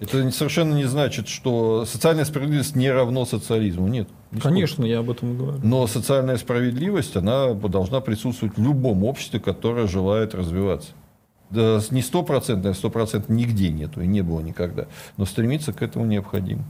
Это 0.00 0.30
совершенно 0.30 0.74
не 0.74 0.84
значит, 0.84 1.28
что 1.28 1.84
социальная 1.84 2.24
справедливость 2.24 2.76
не 2.76 2.90
равно 2.90 3.24
социализму. 3.24 3.88
Нет. 3.88 4.08
Не 4.36 4.42
Конечно, 4.42 4.84
я 4.84 4.98
об 4.98 5.08
этом 5.08 5.32
и 5.32 5.36
говорю. 5.36 5.60
Но 5.62 5.86
социальная 5.86 6.36
справедливость, 6.36 7.16
она 7.16 7.54
должна 7.54 8.00
присутствовать 8.00 8.58
в 8.58 8.62
любом 8.62 9.02
обществе, 9.04 9.40
которое 9.40 9.86
желает 9.86 10.34
развиваться. 10.34 10.90
Да, 11.48 11.80
не 11.90 12.02
стопроцентная, 12.02 12.74
сто 12.74 12.90
процентов 12.90 13.30
нигде 13.30 13.70
нету 13.70 14.02
и 14.02 14.06
не 14.06 14.20
было 14.20 14.40
никогда. 14.40 14.88
Но 15.16 15.24
стремиться 15.24 15.72
к 15.72 15.80
этому 15.80 16.04
необходимо. 16.04 16.64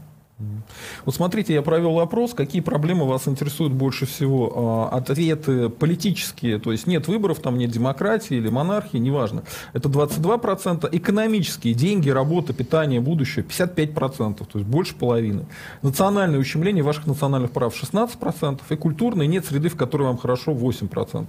Вот 1.07 1.15
смотрите, 1.15 1.55
я 1.55 1.63
провел 1.63 1.99
опрос, 1.99 2.35
какие 2.35 2.61
проблемы 2.61 3.07
вас 3.07 3.27
интересуют 3.27 3.73
больше 3.73 4.05
всего. 4.05 4.91
А, 4.93 4.97
ответы 4.99 5.71
политические, 5.71 6.59
то 6.59 6.73
есть 6.73 6.87
нет 6.87 7.09
выборов, 7.09 7.41
там 7.41 7.57
нет 7.57 7.71
демократии 7.71 8.37
или 8.37 8.51
монархии, 8.51 8.99
неважно. 8.99 9.45
Это 9.73 9.89
22%. 9.89 10.91
Экономические, 10.93 11.73
деньги, 11.73 12.11
работа, 12.11 12.53
питание, 12.53 13.01
будущее 13.01 13.47
55%, 13.47 14.45
то 14.45 14.59
есть 14.59 14.67
больше 14.69 14.95
половины. 14.95 15.47
Национальное 15.81 16.39
ущемление 16.39 16.85
ваших 16.85 17.07
национальных 17.07 17.53
прав 17.53 17.75
16%. 17.75 18.61
И 18.69 18.77
культурные 18.77 19.29
нет 19.29 19.47
среды, 19.47 19.71
в 19.71 19.77
которой 19.77 20.03
вам 20.03 20.19
хорошо 20.19 20.53
8%. 20.53 21.29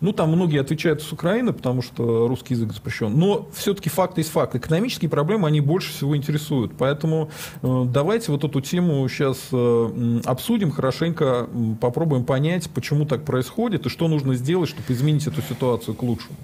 Ну, 0.00 0.12
там 0.12 0.30
многие 0.30 0.60
отвечают 0.60 1.02
с 1.02 1.12
Украины, 1.12 1.52
потому 1.52 1.82
что 1.82 2.28
русский 2.28 2.54
язык 2.54 2.72
запрещен. 2.72 3.18
Но 3.18 3.48
все-таки 3.52 3.90
факт 3.90 4.16
есть 4.18 4.30
факт. 4.30 4.54
Экономические 4.54 5.08
проблемы, 5.08 5.48
они 5.48 5.60
больше 5.60 5.92
всего 5.92 6.16
интересуют. 6.16 6.72
Поэтому 6.78 7.30
э, 7.62 7.84
давайте 7.86 8.30
вот 8.30 8.43
эту 8.44 8.60
тему 8.60 9.08
сейчас 9.08 9.38
э, 9.52 10.20
обсудим 10.24 10.70
хорошенько, 10.70 11.48
попробуем 11.80 12.24
понять, 12.24 12.70
почему 12.70 13.06
так 13.06 13.24
происходит 13.24 13.86
и 13.86 13.88
что 13.88 14.08
нужно 14.08 14.34
сделать, 14.34 14.68
чтобы 14.68 14.92
изменить 14.92 15.26
эту 15.26 15.42
ситуацию 15.42 15.94
к 15.94 16.02
лучшему. 16.02 16.36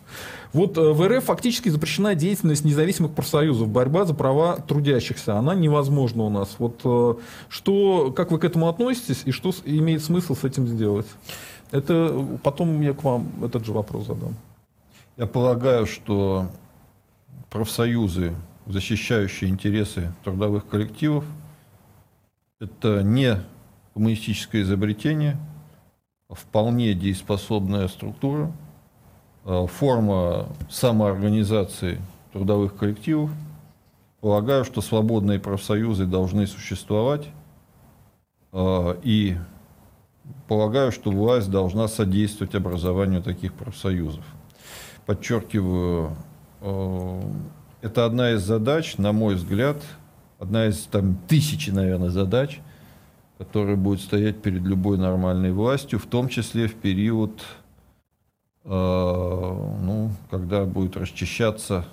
Вот 0.52 0.76
э, 0.76 0.80
в 0.80 1.08
РФ 1.08 1.24
фактически 1.24 1.68
запрещена 1.68 2.14
деятельность 2.14 2.64
независимых 2.64 3.12
профсоюзов, 3.12 3.68
борьба 3.68 4.04
за 4.04 4.14
права 4.14 4.56
трудящихся. 4.56 5.36
Она 5.36 5.54
невозможна 5.54 6.24
у 6.24 6.30
нас. 6.30 6.56
Вот 6.58 6.80
э, 6.84 7.14
что, 7.48 8.12
как 8.12 8.32
вы 8.32 8.38
к 8.38 8.44
этому 8.44 8.68
относитесь 8.68 9.22
и 9.24 9.30
что 9.30 9.52
имеет 9.64 10.02
смысл 10.02 10.34
с 10.34 10.44
этим 10.44 10.66
сделать? 10.66 11.06
Это 11.70 12.26
потом 12.42 12.80
я 12.80 12.94
к 12.94 13.04
вам 13.04 13.28
этот 13.44 13.64
же 13.64 13.72
вопрос 13.72 14.06
задам. 14.06 14.34
Я 15.16 15.26
полагаю, 15.26 15.86
что 15.86 16.46
профсоюзы, 17.50 18.34
защищающие 18.66 19.50
интересы 19.50 20.12
трудовых 20.24 20.66
коллективов, 20.66 21.24
это 22.60 23.02
не 23.02 23.38
коммунистическое 23.94 24.62
изобретение, 24.62 25.36
а 26.28 26.34
вполне 26.34 26.94
дееспособная 26.94 27.88
структура, 27.88 28.52
а, 29.44 29.66
форма 29.66 30.48
самоорганизации 30.68 32.00
трудовых 32.32 32.76
коллективов. 32.76 33.30
Полагаю, 34.20 34.64
что 34.64 34.82
свободные 34.82 35.40
профсоюзы 35.40 36.04
должны 36.04 36.46
существовать, 36.46 37.28
а, 38.52 38.98
и 39.02 39.36
полагаю, 40.46 40.92
что 40.92 41.10
власть 41.10 41.50
должна 41.50 41.88
содействовать 41.88 42.54
образованию 42.54 43.22
таких 43.22 43.54
профсоюзов. 43.54 44.24
Подчеркиваю, 45.06 46.14
это 46.60 48.04
одна 48.04 48.32
из 48.32 48.42
задач, 48.42 48.98
на 48.98 49.12
мой 49.12 49.34
взгляд, 49.34 49.78
одна 50.40 50.66
из 50.66 50.86
там 50.86 51.16
тысячи, 51.28 51.70
наверное, 51.70 52.08
задач, 52.08 52.60
которая 53.38 53.76
будет 53.76 54.00
стоять 54.00 54.42
перед 54.42 54.62
любой 54.62 54.98
нормальной 54.98 55.52
властью, 55.52 55.98
в 56.00 56.06
том 56.06 56.28
числе 56.28 56.66
в 56.66 56.74
период, 56.74 57.42
э, 58.64 58.68
ну, 58.70 60.10
когда 60.30 60.64
будет 60.64 60.96
расчищаться 60.96 61.84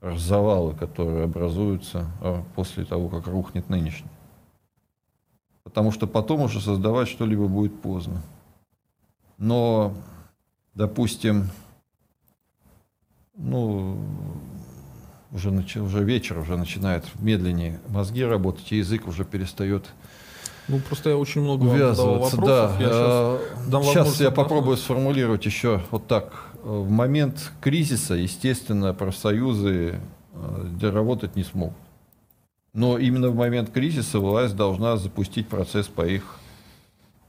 завалы, 0.00 0.74
которые 0.74 1.24
образуются 1.24 2.06
э, 2.20 2.42
после 2.54 2.84
того, 2.84 3.08
как 3.08 3.26
рухнет 3.26 3.68
нынешний. 3.68 4.10
Потому 5.62 5.92
что 5.92 6.06
потом 6.06 6.42
уже 6.42 6.60
создавать 6.60 7.08
что-либо 7.08 7.46
будет 7.46 7.80
поздно. 7.80 8.22
Но, 9.38 9.94
допустим, 10.74 11.50
ну, 13.36 13.98
уже, 15.32 15.50
уже 15.50 16.04
вечер, 16.04 16.38
уже 16.38 16.56
начинает 16.56 17.04
медленнее 17.20 17.80
мозги 17.88 18.24
работать, 18.24 18.72
и 18.72 18.76
язык 18.76 19.06
уже 19.06 19.24
перестает 19.24 19.86
ну, 20.68 20.78
просто 20.78 21.10
я 21.10 21.16
очень 21.16 21.40
много 21.40 21.64
увязываться. 21.64 22.36
Да. 22.36 22.76
Я 22.78 23.38
сейчас, 23.70 23.86
сейчас 23.86 24.20
я 24.20 24.30
попробую 24.30 24.76
сформулировать 24.76 25.44
еще 25.44 25.82
вот 25.90 26.06
так. 26.06 26.44
В 26.62 26.88
момент 26.88 27.50
кризиса, 27.60 28.14
естественно, 28.14 28.94
профсоюзы 28.94 29.98
э, 30.32 30.90
работать 30.90 31.34
не 31.34 31.42
смогут. 31.42 31.76
Но 32.72 32.98
именно 32.98 33.30
в 33.30 33.34
момент 33.34 33.70
кризиса 33.70 34.20
власть 34.20 34.54
должна 34.54 34.96
запустить 34.96 35.48
процесс 35.48 35.88
по 35.88 36.06
их 36.06 36.36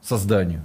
созданию. 0.02 0.64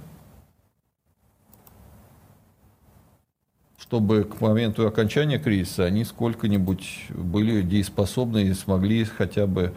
Чтобы 3.87 4.25
к 4.25 4.41
моменту 4.41 4.85
окончания 4.85 5.39
кризиса 5.39 5.85
они 5.85 6.03
сколько-нибудь 6.03 7.05
были 7.09 7.61
дееспособны 7.61 8.43
и 8.43 8.53
смогли 8.53 9.05
хотя 9.05 9.47
бы 9.47 9.73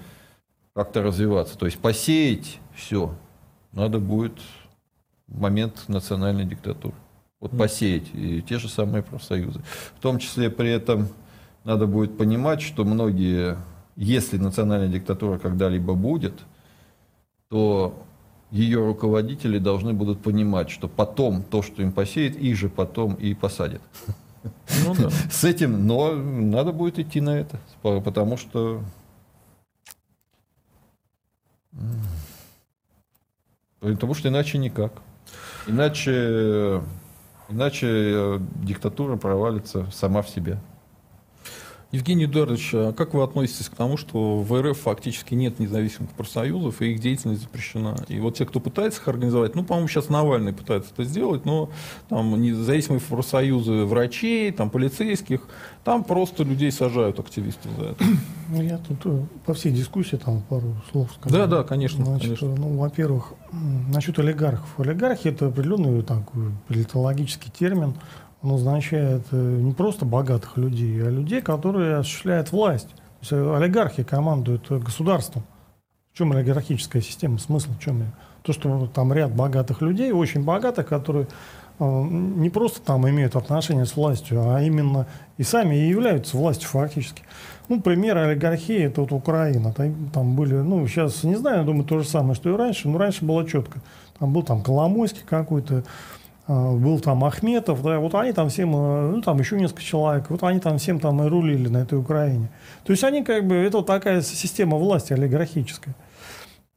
как-то 0.74 1.00
развиваться. 1.02 1.56
То 1.56 1.66
есть 1.66 1.78
посеять 1.78 2.58
все 2.74 3.14
надо 3.70 4.00
будет 4.00 4.32
в 5.28 5.40
момент 5.40 5.84
национальной 5.86 6.44
диктатуры. 6.44 6.96
Вот 7.38 7.56
посеять 7.56 8.12
и 8.12 8.42
те 8.42 8.58
же 8.58 8.68
самые 8.68 9.04
профсоюзы. 9.04 9.60
В 9.96 10.02
том 10.02 10.18
числе 10.18 10.50
при 10.50 10.70
этом 10.70 11.08
надо 11.62 11.86
будет 11.86 12.18
понимать, 12.18 12.62
что 12.62 12.84
многие, 12.84 13.56
если 13.94 14.38
национальная 14.38 14.88
диктатура 14.88 15.38
когда-либо 15.38 15.94
будет, 15.94 16.34
то 17.48 18.02
ее 18.50 18.84
руководители 18.84 19.58
должны 19.58 19.92
будут 19.92 20.22
понимать, 20.22 20.70
что 20.70 20.88
потом 20.88 21.42
то, 21.42 21.62
что 21.62 21.82
им 21.82 21.92
посеет, 21.92 22.36
их 22.36 22.56
же 22.56 22.68
потом 22.68 23.14
и 23.14 23.34
посадят. 23.34 23.82
Ну, 24.42 24.94
да. 24.94 25.10
С 25.30 25.44
этим, 25.44 25.86
но 25.86 26.14
надо 26.14 26.72
будет 26.72 26.98
идти 26.98 27.20
на 27.20 27.38
это, 27.38 27.60
потому 27.82 28.36
что 28.36 28.82
потому 33.80 34.14
что 34.14 34.28
иначе 34.28 34.58
никак. 34.58 34.92
Иначе, 35.66 36.82
иначе 37.48 37.86
э, 37.86 38.38
диктатура 38.62 39.16
провалится 39.16 39.88
сама 39.92 40.22
в 40.22 40.28
себя. 40.28 40.58
Евгений 41.92 42.26
Эдуардович, 42.26 42.70
а 42.72 42.92
как 42.92 43.14
вы 43.14 43.22
относитесь 43.24 43.68
к 43.68 43.74
тому, 43.74 43.96
что 43.96 44.38
в 44.38 44.62
РФ 44.62 44.78
фактически 44.78 45.34
нет 45.34 45.58
независимых 45.58 46.10
профсоюзов, 46.12 46.80
и 46.82 46.92
их 46.92 47.00
деятельность 47.00 47.42
запрещена? 47.42 47.96
И 48.06 48.20
вот 48.20 48.36
те, 48.36 48.46
кто 48.46 48.60
пытается 48.60 49.00
их 49.00 49.08
организовать, 49.08 49.56
ну, 49.56 49.64
по-моему, 49.64 49.88
сейчас 49.88 50.08
Навальный 50.08 50.52
пытается 50.52 50.92
это 50.92 51.02
сделать, 51.02 51.44
но 51.44 51.68
там 52.08 52.40
независимые 52.40 53.00
профсоюзы 53.00 53.86
врачей, 53.86 54.52
там 54.52 54.70
полицейских, 54.70 55.48
там 55.82 56.04
просто 56.04 56.44
людей 56.44 56.70
сажают, 56.70 57.18
активистов 57.18 57.72
за 57.76 57.86
это. 57.86 58.04
Ну, 58.50 58.62
я 58.62 58.78
тут 58.78 58.98
э, 59.04 59.24
по 59.46 59.54
всей 59.54 59.72
дискуссии 59.72 60.16
там 60.16 60.42
пару 60.42 60.76
слов 60.92 61.10
скажу. 61.18 61.34
Да, 61.34 61.46
да, 61.46 61.64
конечно. 61.64 62.04
Значит, 62.04 62.38
конечно. 62.38 62.54
Ну, 62.54 62.78
во-первых, 62.78 63.32
насчет 63.52 64.18
олигархов. 64.18 64.68
Олигархи– 64.78 65.28
это 65.28 65.48
определенный 65.48 66.02
такой 66.02 66.52
политологический 66.68 67.50
термин, 67.50 67.94
он 68.42 68.52
означает 68.52 69.22
э, 69.32 69.36
не 69.36 69.72
просто 69.72 70.04
богатых 70.04 70.56
людей, 70.56 71.02
а 71.06 71.10
людей, 71.10 71.42
которые 71.42 71.96
осуществляют 71.96 72.52
власть. 72.52 72.88
То 72.88 73.20
есть 73.20 73.32
э, 73.32 73.56
олигархи 73.56 74.02
командуют 74.02 74.70
э, 74.70 74.78
государством. 74.78 75.42
В 76.12 76.16
чем 76.16 76.32
олигархическая 76.32 77.02
система? 77.02 77.38
Смысл 77.38 77.70
в 77.72 77.78
чем? 77.82 78.02
То, 78.42 78.52
что 78.52 78.86
там 78.86 79.12
ряд 79.12 79.34
богатых 79.34 79.82
людей, 79.82 80.12
очень 80.12 80.42
богатых, 80.42 80.86
которые 80.86 81.26
не 81.78 82.50
просто 82.50 82.82
там 82.82 83.08
имеют 83.08 83.36
отношения 83.36 83.86
с 83.86 83.96
властью, 83.96 84.42
а 84.52 84.60
именно 84.60 85.06
и 85.38 85.42
сами 85.42 85.76
и 85.76 85.88
являются 85.88 86.36
властью 86.36 86.68
фактически. 86.68 87.22
Ну, 87.70 87.80
пример 87.80 88.18
олигархии, 88.18 88.82
это 88.82 89.00
вот 89.00 89.12
Украина. 89.12 89.72
Там 89.72 90.36
были, 90.36 90.56
ну, 90.56 90.86
сейчас 90.86 91.22
не 91.24 91.36
знаю, 91.36 91.60
я 91.60 91.64
думаю, 91.64 91.84
то 91.84 91.98
же 91.98 92.06
самое, 92.06 92.34
что 92.34 92.50
и 92.50 92.56
раньше, 92.56 92.88
но 92.88 92.98
раньше 92.98 93.24
было 93.24 93.48
четко. 93.48 93.80
Там 94.18 94.32
был 94.32 94.42
там 94.42 94.62
Коломойский 94.62 95.22
какой-то, 95.24 95.84
был 96.50 96.98
там 96.98 97.24
Ахметов, 97.24 97.82
да, 97.82 97.98
вот 98.00 98.14
они 98.14 98.32
там 98.32 98.48
всем, 98.48 98.74
э, 98.74 99.10
ну 99.12 99.22
там 99.22 99.38
еще 99.38 99.56
несколько 99.56 99.82
человек, 99.82 100.30
вот 100.30 100.42
они 100.42 100.58
там 100.58 100.78
всем 100.78 100.98
там 100.98 101.22
и 101.22 101.28
рулили 101.28 101.68
на 101.68 101.78
этой 101.78 101.98
Украине. 101.98 102.48
То 102.84 102.92
есть 102.92 103.04
они 103.04 103.22
как 103.22 103.46
бы, 103.46 103.54
это 103.54 103.78
вот 103.78 103.86
такая 103.86 104.20
система 104.20 104.76
власти 104.76 105.12
олигархическая. 105.12 105.94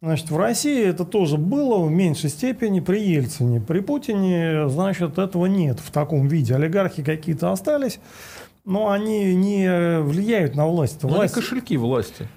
Значит, 0.01 0.29
в 0.29 0.37
России 0.37 0.85
это 0.85 1.05
тоже 1.05 1.37
было 1.37 1.83
в 1.83 1.89
меньшей 1.89 2.29
степени 2.29 2.81
при 2.81 2.99
Ельцине. 2.99 3.61
При 3.61 3.79
Путине, 3.79 4.67
значит, 4.67 5.17
этого 5.17 5.45
нет 5.45 5.79
в 5.79 5.91
таком 5.91 6.27
виде. 6.27 6.53
Олигархи 6.53 7.01
какие-то 7.01 7.51
остались, 7.51 7.99
но 8.65 8.89
они 8.89 9.33
не 9.33 10.01
влияют 10.01 10.55
на 10.55 10.67
власть. 10.67 11.01
Но 11.03 11.09
власть... 11.09 11.33
они 11.33 11.41
кошельки 11.41 11.77
власти. 11.77 12.27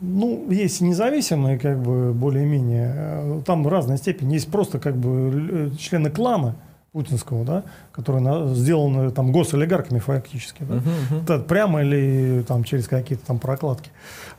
Ну, 0.00 0.50
есть 0.50 0.80
независимые, 0.80 1.58
как 1.58 1.80
бы, 1.80 2.14
более-менее. 2.14 2.94
Э, 2.96 3.42
там 3.44 3.68
разная 3.68 3.98
степень. 3.98 4.32
Есть 4.32 4.50
просто, 4.50 4.78
как 4.78 4.96
бы, 4.96 5.72
члены 5.78 6.10
клана, 6.10 6.56
путинского, 6.92 7.44
да, 7.44 7.64
которые 7.92 8.54
сделаны 8.54 9.10
там 9.10 9.30
госолигархами 9.32 10.00
фактически, 10.00 10.64
да, 10.64 10.76
uh-huh, 10.76 11.24
uh-huh. 11.26 11.44
прямо 11.44 11.82
или 11.82 12.42
там 12.42 12.64
через 12.64 12.88
какие-то 12.88 13.26
там 13.26 13.38
прокладки. 13.38 13.90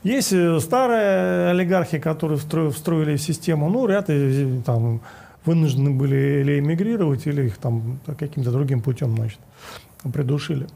Есть 0.03 0.34
э, 0.34 0.60
старые 0.60 1.52
олигархи, 1.52 1.99
которые 1.99 2.38
встроили, 2.38 2.72
встроили 2.72 3.15
в 3.15 3.22
систему, 3.22 3.69
ну, 3.69 3.88
ряд 3.88 4.10
и, 4.10 4.61
там 4.65 5.02
вынуждены 5.45 5.91
были 5.91 6.41
или 6.41 6.60
эмигрировать, 6.60 7.26
или 7.26 7.48
их 7.48 7.57
там 7.57 7.99
каким-то 8.06 8.52
другим 8.52 8.82
путем, 8.82 9.15
значит, 9.15 9.40
придушили. 10.14 10.68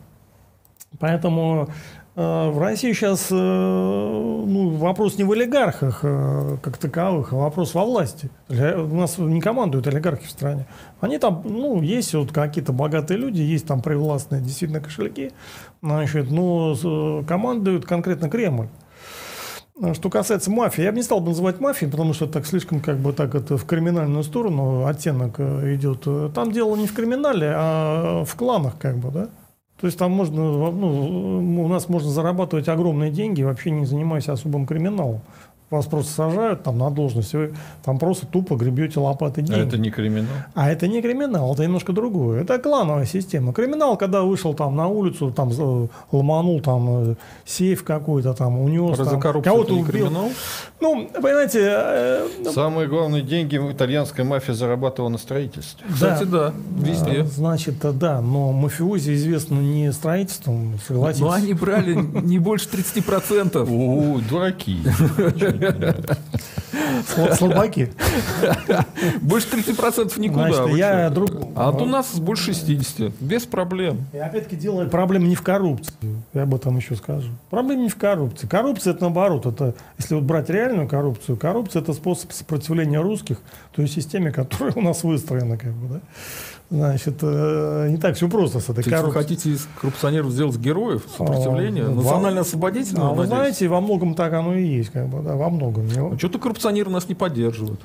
Поэтому 0.97 1.67
Э, 1.67 1.71
в 2.15 2.59
России 2.59 2.93
сейчас 2.93 3.27
э, 3.29 3.35
ну, 3.35 4.69
вопрос 4.69 5.17
не 5.17 5.25
в 5.25 5.31
олигархах 5.33 5.99
э, 6.03 6.57
как 6.61 6.77
таковых, 6.77 7.33
а 7.33 7.35
вопрос 7.35 7.73
во 7.73 7.83
власти. 7.83 8.29
У 8.47 8.95
нас 8.95 9.17
не 9.17 9.41
командуют 9.41 9.87
олигархи 9.87 10.25
в 10.25 10.29
стране. 10.29 10.65
Они 11.01 11.17
там, 11.17 11.41
ну, 11.43 11.81
есть 11.81 12.13
вот 12.13 12.31
какие-то 12.31 12.71
богатые 12.71 13.17
люди, 13.17 13.41
есть 13.41 13.67
там 13.67 13.81
привластные 13.81 14.41
действительно 14.41 14.79
кошельки, 14.79 15.33
значит, 15.81 16.31
но 16.31 17.23
командуют 17.27 17.85
конкретно 17.85 18.29
Кремль. 18.29 18.69
Что 19.93 20.09
касается 20.09 20.49
мафии, 20.49 20.83
я 20.83 20.91
бы 20.91 20.97
не 20.97 21.03
стал 21.03 21.19
бы 21.19 21.27
называть 21.27 21.59
мафией, 21.59 21.91
потому 21.91 22.13
что 22.13 22.27
так 22.27 22.45
слишком 22.45 22.79
как 22.79 22.97
бы 22.97 23.11
так 23.11 23.35
это 23.35 23.57
в 23.57 23.65
криминальную 23.65 24.23
сторону 24.23 24.85
оттенок 24.85 25.37
идет. 25.41 26.07
Там 26.33 26.53
дело 26.53 26.77
не 26.77 26.87
в 26.87 26.93
криминале, 26.93 27.51
а 27.53 28.23
в 28.23 28.35
кланах 28.35 28.77
как 28.79 28.95
бы, 28.99 29.11
да. 29.11 29.29
То 29.79 29.87
есть 29.87 29.99
там 29.99 30.11
можно, 30.11 30.41
ну, 30.71 31.63
у 31.63 31.67
нас 31.67 31.89
можно 31.89 32.09
зарабатывать 32.09 32.69
огромные 32.69 33.11
деньги, 33.11 33.43
вообще 33.43 33.71
не 33.71 33.85
занимаясь 33.85 34.29
особым 34.29 34.65
криминалом 34.65 35.21
вас 35.71 35.85
просто 35.85 36.11
сажают 36.13 36.63
там 36.63 36.77
на 36.77 36.91
должность, 36.91 37.33
вы 37.33 37.53
там 37.83 37.97
просто 37.97 38.25
тупо 38.27 38.55
гребете 38.55 38.99
лопатой 38.99 39.43
деньги. 39.43 39.61
А 39.61 39.65
это 39.65 39.77
не 39.77 39.89
криминал? 39.89 40.35
А 40.53 40.69
это 40.69 40.87
не 40.87 41.01
криминал, 41.01 41.53
это 41.53 41.63
немножко 41.63 41.91
другое. 41.91 42.41
Это 42.43 42.59
клановая 42.59 43.05
система. 43.05 43.53
Криминал, 43.53 43.97
когда 43.97 44.21
вышел 44.21 44.53
там 44.53 44.75
на 44.75 44.87
улицу, 44.87 45.31
там 45.31 45.51
ломанул 46.11 46.61
там 46.61 47.11
э, 47.11 47.15
сейф 47.45 47.83
какой-то, 47.83 48.33
там 48.33 48.59
унес, 48.59 48.97
там, 48.97 49.19
кого-то 49.19 49.73
убил. 49.73 49.85
Криминал? 49.85 50.29
Ну, 50.81 51.09
понимаете... 51.13 51.59
Э, 51.63 52.27
ну, 52.43 52.51
Самые 52.51 52.87
главные 52.87 53.23
деньги 53.23 53.55
итальянская 53.55 54.25
мафия 54.25 54.53
зарабатывала 54.53 55.09
на 55.09 55.17
строительстве. 55.17 55.85
Кстати, 55.91 56.23
да, 56.25 56.49
да 56.49 56.53
везде. 56.87 57.21
А, 57.21 57.25
значит, 57.25 57.75
да, 57.97 58.21
но 58.21 58.51
мафиози 58.51 59.13
известны 59.15 59.55
не 59.55 59.91
строительством, 59.91 60.77
согласитесь. 60.87 61.21
Но 61.21 61.31
они 61.31 61.53
брали 61.53 61.93
не 62.23 62.39
больше 62.39 62.69
30%. 62.69 63.65
О, 63.67 64.19
дураки. 64.29 64.79
Слабаки. 67.37 67.91
Больше 69.21 69.47
30% 69.47 70.19
никуда. 70.19 70.51
Значит, 70.51 70.77
я 70.77 71.09
друг... 71.09 71.31
А 71.55 71.71
вот 71.71 71.81
у 71.81 71.85
нас 71.85 72.19
больше 72.19 72.53
60. 72.53 73.13
Без 73.19 73.45
проблем. 73.45 74.05
И 74.13 74.17
опять-таки 74.17 74.55
дело, 74.55 74.85
проблема 74.85 75.25
не 75.25 75.35
в 75.35 75.41
коррупции. 75.41 75.93
Я 76.33 76.43
об 76.43 76.55
этом 76.55 76.77
еще 76.77 76.95
скажу. 76.95 77.29
Проблема 77.49 77.83
не 77.83 77.89
в 77.89 77.95
коррупции. 77.95 78.47
Коррупция 78.47 78.93
это 78.93 79.03
наоборот. 79.03 79.45
Это, 79.45 79.73
если 79.97 80.15
вот 80.15 80.23
брать 80.23 80.49
реальную 80.49 80.87
коррупцию, 80.87 81.37
коррупция 81.37 81.81
это 81.81 81.93
способ 81.93 82.31
сопротивления 82.31 83.01
русских 83.01 83.37
той 83.75 83.87
системе, 83.87 84.31
которая 84.31 84.73
у 84.75 84.81
нас 84.81 85.03
выстроена. 85.03 85.57
Как 85.57 85.71
бы, 85.71 85.95
да? 85.95 85.99
Значит, 86.71 87.19
э, 87.21 87.87
не 87.91 87.97
так 87.97 88.15
все 88.15 88.27
просто 88.27 88.59
с 88.59 88.63
этой 88.69 88.83
То 88.83 88.89
есть 88.89 88.89
вы 88.89 88.97
коррупцией. 89.11 89.23
хотите 89.23 89.49
из 89.51 89.67
коррупционеров 89.79 90.31
сделать 90.31 90.57
героев 90.57 91.03
сопротивления? 91.15 91.83
А, 91.85 91.89
Национально-освободительного, 91.89 93.11
А 93.11 93.13
вы 93.13 93.27
знаете, 93.27 93.67
во 93.67 93.81
многом 93.81 94.15
так 94.15 94.33
оно 94.33 94.55
и 94.55 94.65
есть, 94.65 94.89
как 94.89 95.07
бы, 95.07 95.21
да, 95.21 95.35
во 95.35 95.49
многом. 95.49 95.87
Не- 95.87 96.17
Что-то 96.17 96.39
коррупционеры 96.39 96.89
нас 96.89 97.07
не 97.07 97.13
поддерживают. 97.15 97.79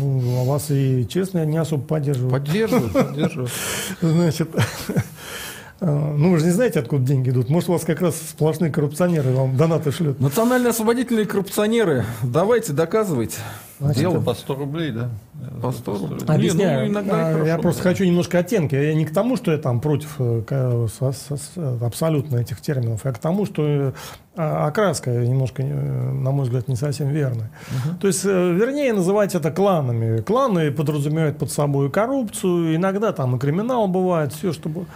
Ну, 0.00 0.40
а 0.40 0.44
вас 0.44 0.70
и 0.70 1.06
честно 1.08 1.44
не 1.46 1.56
особо 1.56 1.82
поддерживают. 1.84 2.32
Поддерживают, 2.32 2.92
поддерживают. 2.92 3.50
Значит, 4.02 4.50
ну 5.84 6.30
вы 6.32 6.38
же 6.38 6.46
не 6.46 6.50
знаете, 6.50 6.80
откуда 6.80 7.04
деньги 7.04 7.30
идут. 7.30 7.48
Может, 7.48 7.68
у 7.68 7.72
вас 7.72 7.84
как 7.84 8.00
раз 8.00 8.16
сплошные 8.16 8.70
коррупционеры 8.70 9.32
вам 9.32 9.56
донаты 9.56 9.90
шлют. 9.92 10.20
Национально-освободительные 10.20 11.26
коррупционеры, 11.26 12.04
давайте 12.22 12.72
доказывайте. 12.72 13.38
Значит, 13.80 14.00
Дело. 14.02 14.20
По 14.20 14.34
100 14.34 14.54
рублей, 14.54 14.92
да? 14.92 15.10
По 15.60 15.72
100 15.72 15.92
рублей. 15.98 16.18
Объясняю. 16.28 16.82
Не, 16.86 16.92
ну, 16.92 16.92
иногда 17.00 17.12
А, 17.28 17.32
хорошо. 17.32 17.46
я 17.46 17.58
просто 17.58 17.82
хочу 17.82 18.04
немножко 18.04 18.38
оттенки. 18.38 18.74
Я 18.76 18.94
не 18.94 19.04
к 19.04 19.12
тому, 19.12 19.36
что 19.36 19.50
я 19.50 19.58
там 19.58 19.80
против 19.80 20.14
э, 20.20 20.42
с- 20.88 21.82
абсолютно 21.82 22.36
этих 22.36 22.60
терминов, 22.60 23.00
а 23.04 23.12
к 23.12 23.18
тому, 23.18 23.44
что 23.46 23.62
э, 23.66 23.92
а, 24.36 24.68
окраска 24.68 25.10
немножко, 25.10 25.62
э, 25.62 25.66
на 26.12 26.30
мой 26.30 26.44
взгляд, 26.44 26.68
не 26.68 26.76
совсем 26.76 27.08
верная. 27.08 27.50
То 28.00 28.06
есть, 28.06 28.24
э, 28.24 28.28
вернее, 28.52 28.92
называть 28.92 29.34
это 29.34 29.50
кланами. 29.50 30.20
Кланы 30.20 30.70
подразумевают 30.70 31.38
под 31.38 31.50
собой 31.50 31.90
коррупцию, 31.90 32.76
иногда 32.76 33.12
там 33.12 33.34
и 33.34 33.38
криминал 33.40 33.88
бывает, 33.88 34.32
все, 34.32 34.52
чтобы... 34.52 34.86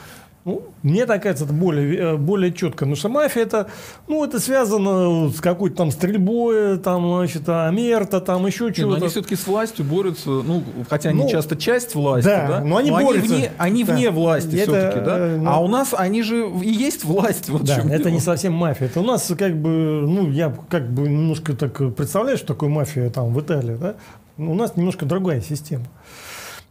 Ну, 0.48 0.62
мне 0.82 1.04
так 1.04 1.22
кажется, 1.24 1.44
это 1.44 1.52
более, 1.52 1.94
э, 1.98 2.16
более 2.16 2.50
четко. 2.54 2.78
Потому 2.78 2.96
что 2.96 3.10
мафия 3.10 3.42
это, 3.42 3.68
ну, 4.06 4.24
это 4.24 4.40
связано 4.40 5.28
с 5.30 5.40
какой-то 5.42 5.76
там 5.76 5.90
стрельбой, 5.90 6.78
там, 6.78 7.06
значит, 7.18 7.46
амерта, 7.46 8.18
там 8.22 8.46
еще 8.46 8.64
но 8.64 8.70
чего-то. 8.70 8.96
они 9.02 9.08
все-таки 9.08 9.36
с 9.36 9.46
властью 9.46 9.84
борются, 9.84 10.30
ну, 10.30 10.62
хотя 10.88 11.10
они 11.10 11.24
Ну, 11.24 11.28
часто 11.28 11.54
часть 11.54 11.94
власти, 11.94 12.26
да, 12.28 12.48
да, 12.48 12.60
но 12.64 12.78
они 12.78 12.90
борются. 12.90 13.28
вне, 13.34 13.52
они 13.58 13.84
Да. 13.84 13.92
вне 13.94 14.10
власти 14.10 14.56
Это, 14.56 14.72
все-таки, 14.72 15.00
да, 15.04 15.18
э, 15.18 15.36
ну- 15.36 15.50
а 15.50 15.58
у 15.60 15.68
нас 15.68 15.92
они 15.92 16.22
же 16.22 16.48
и 16.62 16.70
есть 16.70 17.04
власть, 17.04 17.50
вот 17.50 17.64
Да, 17.64 17.76
это 17.80 17.98
дело. 18.04 18.08
не 18.08 18.20
совсем 18.20 18.54
мафия. 18.54 18.86
Это 18.86 19.00
у 19.00 19.04
нас 19.04 19.30
как 19.38 19.54
бы, 19.54 19.68
ну, 20.08 20.30
я 20.30 20.56
как 20.70 20.88
бы 20.90 21.02
немножко 21.02 21.52
так 21.54 21.94
представляю, 21.94 22.38
что 22.38 22.46
такое 22.46 22.70
мафия 22.70 23.10
там 23.10 23.34
в 23.34 23.40
Италии, 23.42 23.76
да? 23.78 23.96
У 24.38 24.54
нас 24.54 24.76
немножко 24.76 25.04
другая 25.04 25.42
система. 25.42 25.84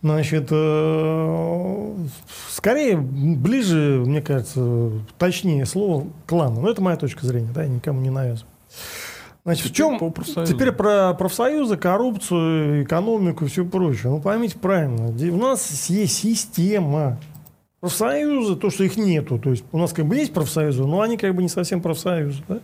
Значит, 0.01 0.47
э, 0.51 1.95
скорее, 2.49 2.97
ближе, 2.97 4.03
мне 4.05 4.21
кажется, 4.21 4.91
точнее 5.17 5.65
слово 5.65 6.07
клану. 6.27 6.61
Но 6.61 6.69
это 6.69 6.81
моя 6.81 6.97
точка 6.97 7.25
зрения, 7.25 7.49
да, 7.53 7.63
я 7.63 7.69
никому 7.69 8.01
не 8.01 8.11
навязываю. 8.11 8.51
Значит, 9.43 9.65
в 9.65 9.69
Теперь 9.69 9.77
чем 9.77 10.11
по 10.11 10.45
теперь 10.45 10.71
про 10.73 11.13
профсоюзы, 11.13 11.77
коррупцию, 11.77 12.83
экономику 12.83 13.45
и 13.45 13.47
все 13.47 13.65
прочее. 13.65 14.11
Ну, 14.11 14.19
поймите 14.19 14.57
правильно, 14.57 15.07
у 15.07 15.37
нас 15.37 15.89
есть 15.89 16.17
система. 16.17 17.17
Профсоюзы, 17.79 18.55
то, 18.55 18.69
что 18.69 18.83
их 18.83 18.97
нету, 18.97 19.39
то 19.39 19.51
есть 19.51 19.63
у 19.71 19.77
нас 19.77 19.93
как 19.93 20.05
бы 20.05 20.15
есть 20.15 20.33
профсоюзы, 20.33 20.83
но 20.83 20.99
они 21.01 21.15
как 21.15 21.33
бы 21.33 21.43
не 21.43 21.47
совсем 21.47 21.81
профсоюзы. 21.81 22.41
Да? 22.47 22.59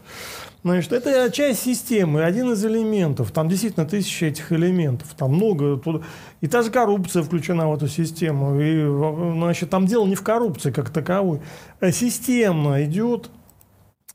Значит, 0.64 0.94
это 0.94 1.30
часть 1.30 1.61
системы, 1.64 2.23
один 2.23 2.53
из 2.53 2.64
элементов. 2.65 3.31
Там 3.31 3.49
действительно 3.49 3.85
тысячи 3.85 4.23
этих 4.23 4.52
элементов. 4.53 5.14
Там 5.18 5.34
много. 5.34 5.76
туда- 5.77 6.02
И 6.40 6.48
та 6.48 6.61
же 6.61 6.72
коррупция 6.72 7.22
включена 7.22 7.69
в 7.69 7.73
эту 7.76 7.90
систему. 7.90 8.60
И, 8.61 8.81
значит, 9.38 9.69
там 9.69 9.85
дело 9.85 10.06
не 10.07 10.15
в 10.15 10.22
коррупции 10.23 10.72
как 10.72 10.90
таковой. 10.90 11.41
А 11.81 11.91
системно 11.91 12.84
идет. 12.85 13.30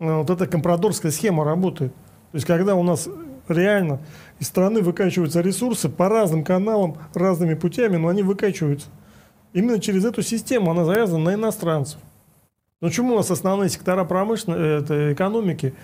э, 0.01 0.11
Вот 0.11 0.31
эта 0.31 0.47
компрадорская 0.47 1.13
схема 1.13 1.45
работает. 1.45 1.93
То 1.93 2.37
есть, 2.37 2.47
когда 2.47 2.77
у 2.77 2.83
нас 2.83 3.09
реально 3.49 4.01
из 4.39 4.47
страны 4.47 4.81
выкачиваются 4.81 5.41
ресурсы 5.43 5.89
по 5.91 6.09
разным 6.09 6.45
каналам, 6.45 6.97
разными 7.15 7.55
путями, 7.55 7.97
но 7.97 8.09
они 8.09 8.23
выкачиваются. 8.23 8.89
Именно 9.53 9.81
через 9.81 10.05
эту 10.05 10.23
систему 10.23 10.71
она 10.71 10.85
завязана 10.85 11.25
на 11.25 11.35
иностранцев. 11.35 11.99
Ну, 12.81 12.89
почему 12.89 13.15
у 13.15 13.17
нас 13.17 13.29
основные 13.31 13.69
сектора 13.71 14.05
промышленности, 14.05 14.85
это 14.85 15.13
экономики, 15.13 15.75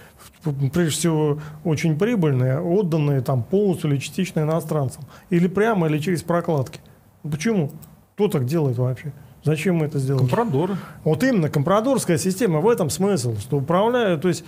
прежде 0.73 0.91
всего, 0.91 1.41
очень 1.65 1.99
прибыльные, 1.99 2.61
отданные 2.61 3.21
там 3.21 3.43
полностью 3.43 3.91
или 3.91 3.99
частично 3.99 4.41
иностранцам? 4.41 5.05
Или 5.29 5.49
прямо, 5.49 5.89
или 5.89 5.99
через 5.99 6.23
прокладки? 6.23 6.79
Ну, 7.25 7.31
Почему? 7.31 7.73
Кто 8.15 8.29
так 8.29 8.45
делает 8.45 8.79
вообще? 8.79 9.13
Зачем 9.43 9.77
мы 9.77 9.87
это 9.87 9.99
сделали? 9.99 10.21
Компрадоры. 10.21 10.77
Вот 11.03 11.25
именно 11.25 11.51
компрадорская 11.51 12.17
система 12.17 12.61
в 12.61 12.69
этом 12.69 12.89
смысл, 12.91 13.37
что 13.39 13.57
управляют, 13.57 14.23
то 14.23 14.29
есть 14.29 14.43
э, 14.43 14.45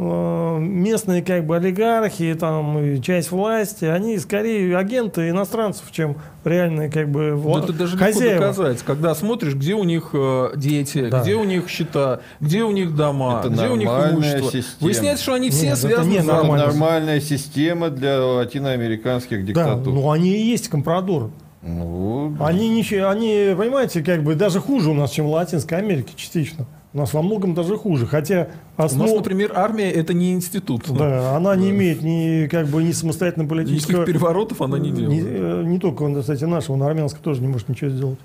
местные 0.00 1.22
как 1.22 1.46
бы 1.46 1.56
олигархи, 1.56 2.34
там 2.34 2.78
и 2.78 3.00
часть 3.00 3.30
власти, 3.30 3.86
они 3.86 4.18
скорее 4.18 4.76
агенты 4.76 5.30
иностранцев, 5.30 5.84
чем 5.90 6.16
реальные 6.44 6.90
как 6.90 7.08
бы 7.10 7.30
Да 7.30 7.36
вла- 7.36 7.64
это 7.64 7.72
даже 7.72 7.92
легко 7.96 8.04
хозяева. 8.04 8.40
доказать, 8.40 8.82
когда 8.82 9.14
смотришь, 9.14 9.54
где 9.54 9.74
у 9.74 9.84
них 9.84 10.10
э, 10.12 10.50
дети, 10.56 11.08
Да. 11.08 11.22
где 11.22 11.34
у 11.34 11.44
них 11.44 11.68
счета, 11.68 12.20
где 12.40 12.62
у 12.62 12.70
них 12.72 12.94
дома, 12.94 13.40
Это 13.40 13.48
где 13.52 13.68
у 13.68 13.76
них 13.76 13.88
нормальная 13.88 14.14
имущество. 14.16 14.50
система. 14.52 14.64
Выясняется, 14.80 15.22
что 15.22 15.34
они 15.34 15.50
все 15.50 15.62
Нет, 15.66 15.72
это 15.78 15.80
связаны 15.88 16.10
не 16.10 16.20
с 16.20 16.24
нормально. 16.26 16.58
Западом. 16.58 16.80
Нормальная 16.80 17.20
система 17.20 17.88
для 17.90 18.22
латиноамериканских 18.22 19.40
Да, 19.40 19.46
диктатур. 19.46 19.94
ну 19.94 20.10
они 20.10 20.30
и 20.30 20.46
есть 20.46 20.68
компрадоры. 20.68 21.30
Ну, 21.62 22.36
Они, 22.38 22.68
ничего, 22.68 23.08
они, 23.08 23.54
понимаете, 23.58 24.00
как 24.04 24.22
бы 24.22 24.36
даже 24.36 24.60
хуже 24.60 24.90
у 24.90 24.94
нас, 24.94 25.10
чем 25.10 25.26
в 25.26 25.30
Латинской 25.30 25.78
Америке 25.78 26.12
частично. 26.14 26.64
У 26.94 26.98
нас 26.98 27.12
во 27.12 27.22
многом 27.22 27.54
даже 27.54 27.76
хуже. 27.76 28.06
Хотя 28.06 28.48
У 28.78 28.82
нас, 28.82 28.92
основ- 28.92 29.16
например, 29.16 29.52
армия 29.54 29.90
это 29.90 30.12
не 30.12 30.32
институт. 30.34 30.84
да, 30.90 31.36
она 31.36 31.56
не 31.56 31.70
имеет 31.70 32.02
ни 32.02 32.46
как 32.46 32.66
бы 32.66 32.82
ни 32.82 32.92
самостоятельной 32.92 33.46
политического 33.48 34.00
Никаких 34.00 34.14
переворотов 34.14 34.60
она 34.60 34.78
не 34.78 34.90
Не, 34.90 34.96
делает. 34.96 35.24
э, 35.26 35.62
не 35.66 35.78
только, 35.78 36.20
кстати, 36.20 36.44
наш, 36.44 36.68
он 36.68 36.82
армянский 36.82 37.20
тоже 37.22 37.40
не 37.40 37.48
может 37.48 37.68
ничего 37.68 37.90
сделать. 37.90 38.18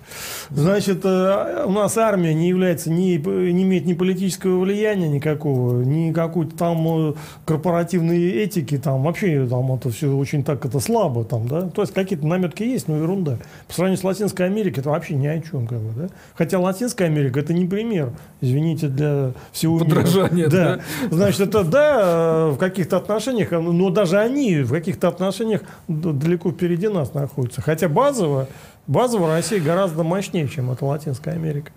Значит, 0.49 1.01
э, 1.05 1.63
у 1.65 1.71
нас 1.71 1.97
армия 1.97 2.33
не 2.33 2.49
является, 2.49 2.91
ни, 2.91 3.15
не 3.51 3.63
имеет 3.63 3.85
ни 3.85 3.93
политического 3.93 4.59
влияния 4.59 5.07
никакого, 5.07 5.81
ни 5.83 6.11
какой-то 6.11 6.55
там 6.57 7.09
э, 7.11 7.13
корпоративной 7.45 8.19
этики, 8.31 8.77
там 8.77 9.03
вообще 9.03 9.45
там 9.47 9.71
это 9.73 9.89
все 9.89 10.13
очень 10.15 10.43
так 10.43 10.65
это 10.65 10.79
слабо 10.79 11.23
там, 11.23 11.47
да. 11.47 11.69
То 11.69 11.81
есть 11.81 11.93
какие-то 11.93 12.27
наметки 12.27 12.63
есть, 12.63 12.87
но 12.87 12.97
ерунда. 12.97 13.37
По 13.67 13.73
сравнению 13.73 13.99
с 14.01 14.03
Латинской 14.03 14.45
Америкой 14.47 14.81
это 14.81 14.89
вообще 14.89 15.13
ни 15.15 15.27
о 15.27 15.39
чем, 15.41 15.67
как 15.67 15.79
бы, 15.79 15.91
да. 16.01 16.09
Хотя 16.35 16.59
Латинская 16.59 17.05
Америка 17.05 17.39
это 17.39 17.53
не 17.53 17.65
пример, 17.65 18.11
извините, 18.41 18.87
для 18.87 19.31
всего 19.51 19.79
мира. 19.79 20.01
Подражание, 20.45 20.83
да. 21.01 21.15
Значит, 21.15 21.41
это 21.41 21.63
да, 21.63 21.99
э, 22.01 22.49
в 22.51 22.57
каких-то 22.57 22.97
отношениях, 22.97 23.51
но 23.51 23.89
даже 23.89 24.17
они 24.17 24.61
в 24.61 24.71
каких-то 24.71 25.07
отношениях 25.07 25.61
далеко 25.87 26.51
впереди 26.51 26.87
нас 26.87 27.13
находятся. 27.13 27.61
Хотя 27.61 27.89
базово, 27.89 28.47
базово 28.87 29.27
Россия 29.27 29.59
гораздо 29.59 30.03
мощнее, 30.03 30.47
чем 30.47 30.71
это 30.71 30.85
Латинская 30.85 31.31
Америка. 31.31 31.71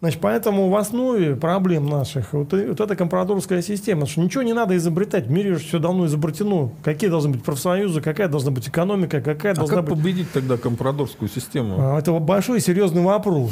Значит, 0.00 0.20
поэтому 0.20 0.68
в 0.68 0.76
основе 0.76 1.34
проблем 1.34 1.86
наших 1.86 2.32
вот, 2.32 2.52
вот 2.52 2.80
эта 2.80 2.94
компрадорская 2.94 3.62
система, 3.62 4.06
что 4.06 4.20
ничего 4.20 4.44
не 4.44 4.52
надо 4.52 4.76
изобретать, 4.76 5.26
в 5.26 5.30
мире 5.32 5.52
уже 5.52 5.64
все 5.64 5.80
давно 5.80 6.06
изобретено. 6.06 6.70
Какие 6.84 7.10
должны 7.10 7.30
быть 7.32 7.42
профсоюзы, 7.42 8.00
какая 8.00 8.28
должна 8.28 8.52
быть 8.52 8.68
экономика, 8.68 9.20
какая 9.20 9.54
А 9.54 9.56
должна 9.56 9.78
как 9.78 9.86
быть... 9.86 9.98
победить 9.98 10.30
тогда 10.32 10.56
компрадорскую 10.56 11.28
систему? 11.28 11.74
А, 11.78 11.98
Это 11.98 12.12
большой 12.12 12.60
серьезный 12.60 13.02
вопрос. 13.02 13.50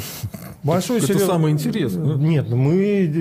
Большой 0.63 0.99
Это 0.99 1.07
серьезный- 1.07 1.27
самое 1.27 1.53
интересное. 1.53 2.15
Нет, 2.15 2.45
ну 2.49 2.55
мы, 2.55 2.75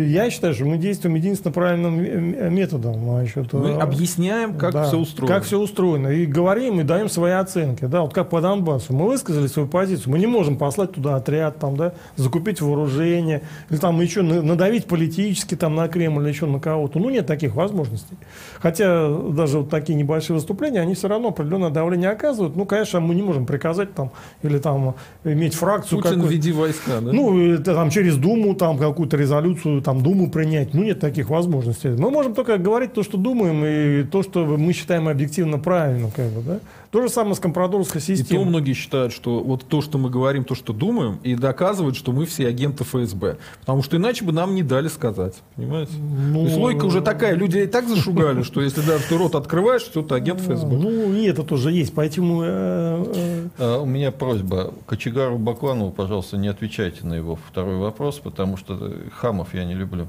я 0.09 0.31
считаю, 0.31 0.55
что 0.55 0.65
мы 0.65 0.79
действуем 0.79 1.17
единственно 1.17 1.51
правильным 1.53 2.55
методом. 2.55 3.03
Значит, 3.03 3.53
Мы 3.53 3.71
э, 3.71 3.79
объясняем, 3.79 4.57
как 4.57 4.73
да, 4.73 4.85
все 4.85 4.99
устроено. 4.99 5.35
Как 5.35 5.43
все 5.43 5.59
устроено. 5.59 6.09
И 6.09 6.27
говорим, 6.27 6.79
и 6.79 6.85
даем 6.85 7.09
свои 7.09 7.33
оценки. 7.33 7.87
Да, 7.87 8.03
вот 8.03 8.15
как 8.15 8.31
по 8.31 8.41
Донбассу. 8.41 8.93
Мы 8.95 9.07
высказали 9.07 9.49
свою 9.49 9.67
позицию. 9.67 10.13
Мы 10.13 10.21
не 10.21 10.27
можем 10.29 10.57
послать 10.57 10.93
туда 10.93 11.17
отряд, 11.17 11.59
там, 11.59 11.77
да, 11.77 11.93
закупить 12.15 12.61
вооружение, 12.61 13.16
или 13.21 13.77
там 13.79 14.01
еще 14.01 14.23
на- 14.23 14.43
надавить 14.43 14.87
политически 14.87 15.55
там, 15.55 15.75
на 15.75 15.89
Кремль, 15.89 16.23
или 16.23 16.29
еще 16.31 16.47
на 16.47 16.61
кого-то. 16.61 16.99
Ну, 16.99 17.11
нет 17.11 17.27
таких 17.27 17.55
возможностей. 17.55 18.17
Хотя 18.61 19.09
даже 19.09 19.59
вот 19.59 19.71
такие 19.71 19.95
небольшие 19.95 20.35
выступления, 20.35 20.81
они 20.81 20.95
все 20.95 21.09
равно 21.09 21.29
определенное 21.29 21.71
давление 21.71 22.11
оказывают. 22.11 22.57
Ну, 22.57 22.65
конечно, 22.65 23.01
мы 23.01 23.15
не 23.15 23.23
можем 23.23 23.47
приказать 23.47 23.95
там, 23.95 24.11
или 24.43 24.59
там 24.59 24.95
иметь 25.25 25.55
фракцию 25.55 25.99
Путин 25.99 26.15
какую-то. 26.15 26.33
веди 26.35 26.53
войска, 26.53 27.01
да? 27.01 27.13
Ну, 27.13 27.59
там 27.59 27.91
через 27.91 28.17
Думу, 28.17 28.55
там 28.55 28.79
какую-то 28.79 29.17
резолюцию, 29.17 29.83
там 29.83 30.03
Думу 30.03 30.31
принять. 30.31 30.75
Ну, 30.75 30.83
нет 30.83 31.01
таких 31.01 31.31
возможностей. 31.31 31.89
Мы 31.89 32.11
можем 32.11 32.35
только 32.35 32.59
говорить 32.59 32.93
то, 32.93 33.03
что 33.03 33.17
думаем, 33.19 33.65
и 33.65 34.05
то, 34.05 34.23
что 34.23 34.45
мы 34.45 34.73
считаем 34.73 35.09
объективно 35.09 35.59
правильным, 35.59 36.11
как 36.11 36.27
бы, 36.31 36.43
да. 36.43 36.59
То 36.97 37.03
же 37.03 37.11
самое 37.11 37.35
с 37.35 37.41
компрадорской 37.41 38.01
И 38.01 38.05
то 38.05 38.17
системой. 38.17 38.47
многие 38.47 38.73
считают, 38.73 39.13
что 39.13 39.41
вот 39.41 39.67
то, 39.69 39.83
что 39.83 39.99
мы 39.99 40.09
говорим, 40.09 40.45
то, 40.45 40.55
что 40.55 40.73
думаем, 40.73 41.19
и 41.23 41.35
доказывают, 41.35 41.95
что 41.95 42.11
мы 42.11 42.25
все 42.25 42.49
агенты 42.49 42.85
ФСБ. 42.85 43.37
Потому 43.61 43.83
что 43.83 43.99
иначе 43.99 44.25
бы 44.25 44.33
нам 44.33 44.55
не 44.55 44.63
дали 44.63 44.89
сказать. 44.89 45.35
Понимаете? 45.57 45.93
Ну, 45.99 46.41
То 46.41 46.47
есть 46.47 46.57
логика 46.57 46.85
уже 46.87 47.03
такая. 47.03 47.35
Люди 47.35 47.59
и 47.59 47.67
так 47.67 47.87
зашугали, 47.87 48.43
что 48.45 48.63
если 48.63 48.81
даже 48.81 49.05
ты 49.11 49.19
рот 49.19 49.35
открываешь, 49.35 49.83
что 49.83 50.01
ты 50.01 50.15
агент 50.15 50.41
ФСБ. 50.41 50.75
Ну, 50.75 51.13
и 51.13 51.27
это 51.27 51.43
тоже 51.43 51.71
есть. 51.71 51.93
Поэтому 51.93 52.41
э, 52.43 53.05
э, 53.15 53.49
А, 53.59 53.81
У 53.83 53.85
меня 53.85 54.11
просьба. 54.11 54.73
Кочегару 54.87 55.37
Бакланову, 55.37 55.91
пожалуйста, 55.91 56.39
не 56.39 56.49
отвечайте 56.49 57.07
на 57.07 57.13
его 57.13 57.37
второй 57.51 57.77
вопрос, 57.77 58.21
потому 58.21 58.57
что 58.57 58.73
э, 58.81 59.11
хамов 59.15 59.53
я 59.53 59.67
не 59.67 59.75
люблю. 59.75 60.07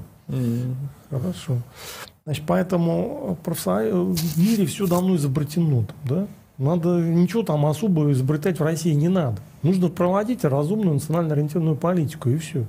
Хорошо. 1.10 1.58
Значит, 2.24 2.44
поэтому 2.46 3.36
профсоюз- 3.44 4.16
в 4.16 4.38
мире 4.38 4.64
все 4.64 4.86
давно 4.86 5.16
изобретено. 5.16 5.84
Да? 6.08 6.26
Надо 6.58 6.88
ничего 7.00 7.44
там 7.44 7.64
особо 7.66 8.10
изобретать 8.10 8.58
в 8.58 8.64
России 8.64 8.92
не 8.92 9.08
надо. 9.08 9.38
Нужно 9.62 9.88
проводить 9.88 10.44
разумную 10.44 10.94
национально 10.94 11.34
ориентированную 11.34 11.76
политику 11.76 12.30
и 12.30 12.36
все. 12.36 12.66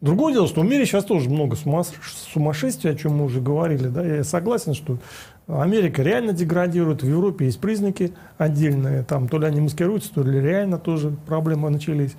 Другое 0.00 0.32
дело, 0.32 0.48
что 0.48 0.62
в 0.62 0.64
мире 0.64 0.84
сейчас 0.84 1.04
тоже 1.04 1.30
много 1.30 1.54
сумас- 1.54 1.92
сумасшествия, 2.32 2.92
о 2.92 2.94
чем 2.96 3.18
мы 3.18 3.26
уже 3.26 3.40
говорили. 3.40 3.86
Да? 3.86 4.04
Я 4.04 4.24
согласен, 4.24 4.74
что 4.74 4.98
Америка 5.46 6.02
реально 6.02 6.32
деградирует, 6.32 7.02
в 7.02 7.08
Европе 7.08 7.44
есть 7.44 7.60
признаки 7.60 8.12
отдельные, 8.38 9.02
там 9.02 9.28
то 9.28 9.38
ли 9.38 9.46
они 9.46 9.60
маскируются, 9.60 10.12
то 10.12 10.22
ли 10.22 10.40
реально 10.40 10.78
тоже 10.78 11.14
проблемы 11.26 11.70
начались. 11.70 12.16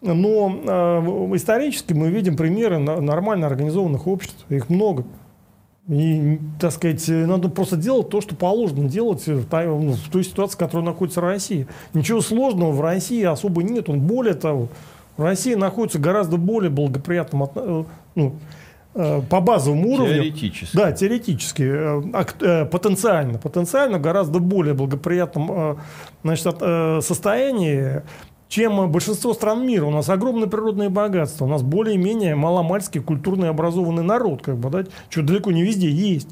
Но 0.00 0.16
э, 0.64 1.36
исторически 1.36 1.92
мы 1.92 2.08
видим 2.08 2.36
примеры 2.36 2.78
нормально 2.78 3.46
организованных 3.46 4.06
обществ, 4.06 4.44
их 4.48 4.68
много. 4.68 5.04
И, 5.88 6.38
так 6.60 6.72
сказать, 6.72 7.08
э, 7.08 7.26
надо 7.26 7.48
просто 7.48 7.76
делать 7.76 8.08
то, 8.08 8.20
что 8.20 8.36
положено 8.36 8.88
делать 8.88 9.26
в 9.26 9.46
той, 9.46 9.66
ну, 9.66 9.92
в 9.92 10.10
той 10.10 10.22
ситуации, 10.22 10.54
в 10.54 10.58
которой 10.58 10.84
находится 10.84 11.20
Россия. 11.20 11.66
Ничего 11.92 12.20
сложного 12.20 12.70
в 12.70 12.80
России 12.80 13.24
особо 13.24 13.64
нет. 13.64 13.88
Он, 13.88 14.00
более 14.00 14.34
того, 14.34 14.68
Россия 15.16 15.56
находится 15.56 15.98
гораздо 15.98 16.36
более 16.36 16.70
благоприятном 16.70 17.50
э, 17.54 17.84
ну, 18.14 18.36
э, 18.94 19.22
по 19.28 19.40
базовому 19.40 19.88
уровню. 19.88 20.14
Теоретически. 20.14 20.76
Да, 20.76 20.92
теоретически, 20.92 21.62
э, 21.62 22.24
э, 22.40 22.64
потенциально, 22.66 23.38
потенциально 23.38 23.98
гораздо 23.98 24.38
более 24.38 24.74
благоприятном 24.74 25.50
э, 25.50 25.76
значит, 26.22 26.56
э, 26.60 27.00
состоянии, 27.02 28.02
чем 28.52 28.92
большинство 28.92 29.32
стран 29.32 29.66
мира. 29.66 29.86
У 29.86 29.90
нас 29.90 30.10
огромное 30.10 30.46
природное 30.46 30.90
богатство, 30.90 31.46
у 31.46 31.48
нас 31.48 31.62
более-менее 31.62 32.34
маломальский 32.34 33.00
культурный 33.00 33.48
образованный 33.48 34.02
народ, 34.02 34.42
как 34.42 34.58
бы, 34.58 34.68
да, 34.68 34.84
что 35.08 35.22
далеко 35.22 35.50
не 35.52 35.62
везде 35.62 35.90
есть. 35.90 36.28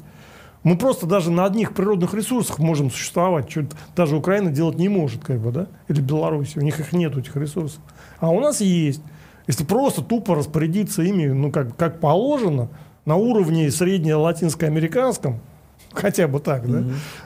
Мы 0.61 0.77
просто 0.77 1.07
даже 1.07 1.31
на 1.31 1.45
одних 1.45 1.73
природных 1.73 2.13
ресурсах 2.13 2.59
можем 2.59 2.91
существовать, 2.91 3.49
что 3.49 3.65
даже 3.95 4.15
Украина 4.15 4.51
делать 4.51 4.77
не 4.77 4.87
может, 4.87 5.23
как 5.23 5.39
бы, 5.39 5.51
да, 5.51 5.67
или 5.87 5.99
Беларусь, 5.99 6.55
у 6.55 6.61
них 6.61 6.79
их 6.79 6.93
нет, 6.93 7.17
этих 7.17 7.35
ресурсов. 7.35 7.79
А 8.19 8.29
у 8.29 8.39
нас 8.39 8.61
есть. 8.61 9.01
Если 9.47 9.63
просто 9.63 10.03
тупо 10.03 10.35
распорядиться 10.35 11.01
ими, 11.01 11.25
ну, 11.25 11.51
как, 11.51 11.75
как 11.75 11.99
положено, 11.99 12.69
на 13.03 13.15
уровне 13.15 13.71
средне-латинско-американском, 13.71 15.39
хотя 15.93 16.27
бы 16.27 16.39
так, 16.39 16.69
да, 16.69 16.83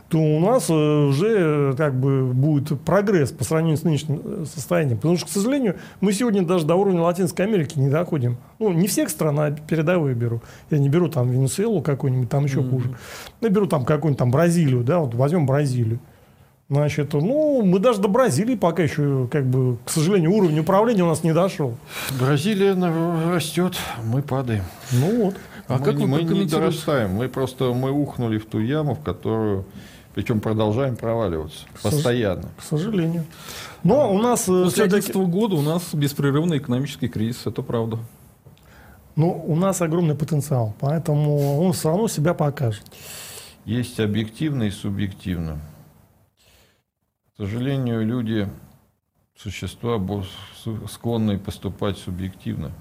то 0.09 0.17
у 0.17 0.39
нас 0.39 0.69
э, 0.69 0.73
уже 0.73 1.35
э, 1.37 1.73
как 1.77 1.95
бы 1.99 2.25
будет 2.25 2.79
прогресс 2.81 3.31
по 3.31 3.43
сравнению 3.43 3.77
с 3.77 3.83
нынешним 3.83 4.21
э, 4.23 4.45
состоянием. 4.45 4.97
Потому 4.97 5.17
что, 5.17 5.27
к 5.27 5.29
сожалению, 5.29 5.75
мы 6.01 6.13
сегодня 6.13 6.43
даже 6.43 6.65
до 6.65 6.75
уровня 6.75 7.01
Латинской 7.01 7.45
Америки 7.45 7.77
не 7.77 7.89
доходим. 7.89 8.37
Ну, 8.59 8.73
не 8.73 8.87
всех 8.87 9.09
стран, 9.09 9.39
а 9.39 9.51
передовые 9.51 10.15
беру. 10.15 10.41
Я 10.69 10.79
не 10.79 10.89
беру 10.89 11.07
там 11.09 11.29
Венесуэлу 11.29 11.81
какую-нибудь, 11.81 12.29
там 12.29 12.45
еще 12.45 12.63
хуже. 12.63 12.95
Я 13.41 13.49
беру 13.49 13.67
там 13.67 13.85
какую-нибудь 13.85 14.19
там 14.19 14.31
Бразилию, 14.31 14.83
да, 14.83 14.99
вот 14.99 15.13
возьмем 15.13 15.45
Бразилию. 15.45 15.99
Значит, 16.67 17.13
ну, 17.13 17.61
мы 17.63 17.77
даже 17.77 18.01
до 18.01 18.07
Бразилии 18.07 18.55
пока 18.55 18.81
еще, 18.81 19.27
как 19.31 19.45
бы, 19.45 19.77
к 19.85 19.89
сожалению, 19.91 20.31
уровень 20.31 20.59
управления 20.59 21.03
у 21.03 21.07
нас 21.07 21.23
не 21.23 21.31
дошел. 21.31 21.77
Бразилия 22.19 22.73
растет, 23.31 23.75
мы 24.03 24.23
падаем. 24.23 24.63
Ну 24.91 25.25
вот. 25.25 25.35
А 25.67 25.77
мы 25.77 25.85
как 25.85 25.95
вы 25.95 26.07
мы 26.07 26.23
не 26.23 26.45
дорастаем. 26.45 27.11
Мы 27.11 27.27
просто 27.27 27.73
мы 27.73 27.91
ухнули 27.91 28.37
в 28.37 28.45
ту 28.45 28.59
яму, 28.59 28.95
в 28.95 29.01
которую, 29.01 29.65
причем 30.13 30.39
продолжаем 30.39 30.95
проваливаться 30.95 31.65
постоянно. 31.81 32.49
К 32.57 32.63
сожалению. 32.63 33.25
Но 33.83 34.13
у 34.13 34.21
нас 34.21 34.43
э, 34.43 34.63
После 34.63 34.87
все-таки... 34.87 35.11
2011 35.11 35.15
года 35.31 35.55
у 35.55 35.61
нас 35.61 35.93
беспрерывный 35.93 36.59
экономический 36.59 37.07
кризис, 37.07 37.45
это 37.45 37.61
правда. 37.61 37.99
Но 39.15 39.31
у 39.31 39.55
нас 39.55 39.81
огромный 39.81 40.15
потенциал, 40.15 40.75
поэтому 40.79 41.59
он 41.61 41.73
все 41.73 41.89
равно 41.89 42.07
себя 42.07 42.33
покажет. 42.33 42.83
Есть 43.63 43.99
объективно 43.99 44.63
и 44.63 44.71
субъективно. 44.71 45.59
К 47.33 47.37
сожалению, 47.37 48.05
люди, 48.05 48.47
существа 49.35 50.01
склонны 50.89 51.37
поступать 51.37 51.97
субъективно. 51.97 52.71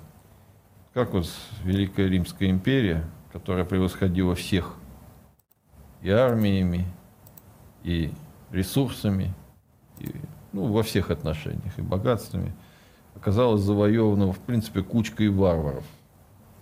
Как 0.94 1.12
вот 1.12 1.26
Великая 1.64 2.08
Римская 2.08 2.48
империя, 2.50 3.04
которая 3.32 3.64
превосходила 3.64 4.36
всех 4.36 4.76
и 6.02 6.10
армиями, 6.10 6.86
и 7.82 8.12
ресурсами, 8.52 9.34
и, 9.98 10.12
ну, 10.52 10.66
во 10.66 10.84
всех 10.84 11.10
отношениях, 11.10 11.76
и 11.78 11.82
богатствами, 11.82 12.52
оказалась 13.16 13.62
завоевана, 13.62 14.32
в 14.32 14.38
принципе, 14.38 14.82
кучкой 14.82 15.30
варваров. 15.30 15.84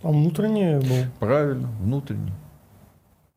А 0.03 0.09
внутреннее 0.09 0.81
был, 0.81 1.13
Правильно, 1.21 1.69
внутренне. 1.83 2.33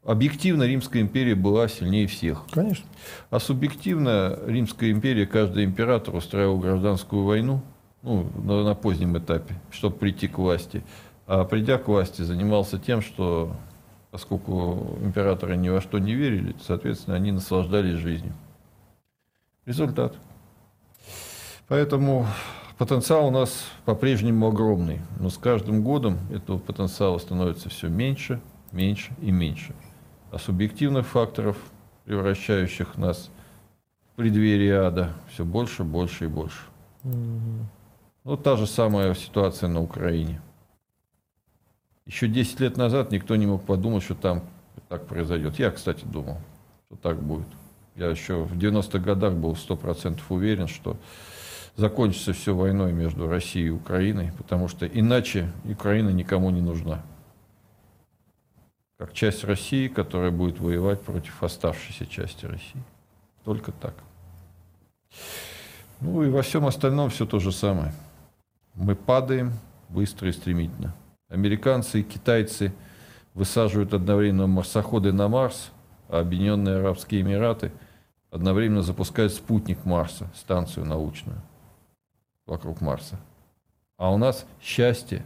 Объективно 0.05 0.63
Римская 0.63 1.01
империя 1.01 1.35
была 1.35 1.67
сильнее 1.67 2.07
всех. 2.07 2.45
конечно. 2.51 2.85
А 3.31 3.39
субъективно 3.39 4.39
Римская 4.45 4.91
империя, 4.91 5.25
каждый 5.25 5.65
император 5.65 6.15
устраивал 6.15 6.57
гражданскую 6.57 7.25
войну 7.25 7.61
ну, 8.05 8.27
на, 8.43 8.63
на 8.63 8.75
позднем 8.75 9.17
этапе, 9.17 9.55
чтобы 9.71 9.97
прийти 9.97 10.27
к 10.27 10.37
власти. 10.37 10.83
А 11.27 11.43
придя 11.43 11.77
к 11.79 11.87
власти, 11.87 12.21
занимался 12.21 12.77
тем, 12.77 13.01
что, 13.01 13.55
поскольку 14.11 14.97
императоры 15.01 15.57
ни 15.57 15.69
во 15.69 15.81
что 15.81 15.97
не 15.97 16.13
верили, 16.13 16.55
соответственно, 16.61 17.15
они 17.15 17.31
наслаждались 17.31 17.97
жизнью. 17.97 18.33
Результат. 19.65 20.13
Поэтому 21.67 22.27
потенциал 22.77 23.27
у 23.27 23.31
нас 23.31 23.65
по-прежнему 23.85 24.47
огромный. 24.47 25.01
Но 25.19 25.31
с 25.31 25.37
каждым 25.39 25.83
годом 25.83 26.19
этого 26.31 26.59
потенциала 26.59 27.17
становится 27.17 27.69
все 27.69 27.89
меньше, 27.89 28.39
меньше 28.71 29.13
и 29.19 29.31
меньше. 29.31 29.73
А 30.31 30.37
субъективных 30.37 31.07
факторов, 31.07 31.57
превращающих 32.05 32.97
нас 32.97 33.31
в 34.13 34.17
преддверие 34.17 34.81
ада, 34.81 35.13
все 35.33 35.43
больше, 35.43 35.83
больше 35.83 36.25
и 36.25 36.27
больше. 36.27 36.61
Ну, 38.25 38.37
та 38.37 38.57
же 38.57 38.65
самая 38.65 39.13
ситуация 39.13 39.69
на 39.69 39.81
Украине. 39.81 40.41
Еще 42.07 42.27
10 42.27 42.59
лет 42.59 42.75
назад 42.75 43.11
никто 43.11 43.35
не 43.35 43.45
мог 43.45 43.63
подумать, 43.63 44.01
что 44.01 44.15
там 44.15 44.41
так 44.89 45.05
произойдет. 45.05 45.59
Я, 45.59 45.69
кстати, 45.69 46.03
думал, 46.05 46.39
что 46.87 46.95
так 46.95 47.21
будет. 47.21 47.45
Я 47.95 48.07
еще 48.09 48.43
в 48.45 48.57
90-х 48.57 48.97
годах 48.97 49.35
был 49.35 49.51
100% 49.51 50.21
уверен, 50.29 50.67
что 50.67 50.97
закончится 51.75 52.33
все 52.33 52.55
войной 52.55 52.93
между 52.93 53.27
Россией 53.29 53.67
и 53.67 53.69
Украиной, 53.69 54.31
потому 54.39 54.69
что 54.69 54.87
иначе 54.87 55.51
Украина 55.63 56.09
никому 56.09 56.49
не 56.49 56.61
нужна. 56.61 57.03
Как 58.97 59.13
часть 59.13 59.43
России, 59.43 59.87
которая 59.87 60.31
будет 60.31 60.59
воевать 60.59 60.99
против 60.99 61.43
оставшейся 61.43 62.07
части 62.07 62.47
России. 62.47 62.83
Только 63.43 63.71
так. 63.71 63.93
Ну 66.01 66.23
и 66.23 66.29
во 66.29 66.41
всем 66.41 66.65
остальном 66.65 67.11
все 67.11 67.27
то 67.27 67.39
же 67.39 67.51
самое. 67.51 67.93
Мы 68.75 68.95
падаем 68.95 69.53
быстро 69.89 70.29
и 70.29 70.33
стремительно. 70.33 70.93
Американцы 71.29 72.01
и 72.01 72.03
китайцы 72.03 72.73
высаживают 73.33 73.93
одновременно 73.93 74.47
марсоходы 74.47 75.13
на 75.13 75.27
Марс, 75.29 75.71
а 76.09 76.19
Объединенные 76.19 76.77
Арабские 76.77 77.21
Эмираты 77.21 77.71
одновременно 78.31 78.81
запускают 78.81 79.33
спутник 79.33 79.85
Марса, 79.85 80.29
станцию 80.35 80.85
научную 80.85 81.41
вокруг 82.45 82.81
Марса. 82.81 83.17
А 83.97 84.13
у 84.13 84.17
нас 84.17 84.45
счастье, 84.61 85.25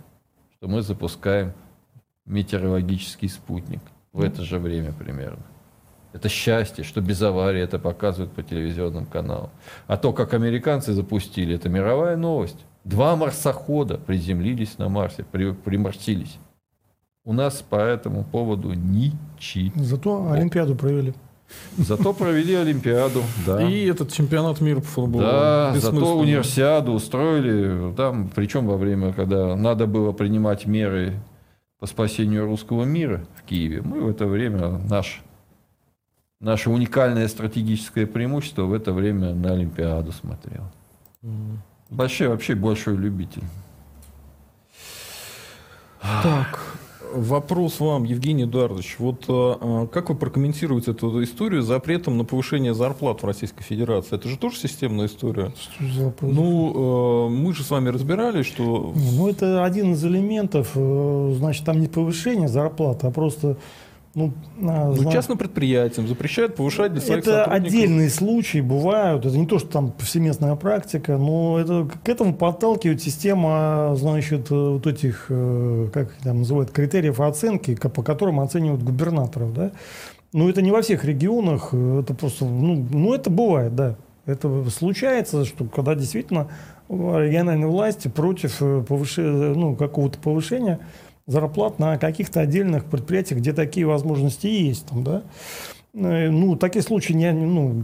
что 0.54 0.68
мы 0.68 0.84
запускаем 0.84 1.54
метеорологический 2.26 3.30
спутник 3.30 3.82
в 4.14 4.22
это 4.22 4.44
же 4.44 4.60
время 4.60 4.94
примерно. 4.94 5.44
Это 6.14 6.30
счастье, 6.30 6.84
что 6.84 7.02
без 7.02 7.22
аварии 7.22 7.62
это 7.62 7.80
показывают 7.80 8.32
по 8.32 8.44
телевизионным 8.44 9.06
каналам. 9.06 9.50
А 9.88 9.98
то, 9.98 10.14
как 10.14 10.34
американцы 10.34 10.94
запустили, 10.94 11.56
это 11.56 11.70
мировая 11.70 12.16
новость. 12.16 12.66
Два 12.90 13.16
марсохода 13.16 13.98
приземлились 13.98 14.80
на 14.80 14.90
Марсе, 14.90 15.24
при- 15.24 15.52
приморсились. 15.54 16.40
У 17.24 17.34
нас 17.34 17.62
по 17.62 17.76
этому 17.76 18.24
поводу 18.24 18.74
ничего. 18.74 19.72
Зато 19.76 20.32
Олимпиаду 20.32 20.76
провели. 20.76 21.14
Зато 21.78 22.14
провели 22.14 22.56
Олимпиаду, 22.56 23.22
да. 23.46 23.62
И 23.62 23.86
этот 23.86 24.12
чемпионат 24.12 24.62
мира 24.62 24.80
по 24.80 24.88
футболу. 24.88 25.24
Да, 25.24 25.74
зато 25.78 26.18
универсиаду 26.18 26.92
устроили, 26.94 27.94
там, 27.96 28.30
причем 28.36 28.66
во 28.66 28.78
время, 28.78 29.14
когда 29.14 29.56
надо 29.56 29.86
было 29.86 30.12
принимать 30.12 30.66
меры 30.66 31.14
по 31.80 31.86
спасению 31.86 32.46
русского 32.46 32.86
мира 32.86 33.22
в 33.36 33.44
Киеве, 33.44 33.82
мы 33.84 34.02
в 34.02 34.10
это 34.10 34.26
время 34.26 34.80
наш 34.90 35.22
наше 36.40 36.70
уникальное 36.72 37.28
стратегическое 37.28 38.08
преимущество 38.08 38.64
в 38.64 38.74
это 38.74 38.94
время 38.94 39.34
на 39.36 39.54
Олимпиаду 39.54 40.12
смотрел. 40.12 40.64
Большой, 41.22 41.60
вообще 41.90 42.56
большой 42.56 42.98
любитель. 42.98 43.44
Так, 46.02 46.60
вопрос 47.14 47.80
вам, 47.80 48.04
Евгений 48.04 48.44
Эдуардович. 48.44 48.96
Вот 49.00 49.26
а, 49.28 49.88
как 49.88 50.10
вы 50.10 50.16
прокомментируете 50.16 50.92
эту 50.92 51.24
историю 51.24 51.62
с 51.62 51.66
запретом 51.66 52.18
на 52.18 52.24
повышение 52.24 52.74
зарплат 52.74 53.22
в 53.22 53.26
Российской 53.26 53.64
Федерации? 53.64 54.16
Это 54.16 54.30
же 54.30 54.38
тоже 54.38 54.58
системная 54.58 55.08
история. 55.08 55.52
Что 55.60 55.94
за 55.94 56.06
вопрос? 56.06 56.32
Ну, 56.34 57.28
э, 57.28 57.30
мы 57.30 57.54
же 57.54 57.64
с 57.64 57.70
вами 57.70 57.90
разбирались, 57.90 58.46
что... 58.46 58.94
Не, 58.96 59.12
ну 59.12 59.28
это 59.28 59.66
один 59.66 59.94
из 59.94 60.04
элементов, 60.04 60.72
э, 60.76 61.34
значит, 61.38 61.66
там 61.66 61.80
не 61.80 61.88
повышение 61.88 62.48
зарплаты, 62.48 63.08
а 63.08 63.12
просто 63.12 63.58
ну, 64.16 64.34
а, 64.64 64.94
Ну, 64.96 65.12
частным 65.12 65.38
предприятиям 65.38 66.08
запрещают 66.08 66.56
повышать 66.56 66.92
для 66.94 67.02
своих 67.02 67.20
это 67.20 67.44
сотрудников. 67.44 67.68
отдельные 67.68 68.10
случаи 68.10 68.60
бывают, 68.62 69.26
это 69.26 69.38
не 69.38 69.46
то, 69.46 69.60
что 69.60 69.70
там 69.70 69.92
повсеместная 69.92 70.56
практика, 70.56 71.18
но 71.18 71.60
это, 71.60 71.88
к 72.04 72.10
этому 72.10 72.34
подталкивает 72.34 73.02
система, 73.02 73.94
значит, 73.96 74.52
э, 74.52 74.56
вот 74.56 74.88
этих, 74.88 75.28
э, 75.30 75.90
как 75.94 76.12
там 76.24 76.40
называют, 76.40 76.72
критериев 76.72 77.20
оценки, 77.20 77.76
по 77.76 78.02
которым 78.02 78.40
оценивают 78.40 78.84
губернаторов, 78.84 79.54
да. 79.54 79.72
Но 80.34 80.50
это 80.50 80.62
не 80.62 80.72
во 80.72 80.82
всех 80.82 81.06
регионах, 81.06 81.70
э, 81.72 82.02
это 82.02 82.14
просто, 82.14 82.46
ну, 82.46 82.86
ну 82.92 83.14
это 83.14 83.30
бывает, 83.30 83.76
да. 83.76 83.96
Это 84.26 84.70
случается, 84.70 85.46
что 85.46 85.66
когда 85.66 85.96
действительно 85.96 86.48
региональные 86.90 87.68
власти 87.68 88.08
против 88.08 88.62
э, 88.62 88.84
повыше- 88.88 89.54
ну, 89.56 89.76
какого-то 89.76 90.20
повышения 90.20 90.80
зарплат 91.30 91.80
на 91.80 91.98
каких-то 91.98 92.42
отдельных 92.42 92.86
предприятиях, 92.86 93.40
где 93.40 93.54
такие 93.54 93.86
возможности 93.86 94.48
есть. 94.48 94.88
Там, 94.88 95.04
да? 95.04 95.22
Э, 95.94 96.30
Ну, 96.30 96.56
такие 96.56 96.82
случаи 96.82 97.14
не, 97.14 97.32
ну, 97.32 97.84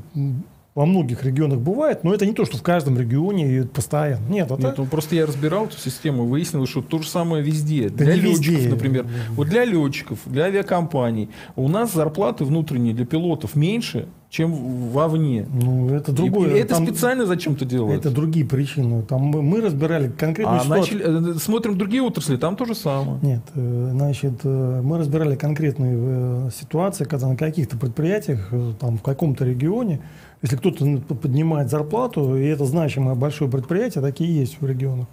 во 0.75 0.85
многих 0.85 1.23
регионах 1.23 1.59
бывают, 1.59 2.03
но 2.03 2.13
это 2.13 2.25
не 2.25 2.33
то, 2.33 2.43
что 2.43 2.57
в 2.57 2.61
каждом 2.61 2.99
регионе 2.99 3.59
и 3.59 3.61
постоянно. 3.63 4.27
Нет, 4.27 4.51
это... 4.51 4.61
Нет, 4.61 4.77
ну 4.77 4.85
просто 4.85 5.15
я 5.15 5.25
разбирал 5.25 5.67
эту 5.67 5.77
систему, 5.77 6.25
выяснилось, 6.25 6.69
что 6.69 6.81
то 6.81 6.99
же 7.01 7.07
самое 7.07 7.41
везде. 7.41 7.87
Да 7.89 8.03
для 8.03 8.15
летчиков, 8.15 8.45
везде. 8.59 8.69
например. 8.69 9.07
Вот 9.31 9.47
для 9.47 9.63
летчиков, 9.63 10.19
для 10.25 10.43
авиакомпаний 10.45 11.29
у 11.55 11.69
нас 11.69 11.93
зарплаты 11.93 12.43
внутренние 12.43 12.93
для 12.93 13.05
пилотов 13.05 13.55
меньше, 13.55 14.09
чем 14.29 14.51
вовне. 14.51 15.47
Ну, 15.49 15.91
это 15.95 16.11
И- 16.11 16.15
другое. 16.15 16.55
и 16.55 16.59
это 16.59 16.75
Там- 16.75 16.85
специально 16.85 17.25
зачем-то 17.25 17.63
делается. 17.63 18.09
Это 18.09 18.11
другие 18.13 18.45
причины. 18.45 19.01
Там 19.03 19.21
мы, 19.21 19.41
мы 19.41 19.61
разбирали 19.61 20.09
конкретную 20.09 20.59
А 20.59 20.63
ситуацию. 20.65 20.97
начали, 20.99 21.35
э, 21.35 21.39
смотрим 21.39 21.77
другие 21.77 22.03
отрасли, 22.03 22.35
там 22.35 22.57
то 22.57 22.65
же 22.65 22.75
самое. 22.75 23.17
Нет, 23.21 23.43
э, 23.55 23.89
значит, 23.93 24.41
э, 24.43 24.81
мы 24.83 24.97
разбирали 24.97 25.37
конкретные 25.37 25.93
э, 25.97 26.49
ситуации, 26.53 27.05
когда 27.05 27.29
на 27.29 27.37
каких-то 27.37 27.77
предприятиях, 27.77 28.49
э, 28.51 28.73
там 28.77 28.97
в 28.97 29.01
каком-то 29.03 29.45
регионе, 29.45 30.01
если 30.41 30.57
кто-то 30.57 30.85
поднимает 31.15 31.69
зарплату, 31.69 32.35
и 32.37 32.45
это 32.45 32.65
значимое 32.65 33.15
большое 33.15 33.49
предприятие, 33.49 34.01
такие 34.01 34.33
есть 34.33 34.61
в 34.61 34.65
регионах, 34.65 35.07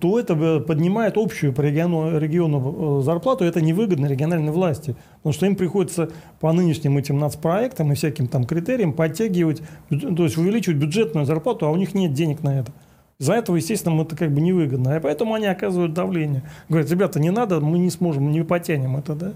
то 0.00 0.18
это 0.18 0.34
э, 0.34 0.60
поднимает 0.60 1.16
общую 1.16 1.52
по 1.52 1.60
региону, 1.60 2.18
региону 2.18 3.00
э, 3.00 3.04
зарплату, 3.04 3.44
и 3.44 3.48
это 3.48 3.60
невыгодно 3.60 4.06
региональной 4.06 4.52
власти, 4.52 4.96
потому 5.18 5.32
что 5.32 5.46
им 5.46 5.56
приходится 5.56 6.10
по 6.40 6.52
нынешним 6.52 6.96
этим 6.96 7.18
нацпроектам 7.18 7.92
и 7.92 7.94
всяким 7.94 8.26
там 8.26 8.44
критериям 8.44 8.92
подтягивать, 8.92 9.62
то 9.90 10.24
есть 10.24 10.36
увеличивать 10.36 10.78
бюджетную 10.78 11.26
зарплату, 11.26 11.66
а 11.66 11.70
у 11.70 11.76
них 11.76 11.94
нет 11.94 12.12
денег 12.12 12.42
на 12.42 12.60
это. 12.60 12.72
Из-за 13.20 13.34
этого, 13.34 13.56
естественно, 13.56 14.02
это 14.02 14.16
как 14.16 14.32
бы 14.32 14.40
невыгодно. 14.40 14.96
И 14.96 15.00
поэтому 15.00 15.34
они 15.34 15.46
оказывают 15.46 15.94
давление. 15.94 16.42
Говорят, 16.68 16.90
ребята, 16.90 17.20
не 17.20 17.30
надо, 17.30 17.60
мы 17.60 17.78
не 17.78 17.90
сможем, 17.90 18.32
не 18.32 18.42
потянем 18.42 18.96
это, 18.96 19.14
да? 19.14 19.32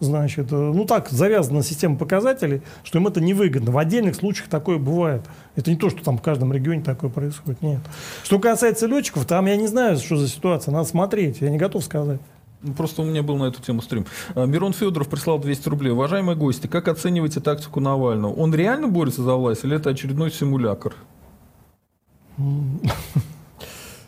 Значит, 0.00 0.52
э, 0.52 0.54
ну 0.54 0.84
так 0.84 1.08
завязана 1.08 1.62
система 1.64 1.96
показателей, 1.96 2.62
что 2.84 2.98
им 2.98 3.08
это 3.08 3.20
невыгодно. 3.20 3.72
В 3.72 3.78
отдельных 3.78 4.14
случаях 4.14 4.48
такое 4.48 4.78
бывает. 4.78 5.22
Это 5.56 5.70
не 5.70 5.76
то, 5.76 5.90
что 5.90 6.04
там 6.04 6.18
в 6.18 6.22
каждом 6.22 6.52
регионе 6.52 6.82
такое 6.82 7.10
происходит. 7.10 7.60
Нет. 7.62 7.80
Что 8.22 8.38
касается 8.38 8.86
летчиков, 8.86 9.26
там 9.26 9.46
я 9.46 9.56
не 9.56 9.66
знаю, 9.66 9.96
что 9.98 10.16
за 10.16 10.28
ситуация. 10.28 10.72
Надо 10.72 10.88
смотреть. 10.88 11.40
Я 11.40 11.50
не 11.50 11.58
готов 11.58 11.82
сказать. 11.82 12.20
Ну, 12.62 12.74
Просто 12.74 13.02
у 13.02 13.04
меня 13.04 13.24
был 13.24 13.36
на 13.38 13.44
эту 13.44 13.60
тему 13.60 13.82
стрим. 13.82 14.06
А, 14.36 14.44
Мирон 14.44 14.72
Федоров 14.72 15.08
прислал 15.08 15.40
200 15.40 15.68
рублей. 15.68 15.90
Уважаемые 15.90 16.36
гости, 16.36 16.68
как 16.68 16.86
оцениваете 16.86 17.40
тактику 17.40 17.80
Навального? 17.80 18.32
Он 18.32 18.54
реально 18.54 18.86
борется 18.86 19.22
за 19.22 19.34
власть 19.34 19.64
или 19.64 19.74
это 19.76 19.90
очередной 19.90 20.30
симулятор? 20.30 20.94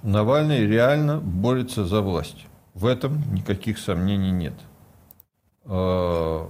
Навальный 0.04 0.66
реально 0.66 1.18
борется 1.18 1.84
за 1.84 2.00
власть. 2.00 2.46
В 2.74 2.86
этом 2.86 3.22
никаких 3.34 3.78
сомнений 3.78 4.30
нет. 4.30 4.54
Э, 5.70 6.48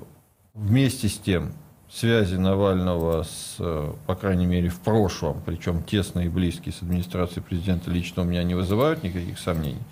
Вместе 0.52 1.09
с 1.09 1.16
тем, 1.16 1.52
связи 1.88 2.34
Навального 2.34 3.22
с, 3.22 3.56
э, 3.60 3.92
по 4.06 4.14
крайней 4.16 4.47
мере, 4.47 4.68
в 4.68 4.80
прошлом, 4.80 5.40
причем 5.47 5.82
тесные 5.82 6.26
и 6.26 6.28
близкие 6.28 6.72
с 6.72 6.82
администрацией 6.82 7.42
президента 7.42 7.90
лично 7.90 8.22
у 8.22 8.24
меня 8.24 8.42
не 8.42 8.55
вызывают 8.55 9.05
никаких 9.05 9.38
сомнений. 9.38 9.82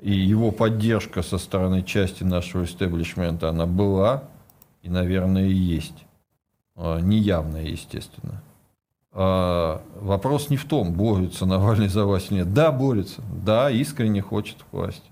И 0.00 0.12
его 0.12 0.50
поддержка 0.50 1.22
со 1.22 1.38
стороны 1.38 1.82
части 1.82 2.24
нашего 2.24 2.64
истеблишмента, 2.64 3.48
она 3.48 3.64
была 3.64 4.24
и, 4.82 4.90
наверное, 4.90 5.46
и 5.46 5.54
есть. 5.54 6.04
Э, 6.74 6.98
Неявная, 7.00 7.64
естественно. 7.64 8.42
Вопрос 9.12 10.50
не 10.50 10.58
в 10.58 10.66
том, 10.66 10.92
борется 10.92 11.46
Навальный 11.46 11.88
за 11.88 12.04
власть 12.04 12.30
или 12.30 12.40
нет. 12.40 12.52
Да, 12.52 12.70
борется. 12.70 13.22
Да, 13.46 13.70
искренне 13.70 14.20
хочет 14.20 14.58
власти. 14.72 15.10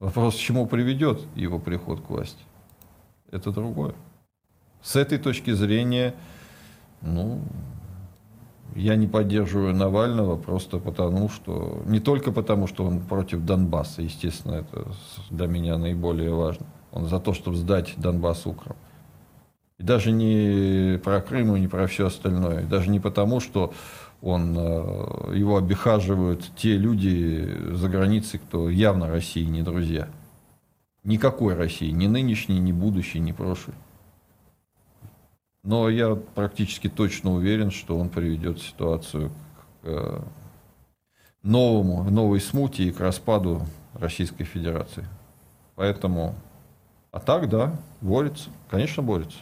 Вопрос, 0.00 0.34
к 0.34 0.38
чему 0.38 0.66
приведет 0.66 1.20
его 1.36 1.60
приход 1.60 2.00
к 2.00 2.10
власти. 2.10 2.42
Это 3.30 3.52
другое. 3.52 3.94
С 4.82 4.96
этой 4.96 5.18
точки 5.18 5.52
зрения, 5.52 6.14
ну, 7.02 7.40
я 8.74 8.96
не 8.96 9.06
поддерживаю 9.06 9.74
Навального 9.74 10.36
просто 10.36 10.78
потому, 10.78 11.28
что... 11.28 11.82
Не 11.86 12.00
только 12.00 12.32
потому, 12.32 12.66
что 12.66 12.84
он 12.84 13.00
против 13.00 13.44
Донбасса, 13.44 14.02
естественно, 14.02 14.54
это 14.54 14.86
для 15.30 15.46
меня 15.46 15.76
наиболее 15.76 16.32
важно. 16.32 16.66
Он 16.92 17.06
за 17.06 17.20
то, 17.20 17.34
чтобы 17.34 17.56
сдать 17.56 17.94
Донбасс 17.96 18.46
Украм. 18.46 18.76
И 19.78 19.82
даже 19.82 20.12
не 20.12 20.98
про 20.98 21.20
Крым 21.20 21.56
и 21.56 21.60
не 21.60 21.68
про 21.68 21.86
все 21.86 22.06
остальное. 22.06 22.64
Даже 22.64 22.90
не 22.90 23.00
потому, 23.00 23.40
что 23.40 23.72
он, 24.22 24.54
э, 24.56 25.34
его 25.34 25.56
обихаживают 25.56 26.50
те 26.56 26.76
люди 26.76 27.48
за 27.72 27.88
границей, 27.88 28.40
кто 28.40 28.68
явно 28.68 29.08
России 29.08 29.44
не 29.44 29.62
друзья. 29.62 30.08
Никакой 31.04 31.54
России, 31.54 31.90
ни 31.90 32.06
нынешней, 32.06 32.58
ни 32.58 32.72
будущей, 32.72 33.20
ни 33.20 33.32
прошлой. 33.32 33.74
Но 35.62 35.88
я 35.88 36.14
практически 36.14 36.88
точно 36.88 37.32
уверен, 37.32 37.70
что 37.70 37.98
он 37.98 38.08
приведет 38.08 38.60
ситуацию 38.60 39.30
к 39.82 39.86
э, 39.86 40.20
новому, 41.42 42.04
новой 42.04 42.40
смуте 42.40 42.84
и 42.84 42.92
к 42.92 43.00
распаду 43.00 43.66
Российской 43.94 44.44
Федерации. 44.44 45.06
Поэтому, 45.74 46.34
а 47.12 47.20
так, 47.20 47.48
да, 47.48 47.74
борется, 48.00 48.50
конечно, 48.68 49.02
борется. 49.02 49.38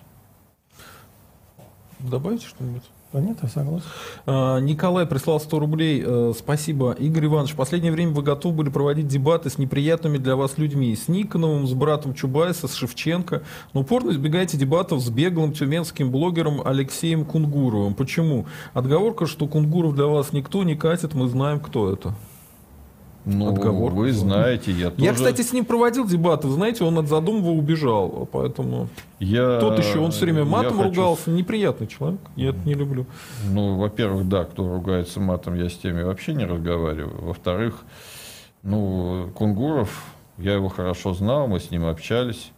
Добавите 1.99 2.47
что-нибудь? 2.47 2.85
Да 3.11 3.21
нет, 3.21 3.39
согласен. 3.53 3.87
А, 4.27 4.59
Николай 4.59 5.07
прислал 5.07 5.41
100 5.41 5.59
рублей. 5.59 6.03
Э, 6.05 6.33
Спасибо. 6.37 6.93
Игорь 6.93 7.25
Иванович, 7.25 7.53
в 7.53 7.57
последнее 7.57 7.91
время 7.91 8.13
вы 8.13 8.23
готовы 8.23 8.57
были 8.57 8.69
проводить 8.69 9.09
дебаты 9.09 9.49
с 9.49 9.57
неприятными 9.57 10.19
для 10.19 10.37
вас 10.37 10.59
людьми. 10.59 10.95
С 10.95 11.09
Никоновым, 11.09 11.67
с 11.67 11.73
братом 11.73 12.13
Чубайса, 12.13 12.69
с 12.69 12.75
Шевченко. 12.75 13.43
Но 13.73 13.81
упорно 13.81 14.11
избегаете 14.11 14.59
дебатов 14.59 15.01
с 15.01 15.09
беглым 15.09 15.53
тюменским 15.53 16.11
блогером 16.11 16.61
Алексеем 16.63 17.25
Кунгуровым. 17.25 17.95
Почему? 17.95 18.45
Отговорка, 18.75 19.27
что 19.27 19.47
Кунгуров 19.47 19.95
для 19.95 20.07
вас 20.07 20.35
никто 20.35 20.63
не 20.63 20.77
катит, 20.77 21.15
мы 21.15 21.29
знаем, 21.29 21.61
кто 21.61 21.91
это. 21.91 22.15
Ну, 23.31 23.51
Отговорка 23.51 23.95
вы 23.95 24.13
знаете, 24.13 24.73
я 24.73 24.91
тоже... 24.91 25.05
Я, 25.05 25.13
кстати, 25.13 25.43
с 25.43 25.53
ним 25.53 25.67
проводил 25.67 26.07
дебаты. 26.07 26.49
Знаете, 26.49 26.85
он 26.85 26.97
от 26.97 27.09
задуманного 27.09 27.51
убежал. 27.51 28.27
Поэтому 28.33 28.89
я, 29.19 29.61
тот 29.61 29.79
еще, 29.79 29.99
он 29.99 30.13
все 30.13 30.23
время 30.23 30.41
я 30.41 30.45
матом 30.47 30.79
хочу 30.79 30.89
ругался. 30.89 31.31
Неприятный 31.31 31.89
человек. 31.89 32.21
Я 32.37 32.51
это 32.51 32.59
не 32.65 32.73
люблю. 32.73 33.05
Ну, 33.45 33.77
во-первых, 33.77 34.27
да, 34.29 34.45
кто 34.45 34.67
ругается 34.67 35.21
матом, 35.21 35.57
я 35.57 35.69
с 35.69 35.75
теми 35.75 36.03
вообще 36.03 36.33
не 36.33 36.47
разговариваю. 36.47 37.21
Во-вторых, 37.21 37.85
ну, 38.63 39.31
Кунгуров, 39.35 40.05
я 40.39 40.55
его 40.55 40.69
хорошо 40.69 41.13
знал, 41.13 41.49
мы 41.49 41.61
с 41.61 41.71
ним 41.71 41.85
общались. 41.85 42.53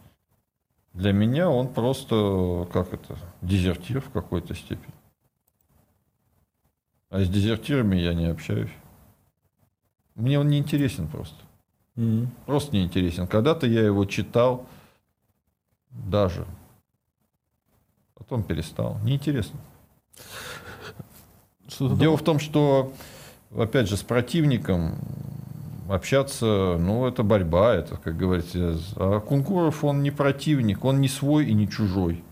Для 0.93 1.11
меня 1.11 1.49
он 1.49 1.67
просто, 1.67 2.65
как 2.71 2.93
это, 2.93 3.17
дезертир 3.41 3.99
в 3.99 4.09
какой-то 4.09 4.55
степени. 4.55 4.93
А 7.09 7.19
с 7.19 7.27
дезертирами 7.27 7.97
я 7.97 8.13
не 8.13 8.27
общаюсь. 8.27 8.71
Мне 10.21 10.39
он 10.39 10.49
не 10.49 10.59
интересен 10.59 11.07
просто. 11.07 11.35
М. 11.97 12.29
Просто 12.45 12.75
не 12.75 12.83
интересен. 12.83 13.27
Когда-то 13.27 13.65
я 13.65 13.81
его 13.81 14.05
читал 14.05 14.67
даже. 15.89 16.45
Потом 18.13 18.43
перестал. 18.43 18.99
Неинтересно. 19.03 19.59
Что-то 21.67 21.95
Дело 21.95 22.17
в 22.17 22.23
том, 22.23 22.39
что, 22.39 22.93
опять 23.55 23.89
же, 23.89 23.97
с 23.97 24.03
противником 24.03 24.99
общаться, 25.89 26.77
ну, 26.79 27.07
это 27.07 27.23
борьба, 27.23 27.73
это, 27.73 27.97
как 27.97 28.15
говорится. 28.15 28.77
А 28.97 29.19
Кунгуров, 29.21 29.83
он 29.83 30.03
не 30.03 30.11
противник, 30.11 30.85
он 30.85 31.01
не 31.01 31.07
свой 31.07 31.47
и 31.47 31.53
не 31.53 31.67
чужой. 31.67 32.23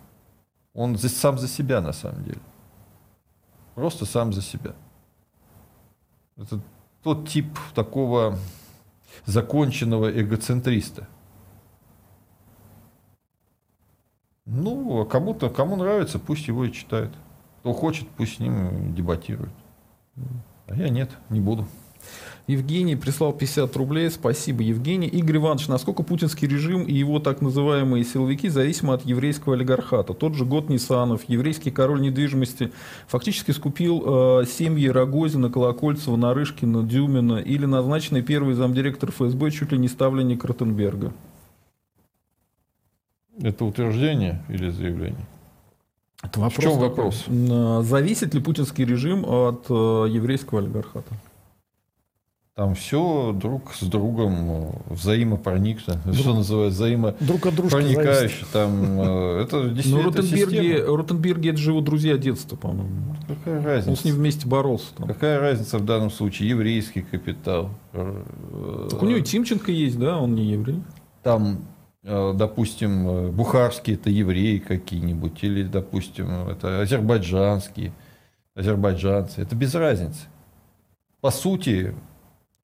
Он 0.74 0.96
за, 0.96 1.10
сам 1.10 1.40
за 1.40 1.48
себя 1.48 1.82
на 1.82 1.92
самом 1.92 2.24
деле. 2.24 2.40
Просто 3.74 4.06
сам 4.06 4.32
за 4.32 4.44
себя. 4.44 4.76
Это 6.38 6.62
тот 7.04 7.28
тип 7.28 7.58
такого 7.76 8.38
законченного 9.26 10.10
эгоцентриста. 10.20 11.08
Ну, 14.46 15.02
а 15.02 15.06
кому-то, 15.06 15.50
кому 15.50 15.76
нравится, 15.76 16.18
пусть 16.18 16.48
его 16.48 16.66
и 16.66 16.72
читает. 16.72 17.12
Кто 17.60 17.74
хочет, 17.74 18.08
пусть 18.10 18.38
с 18.38 18.40
ним 18.40 18.96
дебатирует. 18.96 19.54
А 20.68 20.76
я 20.76 20.90
нет, 20.90 21.12
не 21.30 21.40
буду. 21.40 21.68
Евгений 22.50 22.96
прислал 22.96 23.32
50 23.32 23.76
рублей. 23.76 24.10
Спасибо, 24.10 24.64
Евгений. 24.64 25.08
Игорь 25.08 25.38
Иванович, 25.38 25.68
насколько 25.68 26.02
путинский 26.02 26.48
режим 26.48 26.84
и 26.84 26.94
его 26.94 27.20
так 27.20 27.42
называемые 27.42 28.04
силовики 28.04 28.50
зависимы 28.50 28.96
от 28.96 29.06
еврейского 29.06 29.54
олигархата? 29.54 30.16
Тот 30.16 30.34
же 30.34 30.46
год 30.46 30.68
Нисанов, 30.68 31.22
еврейский 31.28 31.70
король 31.70 32.02
недвижимости, 32.02 32.72
фактически 33.08 33.52
скупил 33.52 34.42
э, 34.42 34.46
семьи 34.48 34.88
Рогозина, 34.88 35.52
Колокольцева, 35.52 36.16
Нарышкина, 36.16 36.82
Дюмина 36.82 37.38
или 37.38 37.66
назначенный 37.66 38.24
первый 38.24 38.56
замдиректор 38.56 39.12
ФСБ 39.12 39.52
чуть 39.52 39.72
ли 39.72 39.78
не 39.78 39.88
ставленник 39.88 40.44
Ротенберга. 40.44 41.14
Это 43.40 43.64
утверждение 43.64 44.44
или 44.50 44.72
заявление? 44.72 45.28
Это 46.24 46.40
вопрос. 46.40 46.58
В 46.58 46.62
чем 46.62 46.80
вопрос? 46.80 47.26
Зависит 47.88 48.34
ли 48.34 48.42
путинский 48.42 48.86
режим 48.86 49.24
от 49.24 49.68
э, 49.70 50.08
еврейского 50.10 50.62
олигархата? 50.62 51.14
Там 52.60 52.76
все 52.76 53.34
друг 53.34 53.74
с 53.74 53.84
другом 53.84 54.76
взаимопроникно, 54.90 56.02
друг, 56.04 56.18
что 56.18 56.34
называется, 56.34 56.76
взаимо 56.76 57.16
друг 57.22 57.46
от 57.46 57.56
проникающе. 57.56 58.46
Там 58.52 59.00
э, 59.00 59.44
это 59.44 59.70
действительно. 59.70 60.04
Ну, 60.04 60.10
Ротенберги, 60.10 60.84
Ротенберги 60.86 61.50
это 61.52 61.58
же 61.58 61.72
его 61.72 61.80
друзья 61.80 62.18
детства, 62.18 62.58
по-моему. 62.58 63.16
Какая 63.30 63.64
разница? 63.64 63.90
Он 63.92 63.96
с 63.96 64.04
ним 64.04 64.16
вместе 64.16 64.46
боролся. 64.46 64.88
Там. 64.98 65.08
Какая 65.08 65.40
разница 65.40 65.78
в 65.78 65.86
данном 65.86 66.12
случае? 66.12 66.50
Еврейский 66.50 67.02
капитал. 67.02 67.70
Так 67.94 69.02
у 69.02 69.06
него 69.06 69.20
и 69.20 69.24
Тимченко 69.24 69.72
есть, 69.72 69.98
да, 69.98 70.18
он 70.18 70.36
не 70.36 70.44
еврей. 70.44 70.84
Там 71.24 71.62
Э, 72.04 72.34
допустим, 72.34 73.08
э, 73.08 73.30
бухарские 73.30 73.98
это 73.98 74.10
евреи 74.10 74.60
какие-нибудь, 74.60 75.44
или, 75.44 75.64
допустим, 75.64 76.48
это 76.48 76.82
азербайджанские, 76.82 77.92
азербайджанцы. 78.56 79.42
Это 79.42 79.56
без 79.56 79.76
разницы. 79.76 80.22
По 81.20 81.30
сути, 81.30 81.94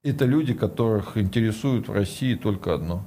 это 0.06 0.26
люди, 0.26 0.54
которых 0.54 1.18
интересует 1.18 1.88
в 1.88 1.94
России 1.94 2.36
только 2.36 2.74
одно. 2.74 3.06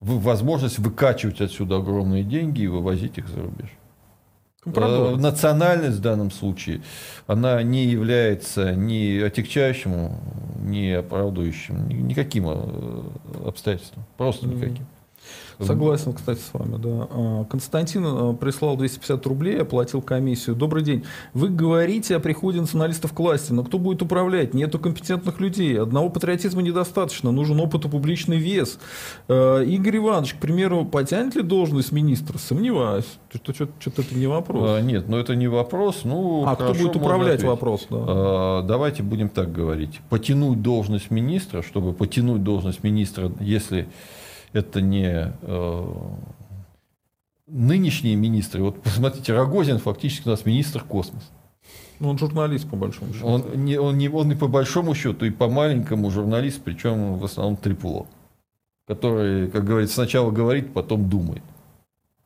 Возможность 0.00 0.78
выкачивать 0.78 1.40
отсюда 1.40 1.76
огромные 1.76 2.22
деньги 2.22 2.62
и 2.62 2.66
вывозить 2.66 3.16
их 3.18 3.28
за 3.28 3.40
рубеж. 3.40 3.70
Продолжим. 4.62 5.18
Э, 5.18 5.22
национальность 5.22 5.98
в 5.98 6.00
данном 6.02 6.30
случае, 6.30 6.82
она 7.26 7.62
не 7.62 7.86
является 7.86 8.74
ни 8.74 9.20
отягчающим, 9.20 10.10
ни 10.60 10.90
оправдывающим 10.90 11.88
никаким 11.88 12.46
обстоятельством. 13.44 14.04
Просто 14.16 14.46
никаким. 14.48 14.86
Согласен, 15.60 16.12
кстати, 16.12 16.40
с 16.40 16.52
вами, 16.52 16.76
да. 16.76 17.08
А, 17.10 17.44
Константин 17.44 18.04
а, 18.06 18.32
прислал 18.34 18.76
250 18.76 19.26
рублей, 19.26 19.62
оплатил 19.62 20.02
комиссию. 20.02 20.54
Добрый 20.54 20.82
день. 20.82 21.04
Вы 21.32 21.48
говорите 21.48 22.16
о 22.16 22.20
приходе 22.20 22.60
националистов 22.60 23.12
к 23.12 23.18
власти, 23.18 23.52
но 23.52 23.64
кто 23.64 23.78
будет 23.78 24.02
управлять? 24.02 24.52
Нету 24.52 24.78
компетентных 24.78 25.40
людей. 25.40 25.80
Одного 25.80 26.10
патриотизма 26.10 26.60
недостаточно. 26.62 27.32
Нужен 27.32 27.58
опыт 27.60 27.86
и 27.86 27.88
публичный 27.88 28.36
вес. 28.36 28.78
А, 29.28 29.62
Игорь 29.62 29.96
Иванович, 29.96 30.34
к 30.34 30.38
примеру, 30.38 30.84
потянет 30.84 31.34
ли 31.36 31.42
должность 31.42 31.90
министра? 31.90 32.36
Сомневаюсь. 32.38 33.06
Что-то, 33.30 33.68
что-то 33.80 34.02
это 34.02 34.14
не 34.14 34.26
вопрос. 34.26 34.62
А, 34.68 34.80
нет, 34.80 35.08
но 35.08 35.16
ну 35.16 35.22
это 35.22 35.34
не 35.36 35.48
вопрос. 35.48 36.00
Ну, 36.04 36.44
а 36.46 36.54
кто 36.54 36.74
будет 36.74 36.96
управлять 36.96 37.42
вопрос? 37.42 37.86
Да. 37.88 37.96
А, 37.98 38.62
давайте 38.62 39.02
будем 39.02 39.30
так 39.30 39.52
говорить. 39.52 40.00
Потянуть 40.10 40.60
должность 40.60 41.10
министра, 41.10 41.62
чтобы 41.62 41.94
потянуть 41.94 42.42
должность 42.42 42.84
министра, 42.84 43.32
если 43.40 43.88
это 44.56 44.80
не 44.80 45.34
э, 45.42 45.84
нынешние 47.46 48.16
министры. 48.16 48.62
Вот 48.62 48.82
посмотрите, 48.82 49.34
Рогозин 49.34 49.78
фактически 49.78 50.28
у 50.28 50.30
нас 50.30 50.46
министр 50.46 50.82
космоса. 50.82 51.26
Ну, 52.00 52.08
он 52.10 52.18
журналист, 52.18 52.68
по 52.68 52.76
большому 52.76 53.12
счету. 53.12 53.26
Он 53.26 53.44
не, 53.54 53.78
он, 53.78 53.96
не, 53.98 54.08
он 54.08 54.32
и 54.32 54.34
по 54.34 54.48
большому 54.48 54.94
счету, 54.94 55.26
и 55.26 55.30
по 55.30 55.48
маленькому 55.48 56.10
журналист, 56.10 56.62
причем 56.62 57.16
в 57.16 57.24
основном 57.24 57.56
трипуло, 57.56 58.06
который, 58.86 59.48
как 59.48 59.64
говорится, 59.64 59.94
сначала 59.96 60.30
говорит, 60.30 60.72
потом 60.72 61.08
думает. 61.08 61.42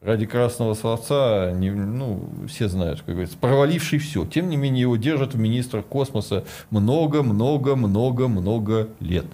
Ради 0.00 0.26
красного 0.26 0.74
словца, 0.74 1.52
не, 1.52 1.70
ну, 1.70 2.28
все 2.48 2.68
знают, 2.68 3.00
как 3.00 3.10
говорится, 3.10 3.36
проваливший 3.38 3.98
все. 3.98 4.24
Тем 4.24 4.48
не 4.48 4.56
менее, 4.56 4.82
его 4.82 4.96
держат 4.96 5.34
в 5.34 5.38
министрах 5.38 5.86
космоса 5.86 6.44
много-много-много-много 6.70 8.88
лет. 9.00 9.26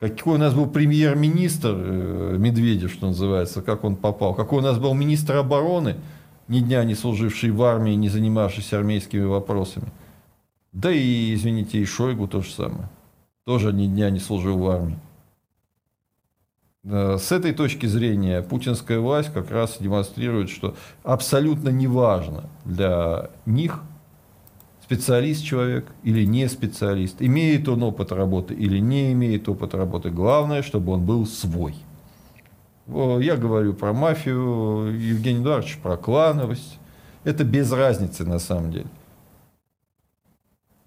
Какой 0.00 0.34
у 0.34 0.38
нас 0.38 0.54
был 0.54 0.66
премьер-министр 0.66 1.74
э, 1.76 2.36
Медведев, 2.38 2.92
что 2.92 3.06
называется, 3.08 3.62
как 3.62 3.84
он 3.84 3.96
попал. 3.96 4.34
Какой 4.34 4.58
у 4.58 4.62
нас 4.62 4.78
был 4.78 4.92
министр 4.94 5.36
обороны, 5.36 5.96
ни 6.48 6.60
дня 6.60 6.84
не 6.84 6.94
служивший 6.94 7.50
в 7.50 7.62
армии, 7.62 7.92
не 7.92 8.08
занимавшийся 8.08 8.78
армейскими 8.78 9.24
вопросами. 9.24 9.92
Да 10.72 10.90
и, 10.90 11.32
извините, 11.34 11.78
и 11.78 11.84
Шойгу 11.84 12.26
то 12.26 12.42
же 12.42 12.50
самое. 12.50 12.90
Тоже 13.44 13.72
ни 13.72 13.86
дня 13.86 14.10
не 14.10 14.18
служил 14.18 14.58
в 14.58 14.68
армии. 14.68 14.98
С 16.82 17.32
этой 17.32 17.54
точки 17.54 17.86
зрения 17.86 18.42
путинская 18.42 18.98
власть 18.98 19.32
как 19.32 19.50
раз 19.50 19.78
демонстрирует, 19.80 20.50
что 20.50 20.74
абсолютно 21.02 21.70
неважно 21.70 22.50
для 22.64 23.30
них– 23.46 23.80
специалист 24.84 25.42
человек 25.42 25.86
или 26.02 26.26
не 26.26 26.46
специалист, 26.46 27.22
имеет 27.22 27.68
он 27.68 27.82
опыт 27.82 28.12
работы 28.12 28.52
или 28.52 28.78
не 28.78 29.12
имеет 29.12 29.48
опыт 29.48 29.74
работы. 29.74 30.10
Главное, 30.10 30.62
чтобы 30.62 30.92
он 30.92 31.06
был 31.06 31.26
свой. 31.26 31.74
Я 32.86 33.36
говорю 33.36 33.72
про 33.72 33.94
мафию, 33.94 34.94
Евгений 34.94 35.40
Эдуардович 35.40 35.78
про 35.78 35.96
клановость. 35.96 36.78
Это 37.24 37.44
без 37.44 37.72
разницы 37.72 38.26
на 38.26 38.38
самом 38.38 38.72
деле. 38.72 38.86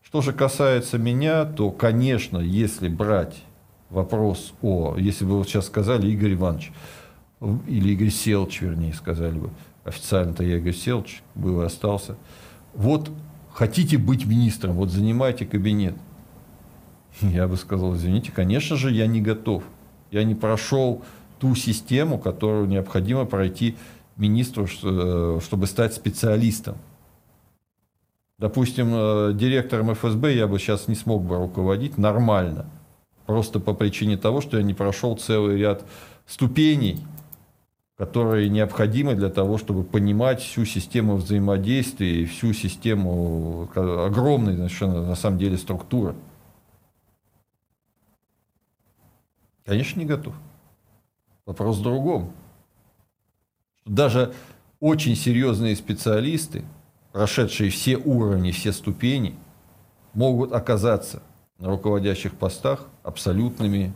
Что 0.04 0.22
же 0.22 0.32
касается 0.32 1.00
меня, 1.00 1.46
то, 1.46 1.72
конечно, 1.72 2.38
если 2.38 2.90
брать 2.90 3.44
вопрос 3.90 4.54
о, 4.62 4.96
если 4.98 5.26
бы 5.26 5.38
вот 5.38 5.48
сейчас 5.48 5.66
сказали 5.66 6.08
Игорь 6.08 6.34
Иванович, 6.34 6.72
или 7.68 7.94
Игорь 7.94 8.12
Селч, 8.12 8.62
вернее, 8.62 8.94
сказали 8.94 9.40
бы, 9.40 9.50
официально-то 9.86 10.44
я 10.44 10.58
Игорь 10.58 10.76
Селч 10.76 11.22
был 11.34 11.62
и 11.62 11.66
остался, 11.66 12.16
вот 12.76 13.10
хотите 13.58 13.98
быть 13.98 14.28
министром, 14.28 14.74
вот 14.74 14.92
занимайте 14.92 15.44
кабинет. 15.44 15.96
Я 17.22 17.48
бы 17.48 17.58
сказал, 17.58 17.96
извините, 17.96 18.32
конечно 18.32 18.78
же, 18.78 18.92
я 18.92 19.08
не 19.08 19.20
готов. 19.20 19.64
Я 20.12 20.24
не 20.24 20.36
прошел 20.36 21.02
ту 21.40 21.56
систему, 21.56 22.20
которую 22.20 22.68
необходимо 22.68 23.26
пройти 23.26 23.76
министру, 24.16 24.68
э, 24.84 25.40
чтобы 25.44 25.66
стать 25.66 25.96
специалистом. 25.96 26.78
Допустим, 28.38 28.92
э, 28.94 29.32
директором 29.34 29.92
ФСБ 29.96 30.36
я 30.36 30.46
бы 30.46 30.60
сейчас 30.60 30.88
не 30.88 30.94
смог 30.94 31.24
бы 31.24 31.38
руководить 31.38 31.98
нормально. 31.98 32.68
Просто 33.26 33.60
по 33.60 33.74
причине 33.74 34.18
того, 34.18 34.40
что 34.40 34.58
я 34.58 34.64
не 34.64 34.76
прошел 34.76 35.18
целый 35.18 35.58
ряд 35.58 35.84
ступеней 36.28 37.00
которые 37.98 38.48
необходимы 38.50 39.16
для 39.16 39.30
того, 39.30 39.58
чтобы 39.58 39.84
понимать 39.84 40.40
всю 40.40 40.66
систему 40.66 41.16
взаимодействия 41.16 42.22
и 42.22 42.26
всю 42.26 42.54
систему 42.54 43.70
огромной 43.74 44.56
совершенно 44.56 45.04
на 45.04 45.16
самом 45.16 45.40
деле 45.40 45.58
структуры. 45.58 46.16
Конечно, 49.66 50.00
не 50.00 50.06
готов. 50.06 50.36
Вопрос 51.48 51.80
в 51.80 51.84
другом. 51.84 52.32
Даже 53.86 54.34
очень 54.80 55.16
серьезные 55.16 55.76
специалисты, 55.76 56.66
прошедшие 57.14 57.72
все 57.72 57.98
уровни, 57.98 58.52
все 58.52 58.74
ступени, 58.74 59.36
могут 60.14 60.54
оказаться 60.54 61.24
на 61.58 61.70
руководящих 61.70 62.36
постах 62.36 62.86
абсолютными 63.02 63.92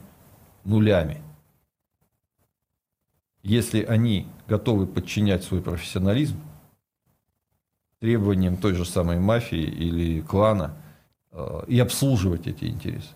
нулями– 0.63 1.21
если 3.43 3.83
они 3.83 4.27
готовы 4.47 4.85
подчинять 4.85 5.43
свой 5.43 5.61
профессионализм 5.61 6.39
требованиям 7.99 8.57
той 8.57 8.73
же 8.73 8.85
самой 8.85 9.19
мафии 9.19 9.61
или 9.61 10.21
клана 10.21 10.75
э, 11.31 11.63
и 11.67 11.79
обслуживать 11.79 12.47
эти 12.47 12.65
интересы. 12.65 13.09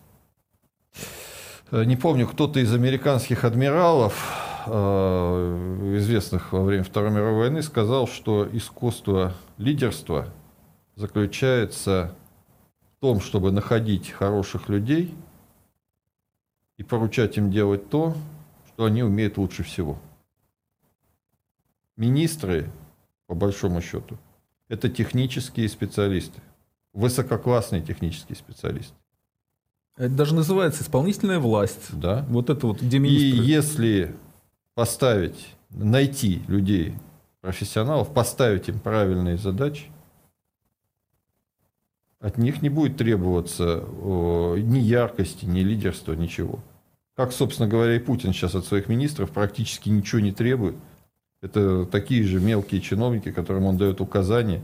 Э, 1.70 1.84
не 1.84 1.96
помню, 1.96 2.26
кто-то 2.26 2.60
из 2.60 2.72
американских 2.72 3.44
адмиралов, 3.44 4.14
э, 4.66 5.94
известных 5.98 6.52
во 6.52 6.62
время 6.62 6.84
Второй 6.84 7.10
мировой 7.10 7.40
войны, 7.40 7.62
сказал, 7.62 8.06
что 8.06 8.48
искусство 8.52 9.32
лидерства 9.58 10.28
заключается 10.94 12.14
в 12.96 13.00
том, 13.00 13.20
чтобы 13.20 13.50
находить 13.50 14.10
хороших 14.10 14.68
людей 14.68 15.14
и 16.78 16.84
поручать 16.84 17.36
им 17.38 17.50
делать 17.50 17.90
то, 17.90 18.14
что 18.68 18.84
они 18.84 19.02
умеют 19.02 19.36
лучше 19.36 19.64
всего– 19.64 19.98
министры 21.96 22.70
по 23.26 23.34
большому 23.34 23.80
счету. 23.80 24.18
Это 24.68 24.88
технические 24.88 25.68
специалисты, 25.68 26.40
высококлассные 26.92 27.82
технические 27.82 28.36
специалисты. 28.36 28.94
Это 29.96 30.10
даже 30.10 30.34
называется 30.34 30.82
исполнительная 30.82 31.38
власть. 31.38 31.88
Да. 31.92 32.26
Вот 32.28 32.50
это 32.50 32.66
вот, 32.66 32.82
где 32.82 32.98
И 32.98 33.00
министры. 33.00 33.44
если 33.44 34.16
поставить, 34.74 35.54
найти 35.70 36.42
людей, 36.48 36.94
профессионалов, 37.40 38.12
поставить 38.12 38.68
им 38.68 38.78
правильные 38.78 39.38
задачи, 39.38 39.86
от 42.20 42.38
них 42.38 42.60
не 42.60 42.68
будет 42.68 42.96
требоваться 42.96 43.84
ни 43.86 44.78
яркости, 44.78 45.44
ни 45.44 45.60
лидерства, 45.60 46.12
ничего. 46.12 46.58
Как, 47.14 47.32
собственно 47.32 47.68
говоря, 47.68 47.94
и 47.96 47.98
Путин 48.00 48.32
сейчас 48.32 48.54
от 48.54 48.66
своих 48.66 48.88
министров 48.88 49.30
практически 49.30 49.88
ничего 49.88 50.20
не 50.20 50.32
требует. 50.32 50.76
Это 51.46 51.86
такие 51.86 52.24
же 52.24 52.40
мелкие 52.40 52.80
чиновники, 52.80 53.30
которым 53.30 53.66
он 53.66 53.76
дает 53.76 54.00
указания, 54.00 54.62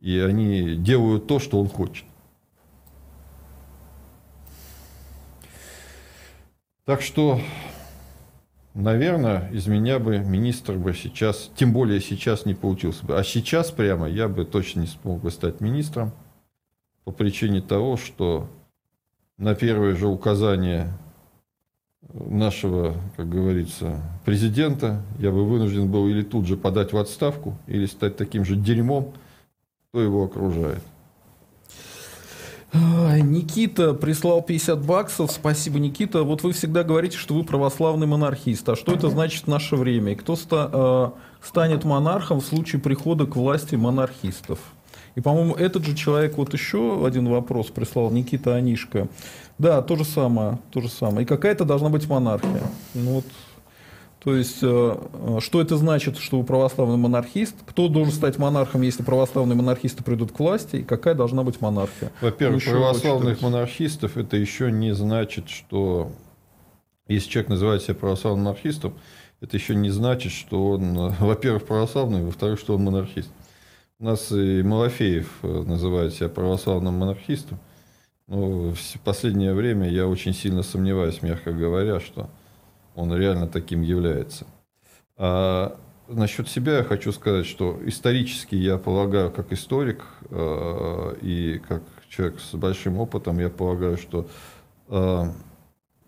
и 0.00 0.18
они 0.18 0.74
делают 0.74 1.28
то, 1.28 1.38
что 1.38 1.60
он 1.60 1.68
хочет. 1.68 2.04
Так 6.84 7.00
что, 7.00 7.40
наверное, 8.74 9.48
из 9.50 9.68
меня 9.68 10.00
бы 10.00 10.18
министр 10.18 10.74
бы 10.74 10.94
сейчас, 10.94 11.48
тем 11.54 11.72
более 11.72 12.00
сейчас 12.00 12.44
не 12.44 12.54
получился 12.54 13.06
бы. 13.06 13.16
А 13.16 13.22
сейчас 13.22 13.70
прямо 13.70 14.08
я 14.08 14.26
бы 14.26 14.44
точно 14.44 14.80
не 14.80 14.86
смог 14.88 15.20
бы 15.20 15.30
стать 15.30 15.60
министром 15.60 16.10
по 17.04 17.12
причине 17.12 17.60
того, 17.60 17.96
что 17.96 18.48
на 19.38 19.54
первое 19.54 19.94
же 19.94 20.08
указание 20.08 20.92
нашего, 22.12 22.94
как 23.16 23.28
говорится, 23.28 24.00
президента, 24.24 25.02
я 25.18 25.30
бы 25.30 25.44
вынужден 25.44 25.90
был 25.90 26.08
или 26.08 26.22
тут 26.22 26.46
же 26.46 26.56
подать 26.56 26.92
в 26.92 26.96
отставку, 26.96 27.56
или 27.66 27.86
стать 27.86 28.16
таким 28.16 28.44
же 28.44 28.56
дерьмом, 28.56 29.12
кто 29.90 30.00
его 30.00 30.24
окружает. 30.24 30.82
Никита 32.72 33.94
прислал 33.94 34.42
50 34.42 34.84
баксов. 34.84 35.30
Спасибо, 35.30 35.78
Никита. 35.78 36.24
Вот 36.24 36.42
вы 36.42 36.52
всегда 36.52 36.82
говорите, 36.82 37.16
что 37.16 37.34
вы 37.34 37.44
православный 37.44 38.06
монархист. 38.06 38.68
А 38.68 38.76
что 38.76 38.92
это 38.92 39.08
значит 39.08 39.44
в 39.44 39.46
наше 39.46 39.76
время? 39.76 40.12
И 40.12 40.14
кто 40.14 40.36
ста- 40.36 40.70
э, 41.42 41.46
станет 41.46 41.84
монархом 41.84 42.40
в 42.40 42.44
случае 42.44 42.82
прихода 42.82 43.26
к 43.26 43.36
власти 43.36 43.76
монархистов? 43.76 44.58
И, 45.16 45.20
по-моему, 45.20 45.54
этот 45.54 45.84
же 45.84 45.96
человек 45.96 46.36
вот 46.36 46.52
еще 46.52 47.04
один 47.04 47.28
вопрос 47.28 47.68
прислал, 47.68 48.10
Никита 48.10 48.54
Анишка. 48.54 49.08
Да, 49.58 49.82
то 49.82 49.96
же 49.96 50.04
самое, 50.04 50.58
то 50.70 50.80
же 50.80 50.88
самое. 50.88 51.22
И 51.22 51.26
какая-то 51.26 51.64
должна 51.64 51.88
быть 51.88 52.08
монархия. 52.08 52.62
Ну 52.94 53.14
вот, 53.14 53.24
то 54.26 54.34
есть, 54.34 54.58
э, 54.60 54.66
э, 55.12 55.38
что 55.40 55.60
это 55.60 55.76
значит, 55.76 56.18
что 56.18 56.40
вы 56.40 56.44
православный 56.44 56.96
монархист? 56.96 57.54
Кто 57.64 57.86
должен 57.86 58.12
стать 58.12 58.38
монархом, 58.38 58.82
если 58.82 59.04
православные 59.04 59.56
монархисты 59.56 60.02
придут 60.02 60.32
к 60.32 60.38
власти? 60.40 60.76
И 60.76 60.82
какая 60.82 61.14
должна 61.14 61.44
быть 61.44 61.60
монархия? 61.60 62.10
Во-первых, 62.20 62.60
Еще 62.60 62.72
православных 62.72 63.40
монархистов 63.40 64.16
это 64.16 64.36
еще 64.36 64.72
не 64.72 64.92
значит, 64.94 65.48
что 65.48 66.10
если 67.06 67.30
человек 67.30 67.50
называет 67.50 67.82
себя 67.82 67.94
православным 67.94 68.46
монархистом, 68.46 68.94
это 69.40 69.56
еще 69.56 69.76
не 69.76 69.90
значит, 69.90 70.32
что 70.32 70.70
он, 70.70 70.98
э, 70.98 71.12
во-первых, 71.20 71.64
православный, 71.64 72.24
во-вторых, 72.24 72.58
что 72.58 72.74
он 72.74 72.82
монархист. 72.82 73.30
У 73.98 74.04
нас 74.04 74.30
и 74.30 74.62
Малафеев 74.62 75.38
э, 75.42 75.46
называет 75.46 76.12
себя 76.12 76.28
православным 76.28 76.98
монархистом. 76.98 77.58
Но 78.26 78.74
в 78.74 79.00
последнее 79.04 79.54
время 79.54 79.88
я 79.88 80.06
очень 80.06 80.34
сильно 80.34 80.62
сомневаюсь, 80.62 81.22
мягко 81.22 81.52
говоря, 81.52 81.98
что 82.00 82.28
он 82.94 83.16
реально 83.16 83.46
таким 83.46 83.80
является. 83.80 84.46
А 85.16 85.78
насчет 86.08 86.46
себя 86.48 86.78
я 86.78 86.84
хочу 86.84 87.10
сказать, 87.10 87.46
что 87.46 87.80
исторически 87.86 88.54
я 88.54 88.76
полагаю, 88.76 89.30
как 89.30 89.50
историк 89.52 90.04
э, 90.28 91.16
и 91.22 91.62
как 91.66 91.82
человек 92.10 92.40
с 92.40 92.54
большим 92.54 92.98
опытом, 92.98 93.38
я 93.38 93.48
полагаю, 93.48 93.96
что 93.96 94.28
э, 94.88 95.24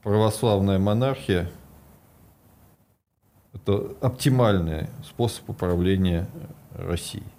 православная 0.02 0.78
монархия 0.78 1.50
это 3.54 3.96
оптимальный 4.02 4.88
способ 5.02 5.48
управления 5.48 6.28
Россией. 6.74 7.37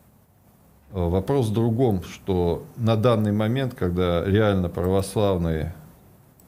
Э, 0.92 1.08
Вопрос 1.08 1.48
в 1.48 1.54
другом, 1.54 2.04
что 2.04 2.66
на 2.78 2.96
данный 2.96 3.32
момент, 3.32 3.74
когда 3.76 4.26
реально 4.26 4.70
православные 4.70 5.76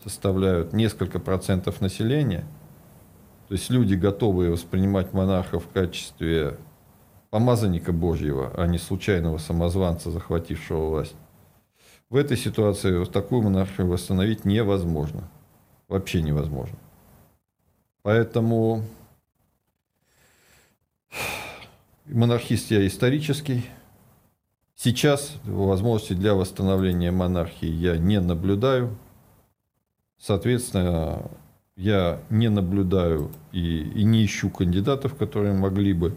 составляют 0.03 0.73
несколько 0.73 1.19
процентов 1.19 1.81
населения, 1.81 2.43
то 3.47 3.53
есть 3.53 3.69
люди, 3.69 3.95
готовые 3.95 4.51
воспринимать 4.51 5.13
монарха 5.13 5.59
в 5.59 5.67
качестве 5.67 6.57
помазанника 7.29 7.91
Божьего, 7.91 8.51
а 8.55 8.65
не 8.65 8.77
случайного 8.77 9.37
самозванца, 9.37 10.09
захватившего 10.09 10.89
власть. 10.89 11.15
В 12.09 12.15
этой 12.15 12.35
ситуации 12.35 12.97
вот 12.97 13.11
такую 13.11 13.41
монархию 13.41 13.87
восстановить 13.87 14.43
невозможно. 14.43 15.29
Вообще 15.87 16.21
невозможно. 16.21 16.77
Поэтому 18.01 18.83
монархист 22.05 22.71
я 22.71 22.85
исторический. 22.85 23.65
Сейчас 24.83 25.35
возможности 25.43 26.13
для 26.13 26.33
восстановления 26.33 27.11
монархии 27.11 27.67
я 27.67 27.97
не 27.97 28.19
наблюдаю. 28.19 28.97
Соответственно, 30.17 31.21
я 31.75 32.19
не 32.31 32.49
наблюдаю 32.49 33.29
и, 33.51 33.83
и 33.83 34.03
не 34.03 34.25
ищу 34.25 34.49
кандидатов, 34.49 35.13
которые 35.13 35.53
могли 35.53 35.93
бы 35.93 36.15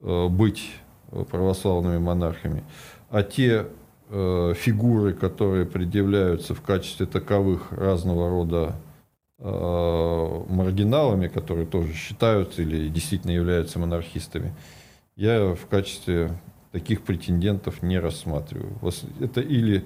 э, 0.00 0.28
быть 0.28 0.70
православными 1.10 1.98
монархами. 1.98 2.64
А 3.10 3.22
те 3.22 3.66
э, 4.08 4.54
фигуры, 4.56 5.12
которые 5.12 5.66
предъявляются 5.66 6.54
в 6.54 6.62
качестве 6.62 7.04
таковых 7.04 7.72
разного 7.72 8.30
рода 8.30 8.74
э, 9.38 10.44
маргиналами, 10.48 11.28
которые 11.28 11.66
тоже 11.66 11.92
считаются 11.92 12.62
или 12.62 12.88
действительно 12.88 13.32
являются 13.32 13.78
монархистами, 13.78 14.54
я 15.14 15.54
в 15.54 15.66
качестве 15.66 16.30
таких 16.72 17.02
претендентов 17.02 17.82
не 17.82 17.98
рассматриваю. 17.98 18.72
Это 19.20 19.40
или 19.40 19.84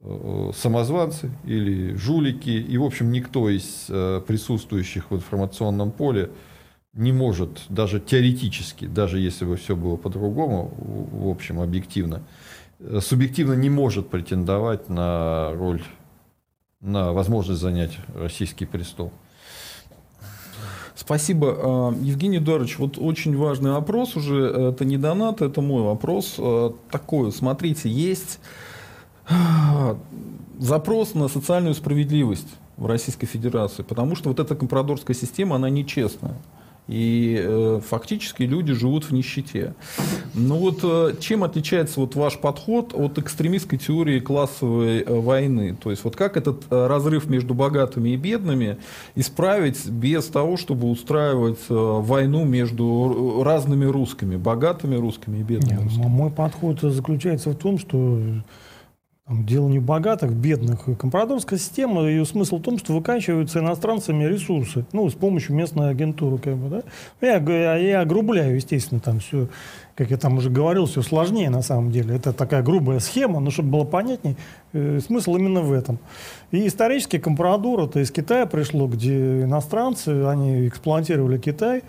э, 0.00 0.50
самозванцы, 0.54 1.30
или 1.44 1.94
жулики, 1.94 2.50
и, 2.50 2.76
в 2.76 2.84
общем, 2.84 3.12
никто 3.12 3.48
из 3.48 3.86
э, 3.88 4.20
присутствующих 4.26 5.10
в 5.10 5.14
информационном 5.14 5.92
поле 5.92 6.30
не 6.92 7.12
может, 7.12 7.62
даже 7.68 8.00
теоретически, 8.00 8.86
даже 8.86 9.18
если 9.18 9.44
бы 9.44 9.56
все 9.56 9.74
было 9.74 9.96
по-другому, 9.96 10.72
в 10.76 11.24
в 11.24 11.28
общем, 11.28 11.60
объективно, 11.60 12.22
э, 12.80 13.00
субъективно 13.00 13.54
не 13.54 13.70
может 13.70 14.10
претендовать 14.10 14.88
на 14.88 15.52
роль, 15.54 15.82
на 16.80 17.12
возможность 17.12 17.60
занять 17.60 17.96
российский 18.14 18.66
престол. 18.66 19.12
Спасибо. 20.94 21.56
А, 21.56 21.94
Евгений 22.00 22.38
Эдуардович, 22.38 22.78
вот 22.78 22.98
очень 22.98 23.36
важный 23.36 23.72
вопрос 23.72 24.16
уже, 24.16 24.70
это 24.72 24.84
не 24.84 24.96
донат, 24.96 25.42
это 25.42 25.60
мой 25.60 25.82
вопрос. 25.82 26.36
А, 26.38 26.74
Такой, 26.90 27.32
смотрите, 27.32 27.88
есть 27.88 28.38
а, 29.28 29.96
запрос 30.58 31.14
на 31.14 31.28
социальную 31.28 31.74
справедливость 31.74 32.48
в 32.76 32.86
Российской 32.86 33.26
Федерации, 33.26 33.82
потому 33.82 34.14
что 34.16 34.28
вот 34.28 34.40
эта 34.40 34.54
компрадорская 34.54 35.16
система, 35.16 35.56
она 35.56 35.68
нечестная. 35.70 36.36
И 36.86 37.40
э, 37.42 37.80
фактически 37.82 38.42
люди 38.42 38.74
живут 38.74 39.04
в 39.04 39.12
нищете. 39.12 39.74
Ну 40.34 40.56
вот 40.58 40.80
э, 40.82 41.14
чем 41.18 41.42
отличается 41.42 41.98
вот 42.00 42.14
ваш 42.14 42.38
подход 42.38 42.92
от 42.92 43.18
экстремистской 43.18 43.78
теории 43.78 44.20
классовой 44.20 45.00
э, 45.00 45.20
войны? 45.20 45.76
То 45.82 45.90
есть 45.90 46.04
вот 46.04 46.14
как 46.14 46.36
этот 46.36 46.64
э, 46.70 46.86
разрыв 46.86 47.26
между 47.30 47.54
богатыми 47.54 48.10
и 48.10 48.16
бедными 48.16 48.76
исправить 49.14 49.86
без 49.88 50.26
того, 50.26 50.58
чтобы 50.58 50.90
устраивать 50.90 51.60
э, 51.70 51.74
войну 51.74 52.44
между 52.44 53.42
разными 53.42 53.86
русскими, 53.86 54.36
богатыми 54.36 54.96
русскими 54.96 55.38
и 55.38 55.42
бедными 55.42 55.78
Не, 55.78 55.84
русскими? 55.84 56.06
мой 56.06 56.30
подход 56.30 56.80
заключается 56.82 57.50
в 57.50 57.54
том, 57.54 57.78
что 57.78 58.18
там, 59.26 59.46
дело 59.46 59.68
не 59.68 59.78
в 59.78 59.82
богатых, 59.82 60.32
бедных. 60.32 60.84
Компрадорская 60.98 61.58
система, 61.58 62.02
ее 62.02 62.26
смысл 62.26 62.58
в 62.58 62.62
том, 62.62 62.78
что 62.78 62.92
выкачиваются 62.92 63.60
иностранцами 63.60 64.24
ресурсы, 64.24 64.84
ну, 64.92 65.08
с 65.08 65.14
помощью 65.14 65.54
местной 65.54 65.88
агентуры, 65.88 66.36
как 66.36 66.56
бы, 66.56 66.68
да. 66.68 66.82
Я, 67.26 67.38
я, 67.38 67.76
я 67.76 68.00
огрубляю, 68.02 68.56
естественно, 68.56 69.00
там 69.00 69.20
все, 69.20 69.48
как 69.94 70.10
я 70.10 70.18
там 70.18 70.36
уже 70.36 70.50
говорил, 70.50 70.84
все 70.84 71.00
сложнее 71.00 71.48
на 71.48 71.62
самом 71.62 71.90
деле. 71.90 72.14
Это 72.14 72.34
такая 72.34 72.62
грубая 72.62 72.98
схема, 72.98 73.40
но 73.40 73.50
чтобы 73.50 73.70
было 73.70 73.84
понятнее, 73.84 74.36
э, 74.74 75.00
смысл 75.00 75.36
именно 75.36 75.62
в 75.62 75.72
этом. 75.72 75.98
И 76.50 76.66
исторически 76.66 77.18
компрадор, 77.18 77.80
это 77.80 78.00
из 78.00 78.10
Китая 78.10 78.44
пришло, 78.44 78.86
где 78.88 79.44
иностранцы, 79.44 80.26
они 80.26 80.68
эксплуатировали 80.68 81.38
Китай, 81.38 81.82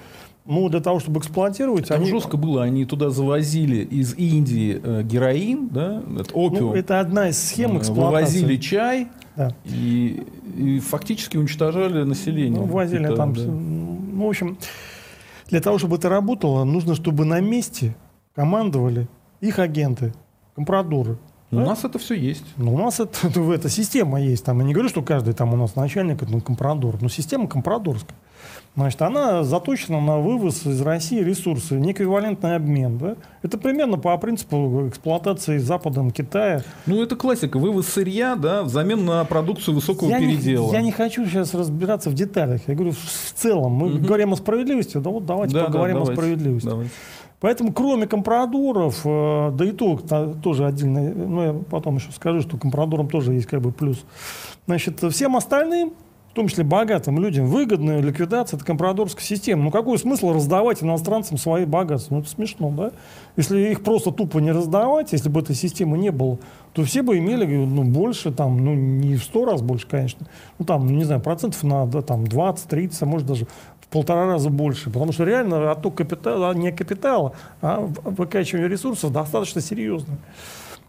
ну, 0.45 0.69
для 0.69 0.80
того, 0.80 0.99
чтобы 0.99 1.19
эксплуатировать, 1.19 1.88
Там 1.88 2.01
они... 2.01 2.09
жестко 2.09 2.38
было, 2.38 2.63
они 2.63 2.85
туда 2.85 3.09
завозили 3.09 3.77
из 3.77 4.13
Индии 4.13 4.80
э, 4.81 5.03
героин, 5.03 5.69
да, 5.69 6.03
это 6.19 6.34
опиум, 6.34 6.69
Ну, 6.69 6.73
это 6.76 6.99
одна 6.99 7.30
из 7.30 7.38
схем 7.43 7.76
э, 7.76 7.80
эксплуатации. 7.80 8.39
вывозили 8.41 8.57
чай 8.57 9.07
Да. 9.35 9.55
и, 9.65 10.23
и 10.55 10.80
фактически 10.80 11.38
уничтожали 11.38 12.03
население. 12.03 12.61
Ну, 12.61 12.67
возили 12.67 13.07
там. 13.15 13.34
да. 13.34 13.41
Ну, 13.43 14.26
в 14.26 14.30
общем, 14.30 14.57
для 15.49 15.61
того, 15.61 15.77
чтобы 15.80 15.97
это 15.97 16.09
работало, 16.09 16.63
нужно, 16.63 16.95
чтобы 16.95 17.26
на 17.26 17.39
месте 17.39 17.95
командовали 18.35 19.07
их 19.41 19.59
агенты, 19.59 20.13
компрадоры. 20.55 21.17
У 21.51 21.57
нас 21.57 21.85
это 21.85 21.99
все 21.99 22.15
есть. 22.15 22.43
Ну, 22.57 22.73
у 22.73 22.77
нас 22.77 22.99
это, 22.99 23.17
эта 23.53 23.69
система 23.69 24.22
есть. 24.22 24.43
Там, 24.45 24.59
я 24.59 24.65
не 24.65 24.73
говорю, 24.73 24.89
что 24.89 25.01
каждый 25.01 25.34
там 25.34 25.53
у 25.53 25.57
нас 25.57 25.76
начальник, 25.76 26.22
это 26.22 26.31
ну, 26.31 26.41
компрадор, 26.41 27.01
но 27.01 27.07
система 27.09 27.47
компрадорская. 27.47 28.15
Значит, 28.76 29.01
она 29.01 29.43
заточена 29.43 30.01
на 30.01 30.17
вывоз 30.17 30.65
из 30.65 30.81
России 30.81 31.22
ресурсы, 31.22 31.76
неэквивалентный 31.76 32.55
обмен. 32.55 32.97
Да? 32.97 33.15
Это 33.41 33.57
примерно 33.57 33.97
по 33.97 34.17
принципу 34.17 34.88
эксплуатации 34.89 35.57
Западом 35.57 36.11
Китая. 36.11 36.61
Ну, 36.85 37.01
это 37.01 37.15
классика. 37.15 37.57
Вывоз 37.57 37.88
сырья 37.88 38.35
да, 38.35 38.63
взамен 38.63 39.05
на 39.05 39.23
продукцию 39.23 39.76
высокого 39.76 40.09
я 40.09 40.19
передела. 40.19 40.67
Не, 40.67 40.73
я 40.73 40.81
не 40.81 40.91
хочу 40.91 41.26
сейчас 41.26 41.53
разбираться 41.53 42.09
в 42.09 42.13
деталях. 42.13 42.61
Я 42.67 42.76
говорю 42.76 42.91
в 42.91 43.34
целом. 43.34 43.72
Мы 43.72 43.93
угу. 43.95 44.05
говорим 44.05 44.34
о 44.34 44.35
справедливости. 44.35 44.97
Да 44.97 45.09
вот 45.09 45.26
давайте 45.26 45.53
да, 45.53 45.65
поговорим 45.65 45.95
да, 45.95 45.99
давайте, 46.01 46.11
о 46.11 46.15
справедливости. 46.15 46.67
Давайте. 46.67 46.91
Поэтому, 47.39 47.73
кроме 47.73 48.07
компрадоров, 48.07 49.01
э, 49.05 49.51
да 49.53 49.65
и 49.65 49.72
то 49.72 49.99
тоже 50.41 50.65
отдельно, 50.65 51.13
ну, 51.13 51.43
я 51.43 51.53
потом 51.53 51.97
еще 51.97 52.11
скажу, 52.11 52.41
что 52.41 52.57
компрадорам 52.57 53.07
тоже 53.07 53.34
есть 53.34 53.45
как 53.45 53.61
бы 53.61 53.72
плюс. 53.72 54.03
Значит, 54.65 55.03
всем 55.11 55.35
остальным 55.35 55.93
в 56.36 56.38
том 56.38 56.49
числе 56.49 56.66
богатым 56.66 57.18
людям, 57.18 57.45
выгодная 57.45 58.02
ликвидация 58.02 58.57
этой 58.57 58.66
компрадорской 58.66 59.24
системы. 59.24 59.64
Ну 59.64 59.72
какой 59.72 59.98
смысл 59.98 60.34
раздавать 60.34 60.84
иностранцам 60.84 61.38
свои 61.38 61.64
богатства? 61.64 62.16
Ну 62.16 62.20
это 62.20 62.30
смешно, 62.30 62.72
да? 62.72 62.91
Если 63.38 63.72
их 63.72 63.82
просто 63.84 64.12
тупо 64.12 64.40
не 64.40 64.52
раздавать, 64.52 65.14
если 65.14 65.30
бы 65.30 65.40
этой 65.40 65.56
системы 65.56 65.98
не 65.98 66.12
было, 66.12 66.38
то 66.74 66.84
все 66.84 67.03
бы 67.03 67.18
имели 67.20 67.45
ну, 67.45 67.86
больше, 67.86 68.34
там, 68.34 68.66
ну 68.66 68.74
не 68.76 69.16
в 69.16 69.24
сто 69.24 69.45
раз 69.45 69.62
больше, 69.62 69.88
конечно, 69.88 70.28
ну 70.60 70.66
там, 70.66 70.86
не 70.88 71.06
знаю, 71.06 71.22
процентов 71.22 71.64
на 71.64 71.86
да, 71.86 72.02
там, 72.02 72.26
20-30, 72.26 72.98
а 72.99 73.06
может 73.06 73.28
даже 73.28 73.48
в 73.80 73.88
полтора 73.88 74.26
раза 74.26 74.49
больше. 74.49 74.90
Потому 74.90 75.14
что 75.14 75.24
реально 75.24 75.72
отток 75.72 75.95
капитала, 75.95 76.53
не 76.53 76.74
капитала, 76.74 77.32
а 77.62 77.80
выкачивание 77.80 78.68
ресурсов 78.68 79.14
достаточно 79.14 79.62
серьезное 79.62 80.18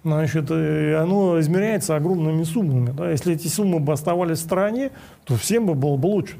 значит, 0.06 0.50
оно 0.50 1.40
измеряется 1.40 1.96
огромными 1.96 2.44
суммами. 2.44 2.92
Да? 2.96 3.10
Если 3.10 3.34
эти 3.34 3.48
суммы 3.48 3.80
бы 3.80 3.92
оставались 3.92 4.38
в 4.38 4.42
стране, 4.42 4.90
то 5.24 5.36
всем 5.36 5.66
бы 5.66 5.74
было 5.74 5.96
бы 5.96 6.06
лучше. 6.06 6.36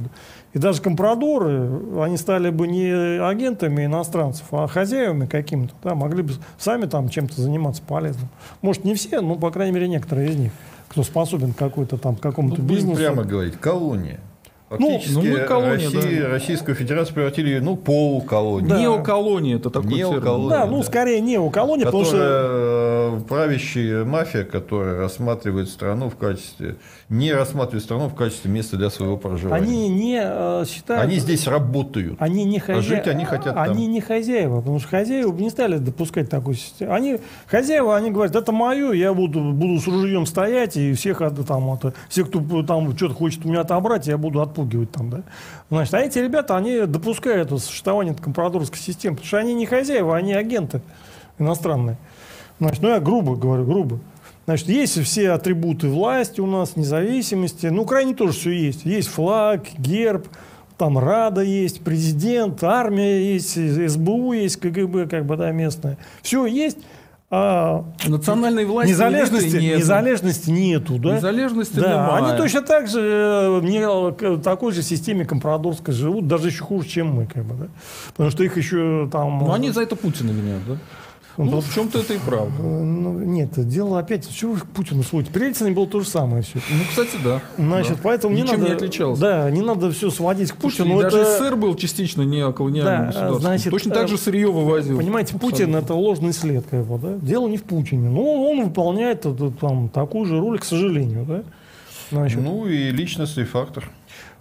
И 0.53 0.59
даже 0.59 0.81
компрадоры, 0.81 1.81
они 2.01 2.17
стали 2.17 2.51
бы 2.51 2.67
не 2.69 3.21
агентами 3.21 3.85
иностранцев, 3.85 4.47
а 4.53 4.67
хозяевами 4.69 5.27
какими-то. 5.27 5.75
Да? 5.83 5.95
Могли 5.95 6.23
бы 6.23 6.33
сами 6.59 6.87
там 6.87 7.09
чем-то 7.09 7.41
заниматься 7.41 7.83
полезным. 7.87 8.29
Может, 8.63 8.85
не 8.85 8.95
все, 8.95 9.21
но, 9.21 9.35
по 9.35 9.51
крайней 9.51 9.75
мере, 9.75 9.89
некоторые 9.89 10.31
из 10.31 10.37
них, 10.37 10.53
кто 10.89 11.03
способен 11.03 11.53
какой-то 11.53 11.99
там 11.99 12.17
какому-то 12.17 12.63
ну, 12.63 12.69
бизнесу. 12.69 12.97
прямо 12.97 13.25
говорить, 13.25 13.57
колония. 13.59 14.21
Фактически 14.69 15.13
ну, 15.13 15.23
ну 15.23 15.31
мы 15.31 15.39
колония, 15.41 15.91
Россия, 15.91 16.23
да. 16.23 16.29
Российскую 16.29 16.75
Федерацию 16.75 17.15
превратили 17.15 17.59
ну, 17.61 17.77
полуколонию. 17.77 18.69
Да. 18.69 18.81
Неоколония 18.81 19.57
это 19.57 19.71
такой 19.71 19.93
неоколония, 19.93 20.51
Да, 20.51 20.67
ну 20.67 20.79
да. 20.79 20.83
скорее 20.83 21.21
неоколония, 21.21 21.85
потому 21.85 22.05
что... 22.05 22.17
Э, 22.19 23.21
правящая 23.29 24.05
мафия, 24.05 24.43
которая 24.43 24.99
рассматривает 24.99 25.69
страну 25.69 26.11
в 26.11 26.17
качестве... 26.17 26.77
Не 27.09 27.33
рассматривает 27.33 27.85
страну 27.85 28.09
в 28.09 28.17
качестве 28.17 28.51
места 28.51 28.77
для 28.77 28.91
своего 28.91 29.17
проживания. 29.17 29.65
Они 29.65 29.89
не 29.89 30.21
э, 30.21 30.65
считают... 30.67 31.05
Они 31.05 31.21
здесь 31.21 31.47
работают. 31.47 32.17
Они 32.21 32.45
не 32.45 32.59
хозя... 32.59 32.81
а 32.81 32.83
жить 32.83 33.07
они 33.07 33.25
хотят 33.25 33.57
Они 33.57 33.85
там. 33.85 33.93
не 33.93 34.01
хозяева, 34.01 34.57
потому 34.59 34.81
что 34.81 34.89
хозяева 34.89 35.33
не 35.37 35.51
стали 35.51 35.79
допускать 35.79 36.29
такую 36.29 36.57
систему. 36.57 36.93
Они 36.93 37.21
хозяева, 37.47 37.97
они 37.97 38.11
говорят, 38.11 38.35
это 38.35 38.51
мое, 38.51 38.91
я 38.91 39.15
буду, 39.15 39.41
буду 39.53 39.81
с 39.81 39.87
ружьем 39.87 40.27
стоять, 40.27 40.77
и 40.77 40.95
всех, 40.95 41.19
там, 41.47 41.73
это, 41.75 41.95
все, 42.09 42.25
кто 42.25 42.65
там 42.65 42.97
что-то 42.97 43.15
хочет 43.15 43.45
у 43.45 43.51
меня 43.51 43.61
отобрать, 43.61 44.09
я 44.09 44.19
буду 44.19 44.41
от 44.41 44.57
отпугивать 44.57 44.91
там, 44.91 45.11
да. 45.11 45.23
Значит, 45.71 45.95
а 45.95 46.01
эти 46.01 46.19
ребята, 46.19 46.57
они 46.57 46.87
допускают 46.87 47.51
существование 47.51 48.15
компрадорской 48.15 48.79
системы, 48.79 49.17
потому 49.17 49.29
что 49.29 49.39
они 49.39 49.55
не 49.55 49.67
хозяева, 49.67 50.17
они 50.17 50.33
агенты 50.33 50.81
иностранные. 51.39 51.99
Значит, 52.59 52.83
ну 52.83 52.89
я 52.89 53.01
грубо 53.01 53.37
говорю, 53.37 53.65
грубо. 53.65 54.01
Значит, 54.47 54.69
есть 54.69 55.03
все 55.03 55.33
атрибуты 55.33 55.89
власти 55.89 56.41
у 56.41 56.47
нас, 56.47 56.77
независимости. 56.77 57.67
Ну, 57.67 57.83
Украине 57.83 58.15
тоже 58.15 58.33
все 58.33 58.51
есть. 58.51 58.85
Есть 58.85 59.09
флаг, 59.09 59.65
герб, 59.77 60.29
там 60.79 60.99
Рада 60.99 61.43
есть, 61.43 61.83
президент, 61.83 62.63
армия 62.63 63.35
есть, 63.35 63.55
СБУ 63.55 64.35
есть, 64.35 64.57
КГБ, 64.59 65.07
как 65.09 65.27
бы, 65.27 65.37
да, 65.37 65.51
местная. 65.51 65.99
Все 66.23 66.47
есть. 66.47 66.79
А, 67.29 67.85
Национальной 68.07 68.65
власти 68.65 68.93
незалежности, 68.93 69.57
нет. 69.57 69.79
незалежности 69.79 70.51
нету, 70.51 70.99
да? 70.99 71.17
Незалежности 71.17 71.81
да, 71.81 71.89
немає. 71.89 72.25
Они 72.25 72.39
точно 72.39 72.63
так 72.63 72.87
же 72.87 73.01
э, 73.01 73.61
не 73.63 74.39
такой 74.39 74.73
же 74.73 74.83
системе 74.83 75.25
компрадорской 75.25 75.93
живут, 75.93 76.29
даже 76.29 76.49
еще 76.49 76.63
хуже, 76.63 76.89
чем 76.89 77.09
мы, 77.09 77.27
как 77.27 77.45
бы, 77.45 77.55
да? 77.55 77.67
Потому 78.11 78.31
что 78.31 78.45
их 78.45 78.57
еще 78.57 79.09
там. 79.11 79.39
Ну 79.41 79.53
они 79.53 79.73
за 79.73 79.83
это 79.83 79.97
Путина 79.97 80.31
винят, 80.31 80.61
да? 80.69 80.77
Ну, 81.37 81.61
в 81.61 81.75
чем-то 81.75 82.01
это 82.01 82.15
и 82.15 82.19
правда. 82.19 82.55
Э, 82.59 82.83
ну, 82.83 83.19
нет, 83.19 83.51
дело 83.69 83.99
опять, 83.99 84.29
чего 84.35 84.53
вы 84.53 84.61
к 84.61 84.67
Путину 84.67 85.03
сводите? 85.03 85.33
При 85.33 85.47
Ельцине 85.47 85.73
было 85.73 85.87
то 85.87 86.01
же 86.01 86.09
самое 86.09 86.43
все. 86.43 86.59
Ну, 86.71 86.85
кстати, 86.89 87.17
да. 87.23 87.43
Значит, 87.57 87.97
да. 87.97 88.01
поэтому 88.03 88.35
Ничем 88.35 88.47
не 88.47 88.53
надо... 88.53 88.69
не 88.69 88.73
отличался. 88.75 89.21
Да, 89.21 89.51
не 89.51 89.63
надо 89.63 89.91
все 89.91 90.11
сводить 90.11 90.53
к 90.53 90.57
Путину. 90.57 90.89
Слушайте, 90.89 91.07
это... 91.07 91.17
даже 91.17 91.39
СССР 91.39 91.57
был 91.57 91.75
частично 91.75 92.23
неоколониальным 92.23 92.97
да, 92.97 93.07
государством. 93.07 93.41
Значит, 93.41 93.71
Точно 93.71 93.95
так 93.95 94.09
же 94.09 94.19
сырье 94.19 94.51
вывозил. 94.51 94.97
Понимаете, 94.97 95.35
Путин 95.39 95.77
это 95.77 95.95
ложный 95.95 96.33
след, 96.33 96.65
как 96.71 96.85
бы, 96.85 96.99
да? 96.99 97.19
Дело 97.19 97.49
не 97.49 97.59
в 97.59 97.65
Путине. 97.65 98.09
Но 98.09 98.51
он 98.51 98.65
выполняет 98.65 99.27
там, 99.61 99.89
такую 99.89 100.25
же 100.27 100.39
роль, 100.39 100.59
к 100.59 100.65
сожалению, 100.65 101.25
да? 101.25 101.43
Значит, 102.11 102.41
ну 102.41 102.67
и 102.67 102.91
личностный 102.91 103.45
фактор. 103.45 103.91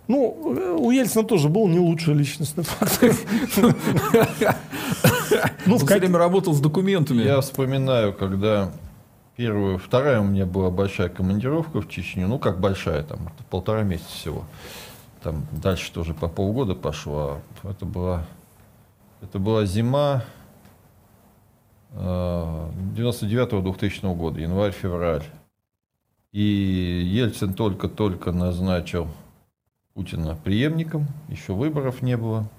Ну, 0.08 0.78
у 0.80 0.92
Ельцина 0.92 1.24
тоже 1.24 1.50
был 1.50 1.68
не 1.68 1.80
лучший 1.80 2.14
личностный 2.14 2.64
фактор. 2.64 3.14
Ну, 5.66 5.78
в 5.78 5.84
время 5.84 6.20
работал 6.20 6.54
с 6.54 6.60
документами. 6.60 7.24
Я 7.24 7.42
вспоминаю, 7.42 8.14
когда 8.14 8.72
первую, 9.36 9.80
вторая 9.80 10.22
у 10.22 10.24
меня 10.24 10.46
была 10.46 10.70
большая 10.70 11.10
командировка 11.10 11.82
в 11.82 11.90
Чечню, 11.90 12.28
ну, 12.28 12.40
как 12.40 12.60
большая, 12.60 13.04
там, 13.04 13.20
полтора 13.50 13.84
месяца 13.84 14.12
всего. 14.12 14.46
Там 15.24 15.46
дальше 15.52 15.92
тоже 15.92 16.14
по 16.14 16.28
полгода 16.28 16.76
пошло. 16.76 17.40
Это 17.64 17.86
была, 17.86 18.26
это 19.22 19.40
была 19.40 19.66
зима 19.66 20.24
99-2000 21.94 24.00
э, 24.04 24.16
года, 24.16 24.40
январь-февраль. 24.40 25.24
И 26.32 26.42
Ельцин 26.42 27.54
только-только 27.54 28.32
назначил 28.32 29.08
Путина 29.96 30.36
преемником, 30.36 31.08
еще 31.30 31.54
выборов 31.54 32.02
не 32.02 32.18
было. 32.18 32.50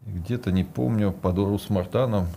Где-то, 0.00 0.52
не 0.52 0.62
помню, 0.62 1.10
под 1.10 1.38
Урус-Мартаном, 1.38 2.28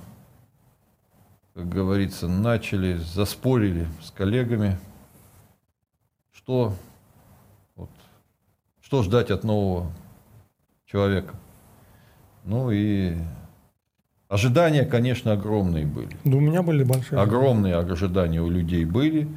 как 1.53 1.69
говорится, 1.69 2.27
начали, 2.27 2.97
заспорили 2.97 3.87
с 4.01 4.09
коллегами, 4.09 4.79
что, 6.33 6.73
вот, 7.75 7.91
что 8.81 9.03
ждать 9.03 9.29
от 9.29 9.43
нового 9.43 9.91
человека. 10.87 11.35
Ну 12.45 12.71
и 12.71 13.15
ожидания, 14.27 14.85
конечно, 14.85 15.33
огромные 15.33 15.85
были. 15.85 16.17
Да 16.23 16.37
у 16.37 16.39
меня 16.39 16.63
были 16.63 16.83
большие. 16.83 17.21
Огромные 17.21 17.75
ожидания 17.75 18.41
у 18.41 18.49
людей 18.49 18.85
были 18.85 19.27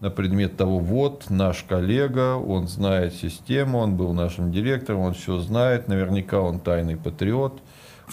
на 0.00 0.10
предмет 0.10 0.56
того, 0.56 0.78
вот 0.78 1.28
наш 1.28 1.62
коллега, 1.62 2.36
он 2.36 2.68
знает 2.68 3.14
систему, 3.14 3.78
он 3.78 3.96
был 3.96 4.14
нашим 4.14 4.50
директором, 4.50 5.00
он 5.00 5.14
все 5.14 5.38
знает, 5.38 5.88
наверняка 5.88 6.40
он 6.40 6.58
тайный 6.58 6.96
патриот, 6.96 7.62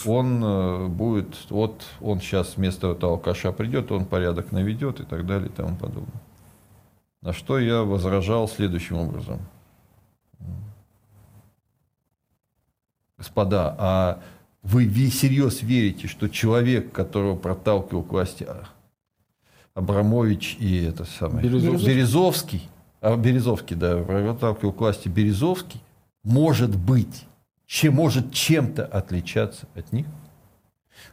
он 0.05 0.43
э, 0.43 0.88
будет, 0.88 1.35
вот 1.49 1.84
он 2.01 2.19
сейчас 2.19 2.57
вместо 2.57 2.91
этого 2.91 3.14
алкаша 3.14 3.53
придет, 3.53 3.91
он 3.91 4.05
порядок 4.05 4.51
наведет 4.51 4.99
и 4.99 5.03
так 5.03 5.26
далее 5.26 5.49
и 5.49 5.51
тому 5.51 5.77
подобное. 5.77 6.22
На 7.22 7.34
что 7.34 7.57
я 7.57 7.81
возражал 7.81 8.47
следующим 8.47 8.97
образом. 8.97 9.39
Господа, 13.18 13.76
а 13.80 14.19
вы 14.61 14.88
всерьез 14.88 15.64
верите, 15.64 16.07
что 16.07 16.27
человек, 16.27 16.91
которого 16.91 17.35
проталкивал 17.35 18.03
к 18.03 18.11
власти 18.11 18.45
а, 18.47 18.65
Абрамович 19.78 20.58
и 20.60 20.84
это 20.84 21.06
самое, 21.06 21.48
Березовский, 21.48 21.88
Березовский 21.88 22.70
а 22.99 23.16
Березовский, 23.16 23.76
да, 23.76 24.04
проталкивал 24.04 24.74
к 24.74 24.80
власти 24.80 25.08
Березовский, 25.08 25.82
может 26.24 26.76
быть 26.76 27.28
чем 27.68 27.95
может 27.95 28.32
чем-то 28.34 28.86
отличаться 28.86 29.68
от 29.76 29.91
них. 29.91 30.08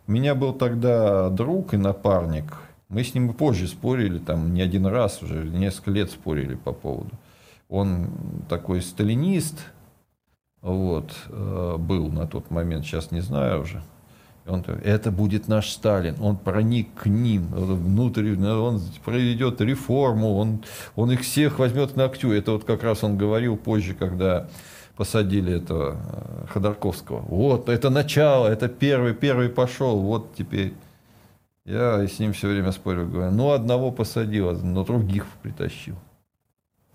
У 0.07 0.13
меня 0.13 0.35
был 0.35 0.55
тогда 0.55 1.29
друг 1.29 1.75
и 1.75 1.77
напарник. 1.77 2.55
Мы 2.89 3.03
с 3.03 3.13
ним 3.13 3.35
позже 3.35 3.67
спорили, 3.67 4.19
там 4.19 4.55
не 4.55 4.63
один 4.63 4.87
раз 4.87 5.21
уже, 5.21 5.45
несколько 5.45 5.91
лет 5.91 6.11
спорили 6.11 6.55
по 6.55 6.73
поводу. 6.73 7.11
Он 7.69 8.09
такой 8.49 8.81
сталинист, 8.83 9.59
вот, 10.63 11.13
э, 11.29 11.77
был 11.79 12.09
на 12.11 12.27
тот 12.27 12.51
момент, 12.51 12.85
сейчас 12.85 13.11
не 13.11 13.21
знаю 13.21 13.63
уже. 13.63 13.83
Он, 14.47 14.63
это 14.85 15.11
будет 15.11 15.49
наш 15.49 15.71
Сталин, 15.71 16.17
он 16.21 16.37
проник 16.37 16.89
к 16.95 17.07
ним 17.07 17.47
внутрь, 17.47 18.37
он 18.37 18.83
проведет 19.03 19.63
реформу, 19.63 20.37
он, 20.37 20.63
он 20.97 21.13
их 21.13 21.23
всех 21.23 21.59
возьмет 21.59 21.97
на 21.97 22.05
актю. 22.05 22.31
Это 22.31 22.53
вот 22.53 22.65
как 22.65 22.83
раз 22.83 23.03
он 23.05 23.17
говорил 23.17 23.57
позже, 23.57 23.95
когда 23.95 24.49
посадили 24.97 25.57
этого 25.57 25.97
э, 25.97 26.47
Ходорковского. 26.53 27.21
Вот, 27.21 27.71
это 27.71 27.89
начало, 27.89 28.47
это 28.47 28.69
первый, 28.69 29.15
первый 29.15 29.49
пошел, 29.49 29.99
вот 30.01 30.35
теперь. 30.35 30.75
Я 31.65 32.07
с 32.07 32.19
ним 32.19 32.35
все 32.35 32.49
время 32.49 32.73
спорю, 32.73 33.09
говорю, 33.09 33.31
ну, 33.31 33.53
одного 33.53 33.91
посадил, 33.91 34.53
но 34.53 34.85
других 34.85 35.25
притащил. 35.43 35.97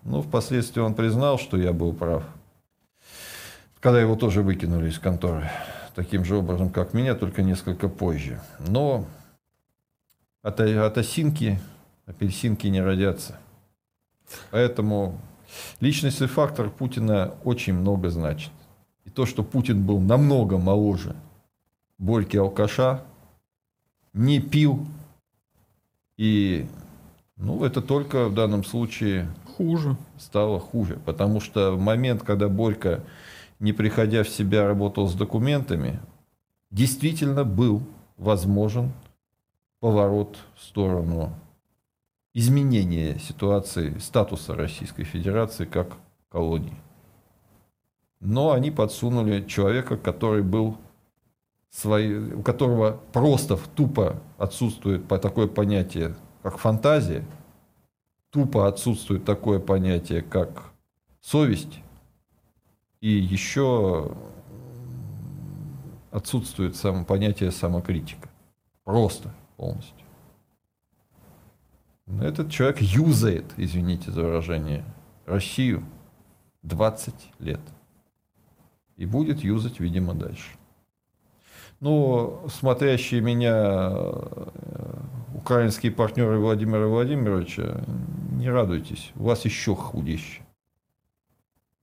Ну, 0.04 0.22
впоследствии 0.22 0.80
он 0.80 0.94
признал, 0.94 1.38
что 1.38 1.56
я 1.56 1.72
был 1.72 1.92
прав. 1.92 2.22
Когда 3.80 4.00
его 4.00 4.14
тоже 4.14 4.42
выкинули 4.42 4.88
из 4.88 5.00
конторы. 5.00 5.50
Таким 6.00 6.24
же 6.24 6.36
образом, 6.36 6.70
как 6.70 6.94
меня, 6.94 7.14
только 7.14 7.42
несколько 7.42 7.86
позже. 7.86 8.40
Но 8.58 9.04
от, 10.40 10.58
от 10.58 10.96
осинки 10.96 11.60
апельсинки 12.06 12.68
не 12.68 12.80
родятся. 12.80 13.38
Поэтому 14.50 15.20
личностный 15.78 16.26
фактор 16.26 16.70
Путина 16.70 17.34
очень 17.44 17.74
много 17.74 18.08
значит. 18.08 18.50
И 19.04 19.10
то, 19.10 19.26
что 19.26 19.42
Путин 19.42 19.84
был 19.84 20.00
намного 20.00 20.56
моложе 20.56 21.14
Борьки 21.98 22.38
алкаша, 22.38 23.04
не 24.14 24.40
пил, 24.40 24.86
и 26.16 26.66
ну, 27.36 27.62
это 27.62 27.82
только 27.82 28.30
в 28.30 28.34
данном 28.34 28.64
случае 28.64 29.28
хуже. 29.58 29.98
стало 30.16 30.60
хуже. 30.60 30.98
Потому 31.04 31.40
что 31.40 31.72
в 31.72 31.78
момент, 31.78 32.22
когда 32.22 32.48
Борька, 32.48 33.00
не 33.60 33.72
приходя 33.72 34.24
в 34.24 34.28
себя, 34.28 34.66
работал 34.66 35.06
с 35.06 35.14
документами, 35.14 36.00
действительно 36.70 37.44
был 37.44 37.82
возможен 38.16 38.92
поворот 39.78 40.38
в 40.56 40.62
сторону 40.62 41.32
изменения 42.34 43.18
ситуации, 43.18 43.98
статуса 43.98 44.54
Российской 44.54 45.04
Федерации 45.04 45.64
как 45.64 45.96
колонии. 46.30 46.74
Но 48.20 48.52
они 48.52 48.70
подсунули 48.70 49.46
человека, 49.46 49.96
который 49.96 50.42
был 50.42 50.76
свои, 51.70 52.14
у 52.34 52.42
которого 52.42 53.00
просто 53.12 53.58
тупо 53.74 54.20
отсутствует 54.38 55.06
такое 55.08 55.46
понятие, 55.46 56.14
как 56.42 56.58
фантазия, 56.58 57.24
тупо 58.30 58.68
отсутствует 58.68 59.24
такое 59.24 59.58
понятие, 59.58 60.22
как 60.22 60.70
совесть, 61.20 61.80
и 63.00 63.10
еще 63.10 64.14
отсутствует 66.10 66.76
само 66.76 67.04
понятие 67.04 67.50
самокритика. 67.50 68.28
Просто 68.84 69.32
полностью. 69.56 70.06
Этот 72.20 72.50
человек 72.50 72.80
юзает, 72.80 73.44
извините 73.56 74.10
за 74.10 74.22
выражение, 74.22 74.84
Россию 75.26 75.84
20 76.62 77.14
лет. 77.38 77.60
И 78.96 79.06
будет 79.06 79.40
юзать, 79.40 79.80
видимо, 79.80 80.14
дальше. 80.14 80.50
Но 81.78 82.44
смотрящие 82.48 83.22
меня 83.22 83.92
э, 83.94 85.00
украинские 85.34 85.92
партнеры 85.92 86.38
Владимира 86.38 86.86
Владимировича, 86.86 87.80
не 88.32 88.50
радуйтесь, 88.50 89.12
у 89.16 89.24
вас 89.24 89.46
еще 89.46 89.74
худище. 89.74 90.42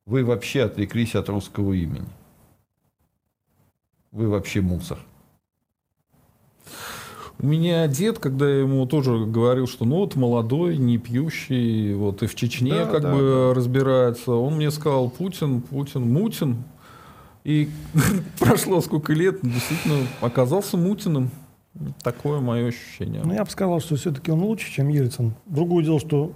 Вы 0.07 0.23
вообще 0.23 0.63
отвлеклись 0.63 1.15
от 1.15 1.27
русского 1.27 1.73
имени. 1.73 2.07
Вы 4.13 4.29
вообще 4.29 4.61
мусор. 4.61 4.97
У 7.39 7.45
меня 7.45 7.85
дед, 7.87 8.17
когда 8.17 8.49
я 8.49 8.61
ему 8.61 8.87
тоже 8.87 9.25
говорил, 9.25 9.67
что 9.67 9.83
ну 9.83 9.97
вот 9.97 10.15
молодой, 10.15 10.77
не 10.77 10.97
пьющий, 10.97 11.93
вот 11.93 12.23
и 12.23 12.27
в 12.27 12.35
Чечне 12.35 12.71
да, 12.71 12.85
как 12.85 13.01
да, 13.01 13.13
бы 13.13 13.19
да. 13.19 13.53
разбирается, 13.53 14.31
он 14.31 14.55
мне 14.55 14.71
сказал 14.71 15.09
Путин, 15.09 15.61
Путин, 15.61 16.09
Мутин. 16.09 16.63
И 17.43 17.69
прошло 18.39 18.79
сколько 18.79 19.11
лет, 19.11 19.39
действительно 19.41 20.07
оказался 20.21 20.77
Мутиным. 20.77 21.31
Такое 22.01 22.39
мое 22.39 22.69
ощущение. 22.69 23.23
Ну, 23.25 23.33
я 23.33 23.43
бы 23.43 23.51
сказал, 23.51 23.81
что 23.81 23.97
все-таки 23.97 24.31
он 24.31 24.41
лучше, 24.41 24.71
чем 24.71 24.87
Ельцин. 24.87 25.33
Другое 25.45 25.83
дело, 25.83 25.99
что 25.99 26.31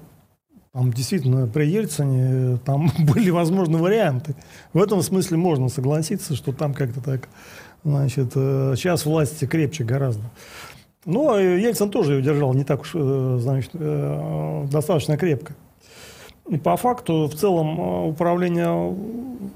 там 0.73 0.93
действительно 0.93 1.47
при 1.47 1.65
Ельцине 1.65 2.57
там 2.65 2.89
были 2.99 3.29
возможны 3.29 3.77
варианты. 3.77 4.35
В 4.73 4.81
этом 4.81 5.01
смысле 5.01 5.37
можно 5.37 5.69
согласиться, 5.69 6.35
что 6.35 6.53
там 6.53 6.73
как-то 6.73 7.01
так, 7.01 7.27
значит, 7.83 8.31
э, 8.35 8.73
сейчас 8.77 9.05
власти 9.05 9.45
крепче 9.45 9.83
гораздо. 9.83 10.23
Но 11.05 11.37
Ельцин 11.37 11.89
тоже 11.89 12.13
ее 12.15 12.21
держал 12.21 12.53
не 12.53 12.63
так 12.63 12.81
уж, 12.81 12.91
э, 12.93 13.37
значит, 13.41 13.71
э, 13.73 14.67
достаточно 14.71 15.17
крепко. 15.17 15.55
И 16.47 16.57
по 16.57 16.77
факту, 16.77 17.27
в 17.27 17.35
целом, 17.35 17.79
э, 17.79 18.07
управление, 18.09 18.95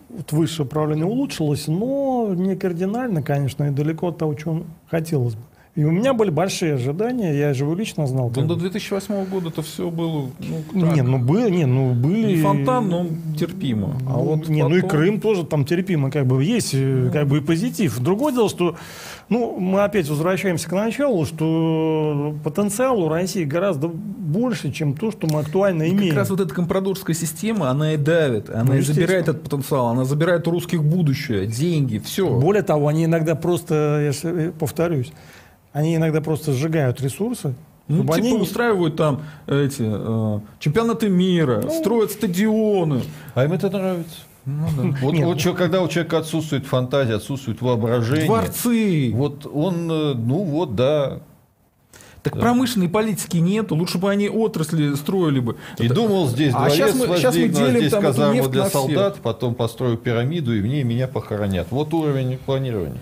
вот 0.10 0.32
высшее 0.32 0.66
управление 0.66 1.06
улучшилось, 1.06 1.68
но 1.68 2.34
не 2.34 2.56
кардинально, 2.56 3.22
конечно, 3.22 3.66
и 3.66 3.70
далеко 3.70 4.10
от 4.10 4.18
того, 4.18 4.34
чего 4.34 4.64
хотелось 4.90 5.36
бы. 5.36 5.42
И 5.76 5.84
у 5.84 5.92
меня 5.92 6.14
были 6.14 6.30
большие 6.30 6.76
ожидания, 6.76 7.38
я 7.38 7.54
же 7.54 7.66
его 7.66 7.76
лично 7.76 8.08
знал. 8.08 8.32
Ну, 8.34 8.48
до 8.48 8.56
2008 8.56 9.26
года 9.26 9.50
это 9.50 9.62
все 9.62 9.90
было... 9.90 10.30
Ну, 10.72 10.94
не, 10.94 11.02
ну, 11.02 11.20
были, 11.20 11.50
не, 11.50 11.66
ну 11.66 11.94
были... 11.94 12.38
Не 12.38 12.42
фонтан, 12.42 12.88
но 12.88 13.08
терпимо. 13.38 13.98
А 14.08 14.14
ну, 14.14 14.20
вот 14.20 14.48
не, 14.48 14.62
потом... 14.62 14.72
ну 14.72 14.78
и 14.78 14.88
Крым 14.88 15.20
тоже 15.20 15.44
там 15.44 15.66
терпимо, 15.66 16.12
как 16.12 16.28
бы 16.28 16.42
есть, 16.42 16.74
ну. 16.74 17.12
как 17.12 17.28
бы 17.28 17.40
и 17.40 17.42
позитив. 17.42 18.00
Другое 18.00 18.32
дело, 18.32 18.48
что, 18.48 18.78
ну, 19.28 19.60
мы 19.60 19.84
опять 19.84 20.08
возвращаемся 20.08 20.70
к 20.70 20.72
началу, 20.72 21.26
что 21.26 22.34
потенциал 22.42 23.02
у 23.02 23.10
России 23.10 23.44
гораздо 23.44 23.90
больше, 23.90 24.72
чем 24.72 24.94
то, 24.94 25.12
что 25.12 25.28
мы 25.28 25.42
актуально 25.42 25.84
и 25.84 25.90
имеем. 25.92 26.12
Как 26.12 26.20
раз 26.20 26.30
вот 26.30 26.40
эта 26.40 26.54
компрадорская 26.54 27.14
система, 27.14 27.70
она 27.70 27.96
и 27.96 27.98
давит, 27.98 28.50
она 28.50 28.64
ну, 28.64 28.76
и 28.76 28.80
забирает 28.80 29.28
этот 29.28 29.44
потенциал, 29.44 29.88
она 29.88 30.06
забирает 30.06 30.48
у 30.48 30.52
русских 30.52 30.82
будущее, 30.86 31.48
деньги, 31.48 31.98
все. 31.98 32.30
Более 32.30 32.64
того, 32.64 32.88
они 32.88 33.04
иногда 33.04 33.36
просто, 33.36 34.14
я 34.24 34.30
э, 34.30 34.52
повторюсь, 34.58 35.12
они 35.76 35.98
иногда 35.98 36.22
просто 36.22 36.54
сжигают 36.54 37.02
ресурсы, 37.02 37.54
ну, 37.90 38.04
типа 38.04 38.16
они... 38.16 38.32
устраивают 38.32 38.96
там 38.96 39.24
эти 39.46 39.84
э, 39.84 40.40
чемпионаты 40.58 41.10
мира, 41.10 41.60
ну... 41.64 41.70
строят 41.70 42.12
стадионы. 42.12 43.02
А 43.34 43.44
им 43.44 43.52
это 43.52 43.70
нравится. 43.70 44.20
Ну, 44.46 44.68
да. 44.78 44.98
вот, 45.02 45.14
Нет, 45.14 45.26
вот 45.26 45.44
ну... 45.44 45.54
когда 45.54 45.82
у 45.82 45.90
человека 45.90 46.20
отсутствует 46.20 46.66
фантазия, 46.66 47.16
отсутствует 47.16 47.62
воображение. 47.62 48.26
Дворцы. 48.26 49.12
Вот 49.14 49.46
он, 49.46 49.92
э, 49.92 50.14
ну 50.14 50.44
вот, 50.46 50.76
да. 50.76 51.20
Так 52.24 52.36
да. 52.36 52.40
промышленной 52.40 52.88
политики 52.88 53.36
нету, 53.36 53.76
лучше 53.76 53.98
бы 53.98 54.10
они 54.10 54.30
отрасли 54.30 54.96
строили 54.96 55.42
бы. 55.42 55.58
И 55.78 55.88
это... 55.88 55.94
думал, 55.94 56.30
здесь 56.30 56.54
а 56.54 56.60
дворец 56.60 56.76
сейчас 56.76 56.96
мы, 56.96 57.18
сейчас 57.18 57.36
мы 57.36 57.50
делим 57.50 57.78
здесь 57.80 57.92
там 57.92 58.02
казарму 58.02 58.48
для 58.48 58.70
солдат, 58.70 59.18
потом 59.22 59.56
построю 59.56 59.98
пирамиду, 59.98 60.56
и 60.56 60.62
в 60.62 60.68
ней 60.68 60.84
меня 60.84 61.10
похоронят. 61.10 61.68
Вот 61.70 61.94
уровень 61.94 62.38
планирования. 62.38 63.02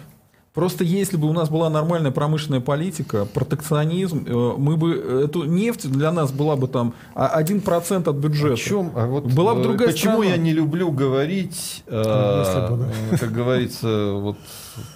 Просто 0.54 0.84
если 0.84 1.18
бы 1.18 1.28
у 1.28 1.34
нас 1.34 1.50
была 1.50 1.70
нормальная 1.72 2.12
промышленная 2.12 2.62
политика, 2.62 3.26
протекционизм, 3.26 4.24
э, 4.28 4.54
мы 4.58 4.78
бы 4.78 4.94
эту 5.26 5.46
нефть 5.46 5.90
для 5.90 6.12
нас 6.12 6.32
была 6.32 6.56
бы 6.56 6.68
там 6.68 6.94
1% 7.16 8.08
от 8.08 8.16
бюджета. 8.16 8.54
О 8.54 8.58
чем? 8.58 8.92
А 8.96 9.08
вот 9.08 9.26
была 9.26 9.56
бы 9.56 9.62
э, 9.62 9.64
другая 9.64 9.88
Почему 9.90 10.18
страна. 10.18 10.32
я 10.32 10.38
не 10.38 10.54
люблю 10.54 10.92
говорить, 10.92 11.84
э, 11.88 13.18
как 13.20 13.32
говорится, 13.32 14.14
вот 14.14 14.38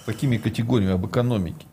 такими 0.06 0.36
категориями 0.36 0.94
об 0.94 1.06
экономике? 1.06 1.66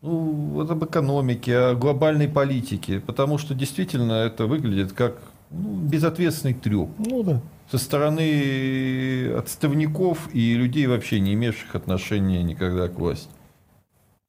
Ну, 0.00 0.50
вот 0.52 0.70
об 0.70 0.84
экономике, 0.84 1.56
о 1.56 1.74
глобальной 1.74 2.28
политике. 2.28 3.00
Потому 3.00 3.38
что 3.38 3.54
действительно 3.54 4.12
это 4.12 4.46
выглядит 4.46 4.92
как 4.92 5.16
ну, 5.56 5.76
безответственный 5.76 6.54
треп. 6.54 6.90
Ну 6.98 7.22
да 7.22 7.40
со 7.70 7.78
стороны 7.78 9.32
отставников 9.36 10.28
и 10.32 10.54
людей, 10.54 10.86
вообще 10.86 11.20
не 11.20 11.34
имевших 11.34 11.74
отношения 11.74 12.42
никогда 12.42 12.88
к 12.88 12.98
власти. 12.98 13.28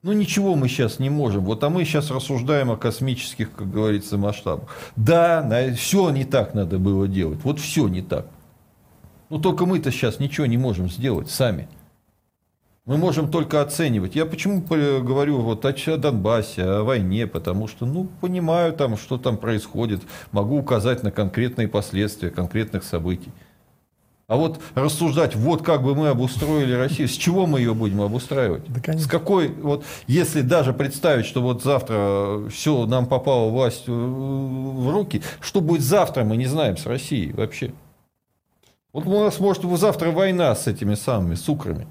Ну, 0.04 0.14
ничего 0.14 0.56
мы 0.56 0.68
сейчас 0.68 1.00
не 1.00 1.10
можем. 1.10 1.46
Вот, 1.46 1.64
а 1.64 1.70
мы 1.70 1.84
сейчас 1.84 2.12
рассуждаем 2.12 2.70
о 2.70 2.78
космических, 2.78 3.52
как 3.52 3.72
говорится, 3.72 4.18
масштабах. 4.18 4.70
Да, 4.96 5.48
все 5.76 6.12
не 6.12 6.26
так 6.26 6.54
надо 6.54 6.78
было 6.78 7.08
делать. 7.08 7.40
Вот 7.44 7.60
все 7.60 7.88
не 7.88 8.04
так. 8.04 8.28
Ну, 9.30 9.40
только 9.40 9.66
мы-то 9.66 9.92
сейчас 9.92 10.20
ничего 10.20 10.46
не 10.46 10.58
можем 10.58 10.90
сделать 10.90 11.32
сами. 11.32 11.68
Мы 12.86 12.98
можем 12.98 13.32
только 13.32 13.62
оценивать. 13.62 14.16
Я 14.16 14.28
почему 14.28 14.62
говорю 14.62 15.42
вот 15.42 15.66
о 15.66 15.98
Донбассе, 15.98 16.62
о 16.62 16.84
войне, 16.84 17.26
потому 17.26 17.68
что, 17.68 17.88
ну, 17.88 18.08
понимаю 18.22 18.74
там, 18.74 18.96
что 18.96 19.18
там 19.18 19.38
происходит, 19.38 20.04
могу 20.32 20.60
указать 20.60 21.02
на 21.02 21.10
конкретные 21.10 21.68
последствия 21.68 22.30
конкретных 22.30 22.84
событий. 22.84 23.32
А 24.28 24.38
вот 24.38 24.60
рассуждать, 24.76 25.36
вот 25.36 25.64
как 25.64 25.84
бы 25.84 25.96
мы 25.96 26.10
обустроили 26.10 26.74
Россию, 26.74 27.08
с 27.08 27.14
чего 27.14 27.48
мы 27.48 27.60
ее 27.60 27.74
будем 27.74 28.02
обустраивать? 28.02 28.64
Да, 28.68 28.94
с 28.94 29.08
какой, 29.08 29.50
вот, 29.50 29.84
если 30.06 30.42
даже 30.42 30.74
представить, 30.74 31.26
что 31.26 31.42
вот 31.42 31.64
завтра 31.64 32.48
все 32.50 32.86
нам 32.86 33.08
попало 33.08 33.50
власть 33.50 33.88
в 33.88 34.92
руки, 34.92 35.24
что 35.42 35.62
будет 35.62 35.82
завтра, 35.82 36.24
мы 36.24 36.38
не 36.38 36.46
знаем 36.46 36.78
с 36.78 36.86
Россией 36.86 37.34
вообще. 37.34 37.72
Вот 38.94 39.06
у 39.06 39.20
нас 39.20 39.40
может 39.40 39.64
завтра 39.78 40.12
война 40.12 40.56
с 40.56 40.68
этими 40.68 40.96
самыми 40.96 41.36
сукрами. 41.36 41.88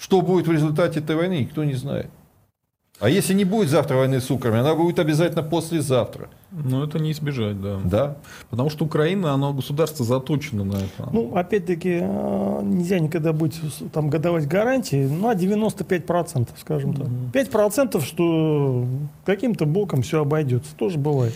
Что 0.00 0.22
будет 0.22 0.46
в 0.46 0.52
результате 0.52 1.00
этой 1.00 1.14
войны, 1.14 1.40
никто 1.40 1.62
не 1.62 1.74
знает. 1.74 2.08
А 3.00 3.08
если 3.08 3.32
не 3.32 3.44
будет 3.44 3.70
завтра 3.70 3.96
войны 3.96 4.20
с 4.20 4.30
Украиной, 4.30 4.60
она 4.60 4.74
будет 4.74 4.98
обязательно 4.98 5.42
послезавтра. 5.42 6.28
Ну, 6.52 6.84
это 6.84 6.98
не 6.98 7.12
избежать, 7.12 7.60
да. 7.60 7.78
Да. 7.84 8.16
Потому 8.50 8.68
что 8.68 8.84
Украина, 8.84 9.32
оно 9.32 9.54
государство 9.54 10.04
заточено 10.04 10.64
на 10.64 10.74
это. 10.76 11.08
Ну, 11.10 11.34
опять-таки, 11.34 12.00
э, 12.02 12.60
нельзя 12.62 12.98
никогда 12.98 13.32
быть, 13.32 13.58
там, 13.92 14.10
годовать 14.10 14.46
гарантии 14.48 15.06
на 15.06 15.34
95%, 15.34 16.48
скажем 16.60 16.94
так. 16.94 17.06
5%, 17.32 18.04
что 18.04 18.84
каким-то 19.24 19.64
боком 19.64 20.02
все 20.02 20.20
обойдется, 20.20 20.74
тоже 20.76 20.98
бывает. 20.98 21.32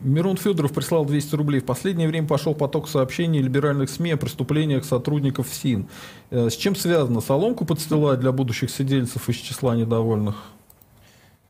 Мирон 0.00 0.36
Федоров 0.36 0.72
прислал 0.72 1.04
200 1.04 1.34
рублей. 1.36 1.60
В 1.60 1.66
последнее 1.66 2.08
время 2.08 2.26
пошел 2.26 2.54
поток 2.54 2.88
сообщений 2.88 3.40
либеральных 3.40 3.90
СМИ 3.90 4.12
о 4.12 4.16
преступлениях 4.16 4.84
сотрудников 4.84 5.48
СИН. 5.52 5.86
Э, 6.30 6.48
С 6.50 6.56
чем 6.56 6.74
связано? 6.74 7.20
Соломку 7.20 7.64
подстилать 7.64 8.18
для 8.18 8.32
будущих 8.32 8.70
сидельцев 8.70 9.28
из 9.28 9.36
числа 9.36 9.76
недовольных? 9.76 10.34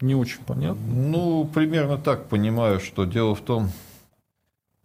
Не 0.01 0.15
очень 0.15 0.41
понятно. 0.47 0.83
Ну, 0.87 1.49
примерно 1.53 1.97
так 1.97 2.29
понимаю, 2.29 2.81
что 2.81 3.05
дело 3.05 3.35
в 3.35 3.41
том, 3.41 3.71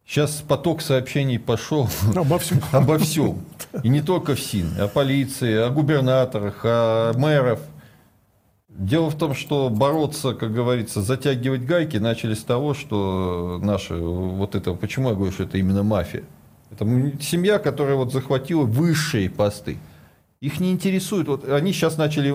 сейчас 0.05 0.43
поток 0.47 0.81
сообщений 0.81 1.39
пошел 1.39 1.89
Обо 2.15 2.39
всем. 2.39 2.59
обо 2.71 2.97
всем. 2.97 3.39
И 3.83 3.89
не 3.89 4.01
только 4.01 4.35
в 4.35 4.39
СИН, 4.39 4.79
о 4.79 4.87
полиции, 4.87 5.55
о 5.55 5.69
губернаторах, 5.69 6.61
о 6.63 7.13
мэров. 7.17 7.59
Дело 8.69 9.09
в 9.09 9.17
том, 9.17 9.35
что 9.35 9.69
бороться, 9.69 10.33
как 10.33 10.53
говорится, 10.53 11.01
затягивать 11.01 11.65
гайки 11.65 11.97
начали 11.97 12.33
с 12.33 12.43
того, 12.43 12.73
что 12.73 13.59
наши, 13.61 13.95
вот 13.95 14.55
это, 14.55 14.73
почему 14.73 15.09
я 15.09 15.15
говорю, 15.15 15.33
что 15.33 15.43
это 15.43 15.57
именно 15.57 15.83
мафия. 15.83 16.23
Это 16.71 16.85
семья, 17.21 17.59
которая 17.59 17.95
вот 17.95 18.13
захватила 18.13 18.63
высшие 18.63 19.29
посты. 19.29 19.77
Их 20.39 20.61
не 20.61 20.71
интересует. 20.71 21.27
Вот 21.27 21.47
они 21.47 21.73
сейчас 21.73 21.97
начали, 21.97 22.33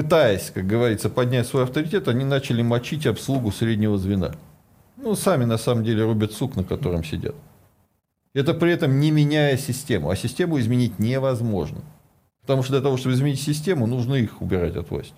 пытаясь, 0.00 0.50
как 0.50 0.66
говорится, 0.66 1.10
поднять 1.10 1.46
свой 1.46 1.64
авторитет, 1.64 2.08
они 2.08 2.24
начали 2.24 2.62
мочить 2.62 3.06
обслугу 3.06 3.52
среднего 3.52 3.98
звена. 3.98 4.32
Ну, 4.96 5.14
сами 5.14 5.44
на 5.44 5.58
самом 5.58 5.84
деле 5.84 6.04
рубят 6.04 6.32
сук, 6.32 6.56
на 6.56 6.64
котором 6.64 7.04
сидят. 7.04 7.34
Это 8.32 8.54
при 8.54 8.72
этом 8.72 8.98
не 8.98 9.10
меняя 9.10 9.58
систему. 9.58 10.08
А 10.08 10.16
систему 10.16 10.58
изменить 10.58 10.98
невозможно. 10.98 11.82
Потому 12.40 12.62
что 12.62 12.72
для 12.72 12.80
того, 12.80 12.96
чтобы 12.96 13.14
изменить 13.14 13.42
систему, 13.42 13.86
нужно 13.86 14.14
их 14.14 14.40
убирать 14.40 14.74
от 14.76 14.90
власти. 14.90 15.12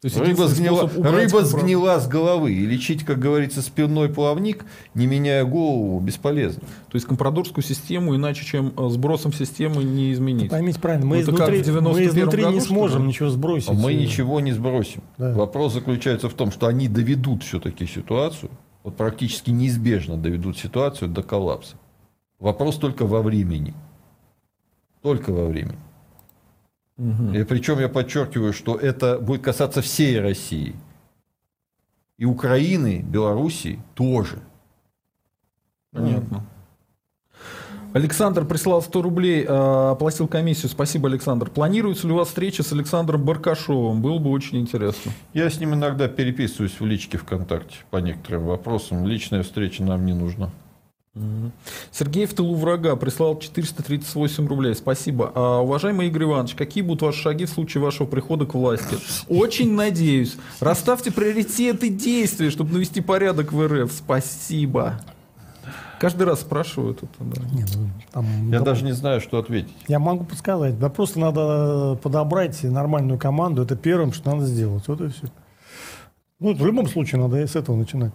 То 0.00 0.08
есть 0.08 0.16
Рыба, 0.18 0.46
сгнила, 0.46 0.90
рыба 0.94 1.44
сгнила 1.44 1.98
с 1.98 2.06
головы. 2.06 2.52
И 2.52 2.66
лечить, 2.66 3.04
как 3.04 3.18
говорится, 3.18 3.62
спинной 3.62 4.08
плавник, 4.08 4.64
не 4.94 5.06
меняя 5.06 5.44
голову, 5.44 5.98
бесполезно. 6.00 6.62
То 6.88 6.96
есть 6.96 7.06
компрадорскую 7.06 7.64
систему 7.64 8.14
иначе, 8.14 8.44
чем 8.44 8.74
э, 8.76 8.88
сбросом 8.90 9.32
системы, 9.32 9.82
не 9.82 10.12
изменить. 10.12 10.50
Поймите 10.50 10.78
правильно, 10.78 11.06
мы 11.06 11.16
Ну, 11.16 11.22
изнутри, 11.22 11.62
в 11.62 11.64
91 11.64 11.92
мы 11.92 12.04
изнутри 12.04 12.42
году, 12.42 12.54
не 12.54 12.60
сможем 12.60 13.02
ли? 13.02 13.08
ничего 13.08 13.30
сбросить. 13.30 13.70
А 13.70 13.72
мы 13.72 13.94
ничего 13.94 14.40
не 14.40 14.52
сбросим. 14.52 15.02
Да. 15.16 15.32
Вопрос 15.32 15.72
заключается 15.72 16.28
в 16.28 16.34
том, 16.34 16.52
что 16.52 16.66
они 16.66 16.88
доведут 16.88 17.42
все-таки 17.42 17.86
ситуацию, 17.86 18.50
вот 18.84 18.96
практически 18.96 19.50
неизбежно 19.50 20.16
доведут 20.16 20.58
ситуацию 20.58 21.08
до 21.08 21.22
коллапса. 21.22 21.76
Вопрос 22.38 22.76
только 22.76 23.06
во 23.06 23.22
времени. 23.22 23.74
Только 25.02 25.32
во 25.32 25.46
времени. 25.46 25.78
И 26.98 27.44
причем 27.44 27.78
я 27.78 27.88
подчеркиваю, 27.88 28.52
что 28.52 28.76
это 28.76 29.18
будет 29.18 29.42
касаться 29.42 29.82
всей 29.82 30.18
России. 30.18 30.74
И 32.16 32.24
Украины, 32.24 33.02
Белоруссии 33.06 33.78
тоже. 33.94 34.38
Понятно. 35.92 36.46
Александр 37.92 38.44
прислал 38.44 38.82
100 38.82 39.02
рублей, 39.02 39.44
э, 39.44 39.90
оплатил 39.90 40.28
комиссию. 40.28 40.68
Спасибо, 40.70 41.08
Александр. 41.08 41.48
Планируется 41.48 42.06
ли 42.06 42.12
у 42.12 42.16
вас 42.16 42.28
встреча 42.28 42.62
с 42.62 42.72
Александром 42.72 43.24
Баркашовым? 43.24 44.02
Было 44.02 44.18
бы 44.18 44.30
очень 44.30 44.58
интересно. 44.58 45.12
Я 45.32 45.48
с 45.48 45.58
ним 45.60 45.74
иногда 45.74 46.06
переписываюсь 46.06 46.78
в 46.78 46.84
личке 46.84 47.16
ВКонтакте 47.16 47.76
по 47.90 47.96
некоторым 47.98 48.44
вопросам. 48.44 49.06
Личная 49.06 49.42
встреча 49.42 49.82
нам 49.82 50.04
не 50.04 50.12
нужна. 50.12 50.50
Сергей 51.90 52.26
в 52.26 52.34
тылу 52.34 52.54
врага 52.54 52.94
прислал 52.96 53.38
438 53.38 54.46
рублей. 54.46 54.74
Спасибо. 54.74 55.32
А, 55.34 55.60
уважаемый 55.60 56.08
Игорь 56.08 56.24
Иванович, 56.24 56.54
какие 56.54 56.82
будут 56.82 57.02
ваши 57.02 57.22
шаги 57.22 57.46
в 57.46 57.50
случае 57.50 57.82
вашего 57.82 58.06
прихода 58.06 58.44
к 58.44 58.54
власти? 58.54 58.98
Очень 59.28 59.74
надеюсь. 59.74 60.36
Расставьте 60.60 61.10
приоритеты 61.10 61.88
действия, 61.88 62.50
чтобы 62.50 62.74
навести 62.74 63.00
порядок 63.00 63.52
в 63.52 63.66
РФ. 63.66 63.90
Спасибо. 63.92 65.00
Каждый 65.98 66.24
раз 66.24 66.40
спрашивают 66.40 66.98
это. 67.02 67.24
Да. 67.24 67.42
Не, 67.50 67.64
ну, 67.74 67.88
там, 68.12 68.50
Я 68.50 68.58
да, 68.58 68.66
даже 68.66 68.84
не 68.84 68.92
знаю, 68.92 69.22
что 69.22 69.38
ответить. 69.38 69.74
Я 69.88 69.98
могу 69.98 70.24
подсказать. 70.24 70.78
Да 70.78 70.90
просто 70.90 71.18
надо 71.18 71.98
подобрать 72.02 72.62
нормальную 72.62 73.18
команду. 73.18 73.62
Это 73.62 73.76
первым, 73.76 74.12
что 74.12 74.34
надо 74.34 74.46
сделать. 74.46 74.86
Вот 74.88 75.00
и 75.00 75.08
все. 75.08 75.28
Ну, 76.38 76.54
в 76.54 76.66
любом 76.66 76.86
случае 76.86 77.22
надо 77.22 77.36
с 77.46 77.56
этого 77.56 77.76
начинать. 77.76 78.12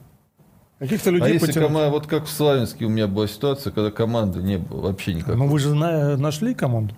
Каких-то 0.81 1.11
А 1.11 1.13
людей 1.13 1.33
если 1.33 1.45
потянуть. 1.45 1.67
команда, 1.67 1.91
вот 1.91 2.07
как 2.07 2.25
в 2.25 2.29
Славянске 2.31 2.85
у 2.85 2.89
меня 2.89 3.05
была 3.05 3.27
ситуация, 3.27 3.71
когда 3.71 3.91
команды 3.91 4.41
не 4.41 4.57
было 4.57 4.81
вообще 4.87 5.13
никакой. 5.13 5.35
Но 5.37 5.45
вы 5.45 5.59
же 5.59 5.69
зна- 5.69 6.17
нашли 6.17 6.55
команду. 6.55 6.95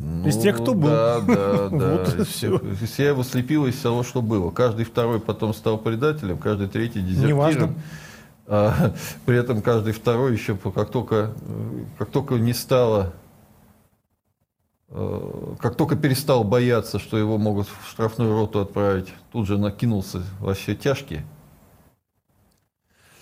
Ну, 0.00 0.26
из 0.26 0.38
тех, 0.38 0.56
кто 0.56 0.72
был. 0.72 0.88
Да, 0.88 1.20
да, 1.20 1.68
да. 1.70 1.98
Вот 1.98 2.18
есть 2.80 2.98
я 2.98 3.08
его 3.08 3.22
слепил 3.24 3.66
из 3.66 3.76
того, 3.78 4.04
что 4.04 4.22
было. 4.22 4.50
Каждый 4.52 4.86
второй 4.86 5.20
потом 5.20 5.52
стал 5.52 5.76
предателем, 5.76 6.38
каждый 6.38 6.68
третий 6.68 7.02
Неважно. 7.02 7.26
дезертиром. 7.26 7.74
А, 8.46 8.94
при 9.26 9.36
этом 9.36 9.60
каждый 9.60 9.92
второй 9.92 10.32
еще, 10.32 10.56
как 10.56 10.88
только, 10.88 11.32
как 11.98 12.08
только 12.08 12.36
не 12.36 12.54
стало, 12.54 13.12
э, 14.88 15.54
как 15.60 15.76
только 15.76 15.96
перестал 15.96 16.42
бояться, 16.42 16.98
что 16.98 17.18
его 17.18 17.36
могут 17.36 17.68
в 17.68 17.90
штрафную 17.90 18.32
роту 18.32 18.60
отправить, 18.60 19.12
тут 19.30 19.46
же 19.46 19.58
накинулся 19.58 20.22
во 20.40 20.54
все 20.54 20.74
тяжкие. 20.74 21.26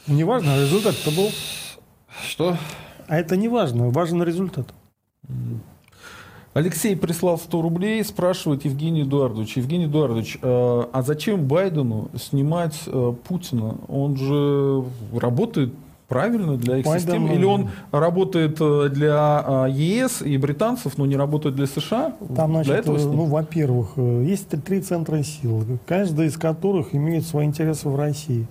Не 0.07 0.25
важно, 0.25 0.61
результат-то 0.61 1.11
был. 1.11 1.31
Что? 2.29 2.57
А 3.09 3.19
это 3.19 3.37
не 3.37 3.49
важно, 3.49 3.91
важен 3.91 4.23
результат. 4.23 4.67
Алексей 6.53 6.95
прислал 6.97 7.37
100 7.37 7.63
рублей, 7.63 8.05
спрашивает 8.05 8.65
Евгений 8.65 9.03
Эдуардович. 9.03 9.57
Евгений 9.57 9.87
Эдуардович, 9.87 10.39
э, 10.41 10.83
а 10.93 11.03
зачем 11.03 11.47
Байдену 11.47 12.11
снимать 12.17 12.81
э, 12.87 13.13
Путина? 13.27 13.75
Он 13.89 14.17
же 14.17 14.85
работает 15.13 15.75
правильно 16.07 16.57
для 16.57 16.77
их 16.77 16.87
Байден, 16.87 17.01
системы? 17.01 17.29
ну, 17.31 17.35
Или 17.35 17.45
он 17.45 17.71
работает 17.91 18.59
э, 18.61 18.89
для 18.89 19.67
ЕС 19.69 20.23
и 20.23 20.37
британцев, 20.37 20.97
но 20.97 21.07
не 21.07 21.17
работает 21.17 21.57
для 21.57 21.67
США? 21.67 22.13
Там, 22.37 22.53
для 22.53 22.63
значит, 22.63 22.75
этого 22.75 22.97
э, 22.97 23.01
снимать? 23.01 23.17
ну, 23.17 23.25
во-первых, 23.25 23.97
есть 23.97 24.49
три- 24.49 24.61
три 24.61 24.81
центра 24.81 25.25
сил, 25.25 25.65
каждый 25.87 26.27
из 26.27 26.37
которых 26.37 26.95
имеет 26.95 27.27
свои 27.27 27.47
интересы 27.47 27.89
в 27.89 27.97
России. 27.97 28.47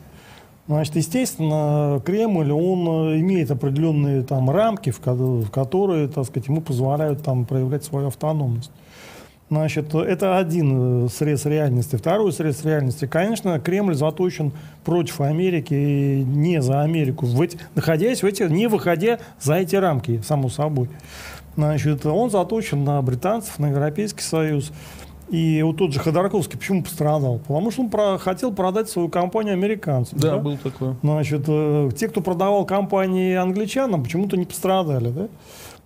Значит, 0.67 0.95
естественно, 0.95 2.01
Кремль, 2.05 2.51
он 2.51 2.87
э, 3.15 3.19
имеет 3.19 3.51
определенные 3.51 4.21
там 4.23 4.49
рамки, 4.49 4.91
в, 4.91 4.99
ко- 5.01 5.13
в 5.13 5.49
которые, 5.49 6.07
так 6.07 6.25
сказать, 6.25 6.47
ему 6.47 6.61
позволяют 6.61 7.21
там 7.21 7.45
проявлять 7.45 7.83
свою 7.83 8.07
автономность. 8.07 8.71
Значит, 9.49 9.93
это 9.93 10.37
один 10.37 11.05
э, 11.05 11.09
срез 11.09 11.45
реальности. 11.45 11.97
Второй 11.97 12.31
срез 12.31 12.63
реальности, 12.63 13.05
конечно, 13.07 13.59
Кремль 13.59 13.93
заточен 13.95 14.53
против 14.85 15.19
Америки 15.19 15.73
и 15.73 16.23
не 16.23 16.61
за 16.61 16.81
Америку, 16.81 17.25
в 17.25 17.41
эти- 17.41 17.57
находясь 17.75 18.23
в 18.23 18.25
эти, 18.25 18.43
не 18.43 18.67
выходя 18.67 19.19
за 19.41 19.55
эти 19.55 19.75
рамки, 19.75 20.21
само 20.25 20.47
собой. 20.47 20.87
Значит, 21.57 22.05
он 22.05 22.31
заточен 22.31 22.85
на 22.85 23.01
британцев, 23.01 23.59
на 23.59 23.67
Европейский 23.69 24.23
Союз. 24.23 24.71
И 25.33 25.63
вот 25.63 25.77
тот 25.77 25.91
же 25.91 25.99
Ходорковский 25.99 26.59
почему 26.59 26.83
пострадал? 26.83 27.39
Потому 27.39 27.71
что 27.71 27.81
он 27.81 27.89
про- 27.89 28.19
хотел 28.19 28.53
продать 28.53 28.87
свою 28.87 29.09
компанию 29.09 29.53
американцам. 29.53 30.19
Да, 30.19 30.37
был 30.37 30.57
такой. 30.57 30.93
Значит, 31.01 31.45
э, 31.47 31.89
те, 31.97 32.07
кто 32.07 32.21
продавал 32.21 32.67
компании 32.67 33.33
англичанам, 33.33 34.03
почему-то 34.03 34.37
не 34.37 34.45
пострадали, 34.45 35.09
да? 35.09 35.27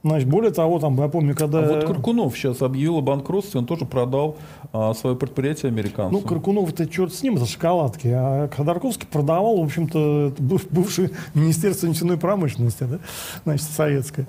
Значит, 0.04 0.30
более 0.30 0.52
того, 0.52 0.80
там, 0.80 1.00
я 1.02 1.08
помню, 1.08 1.36
когда... 1.36 1.60
А 1.60 1.74
вот 1.74 1.86
Каркунов 1.86 2.38
сейчас 2.38 2.62
объявил 2.62 2.98
о 2.98 3.02
банкротстве, 3.02 3.60
он 3.60 3.66
тоже 3.66 3.86
продал 3.86 4.36
а, 4.72 4.94
свое 4.94 5.16
предприятие 5.16 5.70
американцам. 5.70 6.22
Ну, 6.22 6.28
Каркунов 6.28 6.70
это 6.72 6.88
черт 6.88 7.14
с 7.14 7.24
ним, 7.24 7.38
это 7.38 7.46
шоколадки. 7.46 8.08
А 8.14 8.50
Ходорковский 8.56 9.08
продавал, 9.08 9.58
в 9.58 9.64
общем-то, 9.64 10.34
бывшее 10.40 11.12
Министерство 11.34 11.88
нефтяной 11.88 12.18
промышленности, 12.18 12.84
да? 12.84 13.00
значит, 13.44 13.68
советское. 13.68 14.28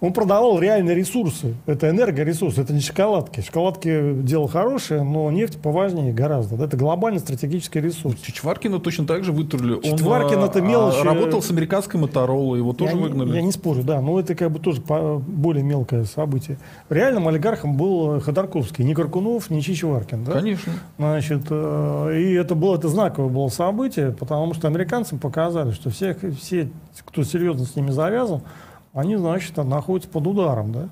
Он 0.00 0.12
продавал 0.12 0.58
реальные 0.58 0.94
ресурсы. 0.94 1.54
Это 1.64 1.88
энергоресурсы, 1.88 2.60
это 2.60 2.74
не 2.74 2.80
шоколадки. 2.80 3.40
Шоколадки 3.40 4.12
дело 4.14 4.46
хорошее, 4.46 5.02
но 5.02 5.30
нефть 5.30 5.58
поважнее 5.60 6.12
гораздо. 6.12 6.62
Это 6.62 6.76
глобальный 6.76 7.18
стратегический 7.18 7.80
ресурс. 7.80 8.20
Чичваркина 8.20 8.78
точно 8.78 9.06
так 9.06 9.24
же 9.24 9.32
вытерли. 9.32 9.80
Чичваркин 9.80 10.38
Он 10.38 10.44
это 10.44 10.58
а, 10.58 10.62
мелочь, 10.62 10.96
э, 11.00 11.02
работал 11.02 11.40
с 11.40 11.50
американской 11.50 11.98
Моторолой, 11.98 12.58
его 12.58 12.74
тоже 12.74 12.94
я, 12.94 13.00
выгнали. 13.00 13.30
Не, 13.30 13.36
я 13.36 13.42
не 13.42 13.52
спорю, 13.52 13.82
да, 13.84 14.02
но 14.02 14.20
это 14.20 14.34
как 14.34 14.50
бы 14.50 14.58
тоже 14.58 14.82
более 14.82 15.64
мелкое 15.64 16.04
событие. 16.04 16.58
Реальным 16.90 17.26
олигархом 17.28 17.78
был 17.78 18.20
Ходорковский, 18.20 18.84
не 18.84 18.94
Каркунов, 18.94 19.48
не 19.48 19.62
Чичваркин. 19.62 20.24
Да? 20.24 20.32
Конечно. 20.32 20.74
Значит, 20.98 21.42
э, 21.48 22.18
и 22.18 22.34
это 22.34 22.54
было 22.54 22.76
это 22.76 22.88
знаковое 22.88 23.30
было 23.30 23.48
событие, 23.48 24.12
потому 24.12 24.52
что 24.52 24.68
американцам 24.68 25.18
показали, 25.18 25.70
что 25.70 25.88
все, 25.88 26.14
все, 26.38 26.68
кто 27.06 27.24
серьезно 27.24 27.64
с 27.64 27.76
ними 27.76 27.90
завязан, 27.92 28.42
они, 28.96 29.16
значит, 29.16 29.56
находятся 29.58 30.10
под 30.10 30.26
ударом. 30.26 30.72
Да? 30.72 30.88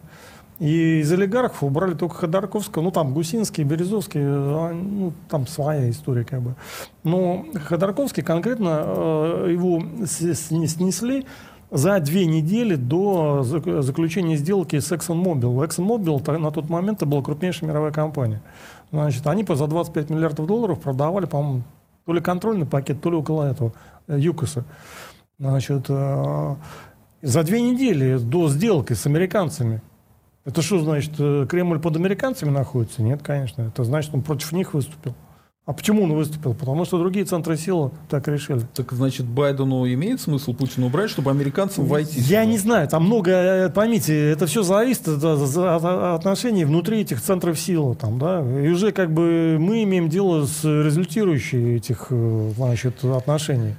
И 0.60 1.00
из 1.00 1.10
олигархов 1.10 1.64
убрали 1.64 1.94
только 1.94 2.14
Ходорковского, 2.16 2.82
ну 2.82 2.90
там 2.90 3.12
Гусинский, 3.12 3.64
Березовский, 3.64 4.20
а, 4.22 4.72
ну 4.72 5.12
там 5.28 5.46
своя 5.46 5.90
история 5.90 6.24
как 6.24 6.42
бы. 6.42 6.54
Но 7.02 7.44
Ходорковский 7.54 8.22
конкретно 8.22 8.82
э, 8.84 9.48
его 9.50 9.82
снесли 10.06 11.26
за 11.70 11.98
две 11.98 12.26
недели 12.26 12.76
до 12.76 13.42
заключения 13.42 14.36
сделки 14.36 14.78
с 14.78 14.92
ExxonMobil. 14.92 15.66
ExxonMobil 15.66 16.38
на 16.38 16.50
тот 16.52 16.68
момент 16.68 16.98
это 16.98 17.06
была 17.06 17.22
крупнейшая 17.22 17.68
мировая 17.68 17.90
компания. 17.90 18.40
Значит, 18.92 19.26
они 19.26 19.44
за 19.48 19.66
25 19.66 20.10
миллиардов 20.10 20.46
долларов 20.46 20.78
продавали, 20.78 21.24
по-моему, 21.26 21.62
то 22.04 22.12
ли 22.12 22.20
контрольный 22.20 22.66
пакет, 22.66 23.00
то 23.00 23.10
ли 23.10 23.16
около 23.16 23.50
этого, 23.50 23.72
э, 24.06 24.18
ЮКОСа. 24.20 24.64
Значит, 25.40 25.86
э, 25.88 26.54
за 27.24 27.42
две 27.42 27.60
недели 27.62 28.18
до 28.18 28.48
сделки 28.48 28.92
с 28.92 29.06
американцами. 29.06 29.80
Это 30.44 30.60
что 30.60 30.78
значит, 30.78 31.12
э, 31.18 31.46
Кремль 31.48 31.78
под 31.78 31.96
американцами 31.96 32.50
находится? 32.50 33.02
Нет, 33.02 33.22
конечно. 33.22 33.62
Это 33.62 33.82
значит, 33.82 34.14
он 34.14 34.20
против 34.20 34.52
них 34.52 34.74
выступил. 34.74 35.14
А 35.64 35.72
почему 35.72 36.02
он 36.02 36.12
выступил? 36.12 36.52
Потому 36.52 36.84
что 36.84 36.98
другие 36.98 37.24
центры 37.24 37.56
силы 37.56 37.92
так 38.10 38.28
решили. 38.28 38.60
Так 38.74 38.92
значит, 38.92 39.24
Байдену 39.24 39.90
имеет 39.90 40.20
смысл 40.20 40.52
Путина 40.52 40.84
убрать, 40.84 41.08
чтобы 41.08 41.30
американцам 41.30 41.86
войти? 41.86 42.20
Я 42.20 42.42
сюда? 42.42 42.44
не 42.44 42.58
знаю, 42.58 42.88
там 42.88 43.06
много, 43.06 43.30
э, 43.30 43.70
поймите, 43.70 44.30
это 44.30 44.44
все 44.44 44.62
зависит 44.62 45.08
от, 45.08 45.24
от 45.24 45.84
отношений 45.84 46.66
внутри 46.66 47.00
этих 47.00 47.22
центров 47.22 47.58
силы. 47.58 47.94
Там, 47.94 48.18
да? 48.18 48.42
И 48.42 48.68
уже 48.68 48.92
как 48.92 49.10
бы 49.10 49.56
мы 49.58 49.82
имеем 49.84 50.10
дело 50.10 50.44
с 50.44 50.62
результирующей 50.62 51.76
этих 51.76 52.08
значит, 52.10 53.02
отношений. 53.02 53.76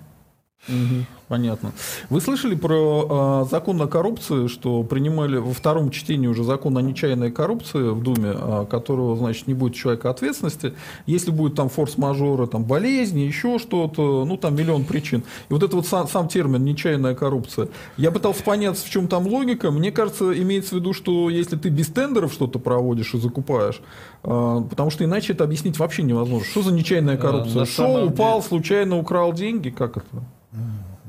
Угу, 0.67 1.05
понятно. 1.27 1.73
Вы 2.09 2.21
слышали 2.21 2.55
про 2.55 3.43
э, 3.45 3.49
закон 3.51 3.79
о 3.81 3.87
коррупции, 3.87 4.47
что 4.47 4.81
принимали 4.83 5.37
во 5.37 5.53
втором 5.53 5.91
чтении 5.91 6.27
уже 6.27 6.43
закон 6.43 6.77
о 6.77 6.81
нечаянной 6.81 7.31
коррупции 7.31 7.89
в 7.89 8.01
Думе, 8.01 8.33
э, 8.33 8.65
которого, 8.69 9.15
значит, 9.15 9.45
не 9.45 9.53
будет 9.53 9.75
человека 9.75 10.09
ответственности, 10.09 10.73
если 11.05 11.29
будет 11.29 11.55
там 11.55 11.69
форс-мажоры, 11.69 12.47
там 12.47 12.63
болезни, 12.63 13.21
еще 13.21 13.59
что-то, 13.59 14.25
ну 14.25 14.37
там 14.37 14.55
миллион 14.55 14.85
причин. 14.85 15.23
И 15.49 15.53
вот 15.53 15.61
это 15.61 15.75
вот 15.75 15.85
сам, 15.85 16.07
сам 16.07 16.27
термин 16.27 16.63
нечаянная 16.63 17.13
коррупция. 17.13 17.67
Я 17.97 18.11
пытался 18.11 18.43
понять, 18.43 18.77
в 18.79 18.89
чем 18.89 19.07
там 19.07 19.27
логика. 19.27 19.69
Мне 19.69 19.91
кажется, 19.91 20.33
имеется 20.41 20.75
в 20.75 20.79
виду, 20.79 20.93
что 20.93 21.29
если 21.29 21.57
ты 21.57 21.69
без 21.69 21.87
тендеров 21.87 22.33
что-то 22.33 22.57
проводишь 22.57 23.13
и 23.13 23.19
закупаешь, 23.19 23.81
э, 24.23 24.63
потому 24.67 24.89
что 24.89 25.03
иначе 25.03 25.33
это 25.33 25.43
объяснить 25.43 25.77
вообще 25.77 26.01
невозможно. 26.01 26.47
Что 26.47 26.63
за 26.63 26.73
нечаянная 26.73 27.17
коррупция? 27.17 27.65
Шел, 27.65 28.05
упал, 28.05 28.41
случайно 28.41 28.97
украл 28.97 29.31
деньги, 29.31 29.69
как 29.69 29.97
это? 29.97 30.23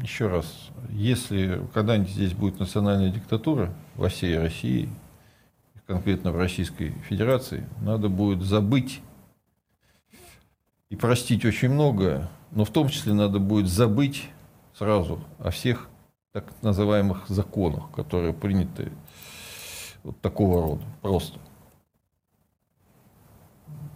Еще 0.02 0.28
раз, 0.28 0.46
если 0.90 1.62
когда-нибудь 1.72 2.10
здесь 2.10 2.32
будет 2.32 2.58
национальная 2.58 3.10
диктатура 3.10 3.72
во 3.94 4.08
всей 4.08 4.38
России, 4.38 4.88
конкретно 5.86 6.32
в 6.32 6.36
Российской 6.36 6.90
Федерации, 7.08 7.66
надо 7.80 8.08
будет 8.08 8.42
забыть 8.42 9.00
и 10.90 10.96
простить 10.96 11.44
очень 11.44 11.70
многое, 11.70 12.28
но 12.50 12.64
в 12.64 12.70
том 12.70 12.88
числе 12.88 13.14
надо 13.14 13.38
будет 13.38 13.68
забыть 13.68 14.28
сразу 14.74 15.20
о 15.38 15.50
всех 15.50 15.88
так 16.32 16.52
называемых 16.62 17.28
законах, 17.28 17.90
которые 17.92 18.32
приняты 18.32 18.92
вот 20.02 20.20
такого 20.20 20.62
рода, 20.62 20.84
просто. 21.02 21.38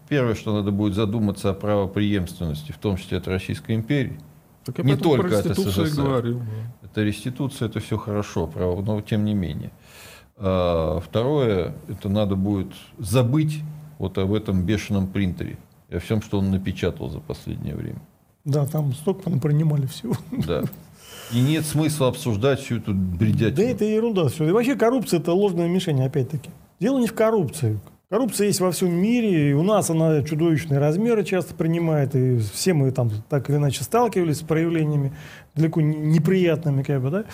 Первое, 0.08 0.34
что 0.34 0.52
надо 0.52 0.72
будет 0.72 0.94
задуматься 0.94 1.50
о 1.50 1.54
правоприемственности, 1.54 2.72
в 2.72 2.78
том 2.78 2.96
числе 2.96 3.18
от 3.18 3.28
Российской 3.28 3.74
империи– 3.74 4.18
так 4.72 4.84
не 4.84 4.96
только 4.96 5.38
от 5.38 5.46
СССР. 5.46 6.02
Говорил, 6.02 6.38
да. 6.38 6.86
Это 6.86 7.02
реституция, 7.02 7.68
это 7.68 7.80
все 7.80 7.96
хорошо, 7.96 8.46
право, 8.46 8.80
но 8.82 9.00
тем 9.00 9.24
не 9.24 9.34
менее. 9.34 9.70
А, 10.36 11.00
второе, 11.00 11.74
это 11.88 12.08
надо 12.08 12.36
будет 12.36 12.72
забыть 12.98 13.60
вот 13.98 14.16
об 14.18 14.32
этом 14.32 14.62
бешеном 14.64 15.06
принтере 15.06 15.58
и 15.88 15.96
о 15.96 16.00
всем, 16.00 16.22
что 16.22 16.38
он 16.38 16.50
напечатал 16.50 17.10
за 17.10 17.20
последнее 17.20 17.74
время. 17.74 18.00
Да, 18.44 18.66
там 18.66 18.94
столько 18.94 19.30
принимали 19.30 19.86
всего. 19.86 20.16
Да. 20.46 20.62
И 21.32 21.40
нет 21.40 21.64
смысла 21.64 22.08
обсуждать 22.08 22.60
всю 22.60 22.78
эту 22.78 22.94
бредятину. 22.94 23.56
Да 23.56 23.62
это 23.62 23.84
ерунда 23.84 24.28
все. 24.28 24.48
И 24.48 24.50
вообще 24.50 24.74
коррупция 24.74 25.20
это 25.20 25.32
ложное 25.32 25.68
мишень, 25.68 26.02
опять-таки. 26.02 26.50
Дело 26.80 26.98
не 26.98 27.06
в 27.06 27.14
коррупции. 27.14 27.78
Коррупция 28.10 28.48
есть 28.48 28.58
во 28.58 28.72
всем 28.72 28.92
мире, 28.92 29.50
и 29.50 29.52
у 29.52 29.62
нас 29.62 29.88
она 29.88 30.24
чудовищные 30.24 30.80
размеры 30.80 31.22
часто 31.22 31.54
принимает, 31.54 32.16
и 32.16 32.38
все 32.38 32.74
мы 32.74 32.90
там 32.90 33.08
так 33.28 33.48
или 33.48 33.56
иначе 33.56 33.84
сталкивались 33.84 34.38
с 34.38 34.42
проявлениями 34.42 35.12
далеко 35.54 35.80
неприятными, 35.80 36.82
как 36.82 37.02
бы, 37.02 37.10
да. 37.10 37.24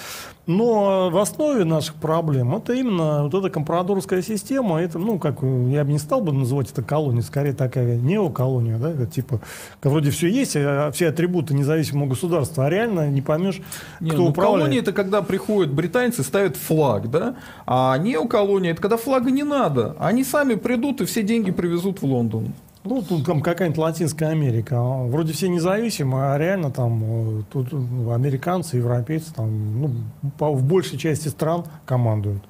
Но 0.47 1.11
в 1.11 1.19
основе 1.19 1.65
наших 1.65 1.97
проблем 1.97 2.55
это 2.55 2.73
именно 2.73 3.25
вот 3.25 3.35
эта 3.35 3.51
компрадорская 3.51 4.23
система, 4.23 4.81
это, 4.81 4.99
ну, 4.99 5.19
как, 5.19 5.43
я 5.43 5.85
бы 5.85 5.93
не 5.93 5.99
стал 5.99 6.21
бы 6.21 6.33
называть 6.33 6.71
это 6.71 6.83
колонией, 6.83 7.23
скорее 7.23 7.53
такая 7.53 7.97
неоколония, 7.97 8.79
да, 8.79 8.91
это, 8.93 9.07
типа, 9.07 9.41
вроде 9.83 10.11
все 10.11 10.29
есть, 10.29 10.55
а 10.57 10.91
все 10.93 11.09
атрибуты 11.09 11.53
независимого 11.53 12.09
государства, 12.09 12.67
а 12.67 12.71
реально 12.71 13.11
не 13.11 13.23
поймешь, 13.23 13.61
не, 14.01 14.11
кто 14.11 14.23
ну, 14.23 14.29
управляет. 14.29 14.61
Колония 14.61 14.81
это 14.81 14.93
когда 14.93 15.23
приходят 15.23 15.73
британцы, 15.73 16.23
ставят 16.23 16.57
флаг, 16.57 17.11
да, 17.11 17.37
а 17.67 17.99
неоколония 17.99 18.73
это 18.73 18.81
когда 18.81 18.97
флага 18.97 19.31
не 19.31 19.43
надо, 19.43 19.97
они 19.99 20.25
сами 20.25 20.55
придут 20.55 21.01
и 21.01 21.05
все 21.07 21.23
деньги 21.23 21.51
привезут 21.51 22.03
в 22.03 22.05
Лондон. 22.05 22.53
Ну, 22.87 23.03
тут 23.03 23.27
там 23.27 23.43
какая-нибудь 23.43 23.79
Латинская 23.79 24.27
Америка. 24.27 24.81
Вроде 24.81 25.33
все 25.33 25.49
независимые, 25.49 26.33
а 26.33 26.39
реально 26.39 26.71
там 26.71 27.41
э, 27.41 27.43
тут 27.53 27.73
ну, 27.73 28.13
американцы, 28.13 28.77
европейцы 28.77 29.35
там, 29.35 29.81
ну, 29.81 29.91
по, 30.39 30.53
в 30.53 30.63
большей 30.63 30.99
части 30.99 31.29
стран 31.29 31.65
командуют. 31.85 32.43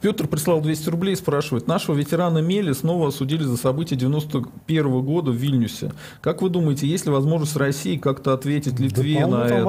Петр 0.00 0.26
прислал 0.26 0.60
200 0.60 0.90
рублей 0.90 1.12
и 1.12 1.16
спрашивает. 1.16 1.66
Нашего 1.66 1.94
ветерана 1.94 2.38
Мели 2.38 2.72
снова 2.72 3.08
осудили 3.08 3.42
за 3.42 3.56
события 3.56 3.96
91 3.96 4.86
-го 4.86 5.02
года 5.02 5.30
в 5.30 5.34
Вильнюсе. 5.34 5.92
Как 6.20 6.42
вы 6.42 6.50
думаете, 6.50 6.86
есть 6.86 7.06
ли 7.06 7.12
возможность 7.12 7.56
России 7.56 7.96
как-то 7.96 8.34
ответить 8.34 8.78
Литве 8.78 9.20
да, 9.20 9.26
на 9.26 9.44
это? 9.44 9.64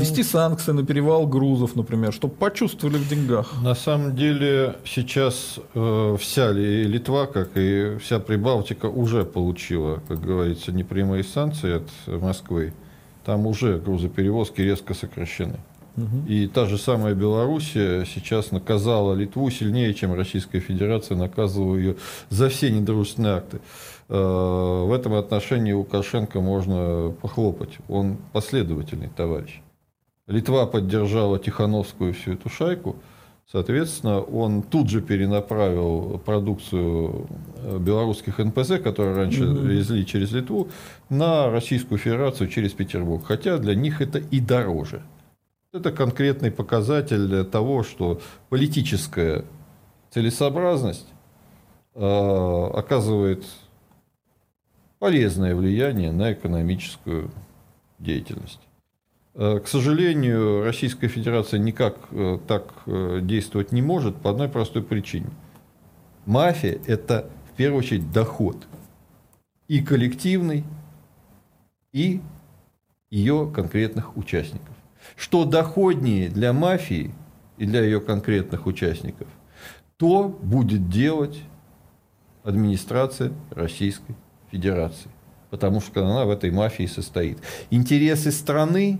Вести 0.00 0.22
санкции 0.22 0.72
на 0.72 0.84
перевал 0.84 1.26
грузов, 1.26 1.76
например, 1.76 2.12
чтобы 2.12 2.34
почувствовали 2.34 2.96
в 2.96 3.08
деньгах? 3.08 3.52
На 3.62 3.74
самом 3.74 4.16
деле 4.16 4.76
сейчас 4.84 5.58
э, 5.74 6.16
вся 6.18 6.52
Литва, 6.52 7.26
как 7.26 7.50
и 7.56 7.98
вся 7.98 8.20
Прибалтика, 8.20 8.86
уже 8.86 9.24
получила, 9.24 10.02
как 10.08 10.20
говорится, 10.20 10.72
непрямые 10.72 11.24
санкции 11.24 11.74
от 11.74 12.22
Москвы. 12.22 12.72
Там 13.24 13.46
уже 13.46 13.78
грузоперевозки 13.78 14.60
резко 14.60 14.94
сокращены. 14.94 15.58
И 16.26 16.48
та 16.48 16.66
же 16.66 16.76
самая 16.76 17.14
Белоруссия 17.14 18.04
сейчас 18.04 18.50
наказала 18.50 19.14
Литву 19.14 19.48
сильнее, 19.50 19.94
чем 19.94 20.12
Российская 20.14 20.58
Федерация 20.58 21.16
наказывала 21.16 21.76
ее 21.76 21.96
за 22.30 22.48
все 22.48 22.70
недружественные 22.70 23.34
акты. 23.34 23.60
Э, 24.08 24.84
в 24.86 24.92
этом 24.92 25.14
отношении 25.14 25.72
Лукашенко 25.72 26.40
можно 26.40 27.14
похлопать. 27.22 27.78
Он 27.88 28.16
последовательный 28.32 29.08
товарищ. 29.08 29.60
Литва 30.26 30.66
поддержала 30.66 31.38
Тихановскую 31.38 32.12
всю 32.12 32.32
эту 32.32 32.48
шайку. 32.48 32.96
Соответственно, 33.50 34.20
он 34.20 34.62
тут 34.62 34.88
же 34.88 35.00
перенаправил 35.00 36.20
продукцию 36.24 37.28
э, 37.56 37.78
белорусских 37.78 38.38
НПЗ, 38.38 38.80
которые 38.82 39.14
раньше 39.14 39.44
угу. 39.44 39.60
везли 39.60 40.04
через 40.04 40.32
Литву, 40.32 40.68
на 41.08 41.50
Российскую 41.50 41.98
Федерацию 41.98 42.48
через 42.48 42.72
Петербург. 42.72 43.22
Хотя 43.24 43.58
для 43.58 43.74
них 43.74 44.00
это 44.00 44.18
и 44.18 44.40
дороже. 44.40 45.02
Это 45.74 45.90
конкретный 45.90 46.52
показатель 46.52 47.44
того, 47.46 47.82
что 47.82 48.20
политическая 48.48 49.44
целесообразность 50.10 51.08
э, 51.96 52.00
оказывает 52.00 53.44
полезное 55.00 55.56
влияние 55.56 56.12
на 56.12 56.32
экономическую 56.32 57.28
деятельность. 57.98 58.60
Э, 59.34 59.58
к 59.58 59.66
сожалению, 59.66 60.62
Российская 60.62 61.08
Федерация 61.08 61.58
никак 61.58 61.96
э, 62.12 62.38
так 62.46 62.72
действовать 62.86 63.72
не 63.72 63.82
может 63.82 64.14
по 64.14 64.30
одной 64.30 64.48
простой 64.48 64.84
причине. 64.84 65.30
Мафия– 66.24 66.78
это 66.86 67.28
в 67.52 67.56
первую 67.56 67.80
очередь 67.80 68.12
доход 68.12 68.58
и 69.66 69.82
коллективный, 69.82 70.62
и 71.90 72.20
ее 73.10 73.50
конкретных 73.52 74.16
участников. 74.16 74.73
Что 75.16 75.44
доходнее 75.44 76.28
для 76.28 76.52
мафии 76.52 77.14
и 77.56 77.66
для 77.66 77.82
ее 77.82 78.00
конкретных 78.00 78.66
участников, 78.66 79.28
то 79.96 80.28
будет 80.28 80.88
делать 80.88 81.40
администрация 82.42 83.32
Российской 83.50 84.16
Федерации. 84.50 85.10
Потому 85.50 85.80
что 85.80 86.04
она 86.04 86.24
в 86.24 86.30
этой 86.30 86.50
мафии 86.50 86.86
состоит. 86.86 87.38
Интересы 87.70 88.32
страны 88.32 88.98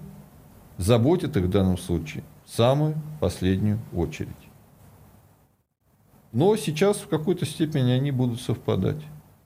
заботят 0.79 1.37
их 1.37 1.45
в 1.45 1.51
данном 1.51 1.79
случае 1.79 2.23
в 2.45 2.51
самую 2.51 2.95
последнюю 3.21 3.81
очередь. 3.93 4.31
Но 6.33 6.57
сейчас 6.57 6.99
в 6.99 7.09
какой-то 7.09 7.47
степени 7.47 7.91
они 7.91 8.11
будут 8.11 8.41
совпадать. 8.41 9.03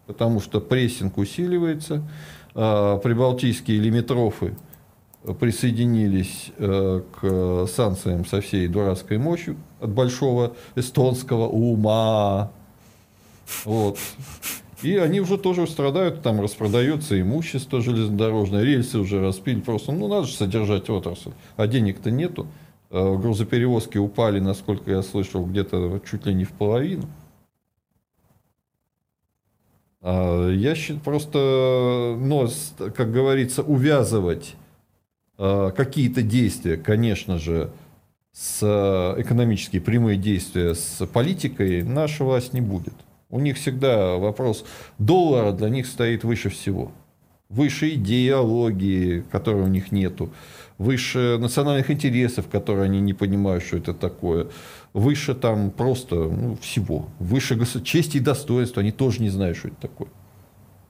Потому 0.07 0.41
что 0.41 0.61
прессинг 0.61 1.19
усиливается, 1.19 2.03
а 2.55 2.97
прибалтийские 2.99 3.79
лимитрофы 3.79 4.57
присоединились 5.41 6.53
э, 6.59 7.03
к 7.21 7.67
санкциям 7.67 8.25
со 8.25 8.41
всей 8.41 8.69
дурацкой 8.69 9.19
мощью 9.19 9.57
от 9.81 9.91
большого 9.91 10.55
эстонского 10.75 11.49
ума. 11.49 12.51
Вот. 13.65 13.99
И 14.83 14.97
они 14.97 15.21
уже 15.21 15.39
тоже 15.39 15.67
страдают, 15.67 16.23
там 16.23 16.41
распродается 16.41 17.21
имущество 17.21 17.81
железнодорожное, 17.81 18.63
рельсы 18.63 18.99
уже 18.99 19.21
распили, 19.21 19.61
просто, 19.61 19.91
ну, 19.91 20.07
надо 20.07 20.27
же 20.27 20.35
содержать 20.35 20.89
отрасль, 20.89 21.33
а 21.57 21.67
денег-то 21.67 22.11
нету. 22.11 22.47
Э, 22.91 23.17
грузоперевозки 23.17 23.99
упали, 23.99 24.39
насколько 24.39 24.91
я 24.91 25.03
слышал, 25.03 25.45
где-то 25.45 26.01
чуть 26.09 26.27
ли 26.27 26.35
не 26.35 26.45
в 26.45 26.53
половину. 26.53 27.07
А, 30.01 30.49
я 30.51 30.75
считаю, 30.75 31.01
просто, 31.01 32.17
но, 32.19 32.49
как 32.95 33.13
говорится, 33.13 33.63
увязывать 33.63 34.55
какие-то 35.39 36.23
действия, 36.23 36.77
конечно 36.77 37.39
же, 37.39 37.71
с 38.33 38.63
экономические 39.19 39.81
прямые 39.81 40.17
действия 40.19 40.75
с 40.75 41.07
политикой 41.07 41.83
наша 41.83 42.25
власть 42.25 42.53
не 42.53 42.61
будет. 42.61 42.95
У 43.31 43.41
них 43.41 43.57
всегда 43.57 44.17
вопрос 44.17 44.65
доллара 44.99 45.53
для 45.53 45.69
них 45.69 45.87
стоит 45.87 46.25
выше 46.25 46.51
всего. 46.51 46.93
Выше 47.49 47.95
идеологии, 47.95 49.25
которой 49.31 49.63
у 49.63 49.69
них 49.69 49.93
нету. 49.93 50.31
Выше 50.77 51.39
национальных 51.41 51.91
интересов, 51.91 52.49
которые 52.49 52.85
они 52.85 53.01
не 53.01 53.15
понимают, 53.15 53.65
что 53.65 53.79
это 53.79 53.95
такое 53.95 54.49
выше 54.93 55.35
там 55.35 55.71
просто 55.71 56.17
ну, 56.17 56.57
всего, 56.61 57.09
выше 57.19 57.59
чести 57.83 58.19
и 58.19 58.21
достоинства, 58.21 58.81
они 58.81 58.93
тоже 58.93 59.23
не 59.23 59.31
знают, 59.31 59.57
что 59.57 59.69
это 59.69 59.77
такое. 59.81 60.09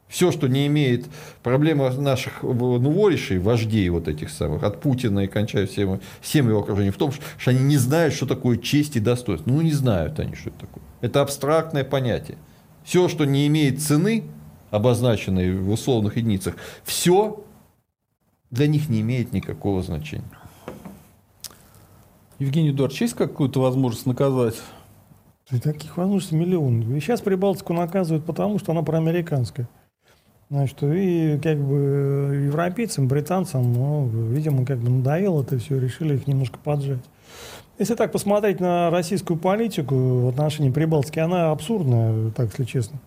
Все, 0.08 0.32
что 0.32 0.48
не 0.48 0.66
имеет 0.66 1.06
проблемы 1.42 1.90
наших 1.90 2.42
ну, 2.42 2.90
воришей, 2.90 3.38
вождей 3.38 3.88
вот 3.90 4.08
этих 4.08 4.30
самых, 4.30 4.62
от 4.62 4.80
Путина 4.80 5.20
и 5.20 5.26
кончая 5.26 5.66
всем, 5.66 6.00
всем 6.22 6.48
его 6.48 6.60
окружением, 6.60 6.94
в 6.94 6.96
том, 6.96 7.12
что 7.12 7.50
они 7.50 7.60
не 7.60 7.76
знают, 7.76 8.14
что 8.14 8.26
такое 8.26 8.56
честь 8.56 8.96
и 8.96 9.00
достоинство. 9.00 9.50
Ну, 9.50 9.60
не 9.60 9.72
знают 9.72 10.18
они, 10.18 10.34
что 10.34 10.48
это 10.48 10.60
такое. 10.60 10.82
Это 11.02 11.20
абстрактное 11.20 11.84
понятие. 11.84 12.38
Все, 12.84 13.08
что 13.08 13.26
не 13.26 13.46
имеет 13.48 13.82
цены, 13.82 14.24
обозначенной 14.70 15.54
в 15.54 15.70
условных 15.70 16.16
единицах, 16.16 16.54
все 16.84 17.44
для 18.50 18.66
них 18.66 18.88
не 18.88 19.02
имеет 19.02 19.32
никакого 19.32 19.82
значения. 19.82 20.24
Евгений 22.38 22.70
Эдуардович, 22.70 23.02
есть 23.02 23.14
какую-то 23.14 23.60
возможность 23.60 24.06
наказать? 24.06 24.54
И 25.50 25.58
таких 25.58 25.96
возможностей 25.96 26.36
миллион. 26.36 26.96
И 26.96 27.00
сейчас 27.00 27.20
Прибалтику 27.20 27.72
наказывают 27.72 28.24
потому, 28.24 28.58
что 28.58 28.72
она 28.72 28.82
проамериканская. 28.82 29.68
Значит, 30.50 30.82
и 30.82 31.38
как 31.42 31.58
бы 31.58 32.46
европейцам, 32.46 33.06
британцам, 33.06 33.70
ну, 33.72 34.06
видимо, 34.06 34.64
как 34.64 34.78
бы 34.78 34.88
надоело 34.88 35.42
это 35.42 35.58
все, 35.58 35.78
решили 35.78 36.14
их 36.16 36.26
немножко 36.26 36.58
поджать. 36.58 37.02
Если 37.78 37.94
так 37.94 38.12
посмотреть 38.12 38.58
на 38.58 38.90
российскую 38.90 39.38
политику 39.38 39.94
в 39.94 40.28
отношении 40.28 40.70
Прибалтики, 40.70 41.18
она 41.18 41.50
абсурдная, 41.50 42.30
так 42.30 42.48
если 42.50 42.64
честно. 42.64 42.98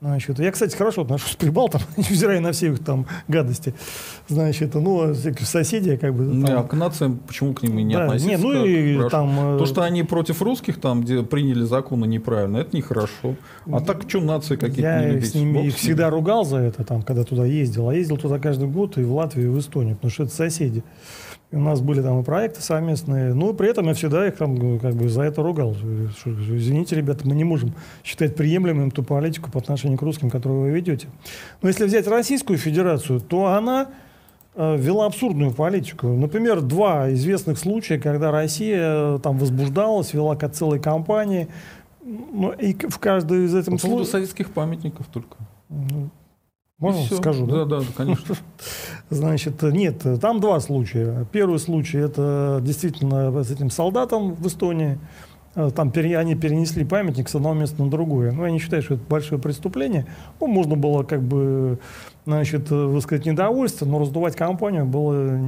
Значит, 0.00 0.38
я, 0.38 0.50
кстати, 0.50 0.74
хорошо 0.74 1.02
отношусь 1.02 1.36
к 1.36 1.38
прибалтам, 1.38 1.82
невзирая 1.98 2.40
на 2.40 2.52
все 2.52 2.68
их 2.68 2.82
там 2.82 3.06
гадости. 3.28 3.74
Значит, 4.28 4.74
ну, 4.74 5.14
соседи 5.14 5.96
как 5.96 6.14
бы... 6.14 6.46
Там... 6.46 6.58
а 6.58 6.62
к 6.62 6.72
нациям 6.72 7.18
почему 7.26 7.52
к 7.52 7.62
ним 7.62 7.78
и 7.80 7.82
не 7.82 7.94
да, 7.94 8.04
относиться? 8.04 8.30
Не, 8.30 8.36
ну 8.38 8.64
и 8.64 9.10
там... 9.10 9.56
Э, 9.56 9.58
То, 9.58 9.66
что 9.66 9.82
они 9.82 10.02
против 10.02 10.40
русских, 10.40 10.80
там, 10.80 11.02
где 11.02 11.22
приняли 11.22 11.64
законы 11.64 12.06
неправильно, 12.06 12.58
это 12.58 12.74
нехорошо. 12.74 13.36
А 13.70 13.80
так, 13.80 14.08
что 14.08 14.20
нации 14.20 14.56
какие-то 14.56 14.80
Я 14.80 15.12
не 15.12 15.20
с 15.20 15.34
ними 15.34 15.66
их 15.66 15.76
всегда 15.76 16.08
ругал 16.08 16.46
за 16.46 16.56
это, 16.56 16.82
там, 16.82 17.02
когда 17.02 17.24
туда 17.24 17.44
ездил. 17.44 17.90
А 17.90 17.94
ездил 17.94 18.16
туда 18.16 18.38
каждый 18.38 18.68
год 18.68 18.96
и 18.96 19.02
в 19.02 19.12
Латвию, 19.12 19.48
и 19.48 19.50
в 19.50 19.58
Эстонию, 19.58 19.96
потому 19.96 20.10
что 20.10 20.22
это 20.22 20.34
соседи. 20.34 20.82
И 21.52 21.56
у 21.56 21.60
нас 21.60 21.80
были 21.80 22.00
там 22.00 22.20
и 22.20 22.22
проекты 22.22 22.62
совместные. 22.62 23.34
Ну, 23.34 23.52
при 23.54 23.68
этом 23.68 23.88
я 23.88 23.94
всегда 23.94 24.26
их 24.26 24.36
там 24.36 24.78
как 24.78 24.94
бы 24.94 25.08
за 25.08 25.22
это 25.22 25.42
ругал. 25.42 25.74
Что, 25.74 26.30
извините, 26.30 26.94
ребята, 26.94 27.26
мы 27.26 27.34
не 27.34 27.42
можем 27.42 27.74
считать 28.04 28.36
приемлемым 28.36 28.92
ту 28.92 29.02
политику 29.02 29.50
по 29.50 29.58
отношению 29.58 29.98
к 29.98 30.02
русским, 30.02 30.30
которую 30.30 30.60
вы 30.60 30.70
ведете. 30.70 31.08
Но 31.60 31.68
если 31.68 31.84
взять 31.86 32.06
Российскую 32.06 32.56
Федерацию, 32.56 33.20
то 33.20 33.46
она 33.46 33.88
э, 34.54 34.76
вела 34.76 35.06
абсурдную 35.06 35.52
политику. 35.52 36.06
Например, 36.06 36.60
два 36.60 37.12
известных 37.14 37.58
случая, 37.58 37.98
когда 37.98 38.30
Россия 38.30 39.16
э, 39.16 39.18
там 39.20 39.36
возбуждалась, 39.36 40.14
вела 40.14 40.36
как 40.36 40.52
целой 40.52 40.78
кампании. 40.78 41.48
Ну, 42.04 42.52
и 42.52 42.74
в 42.74 42.98
каждой 43.00 43.46
из 43.46 43.54
этих 43.56 43.70
случаев... 43.70 43.82
По 43.82 43.88
поводу 43.88 44.04
советских 44.04 44.50
памятников 44.52 45.06
только. 45.08 45.36
Ну, 45.68 46.10
можно 46.80 47.02
Все. 47.02 47.16
скажу? 47.16 47.46
Да, 47.46 47.66
да, 47.66 47.80
да, 47.80 47.86
конечно. 47.94 48.34
Значит, 49.10 49.62
нет, 49.62 50.02
там 50.20 50.40
два 50.40 50.58
случая. 50.60 51.26
Первый 51.30 51.58
случай 51.58 51.98
это 51.98 52.60
действительно 52.62 53.44
с 53.44 53.50
этим 53.50 53.70
солдатом 53.70 54.34
в 54.34 54.46
Эстонии. 54.46 54.98
Э, 55.56 55.70
там 55.74 55.90
пере, 55.90 56.16
они 56.16 56.36
перенесли 56.36 56.84
памятник 56.86 57.28
с 57.28 57.34
одного 57.34 57.54
места 57.54 57.82
на 57.84 57.90
другое. 57.90 58.32
Ну, 58.32 58.46
я 58.46 58.50
не 58.50 58.58
считаю, 58.58 58.82
что 58.82 58.94
это 58.94 59.02
большое 59.08 59.38
преступление. 59.38 60.06
Ну, 60.40 60.46
можно 60.46 60.74
было 60.74 61.02
как 61.02 61.22
бы 61.22 61.78
значит, 62.24 62.70
высказать 62.70 63.26
недовольство, 63.26 63.84
но 63.84 63.98
раздувать 63.98 64.34
компанию 64.34 64.86
было... 64.86 65.38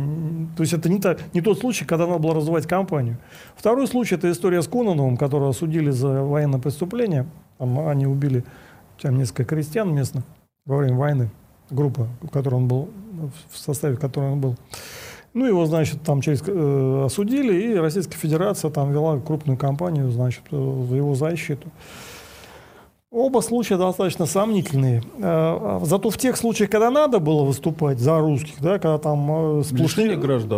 То 0.54 0.62
есть 0.62 0.74
это 0.74 0.90
не, 0.90 1.00
та, 1.00 1.16
не 1.32 1.40
тот 1.40 1.58
случай, 1.60 1.86
когда 1.86 2.06
надо 2.06 2.18
было 2.18 2.34
раздувать 2.34 2.66
компанию. 2.66 3.16
Второй 3.56 3.86
случай– 3.86 4.14
это 4.16 4.30
история 4.30 4.60
с 4.60 4.68
Кононовым, 4.68 5.16
которого 5.16 5.50
осудили 5.50 5.90
за 5.90 6.22
военное 6.22 6.60
преступление. 6.60 7.26
Там 7.56 7.88
они 7.88 8.06
убили 8.06 8.44
там, 9.00 9.16
несколько 9.16 9.44
крестьян 9.44 9.94
местных 9.94 10.24
во 10.64 10.76
время 10.76 10.96
войны, 10.96 11.30
группа, 11.70 12.08
в 12.20 12.28
которой 12.28 12.56
он 12.56 12.68
был, 12.68 12.88
в 13.50 13.58
составе 13.58 13.96
которой 13.96 14.32
он 14.32 14.40
был. 14.40 14.56
Ну, 15.34 15.46
его, 15.46 15.64
значит, 15.66 16.02
там 16.02 16.20
через 16.20 16.42
э, 16.46 17.02
осудили, 17.06 17.72
и 17.72 17.74
Российская 17.74 18.18
Федерация 18.18 18.70
там 18.70 18.92
вела 18.92 19.18
крупную 19.18 19.56
кампанию, 19.56 20.10
значит, 20.10 20.42
э, 20.50 20.86
за 20.88 20.96
его 20.96 21.14
защиту. 21.14 21.68
Оба 23.12 23.40
случая 23.40 23.76
достаточно 23.76 24.24
сомнительные. 24.24 25.02
Э, 25.18 25.80
зато 25.82 26.08
в 26.08 26.16
тех 26.16 26.34
случаях, 26.34 26.70
когда 26.70 26.90
надо 26.90 27.18
было 27.18 27.44
выступать 27.44 27.98
за 27.98 28.18
русских, 28.18 28.54
да, 28.62 28.78
когда 28.78 28.96
там 28.96 29.58
э, 29.60 29.64
сплошни... 29.64 30.04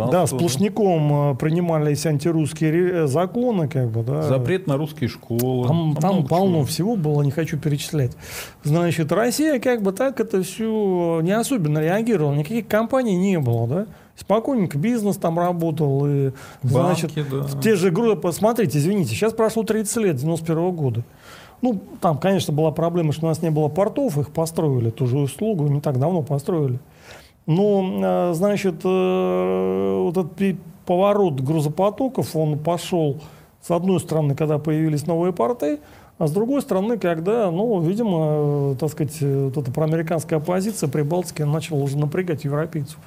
да, 0.09 0.25
сплошняком 0.25 1.33
э, 1.33 1.35
принимались 1.35 2.05
антирусские 2.05 3.07
законы, 3.07 3.67
как 3.67 3.89
бы, 3.89 4.03
да. 4.03 4.21
Запрет 4.21 4.67
на 4.67 4.77
русские 4.77 5.09
школы. 5.09 5.67
Там, 5.67 5.97
там, 5.99 6.01
там 6.01 6.27
полно 6.27 6.59
чего. 6.59 6.65
всего 6.65 6.95
было, 6.95 7.23
не 7.23 7.31
хочу 7.31 7.57
перечислять. 7.57 8.13
Значит, 8.63 9.11
Россия 9.11 9.59
как 9.59 9.81
бы 9.81 9.91
так 9.91 10.21
это 10.21 10.41
все 10.41 11.19
не 11.23 11.33
особенно 11.33 11.79
реагировала, 11.79 12.35
никаких 12.35 12.69
компаний 12.69 13.17
не 13.17 13.37
было, 13.37 13.67
да. 13.67 13.85
Спокойненько 14.15 14.77
бизнес 14.77 15.17
там 15.17 15.37
работал. 15.37 16.07
И, 16.07 16.31
Банки, 16.63 17.07
значит, 17.09 17.29
да. 17.29 17.61
те 17.61 17.75
же 17.75 17.91
группы, 17.91 18.21
посмотрите, 18.21 18.77
извините, 18.77 19.09
сейчас 19.09 19.33
прошло 19.33 19.63
30 19.63 19.97
лет, 19.97 20.15
91 20.15 20.57
-го 20.57 20.71
года. 20.71 21.03
Ну, 21.65 21.79
там, 21.99 22.19
конечно, 22.19 22.53
была 22.53 22.69
проблема, 22.69 23.11
что 23.11 23.25
у 23.25 23.29
нас 23.29 23.41
не 23.41 23.49
было 23.49 23.69
портов, 23.69 24.19
их 24.19 24.29
построили, 24.29 24.91
ту 24.91 25.07
же 25.07 25.17
услугу 25.17 25.67
не 25.67 25.81
так 25.81 25.97
давно 25.97 26.21
построили. 26.21 26.77
Но, 27.47 28.29
э, 28.29 28.33
значит, 28.35 28.81
э, 28.83 29.99
вот 30.03 30.15
этот 30.15 30.59
поворот 30.85 31.41
грузопотоков, 31.41 32.35
он 32.35 32.59
пошел 32.59 33.17
с 33.63 33.71
одной 33.71 33.99
стороны, 33.99 34.35
когда 34.35 34.59
появились 34.59 35.07
новые 35.07 35.33
порты, 35.33 35.79
а 36.19 36.27
с 36.27 36.31
другой 36.31 36.61
стороны, 36.61 36.99
когда, 36.99 37.49
ну, 37.49 37.81
видимо, 37.81 38.73
э, 38.73 38.75
так 38.79 38.91
сказать, 38.91 39.19
вот 39.19 39.57
эта 39.57 39.71
проамериканская 39.71 40.37
оппозиция 40.37 40.87
при 40.87 41.01
Балтике 41.01 41.45
начала 41.45 41.79
уже 41.79 41.97
напрягать 41.97 42.43
европейцев. 42.43 42.99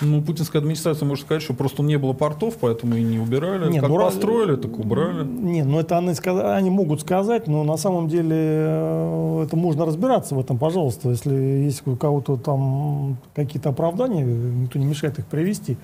Ну, 0.00 0.22
путинская 0.22 0.60
администрация 0.60 1.06
может 1.06 1.24
сказать, 1.24 1.42
что 1.42 1.54
просто 1.54 1.82
не 1.82 1.96
было 1.96 2.12
портов, 2.12 2.56
поэтому 2.60 2.96
и 2.96 3.02
не 3.02 3.18
убирали. 3.18 3.70
Нет, 3.70 3.80
как 3.82 3.90
ну, 3.90 3.98
построили, 3.98 4.56
так 4.56 4.78
убрали. 4.78 5.24
Нет, 5.24 5.66
ну 5.66 5.80
это 5.80 5.98
они, 5.98 6.14
они 6.24 6.70
могут 6.70 7.00
сказать, 7.00 7.46
но 7.46 7.64
на 7.64 7.76
самом 7.76 8.08
деле 8.08 8.36
э, 8.36 9.44
это 9.46 9.56
можно 9.56 9.84
разбираться 9.84 10.34
в 10.34 10.40
этом, 10.40 10.58
пожалуйста. 10.58 11.10
Если 11.10 11.34
есть 11.34 11.86
у 11.86 11.96
кого-то 11.96 12.36
там 12.36 13.16
какие-то 13.34 13.70
оправдания, 13.70 14.24
никто 14.24 14.78
не 14.78 14.86
мешает 14.86 15.18
их 15.18 15.26
привести. 15.26 15.76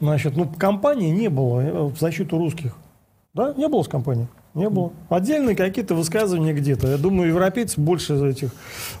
Значит, 0.00 0.36
ну, 0.36 0.46
компании 0.46 1.10
не 1.10 1.28
было 1.28 1.60
э, 1.60 1.82
в 1.84 1.98
защиту 1.98 2.38
русских. 2.38 2.76
Да, 3.34 3.54
не 3.54 3.68
было 3.68 3.82
с 3.82 3.88
компанией. 3.88 4.28
Не 4.58 4.68
было. 4.68 4.92
Отдельные 5.08 5.54
какие-то 5.54 5.94
высказывания 5.94 6.52
где-то. 6.52 6.88
Я 6.88 6.98
думаю, 6.98 7.28
европейцы 7.28 7.80
больше 7.80 8.14
этих... 8.14 8.50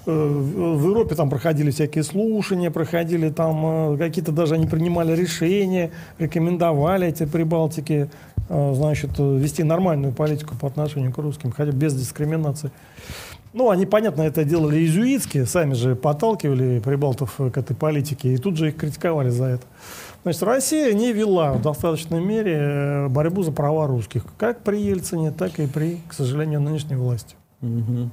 Э, 0.06 0.12
в 0.12 0.88
Европе 0.88 1.16
там 1.16 1.28
проходили 1.28 1.72
всякие 1.72 2.04
слушания, 2.04 2.70
проходили 2.70 3.28
там 3.28 3.94
э, 3.94 3.98
какие-то 3.98 4.30
даже 4.30 4.54
они 4.54 4.68
принимали 4.68 5.16
решения, 5.16 5.90
рекомендовали 6.18 7.08
эти 7.08 7.26
Прибалтики, 7.26 8.08
э, 8.48 8.72
значит, 8.76 9.18
вести 9.18 9.64
нормальную 9.64 10.12
политику 10.12 10.54
по 10.54 10.68
отношению 10.68 11.12
к 11.12 11.18
русским, 11.18 11.50
хотя 11.50 11.72
без 11.72 11.92
дискриминации. 11.94 12.70
Ну, 13.52 13.70
они, 13.70 13.84
понятно, 13.84 14.22
это 14.22 14.44
делали 14.44 14.76
иезуитски, 14.76 15.44
сами 15.44 15.74
же 15.74 15.96
подталкивали 15.96 16.78
прибалтов 16.78 17.34
к 17.36 17.58
этой 17.58 17.74
политике, 17.74 18.34
и 18.34 18.36
тут 18.36 18.56
же 18.56 18.68
их 18.68 18.76
критиковали 18.76 19.30
за 19.30 19.44
это. 19.44 19.66
Значит, 20.22 20.42
Россия 20.42 20.92
не 20.92 21.12
вела 21.12 21.52
в 21.52 21.62
достаточной 21.62 22.20
мере 22.20 22.56
э, 22.56 23.08
борьбу 23.08 23.42
за 23.42 23.52
права 23.52 23.86
русских, 23.86 24.24
как 24.36 24.60
при 24.60 24.78
Ельцине, 24.78 25.30
так 25.30 25.58
и 25.58 25.66
при, 25.66 26.00
к 26.08 26.12
сожалению, 26.12 26.60
нынешней 26.60 26.96
власти. 26.96 27.36
Угу. 27.62 28.10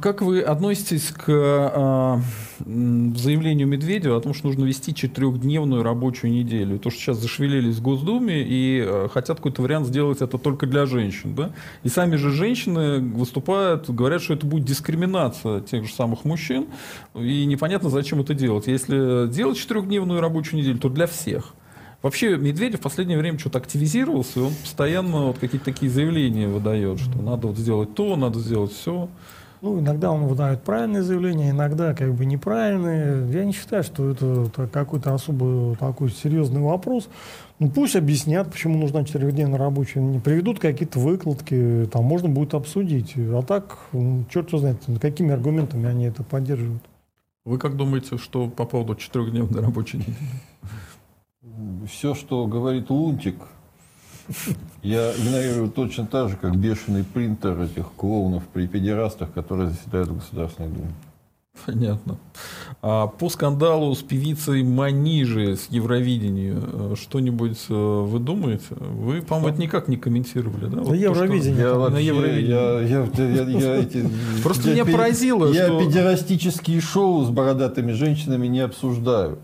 Как 0.00 0.20
вы 0.20 0.42
относитесь 0.42 1.10
к 1.10 1.24
а, 1.28 2.20
заявлению 2.64 3.66
Медведева 3.66 4.16
о 4.16 4.20
том, 4.20 4.34
что 4.34 4.48
нужно 4.48 4.64
вести 4.64 4.94
четырехдневную 4.94 5.82
рабочую 5.82 6.32
неделю? 6.32 6.78
То, 6.78 6.90
что 6.90 7.00
сейчас 7.00 7.18
зашевелились 7.18 7.76
в 7.76 7.82
Госдуме 7.82 8.42
и 8.42 8.84
а, 8.86 9.08
хотят 9.08 9.38
какой-то 9.38 9.62
вариант 9.62 9.86
сделать 9.86 10.20
это 10.20 10.38
только 10.38 10.66
для 10.66 10.86
женщин. 10.86 11.34
Да? 11.34 11.50
И 11.82 11.88
сами 11.88 12.16
же 12.16 12.30
женщины 12.30 13.00
выступают, 13.00 13.90
говорят, 13.90 14.22
что 14.22 14.34
это 14.34 14.46
будет 14.46 14.64
дискриминация 14.64 15.60
тех 15.60 15.84
же 15.86 15.92
самых 15.92 16.24
мужчин. 16.24 16.66
И 17.14 17.44
непонятно, 17.44 17.90
зачем 17.90 18.20
это 18.20 18.34
делать. 18.34 18.66
Если 18.66 19.28
делать 19.28 19.58
четырехдневную 19.58 20.20
рабочую 20.20 20.60
неделю, 20.60 20.78
то 20.78 20.88
для 20.88 21.06
всех. 21.06 21.54
Вообще 22.02 22.38
Медведев 22.38 22.80
в 22.80 22.82
последнее 22.82 23.18
время 23.18 23.38
что-то 23.38 23.58
активизировался, 23.58 24.40
и 24.40 24.42
он 24.42 24.54
постоянно 24.54 25.26
вот 25.26 25.38
какие-то 25.38 25.66
такие 25.66 25.90
заявления 25.90 26.48
выдает, 26.48 26.98
что 26.98 27.20
надо 27.20 27.48
вот 27.48 27.58
сделать 27.58 27.94
то, 27.94 28.16
надо 28.16 28.38
сделать 28.38 28.72
все. 28.72 29.08
Ну, 29.62 29.78
иногда 29.78 30.10
он 30.10 30.26
выдает 30.26 30.62
правильные 30.62 31.02
заявления, 31.02 31.50
иногда 31.50 31.92
как 31.94 32.14
бы 32.14 32.24
неправильные. 32.24 33.30
Я 33.30 33.44
не 33.44 33.52
считаю, 33.52 33.82
что 33.82 34.10
это 34.10 34.68
какой-то 34.68 35.12
особо 35.12 35.76
такой 35.76 36.10
серьезный 36.10 36.62
вопрос. 36.62 37.10
Ну, 37.58 37.68
пусть 37.70 37.94
объяснят, 37.94 38.50
почему 38.50 38.78
нужна 38.78 39.04
четырехдневная 39.04 39.58
рабочая. 39.58 40.00
Не 40.00 40.18
приведут 40.18 40.60
какие-то 40.60 40.98
выкладки, 40.98 41.86
там 41.92 42.04
можно 42.04 42.30
будет 42.30 42.54
обсудить. 42.54 43.12
А 43.16 43.42
так, 43.42 43.78
ну, 43.92 44.24
черт 44.30 44.48
его 44.48 44.58
знает, 44.60 44.78
какими 44.98 45.32
аргументами 45.32 45.86
они 45.86 46.06
это 46.06 46.22
поддерживают. 46.22 46.82
Вы 47.44 47.58
как 47.58 47.76
думаете, 47.76 48.16
что 48.16 48.48
по 48.48 48.64
поводу 48.64 48.94
четырехдневной 48.94 49.60
рабочей 49.60 49.98
недели? 49.98 50.16
Все, 51.86 52.14
что 52.14 52.46
говорит 52.46 52.88
Лунтик, 52.88 53.36
я 54.82 55.12
игнорирую 55.12 55.70
точно 55.70 56.06
так 56.06 56.28
же, 56.28 56.36
как 56.36 56.56
бешеный 56.56 57.04
принтер 57.04 57.60
этих 57.60 57.92
клоунов 57.96 58.44
при 58.52 58.66
педерастах, 58.66 59.32
которые 59.32 59.70
заседают 59.70 60.08
в 60.08 60.16
Государственной 60.16 60.68
Думе. 60.68 60.92
Понятно. 61.66 62.16
А 62.80 63.06
по 63.06 63.28
скандалу 63.28 63.94
с 63.94 64.02
певицей 64.02 64.62
Манижи 64.62 65.56
с 65.56 65.66
Евровидения 65.68 66.56
э, 66.56 66.94
что-нибудь 66.98 67.58
э, 67.68 67.74
вы 67.74 68.18
думаете? 68.18 68.66
Вы, 68.70 69.20
по-моему, 69.20 69.48
это 69.48 69.60
никак 69.60 69.88
не 69.88 69.96
комментировали, 69.96 70.66
да? 70.66 70.76
На 70.76 70.82
вот 70.82 70.94
Евровидении. 70.94 71.60
Я, 71.60 71.74
вообще, 71.74 71.94
на 71.94 71.98
Евровидении. 71.98 72.48
Я, 72.48 72.80
я, 72.80 73.08
я, 73.14 73.42
я, 73.42 73.76
эти, 73.76 74.08
Просто 74.42 74.70
меня 74.70 74.86
поразило, 74.86 75.52
я 75.52 75.66
что... 75.66 75.80
Я 75.80 75.86
педерастические 75.86 76.80
шоу 76.80 77.24
с 77.24 77.28
бородатыми 77.28 77.92
женщинами 77.92 78.46
не 78.46 78.60
обсуждаю. 78.60 79.38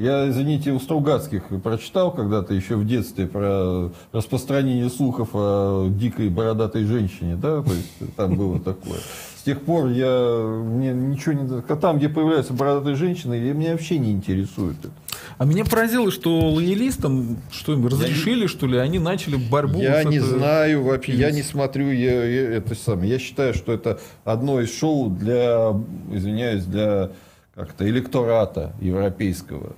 Я, 0.00 0.30
извините, 0.30 0.72
у 0.72 0.80
Стругацких 0.80 1.42
прочитал 1.62 2.10
когда-то 2.10 2.54
еще 2.54 2.76
в 2.76 2.86
детстве 2.86 3.26
про 3.26 3.90
распространение 4.12 4.88
слухов 4.88 5.28
о 5.34 5.88
дикой 5.90 6.30
бородатой 6.30 6.84
женщине, 6.84 7.36
да, 7.36 7.62
то 7.62 7.70
есть 7.70 8.16
там 8.16 8.34
было 8.34 8.58
такое. 8.58 8.98
С 9.36 9.42
тех 9.42 9.60
пор 9.60 9.88
я 9.88 10.62
мне 10.64 10.94
ничего 10.94 11.34
не... 11.34 11.76
Там, 11.76 11.98
где 11.98 12.08
появляются 12.08 12.54
бородатые 12.54 12.96
женщины, 12.96 13.34
меня 13.52 13.72
вообще 13.72 13.98
не 13.98 14.12
интересует 14.12 14.78
это. 14.78 14.90
А 15.36 15.44
меня 15.44 15.66
поразило, 15.66 16.10
что 16.10 16.48
лоялистам, 16.48 17.36
что 17.52 17.74
им 17.74 17.86
разрешили, 17.86 18.42
я, 18.42 18.48
что 18.48 18.66
ли, 18.66 18.78
они 18.78 18.98
начали 18.98 19.36
борьбу. 19.36 19.80
Я 19.80 20.02
не 20.04 20.16
это... 20.16 20.26
знаю 20.26 20.82
вообще, 20.82 21.12
я 21.12 21.30
не 21.30 21.42
смотрю, 21.42 21.90
я, 21.90 22.24
я, 22.24 22.56
это 22.56 22.74
самое. 22.74 23.12
Я 23.12 23.18
считаю, 23.18 23.52
что 23.52 23.70
это 23.70 24.00
одно 24.24 24.62
из 24.62 24.74
шоу 24.74 25.10
для, 25.10 25.78
извиняюсь, 26.10 26.64
для 26.64 27.10
как-то 27.54 27.86
электората 27.86 28.72
европейского. 28.80 29.74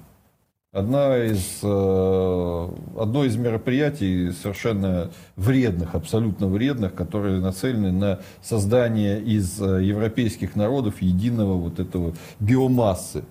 Одна 0.72 1.18
из, 1.18 1.58
э, 1.62 2.68
одно 2.98 3.24
из 3.26 3.36
мероприятий 3.36 4.32
совершенно 4.32 5.10
вредных, 5.36 5.94
абсолютно 5.94 6.46
вредных, 6.46 6.94
которые 6.94 7.40
нацелены 7.40 7.92
на 7.92 8.20
создание 8.40 9.20
из 9.20 9.60
э, 9.60 9.84
европейских 9.84 10.56
народов 10.56 11.02
единого 11.02 11.58
вот 11.58 11.78
этого 11.78 12.14
биомассы, 12.40 13.22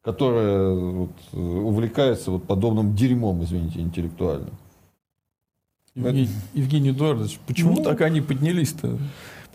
которая 0.00 0.70
вот, 0.70 1.10
э, 1.32 1.36
увлекается 1.36 2.30
вот 2.30 2.44
подобным 2.44 2.94
дерьмом, 2.94 3.42
извините, 3.42 3.80
интеллектуальным. 3.80 4.54
Евгений, 5.96 6.28
Евгений 6.54 6.90
Эдуардович, 6.90 7.40
почему 7.48 7.78
ну, 7.78 7.82
так 7.82 8.00
они 8.02 8.20
поднялись-то? 8.20 8.96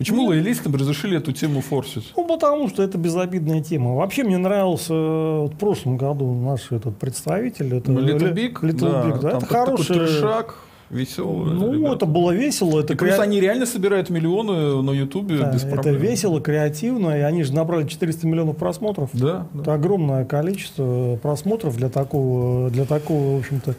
Почему 0.02 0.24
ну, 0.24 0.30
лоялистам 0.30 0.74
разрешили 0.76 1.16
эту 1.16 1.32
тему 1.32 1.62
форсить? 1.62 2.12
Ну, 2.18 2.26
потому 2.26 2.68
что 2.70 2.82
это 2.82 2.98
безобидная 2.98 3.62
тема. 3.62 3.94
Вообще 3.94 4.24
мне 4.24 4.40
нравился 4.40 4.96
э, 4.96 5.46
в 5.46 5.56
прошлом 5.60 5.98
году 5.98 6.34
наш 6.34 6.72
этот 6.72 6.98
представитель. 6.98 7.76
Это 7.76 7.92
ну, 7.92 8.00
Little 8.00 8.34
Big. 8.34 8.62
Little 8.64 8.92
да, 8.92 9.04
Big, 9.04 9.22
да. 9.22 9.38
Это 9.38 9.46
хороший... 9.46 9.94
трешак 9.94 10.56
веселые. 10.90 11.54
Ну, 11.54 11.74
ребята. 11.74 11.98
это 11.98 12.06
было 12.08 12.32
весело. 12.32 12.80
Это 12.80 12.94
и 12.94 12.96
плюс 12.96 13.14
кре... 13.14 13.24
они 13.24 13.40
реально 13.40 13.68
собирают 13.68 14.10
миллионы 14.10 14.82
на 14.82 14.90
Ютубе 14.90 15.38
да, 15.38 15.52
без 15.52 15.62
проблем. 15.62 15.96
Это 15.96 16.04
весело, 16.04 16.42
креативно, 16.42 17.18
и 17.18 17.22
они 17.22 17.44
же 17.44 17.54
набрали 17.54 17.88
400 17.88 18.26
миллионов 18.26 18.58
просмотров. 18.58 19.12
Да. 19.14 19.46
Это 19.54 19.64
да. 19.64 19.74
огромное 19.76 20.26
количество 20.26 21.18
просмотров 21.22 21.78
для 21.78 21.90
такого, 21.90 22.72
для 22.72 22.86
такого, 22.86 23.36
в 23.36 23.40
общем-то, 23.40 23.76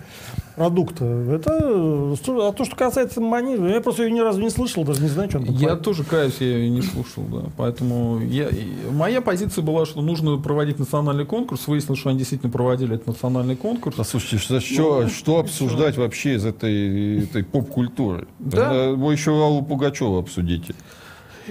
продукта. 0.55 1.05
Это 1.05 1.51
а 1.59 2.53
то, 2.53 2.65
что 2.65 2.77
касается 2.77 3.21
маниры, 3.21 3.71
я 3.71 3.81
просто 3.81 4.05
ее 4.05 4.11
ни 4.11 4.21
разу 4.21 4.41
не 4.41 4.51
слышал, 4.51 4.85
даже 4.85 5.03
не 5.03 5.09
знаю, 5.09 5.29
что 5.31 5.39
он 5.39 5.45
Я 5.45 5.69
такое. 5.71 5.77
тоже 5.77 6.05
каюсь, 6.05 6.37
я 6.41 6.59
ее 6.59 6.71
не 6.71 6.83
слушал, 6.83 7.25
да. 7.25 7.45
Поэтому 7.57 8.21
я, 8.21 8.49
моя 8.91 9.21
позиция 9.21 9.63
была, 9.63 9.87
что 9.87 10.03
нужно 10.03 10.37
проводить 10.39 10.79
национальный 10.79 11.25
конкурс. 11.25 11.67
Выяснилось, 11.67 12.01
что 12.01 12.11
они 12.11 12.19
действительно 12.19 12.53
проводили 12.53 12.95
этот 12.95 13.09
национальный 13.09 13.57
конкурс. 13.57 13.97
Послушайте, 13.97 14.39
что, 14.39 14.61
что, 14.61 15.09
что 15.09 15.39
обсуждать 15.39 15.97
вообще 15.97 16.35
из 16.35 16.45
этой, 16.45 17.25
этой 17.25 17.45
поп-культуры? 17.45 18.27
Да. 18.39 18.91
Вы 18.91 19.13
еще 19.13 19.33
Аллу 19.33 19.63
Пугачева 19.63 20.19
обсудите. 20.19 20.75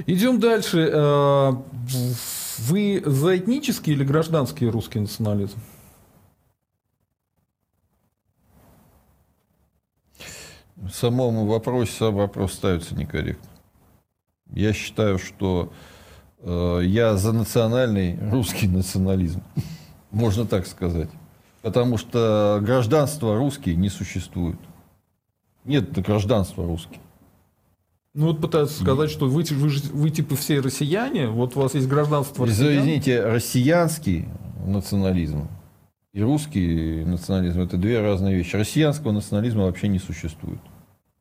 Идем 0.05 0.39
дальше. 0.39 0.89
Э, 0.91 1.53
вы 2.59 3.01
за 3.05 3.37
этнический 3.37 3.93
или 3.93 4.03
гражданский 4.03 4.67
русский 4.67 4.99
национализм? 4.99 5.57
Самому 10.89 11.45
вопросе 11.45 11.91
сам 11.91 12.15
вопрос 12.15 12.53
ставится 12.53 12.95
некорректно. 12.95 13.49
Я 14.49 14.73
считаю, 14.73 15.17
что 15.17 15.71
э, 16.39 16.81
я 16.83 17.15
за 17.15 17.31
национальный 17.31 18.17
русский 18.29 18.67
национализм. 18.67 19.43
Можно 20.11 20.45
так 20.45 20.67
сказать. 20.67 21.09
Потому 21.61 21.97
что 21.97 22.59
гражданство 22.61 23.37
русский 23.37 23.75
не 23.75 23.89
существует. 23.89 24.59
Нет 25.63 25.91
гражданства 26.01 26.65
русский. 26.65 26.99
Ну 28.13 28.27
вот 28.27 28.41
пытаются 28.41 28.81
сказать, 28.81 29.09
что 29.09 29.27
вы, 29.27 29.43
вы, 29.43 29.69
вы 29.93 30.09
типа 30.09 30.35
все 30.35 30.59
россияне, 30.59 31.27
вот 31.27 31.55
у 31.55 31.61
вас 31.61 31.75
есть 31.75 31.87
гражданство 31.87 32.45
россиян. 32.45 32.81
Извините, 32.81 33.23
россиянский 33.23 34.27
национализм 34.65 35.47
и 36.13 36.21
русский 36.21 37.05
национализм 37.05 37.61
это 37.61 37.77
две 37.77 38.01
разные 38.01 38.35
вещи. 38.35 38.55
Россиянского 38.55 39.13
национализма 39.13 39.63
вообще 39.63 39.87
не 39.87 39.99
существует. 39.99 40.59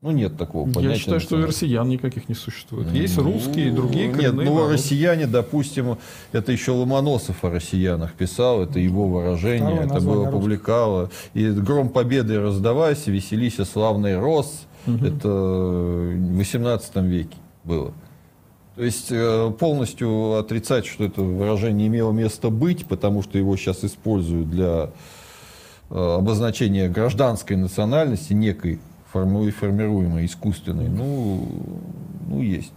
Ну, 0.03 0.13
нет 0.13 0.39
такого 0.39 0.65
понятия. 0.65 0.95
Я 0.95 0.99
считаю, 0.99 1.21
что 1.21 1.39
и 1.39 1.45
россиян 1.45 1.87
никаких 1.87 2.31
не 2.31 2.35
существует. 2.35 2.91
Есть 2.91 3.19
ну, 3.19 3.25
русские, 3.25 3.71
другие 3.71 4.09
Нет, 4.09 4.33
ну, 4.33 4.45
народы. 4.45 4.73
россияне, 4.73 5.27
допустим, 5.27 5.99
это 6.33 6.53
еще 6.53 6.71
Ломоносов 6.71 7.45
о 7.45 7.51
россиянах 7.51 8.15
писал, 8.15 8.63
это 8.63 8.79
его 8.79 9.07
выражение, 9.07 9.83
Второе 9.83 9.87
это 9.87 10.01
было 10.01 10.29
опубликовало. 10.29 11.11
И 11.35 11.51
«Гром 11.51 11.91
победы 11.91 12.41
раздавайся, 12.41 13.11
веселися, 13.11 13.67
славный 13.67 14.19
рос». 14.19 14.63
Угу. 14.87 15.05
Это 15.05 15.29
в 15.29 16.37
18 16.39 16.97
веке 16.97 17.37
было. 17.65 17.93
То 18.77 18.85
есть 18.85 19.09
э, 19.11 19.53
полностью 19.59 20.39
отрицать, 20.39 20.87
что 20.87 21.05
это 21.05 21.21
выражение 21.21 21.89
имело 21.89 22.13
место 22.13 22.49
быть, 22.49 22.87
потому 22.87 23.23
что 23.23 23.37
его 23.37 23.55
сейчас 23.59 23.85
используют 23.85 24.49
для 24.49 24.89
э, 25.91 26.15
обозначения 26.17 26.89
гражданской 26.89 27.57
национальности 27.57 28.33
некой 28.33 28.81
формируемой, 29.13 30.27
искусственной, 30.27 30.89
ну, 30.89 31.49
ну, 32.29 32.43
есть. 32.43 32.73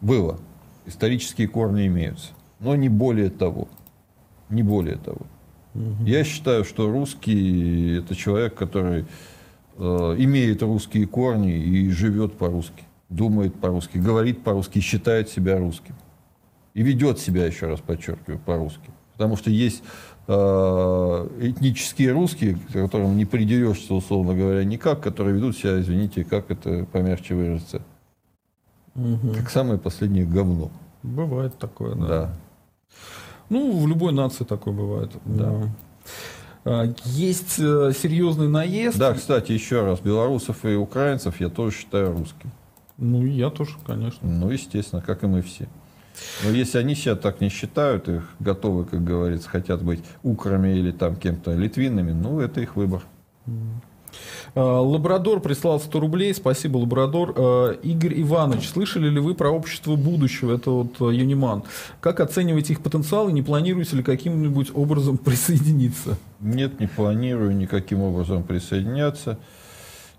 Было. 0.00 0.38
Исторические 0.86 1.48
корни 1.48 1.86
имеются. 1.86 2.32
Но 2.60 2.76
не 2.76 2.88
более 2.88 3.30
того. 3.30 3.68
Не 4.48 4.62
более 4.62 4.96
того. 4.96 5.26
Угу. 5.74 6.04
Я 6.06 6.24
считаю, 6.24 6.64
что 6.64 6.90
русский 6.90 7.98
это 7.98 8.14
человек, 8.14 8.54
который 8.54 9.06
э, 9.76 10.14
имеет 10.18 10.62
русские 10.62 11.06
корни 11.06 11.52
и 11.52 11.90
живет 11.90 12.38
по-русски, 12.38 12.84
думает 13.08 13.54
по-русски, 13.54 13.98
говорит 13.98 14.42
по-русски, 14.42 14.80
считает 14.80 15.28
себя 15.28 15.58
русским. 15.58 15.94
И 16.74 16.82
ведет 16.82 17.18
себя, 17.18 17.44
еще 17.44 17.66
раз 17.66 17.80
подчеркиваю, 17.80 18.38
по-русски. 18.38 18.90
Потому 19.12 19.36
что 19.36 19.50
есть 19.50 19.82
этнические 20.28 22.12
русские, 22.12 22.56
к 22.56 22.72
которым 22.72 23.16
не 23.16 23.24
придерешься, 23.24 23.94
условно 23.94 24.34
говоря, 24.34 24.62
никак, 24.62 25.00
которые 25.00 25.36
ведут 25.36 25.56
себя, 25.56 25.80
извините, 25.80 26.22
как 26.24 26.50
это 26.50 26.86
помягче 26.92 27.34
выразиться, 27.34 27.80
угу. 28.94 29.32
как 29.34 29.48
самое 29.48 29.78
последнее 29.78 30.26
говно. 30.26 30.70
Бывает 31.02 31.56
такое, 31.58 31.94
да. 31.94 32.06
да. 32.06 32.36
Ну, 33.48 33.78
в 33.78 33.86
любой 33.86 34.12
нации 34.12 34.44
такое 34.44 34.74
бывает. 34.74 35.12
Да. 35.24 35.72
да. 36.64 36.92
Есть 37.04 37.58
э, 37.58 37.92
серьезный 37.98 38.48
наезд. 38.48 38.98
Да, 38.98 39.14
кстати, 39.14 39.52
еще 39.52 39.84
раз, 39.84 40.00
белорусов 40.00 40.64
и 40.66 40.74
украинцев 40.74 41.40
я 41.40 41.48
тоже 41.48 41.74
считаю 41.74 42.12
русским. 42.12 42.50
Ну, 42.98 43.24
я 43.24 43.48
тоже, 43.48 43.76
конечно. 43.86 44.28
Ну, 44.28 44.50
естественно, 44.50 45.00
как 45.00 45.22
и 45.22 45.26
мы 45.26 45.40
все. 45.40 45.68
Но 46.44 46.50
если 46.50 46.78
они 46.78 46.94
себя 46.94 47.16
так 47.16 47.40
не 47.40 47.48
считают, 47.48 48.08
их 48.08 48.22
готовы, 48.40 48.84
как 48.84 49.02
говорится, 49.04 49.48
хотят 49.48 49.82
быть 49.82 50.00
украми 50.22 50.76
или 50.78 50.90
там 50.90 51.16
кем-то 51.16 51.54
литвинами, 51.54 52.12
ну, 52.12 52.40
это 52.40 52.60
их 52.60 52.76
выбор. 52.76 53.02
А, 54.54 54.80
Лабрадор 54.80 55.40
прислал 55.40 55.80
100 55.80 56.00
рублей. 56.00 56.34
Спасибо, 56.34 56.78
Лабрадор. 56.78 57.34
А, 57.36 57.72
Игорь 57.82 58.20
Иванович, 58.20 58.70
слышали 58.70 59.08
ли 59.08 59.20
вы 59.20 59.34
про 59.34 59.50
общество 59.50 59.96
будущего? 59.96 60.54
Это 60.54 60.70
вот 60.70 60.96
а, 61.00 61.10
Юниман. 61.10 61.64
Как 62.00 62.20
оцениваете 62.20 62.72
их 62.72 62.80
потенциал 62.80 63.28
и 63.28 63.32
не 63.32 63.42
планируете 63.42 63.96
ли 63.96 64.02
каким-нибудь 64.02 64.70
образом 64.74 65.18
присоединиться? 65.18 66.18
Нет, 66.40 66.80
не 66.80 66.86
планирую 66.86 67.56
никаким 67.56 68.00
образом 68.00 68.42
присоединяться. 68.42 69.38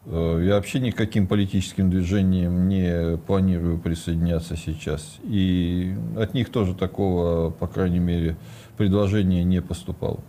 Э, 0.09 0.41
я 0.43 0.55
вообще 0.55 0.79
никаким 0.79 1.27
политическим 1.27 1.89
движением 1.89 2.67
не 2.67 3.17
планирую 3.17 3.77
присоединяться 3.77 4.57
сейчас. 4.57 5.19
И 5.23 5.95
от 6.17 6.33
них 6.33 6.49
тоже 6.49 6.73
такого, 6.73 7.51
по 7.51 7.67
крайней 7.67 7.99
мере, 7.99 8.35
предложения 8.77 9.43
не 9.43 9.61
поступало. 9.61 10.19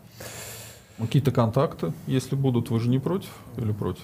Какие-то 0.98 1.32
контакты, 1.32 1.92
если 2.06 2.36
будут, 2.36 2.68
вы 2.68 2.78
же 2.78 2.90
не 2.90 2.98
против 2.98 3.30
или 3.56 3.72
против? 3.72 4.02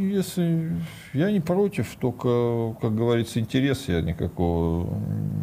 Если 0.00 0.72
я 1.12 1.30
не 1.30 1.38
против, 1.38 1.94
только, 2.00 2.74
как 2.80 2.96
говорится, 2.96 3.38
интерес 3.38 3.84
я 3.86 4.00
никакого 4.00 4.98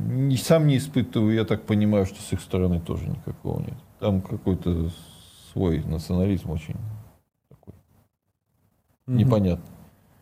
не, 0.09 0.35
сам 0.35 0.67
не 0.67 0.77
испытываю. 0.77 1.33
Я 1.33 1.45
так 1.45 1.63
понимаю, 1.63 2.05
что 2.05 2.21
с 2.21 2.33
их 2.33 2.41
стороны 2.41 2.81
тоже 2.81 3.07
никакого 3.07 3.61
нет. 3.61 3.77
Там 4.01 4.21
какой-то 4.21 4.89
свой 5.53 5.81
национализм 5.85 6.49
очень 6.49 6.75
Мгм. 9.07 9.17
непонятный. 9.17 9.65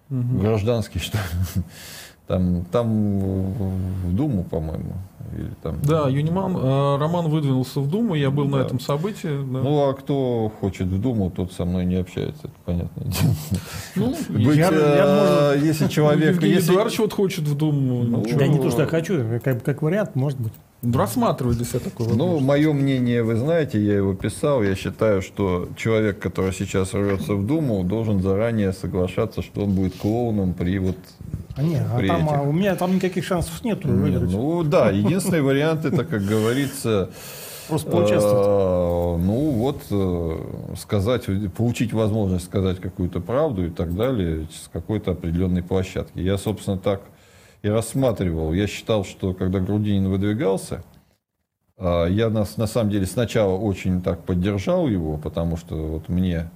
Мгм. 0.09 0.39
Гражданский, 0.39 0.99
что 0.99 1.17
ли. 1.17 1.63
Там, 2.27 2.63
там 2.65 3.19
в 3.59 4.15
Думу, 4.15 4.45
по-моему. 4.45 4.93
Или 5.37 5.51
там... 5.63 5.77
Да, 5.83 6.07
Юниман, 6.09 6.55
э, 6.57 6.97
Роман 6.99 7.29
выдвинулся 7.29 7.79
в 7.79 7.89
Думу, 7.89 8.15
я 8.15 8.29
был 8.31 8.45
на 8.45 8.57
Да. 8.59 8.65
этом 8.65 8.79
событии. 8.79 9.27
да. 9.27 9.59
Ну, 9.59 9.89
а 9.89 9.93
кто 9.93 10.51
хочет 10.59 10.87
в 10.87 11.01
Думу, 11.01 11.31
тот 11.31 11.51
со 11.53 11.65
мной 11.65 11.85
не 11.85 11.95
общается, 11.95 12.41
это 12.43 12.53
понятное 12.65 13.05
дело. 13.05 13.33
Ну, 13.95 14.15
Быть, 14.29 14.57
я- 14.57 14.69
я, 14.69 15.53
э, 15.55 15.59
если 15.61 15.87
человек... 15.87 16.35
Евгений 16.35 16.53
если- 16.55 16.71
Эдуардович 16.71 16.99
вот 16.99 17.13
хочет 17.13 17.45
в 17.47 17.55
Думу. 17.55 18.03
Ну. 18.03 18.23
Я 18.25 18.47
не 18.47 18.57
то, 18.59 18.69
что 18.71 18.81
я 18.81 18.87
хочу, 18.87 19.23
как, 19.43 19.63
как 19.63 19.81
вариант, 19.81 20.15
может 20.15 20.39
быть. 20.39 20.53
Рассматривали 20.83 21.53
для 21.53 21.65
себя 21.65 21.79
такой 21.79 22.07
Ну, 22.07 22.13
возможность. 22.13 22.47
мое 22.47 22.73
мнение, 22.73 23.21
вы 23.21 23.35
знаете, 23.35 23.79
я 23.79 23.97
его 23.97 24.15
писал. 24.15 24.63
Я 24.63 24.73
считаю, 24.75 25.21
что 25.21 25.67
человек, 25.75 26.17
который 26.17 26.53
сейчас 26.53 26.95
рвется 26.95 27.35
в 27.35 27.45
Думу, 27.45 27.83
должен 27.83 28.19
заранее 28.23 28.73
соглашаться, 28.73 29.43
что 29.43 29.63
он 29.65 29.73
будет 29.73 29.95
клоуном 29.97 30.53
при 30.53 30.79
вот... 30.79 30.97
А 31.55 31.61
не, 31.63 31.75
а 31.75 31.97
При 31.97 32.07
там, 32.07 32.27
а 32.29 32.37
этих. 32.37 32.47
у 32.47 32.51
меня 32.53 32.75
там 32.75 32.95
никаких 32.95 33.25
шансов 33.25 33.63
нету 33.63 33.89
Не, 33.89 34.01
выиграть. 34.01 34.31
ну 34.31 34.63
да, 34.63 34.89
единственный 35.11 35.41
вариант 35.41 35.85
это, 35.85 36.05
как 36.05 36.23
говорится, 36.23 37.09
Просто 37.67 37.91
поучаствовать. 37.91 38.47
э, 38.47 39.25
ну 39.25 39.51
вот 39.51 39.81
э, 39.91 40.75
сказать, 40.77 41.25
получить 41.53 41.93
возможность 41.93 42.45
сказать 42.45 42.79
какую-то 42.79 43.19
правду 43.19 43.65
и 43.65 43.69
так 43.69 43.93
далее 43.95 44.47
с 44.51 44.69
какой-то 44.69 45.11
определенной 45.11 45.63
площадки. 45.63 46.19
Я, 46.19 46.37
собственно, 46.37 46.77
так 46.77 47.01
и 47.61 47.69
рассматривал. 47.69 48.53
Я 48.53 48.67
считал, 48.67 49.05
что 49.05 49.33
когда 49.33 49.59
Грудинин 49.59 50.09
выдвигался, 50.09 50.83
а, 51.77 52.05
я 52.07 52.29
нас 52.29 52.57
на 52.57 52.67
самом 52.67 52.89
деле 52.89 53.05
сначала 53.05 53.57
очень 53.57 54.01
так 54.01 54.23
поддержал 54.23 54.87
его, 54.87 55.17
потому 55.17 55.57
что 55.57 55.75
вот 55.75 56.09
мне, 56.09 56.49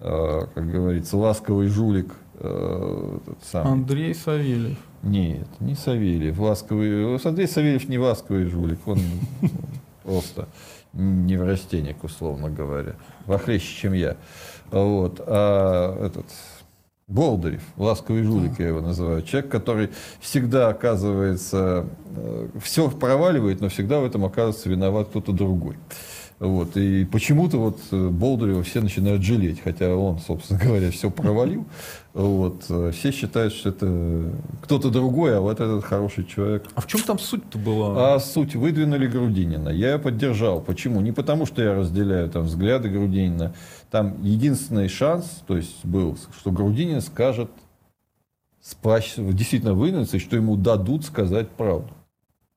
э, 0.00 0.40
как 0.54 0.70
говорится, 0.70 1.16
ласковый 1.16 1.68
жулик 1.68 2.14
э, 2.38 3.18
самый, 3.42 3.72
Андрей 3.72 4.14
Савельев. 4.14 4.78
нет, 5.02 5.48
не 5.60 5.74
Савельев. 5.74 6.38
Ласковый. 6.38 7.16
Андрей 7.24 7.46
Савельев 7.48 7.88
не 7.88 7.98
ласковый 7.98 8.46
жулик. 8.46 8.78
Он 8.86 8.98
просто 10.02 10.48
неврастенник, 10.92 12.02
условно 12.04 12.50
говоря. 12.50 12.94
Вохлеще, 13.26 13.74
чем 13.80 13.92
я. 13.92 14.16
Вот. 14.70 15.20
А 15.26 16.06
этот 16.06 16.26
Болдырев, 17.08 17.62
ласковый 17.76 18.24
жулик, 18.24 18.58
я 18.58 18.68
его 18.68 18.80
называю. 18.80 19.22
Человек, 19.22 19.48
который 19.50 19.90
всегда 20.20 20.68
оказывается, 20.68 21.86
все 22.60 22.90
проваливает, 22.90 23.60
но 23.60 23.68
всегда 23.68 24.00
в 24.00 24.04
этом 24.04 24.24
оказывается 24.24 24.68
виноват 24.68 25.08
кто-то 25.08 25.30
другой. 25.32 25.76
Вот. 26.38 26.76
И 26.76 27.04
почему-то 27.04 27.58
вот 27.58 27.78
э, 27.92 28.08
Болдырева 28.08 28.62
все 28.62 28.82
начинают 28.82 29.22
жалеть, 29.22 29.60
хотя 29.62 29.94
он, 29.96 30.18
собственно 30.18 30.60
говоря, 30.62 30.90
все 30.90 31.10
провалил. 31.10 31.64
Вот. 32.16 32.64
Э, 32.70 32.92
Все 32.94 33.12
считают, 33.12 33.52
что 33.52 33.68
это 33.68 34.32
кто-то 34.62 34.88
другой, 34.90 35.36
а 35.36 35.40
вот 35.42 35.60
этот 35.60 35.84
хороший 35.84 36.24
человек. 36.24 36.64
А 36.74 36.80
в 36.80 36.86
чем 36.86 37.02
там 37.02 37.18
суть-то 37.18 37.58
была? 37.58 38.14
А 38.14 38.18
суть 38.20 38.56
выдвинули 38.56 39.06
Грудинина. 39.06 39.68
Я 39.68 39.92
ее 39.92 39.98
поддержал. 39.98 40.62
Почему? 40.62 41.02
Не 41.02 41.12
потому, 41.12 41.44
что 41.44 41.62
я 41.62 41.74
разделяю 41.74 42.30
там 42.30 42.44
взгляды 42.44 42.88
Грудинина. 42.88 43.52
Там 43.90 44.22
единственный 44.22 44.88
шанс, 44.88 45.42
то 45.46 45.58
есть 45.58 45.84
был, 45.84 46.16
что 46.40 46.50
Грудинин 46.50 47.02
скажет, 47.02 47.50
сплащ- 48.64 49.32
действительно 49.34 49.74
и 50.16 50.18
что 50.18 50.36
ему 50.36 50.56
дадут 50.56 51.04
сказать 51.04 51.50
правду. 51.50 51.90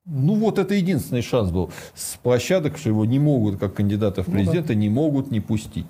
Ну 0.06 0.36
вот 0.36 0.58
это 0.58 0.74
единственный 0.74 1.20
шанс 1.22 1.50
был. 1.50 1.70
С 1.94 2.16
площадок, 2.16 2.78
что 2.78 2.88
его 2.88 3.04
не 3.04 3.18
могут, 3.18 3.58
как 3.60 3.74
кандидата 3.74 4.22
в 4.22 4.28
Ну 4.28 4.32
да. 4.32 4.38
президенты, 4.40 4.74
не 4.74 4.88
могут 4.88 5.30
не 5.30 5.40
пустить. 5.40 5.86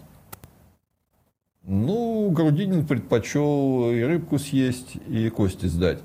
Ну, 1.70 2.30
Грудинин 2.30 2.84
предпочел 2.84 3.92
и 3.92 4.02
рыбку 4.02 4.40
съесть, 4.40 4.96
и 5.06 5.28
кости 5.28 5.66
сдать. 5.66 6.00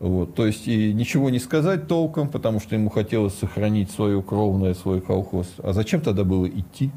Вот, 0.00 0.34
то 0.34 0.46
есть 0.46 0.66
и 0.66 0.94
ничего 0.94 1.28
не 1.28 1.38
сказать 1.38 1.86
толком, 1.86 2.28
потому 2.28 2.60
что 2.60 2.74
ему 2.74 2.88
хотелось 2.88 3.34
сохранить 3.34 3.90
свое 3.90 4.22
кровное, 4.22 4.72
свой 4.72 5.02
колхоз. 5.02 5.46
А 5.58 5.74
зачем 5.74 6.00
тогда 6.00 6.24
было 6.24 6.46
идти? 6.48 6.90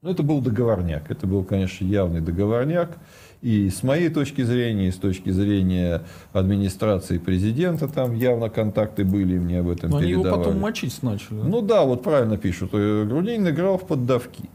Ну, 0.00 0.10
это 0.10 0.22
был 0.22 0.40
договорняк. 0.40 1.10
Это 1.10 1.26
был, 1.26 1.44
конечно, 1.44 1.84
явный 1.84 2.22
договорняк. 2.22 2.96
И 3.42 3.68
с 3.68 3.82
моей 3.82 4.08
точки 4.08 4.42
зрения, 4.42 4.88
и 4.88 4.90
с 4.90 4.96
точки 4.96 5.28
зрения 5.28 6.04
администрации 6.32 7.18
президента, 7.18 7.86
там 7.86 8.14
явно 8.14 8.48
контакты 8.48 9.04
были, 9.04 9.38
мне 9.38 9.60
об 9.60 9.68
этом 9.68 9.90
Но 9.90 9.98
они 9.98 10.12
его 10.12 10.22
передавали. 10.22 10.44
потом 10.44 10.60
мочить 10.60 11.02
начали. 11.02 11.34
Ну 11.34 11.60
да, 11.60 11.84
вот 11.84 12.02
правильно 12.02 12.38
пишут. 12.38 12.70
Э, 12.72 13.04
Грудинин 13.04 13.46
играл 13.46 13.76
в 13.76 13.86
поддавки. 13.86 14.48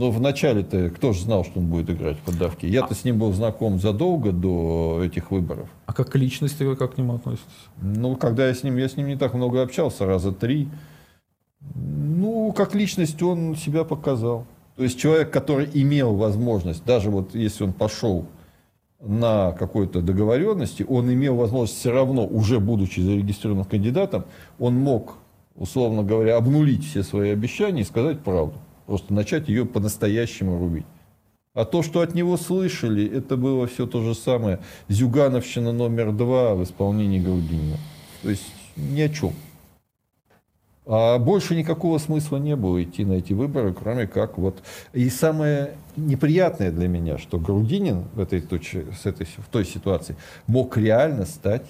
Но 0.00 0.10
вначале-то 0.10 0.88
кто 0.88 1.12
же 1.12 1.20
знал, 1.20 1.44
что 1.44 1.60
он 1.60 1.66
будет 1.66 1.90
играть 1.90 2.16
в 2.16 2.20
поддавки? 2.20 2.64
Я-то 2.64 2.94
с 2.94 3.04
ним 3.04 3.18
был 3.18 3.34
знаком 3.34 3.78
задолго 3.78 4.32
до 4.32 5.02
этих 5.04 5.30
выборов. 5.30 5.68
А 5.84 5.92
как 5.92 6.08
к 6.08 6.16
личности 6.16 6.62
вы 6.62 6.74
как 6.74 6.94
к 6.94 6.96
нему 6.96 7.16
относитесь? 7.16 7.44
Ну, 7.82 8.16
когда 8.16 8.48
я 8.48 8.54
с 8.54 8.62
ним, 8.62 8.78
я 8.78 8.88
с 8.88 8.96
ним 8.96 9.08
не 9.08 9.16
так 9.16 9.34
много 9.34 9.60
общался, 9.60 10.06
раза 10.06 10.32
три. 10.32 10.70
Ну, 11.74 12.50
как 12.56 12.74
личность 12.74 13.22
он 13.22 13.56
себя 13.56 13.84
показал. 13.84 14.46
То 14.76 14.84
есть 14.84 14.98
человек, 14.98 15.30
который 15.30 15.68
имел 15.74 16.14
возможность, 16.14 16.82
даже 16.86 17.10
вот 17.10 17.34
если 17.34 17.64
он 17.64 17.74
пошел 17.74 18.24
на 19.02 19.52
какой-то 19.52 20.00
договоренности, 20.00 20.82
он 20.88 21.12
имел 21.12 21.36
возможность 21.36 21.78
все 21.78 21.92
равно, 21.92 22.26
уже 22.26 22.58
будучи 22.58 23.00
зарегистрированным 23.00 23.66
кандидатом, 23.66 24.24
он 24.58 24.76
мог, 24.76 25.18
условно 25.56 26.02
говоря, 26.02 26.38
обнулить 26.38 26.86
все 26.88 27.02
свои 27.02 27.28
обещания 27.28 27.82
и 27.82 27.84
сказать 27.84 28.20
правду. 28.20 28.54
Просто 28.90 29.14
начать 29.14 29.48
ее 29.48 29.66
по-настоящему 29.66 30.58
рубить. 30.58 30.84
А 31.54 31.64
то, 31.64 31.84
что 31.84 32.00
от 32.00 32.16
него 32.16 32.36
слышали, 32.36 33.08
это 33.08 33.36
было 33.36 33.68
все 33.68 33.86
то 33.86 34.02
же 34.02 34.16
самое. 34.16 34.58
Зюгановщина 34.88 35.70
номер 35.70 36.10
два 36.10 36.56
в 36.56 36.64
исполнении 36.64 37.20
Грудинина. 37.20 37.76
То 38.24 38.30
есть 38.30 38.52
ни 38.74 39.00
о 39.00 39.08
чем. 39.08 39.32
А 40.86 41.20
больше 41.20 41.54
никакого 41.54 41.98
смысла 41.98 42.38
не 42.38 42.56
было 42.56 42.82
идти 42.82 43.04
на 43.04 43.12
эти 43.12 43.32
выборы, 43.32 43.72
кроме 43.72 44.08
как 44.08 44.38
вот... 44.38 44.60
И 44.92 45.08
самое 45.08 45.76
неприятное 45.94 46.72
для 46.72 46.88
меня, 46.88 47.16
что 47.16 47.38
Грудинин 47.38 48.06
в, 48.14 48.18
этой, 48.18 48.40
с 48.40 49.06
этой, 49.06 49.24
в 49.24 49.46
той 49.52 49.64
ситуации 49.64 50.16
мог 50.48 50.76
реально 50.76 51.26
стать, 51.26 51.66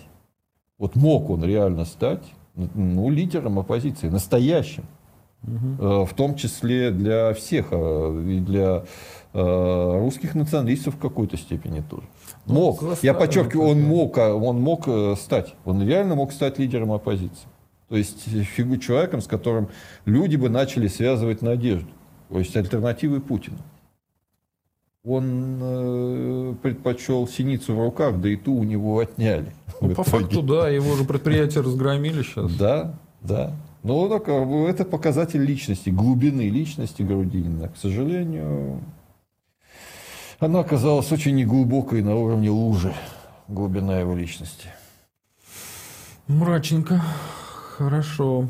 вот 0.79 0.97
мог 0.97 1.29
он 1.29 1.45
реально 1.45 1.85
стать, 1.85 2.25
ну, 2.55 3.11
лидером 3.11 3.59
оппозиции, 3.59 4.09
настоящим. 4.09 4.85
Э, 5.47 6.05
В 6.05 6.15
том 6.15 6.35
числе 6.35 6.91
для 6.91 7.33
всех, 7.33 7.69
э, 7.71 8.25
и 8.29 8.41
для 8.41 8.85
э, 9.33 9.99
русских 10.01 10.35
националистов 10.35 10.97
в 10.97 10.99
какой-то 10.99 11.37
степени 11.37 11.81
тоже. 11.81 12.07
Мог. 12.47 12.83
Ну, 12.83 12.89
Я 12.89 12.95
заставили 12.95 13.19
подчеркиваю, 13.19 13.69
он 13.71 13.81
мог, 13.83 14.19
а, 14.19 14.35
он 14.35 14.61
мог 14.61 14.89
стать. 15.19 15.55
Он 15.65 15.87
реально 15.87 16.15
мог 16.15 16.33
стать 16.33 16.59
лидером 16.59 16.93
оппозиции. 16.93 17.49
То 17.89 17.97
есть 17.97 18.23
фигу 18.29 18.77
человеком, 18.77 19.21
с 19.21 19.27
которым 19.27 19.69
люди 20.05 20.37
бы 20.37 20.49
начали 20.49 20.89
связывать 20.89 21.43
надежду. 21.43 21.91
То 22.29 22.39
есть 22.39 22.57
альтернативой 22.57 23.21
Путину. 23.21 23.59
Он 25.03 25.59
э, 25.63 26.55
предпочел 26.63 27.27
синицу 27.27 27.75
в 27.75 27.83
руках, 27.83 28.21
да 28.21 28.29
и 28.29 28.37
ту 28.37 28.55
у 28.55 28.65
него 28.65 28.99
отняли. 28.99 29.53
Ну, 29.81 29.89
по 29.89 30.03
итоге. 30.03 30.11
факту, 30.11 30.43
да, 30.43 30.69
его 30.69 30.95
же 30.97 31.05
предприятие 31.05 31.65
разгромили 31.65 32.23
сейчас. 32.23 32.53
Да, 32.55 32.95
да. 33.23 33.55
Но 33.83 34.09
так, 34.09 34.29
э, 34.29 34.67
это 34.69 34.85
показатель 34.85 35.43
личности, 35.43 35.91
глубины 35.91 36.49
личности 36.49 37.03
Грудинина. 37.03 37.69
К 37.69 37.77
сожалению, 37.77 38.83
она 40.39 40.61
оказалась 40.61 41.11
очень 41.13 41.35
неглубокой 41.35 42.03
на 42.03 42.15
уровне 42.15 42.51
лужи, 42.51 42.95
глубина 43.49 43.99
его 43.99 44.15
личности. 44.15 44.69
Мрачненько. 46.27 47.03
Хорошо. 47.77 48.49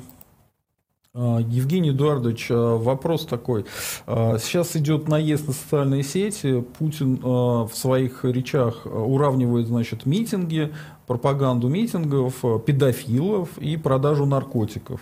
А, 1.13 1.41
Евгений 1.41 1.91
Эдуардович, 1.91 2.47
а, 2.51 2.77
вопрос 2.77 3.27
такой. 3.27 3.65
А, 4.07 4.39
сейчас 4.39 4.77
идет 4.77 5.09
наезд 5.09 5.49
на 5.49 5.53
социальные 5.53 6.05
сети. 6.05 6.61
Путин 6.79 7.17
в 7.21 7.71
своих 7.75 8.25
речах 8.25 8.87
уравнивает 8.87 9.67
значит, 9.67 10.07
митинги, 10.07 10.73
пропаганду 11.09 11.69
митингов, 11.69 12.45
педофилов 12.65 13.59
и 13.59 13.77
продажу 13.77 14.25
наркотиков. 14.25 15.01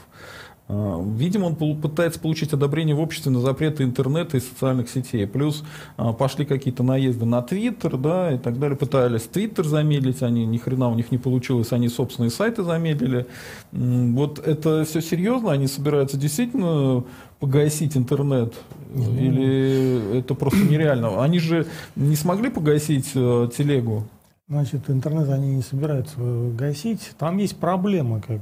А, 0.69 1.03
видимо, 1.17 1.47
он 1.47 1.57
пытается 1.57 2.21
получить 2.21 2.53
одобрение 2.53 2.95
в 2.95 3.01
обществе 3.01 3.33
на 3.33 3.41
запреты 3.41 3.85
интернета 3.85 4.37
и 4.37 4.41
социальных 4.41 4.91
сетей. 4.91 5.27
Плюс 5.27 5.65
а, 5.97 6.13
пошли 6.13 6.45
какие-то 6.45 6.83
наезды 6.83 7.25
на 7.25 7.41
Твиттер, 7.43 7.97
да, 7.97 8.33
и 8.33 8.39
так 8.39 8.59
далее. 8.59 8.77
Пытались 8.77 9.23
Твиттер 9.23 9.67
замедлить, 9.67 10.23
они 10.23 10.45
ни 10.45 10.59
хрена 10.59 10.89
у 10.91 10.95
них 10.95 11.11
не 11.11 11.19
получилось, 11.19 11.73
они 11.73 11.89
собственные 11.89 12.31
сайты 12.31 12.63
замедлили. 12.63 13.27
Вот 13.73 14.39
это 14.39 14.85
все 14.85 15.01
серьезно? 15.01 15.53
Они 15.53 15.67
собираются 15.67 16.19
действительно 16.19 17.05
погасить 17.41 17.97
интернет? 17.97 18.55
Или 18.95 20.19
это 20.19 20.35
просто 20.35 20.61
нереально? 20.61 21.23
Они 21.23 21.39
же 21.39 21.67
не 21.97 22.17
смогли 22.17 22.51
погасить 22.51 23.11
э, 23.15 23.49
телегу? 23.57 24.05
Значит, 24.49 24.89
интернет 24.89 25.29
они 25.29 25.57
не 25.57 25.63
собираются 25.63 26.17
гасить. 26.19 27.13
Там 27.19 27.37
есть 27.37 27.57
проблемы, 27.57 28.23
как 28.27 28.41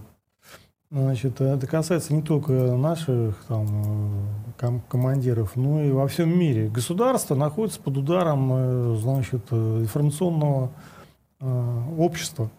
Значит, 0.91 1.41
это 1.41 1.67
касается 1.67 2.15
не 2.15 2.23
только 2.23 2.53
наших 2.53 3.45
там, 3.49 3.67
ком 4.57 4.81
командиров, 4.89 5.57
но 5.57 5.83
и 5.83 5.91
во 5.91 6.07
всем 6.07 6.39
мире. 6.39 6.69
Государство 6.69 7.35
находится 7.35 7.81
под 7.81 7.97
ударом 7.97 8.51
э, 8.53 8.97
значит, 8.97 9.43
э, 9.51 9.81
информационного 9.81 10.71
э, 11.41 11.83
общества. 11.99 12.51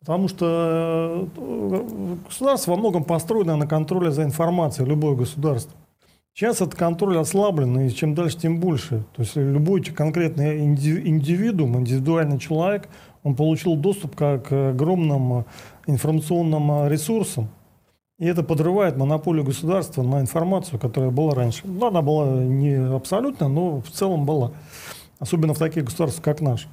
Потому 0.00 0.28
что 0.28 1.28
государство 2.26 2.72
во 2.72 2.76
многом 2.76 3.04
построено 3.04 3.56
на 3.56 3.66
контроле 3.66 4.10
за 4.10 4.24
информацией, 4.24 4.88
любое 4.88 5.14
государство. 5.14 5.72
Сейчас 6.34 6.56
этот 6.56 6.74
контроль 6.74 7.18
ослаблен, 7.18 7.80
и 7.80 7.90
чем 7.90 8.14
дальше, 8.14 8.38
тем 8.38 8.60
больше. 8.60 9.04
То 9.14 9.22
есть 9.22 9.36
любой 9.36 9.82
конкретный 9.82 10.64
индивидуум, 10.64 11.78
индивидуальный 11.78 12.38
человек, 12.38 12.88
он 13.22 13.34
получил 13.34 13.76
доступ 13.76 14.16
к 14.16 14.70
огромным 14.70 15.44
информационным 15.86 16.88
ресурсам, 16.88 17.50
и 18.20 18.26
это 18.26 18.42
подрывает 18.42 18.98
монополию 18.98 19.44
государства 19.44 20.02
на 20.02 20.20
информацию, 20.20 20.78
которая 20.78 21.10
была 21.10 21.34
раньше. 21.34 21.62
Ну, 21.64 21.86
она 21.86 22.02
была 22.02 22.26
не 22.28 22.74
абсолютно, 22.74 23.48
но 23.48 23.80
в 23.80 23.88
целом 23.88 24.26
была. 24.26 24.52
Особенно 25.18 25.54
в 25.54 25.58
таких 25.58 25.84
государствах, 25.84 26.22
как 26.22 26.42
наш. 26.42 26.68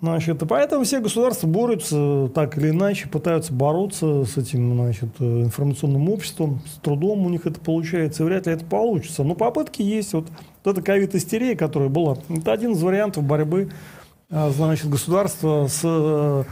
Значит, 0.00 0.40
поэтому 0.48 0.84
все 0.84 1.00
государства 1.00 1.48
борются 1.48 2.30
так 2.32 2.56
или 2.58 2.70
иначе, 2.70 3.08
пытаются 3.08 3.52
бороться 3.52 4.24
с 4.24 4.36
этим 4.36 4.74
значит, 4.74 5.08
информационным 5.20 6.08
обществом. 6.08 6.60
С 6.64 6.80
трудом 6.80 7.26
у 7.26 7.28
них 7.28 7.44
это 7.44 7.60
получается, 7.60 8.24
вряд 8.24 8.46
ли 8.46 8.52
это 8.52 8.64
получится. 8.64 9.24
Но 9.24 9.34
попытки 9.34 9.82
есть. 9.82 10.12
Вот, 10.12 10.26
вот 10.64 10.72
эта 10.72 10.80
ковид-истерия, 10.80 11.56
которая 11.56 11.88
была, 11.88 12.18
это 12.28 12.52
один 12.52 12.72
из 12.72 12.82
вариантов 12.82 13.24
борьбы 13.24 13.70
а, 14.30 14.50
значит, 14.50 14.88
государства 14.88 15.66
с 15.68 16.46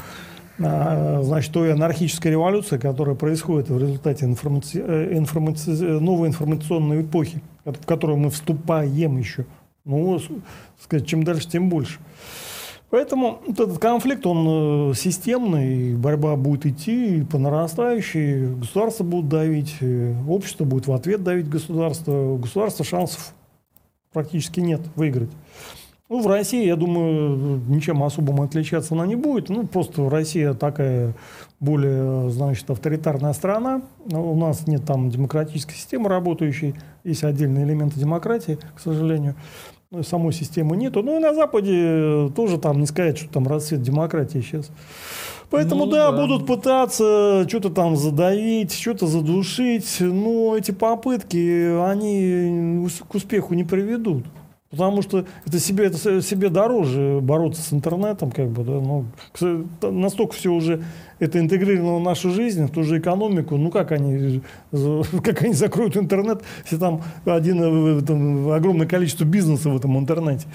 значит, 0.61 1.53
той 1.53 1.73
анархической 1.73 2.33
революции, 2.33 2.79
которая 2.79 3.15
происходит 3.15 3.71
в 3.71 3.79
результате 3.79 4.27
информаци... 4.27 4.83
Э, 4.87 5.17
информаци... 5.17 5.71
новой 5.71 6.29
информационной 6.29 7.03
эпохи, 7.03 7.43
в 7.65 7.87
которую 7.87 8.19
мы 8.19 8.31
вступаем 8.31 9.17
еще. 9.17 9.47
Ну, 9.85 10.21
сказать, 10.81 11.07
чем 11.07 11.25
дальше, 11.25 11.49
тем 11.49 11.69
больше. 11.69 11.99
Поэтому 12.91 13.41
вот 13.47 13.61
этот 13.61 13.79
конфликт, 13.79 14.27
он 14.27 14.91
э, 14.91 14.95
системный, 14.95 15.95
борьба 15.95 16.35
будет 16.35 16.67
идти 16.67 17.25
по 17.31 17.39
нарастающей, 17.39 18.55
государство 18.57 19.05
будет 19.05 19.29
давить, 19.29 19.77
э, 19.81 20.15
общество 20.29 20.65
будет 20.65 20.89
в 20.89 20.93
ответ 20.93 21.23
давить 21.23 21.49
государство. 21.49 22.13
У 22.13 22.37
государства 22.37 22.85
шансов 22.85 23.33
практически 24.13 24.59
нет 24.59 24.81
выиграть. 24.97 25.31
Ну, 26.11 26.21
в 26.21 26.27
России, 26.27 26.67
я 26.67 26.75
думаю, 26.75 27.63
ничем 27.69 28.03
особым 28.03 28.41
отличаться 28.41 28.95
она 28.95 29.07
не 29.07 29.15
будет. 29.15 29.49
Ну, 29.49 29.65
просто 29.69 30.11
Россия 30.11 30.55
такая 30.55 31.15
более, 31.61 32.29
значит, 32.31 32.69
авторитарная 32.69 33.33
страна. 33.33 33.83
У 34.11 34.35
нас 34.35 34.67
нет 34.67 34.85
там 34.85 35.09
демократической 35.09 35.75
системы 35.75 36.09
работающей. 36.09 36.75
Есть 37.05 37.23
отдельные 37.23 37.65
элементы 37.65 38.01
демократии, 38.01 38.59
к 38.75 38.81
сожалению. 38.81 39.37
Но 39.93 40.03
самой 40.03 40.33
системы 40.33 40.77
нету. 40.77 41.01
Ну 41.05 41.17
и 41.17 41.21
на 41.21 41.33
Западе 41.33 42.29
тоже 42.35 42.59
там 42.59 42.81
не 42.81 42.87
сказать, 42.87 43.17
что 43.17 43.33
там 43.33 43.47
расцвет 43.47 43.81
демократии 43.81 44.41
сейчас. 44.41 44.73
Поэтому, 45.49 45.85
ну, 45.85 45.93
да, 45.93 46.11
да, 46.11 46.17
будут 46.17 46.45
пытаться 46.45 47.45
что-то 47.49 47.71
там 47.71 47.97
задавить, 47.97 48.73
что-то 48.73 49.07
задушить, 49.07 49.99
но 50.01 50.57
эти 50.57 50.73
попытки, 50.73 51.89
они 51.89 52.89
к 53.09 53.15
успеху 53.15 53.55
не 53.55 53.63
приведут. 53.63 54.25
Потому 54.71 55.03
что 55.03 55.25
это 55.45 55.59
себе, 55.59 55.87
это 55.87 56.23
себе 56.23 56.49
дороже 56.49 57.19
бороться 57.21 57.61
с 57.61 57.73
интернетом, 57.73 58.31
как 58.31 58.51
бы, 58.51 58.63
да, 58.63 58.75
ну, 58.75 59.05
настолько 59.83 60.35
все 60.35 60.53
уже 60.53 60.85
это 61.19 61.41
интегрировано 61.41 61.99
в 61.99 62.03
нашу 62.03 62.31
жизнь, 62.31 62.67
в 62.67 62.71
ту 62.71 62.85
же 62.85 63.01
экономику, 63.01 63.57
ну 63.57 63.73
как 63.73 63.91
они, 63.91 64.41
как 65.25 65.43
они 65.43 65.55
закроют 65.55 65.97
интернет, 65.97 66.43
если 66.63 66.77
там 66.77 67.03
один, 67.25 68.05
там, 68.05 68.53
огромное 68.53 68.87
количество 68.87 69.25
бизнеса 69.25 69.71
в 69.71 69.77
этом 69.77 69.99
интернете. 69.99 70.47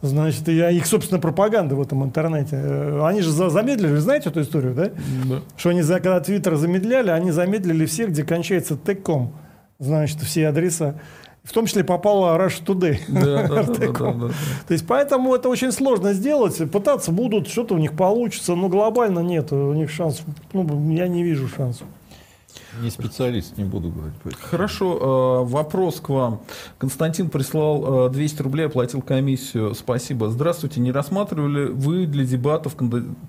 Значит, 0.00 0.48
и 0.48 0.52
их, 0.52 0.86
собственно, 0.86 1.20
пропаганда 1.20 1.74
в 1.74 1.82
этом 1.82 2.04
интернете. 2.04 2.56
Они 3.02 3.20
же 3.20 3.32
замедлили, 3.32 3.90
вы 3.90 4.00
знаете 4.00 4.28
эту 4.28 4.42
историю, 4.42 4.74
да? 4.74 4.90
Да. 5.24 5.40
Что 5.56 5.70
они, 5.70 5.82
когда 5.82 6.20
Твиттер 6.20 6.54
замедляли, 6.54 7.10
они 7.10 7.32
замедлили 7.32 7.84
все, 7.86 8.06
где 8.06 8.22
кончается 8.22 8.76
теком, 8.76 9.32
значит, 9.80 10.20
все 10.20 10.46
адреса 10.46 11.00
в 11.46 11.52
том 11.52 11.66
числе 11.66 11.84
попала 11.84 12.36
Rush 12.36 12.64
Today. 12.64 12.98
Да, 13.08 13.46
да, 13.46 13.62
да, 13.62 13.92
да, 13.92 14.12
да. 14.12 14.28
То 14.66 14.72
есть 14.72 14.86
поэтому 14.86 15.34
это 15.34 15.48
очень 15.48 15.70
сложно 15.70 16.12
сделать. 16.12 16.58
Пытаться 16.70 17.12
будут, 17.12 17.46
что-то 17.48 17.74
у 17.74 17.78
них 17.78 17.96
получится, 17.96 18.54
но 18.56 18.68
глобально 18.68 19.20
нет. 19.20 19.52
У 19.52 19.72
них 19.72 19.90
шансов, 19.90 20.24
ну, 20.52 20.92
я 20.92 21.06
не 21.06 21.22
вижу 21.22 21.48
шансов. 21.48 21.86
Не 22.82 22.90
специалист, 22.90 23.56
не 23.56 23.64
буду 23.64 23.90
говорить. 23.90 24.38
Хорошо, 24.40 25.44
э, 25.46 25.50
вопрос 25.50 26.00
к 26.00 26.08
вам. 26.08 26.40
Константин 26.78 27.30
прислал 27.30 28.10
200 28.10 28.40
э, 28.40 28.42
рублей, 28.42 28.66
оплатил 28.66 29.00
комиссию. 29.02 29.74
Спасибо. 29.74 30.28
Здравствуйте. 30.28 30.80
Не 30.80 30.92
рассматривали 30.92 31.66
вы 31.66 32.06
для 32.06 32.24
дебатов 32.24 32.76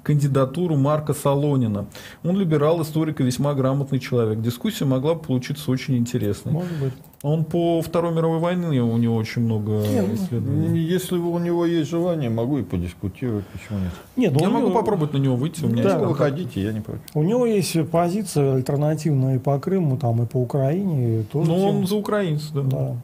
кандидатуру 0.03 0.75
Марка 0.75 1.13
Солонина? 1.13 1.87
Он 2.23 2.37
либерал, 2.37 2.81
историк 2.81 3.21
и 3.21 3.23
весьма 3.23 3.53
грамотный 3.53 3.99
человек. 3.99 4.41
Дискуссия 4.41 4.85
могла 4.85 5.13
бы 5.13 5.21
получиться 5.21 5.71
очень 5.71 5.97
интересной. 5.97 6.51
Может 6.51 6.79
быть. 6.79 6.93
Он 7.23 7.45
по 7.45 7.81
Второй 7.81 8.13
мировой 8.13 8.39
войне, 8.39 8.81
у 8.81 8.97
него 8.97 9.15
очень 9.15 9.41
много 9.41 9.71
ну, 9.71 10.13
исследований. 10.13 10.79
Если 10.79 11.17
у 11.17 11.39
него 11.39 11.65
есть 11.65 11.89
желание, 11.89 12.29
могу 12.29 12.59
и 12.59 12.63
подискутировать, 12.63 13.45
почему 13.47 13.79
нет. 13.79 13.93
Нет, 14.15 14.41
я 14.41 14.49
могу 14.49 14.67
него... 14.67 14.79
попробовать 14.79 15.13
на 15.13 15.17
него 15.17 15.35
выйти. 15.35 15.65
У 15.65 15.67
меня 15.67 15.83
да, 15.83 15.93
есть 15.95 16.05
выходите, 16.05 16.61
я 16.61 16.71
не 16.71 16.81
против. 16.81 17.01
У 17.15 17.23
него 17.23 17.47
есть 17.47 17.89
позиция 17.89 18.53
альтернативная 18.53 19.37
и 19.37 19.39
по 19.39 19.59
Крыму, 19.59 19.97
там, 19.97 20.21
и 20.21 20.25
по 20.27 20.37
Украине. 20.37 21.23
Тоже 21.31 21.49
Но 21.49 21.67
он 21.67 21.87
за 21.87 21.95
украинцев, 21.95 22.51
да. 22.53 22.61
да. 22.61 22.95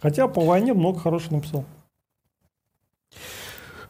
Хотя 0.00 0.26
по 0.26 0.40
войне 0.40 0.72
много 0.72 0.98
хорошего 0.98 1.36
написал. 1.36 1.64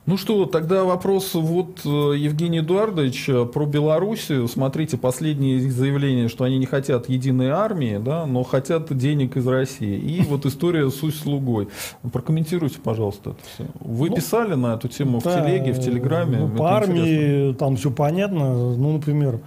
Ну 0.07 0.19
что, 0.19 0.45
тогда 0.45 0.85
вопрос 0.85 1.33
вот 1.33 1.81
э, 1.87 1.89
Евгений 1.89 2.59
Эдуардович 2.59 3.31
про 3.55 3.65
Белоруссию. 3.65 4.47
Смотрите, 4.49 4.99
последние 4.99 5.71
заявления, 5.71 6.29
что 6.29 6.45
они 6.45 6.59
не 6.59 6.67
хотят 6.67 7.09
единой 7.09 7.49
армии, 7.49 7.97
да, 7.97 8.27
но 8.27 8.45
хотят 8.45 8.95
денег 8.95 9.39
из 9.39 9.47
России. 9.47 9.97
И 9.97 10.21
вот 10.23 10.45
история 10.45 10.91
с 10.91 11.03
услугой. 11.03 11.69
Прокомментируйте, 12.13 12.81
пожалуйста, 12.85 13.31
это 13.31 13.41
все. 13.55 13.65
Вы 13.81 14.11
ну, 14.11 14.17
писали 14.17 14.55
на 14.55 14.75
эту 14.75 14.89
тему 14.89 15.23
да, 15.25 15.31
в 15.31 15.43
телеге, 15.43 15.73
в 15.73 15.81
телеграме? 15.83 16.39
Ну, 16.39 16.49
по 16.51 16.77
армии 16.77 17.01
интересно. 17.01 17.55
там 17.55 17.77
все 17.77 17.91
понятно. 17.91 18.77
Ну, 18.77 18.93
например, 18.93 19.41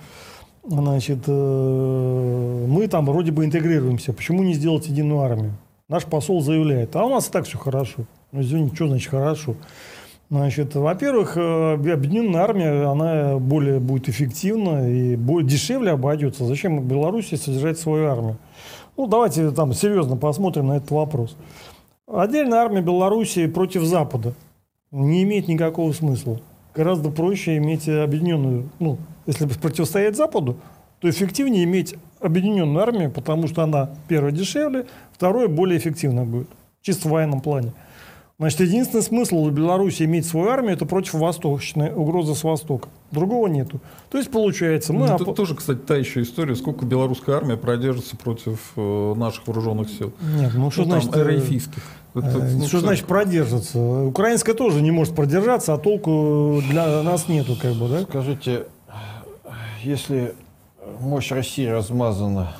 значит, 0.67 1.19
э, 1.27 2.65
мы 2.67 2.87
там 2.87 3.05
вроде 3.05 3.31
бы 3.31 3.45
интегрируемся. 3.45 4.11
Почему 4.11 4.41
не 4.41 4.55
сделать 4.55 4.87
единую 4.87 5.21
армию? 5.21 5.53
Наш 5.87 6.05
посол 6.05 6.41
заявляет, 6.41 6.95
а 6.95 7.05
у 7.05 7.09
нас 7.09 7.27
и 7.27 7.31
так 7.31 7.45
все 7.45 7.59
хорошо. 7.59 8.05
Ну, 8.31 8.41
извините, 8.41 8.75
что 8.75 8.87
значит 8.87 9.11
хорошо? 9.11 9.55
Значит, 10.29 10.75
во-первых, 10.75 11.37
э, 11.37 11.73
объединенная 11.73 12.41
армия, 12.41 12.91
она 12.91 13.37
более 13.39 13.79
будет 13.79 14.09
эффективна 14.09 14.91
и 14.91 15.15
будет 15.15 15.47
дешевле 15.47 15.91
обойдется. 15.91 16.43
Зачем 16.45 16.85
Беларуси 16.85 17.35
содержать 17.35 17.79
свою 17.79 18.07
армию? 18.07 18.37
Ну, 18.97 19.07
давайте 19.07 19.51
там 19.51 19.73
серьезно 19.73 20.17
посмотрим 20.17 20.67
на 20.67 20.77
этот 20.77 20.91
вопрос. 20.91 21.37
Отдельная 22.07 22.59
армия 22.59 22.81
Беларуси 22.81 23.47
против 23.47 23.83
Запада 23.83 24.33
не 24.91 25.23
имеет 25.23 25.47
никакого 25.47 25.93
смысла. 25.93 26.41
Гораздо 26.75 27.09
проще 27.09 27.57
иметь 27.57 27.87
объединенную, 27.87 28.69
ну, 28.79 28.97
если 29.27 29.45
противостоять 29.45 30.17
Западу, 30.17 30.57
то 30.99 31.09
эффективнее 31.09 31.63
иметь 31.63 31.95
объединенную 32.19 32.83
армию, 32.83 33.11
потому 33.11 33.47
что 33.47 33.63
она, 33.63 33.91
первое, 34.07 34.31
дешевле, 34.31 34.87
второе, 35.13 35.47
более 35.47 35.77
эффективно 35.77 36.25
будет, 36.25 36.47
чисто 36.81 37.07
в 37.07 37.11
военном 37.11 37.39
плане. 37.39 37.71
Значит, 38.39 38.59
единственный 38.59 39.01
смысл 39.01 39.37
у 39.37 39.49
Беларуси 39.49 40.03
иметь 40.03 40.27
свою 40.27 40.49
армию 40.49 40.73
это 40.73 40.85
против 40.85 41.15
восточной 41.15 41.91
угрозы 41.91 42.35
с 42.35 42.43
востока. 42.43 42.87
Другого 43.09 43.47
нету. 43.47 43.79
То 44.11 44.19
есть 44.19 44.29
получается, 44.29 44.93
мы... 44.93 45.07
Ну, 45.07 45.15
оп- 45.15 45.25
Тут 45.25 45.35
тоже, 45.35 45.55
кстати, 45.55 45.79
та 45.79 45.95
еще 45.95 46.21
история, 46.21 46.55
сколько 46.55 46.85
белорусская 46.85 47.35
армия 47.37 47.57
продержится 47.57 48.15
против 48.15 48.73
э, 48.75 49.13
наших 49.15 49.47
вооруженных 49.47 49.89
сил. 49.89 50.13
Нет, 50.21 50.51
ну 50.53 50.69
что 50.69 50.83
Ну, 50.83 50.91
там, 50.91 51.01
значит... 51.01 51.17
э, 51.17 51.21
эрейфийских. 51.23 51.81
Это, 52.13 52.27
э, 52.27 52.51
ну, 52.57 52.67
что 52.67 52.79
значит 52.81 53.07
продержится? 53.07 53.79
Украинская 53.79 54.53
тоже 54.53 54.81
не 54.83 54.91
может 54.91 55.15
продержаться, 55.15 55.73
а 55.73 55.79
толку 55.79 56.61
для 56.69 57.01
нас 57.01 57.27
нету, 57.27 57.55
как 57.59 57.73
бы, 57.73 57.87
да? 57.89 58.01
Скажите, 58.03 58.67
если 59.83 60.35
мощь 60.99 61.31
России 61.31 61.65
размазана 61.65 62.53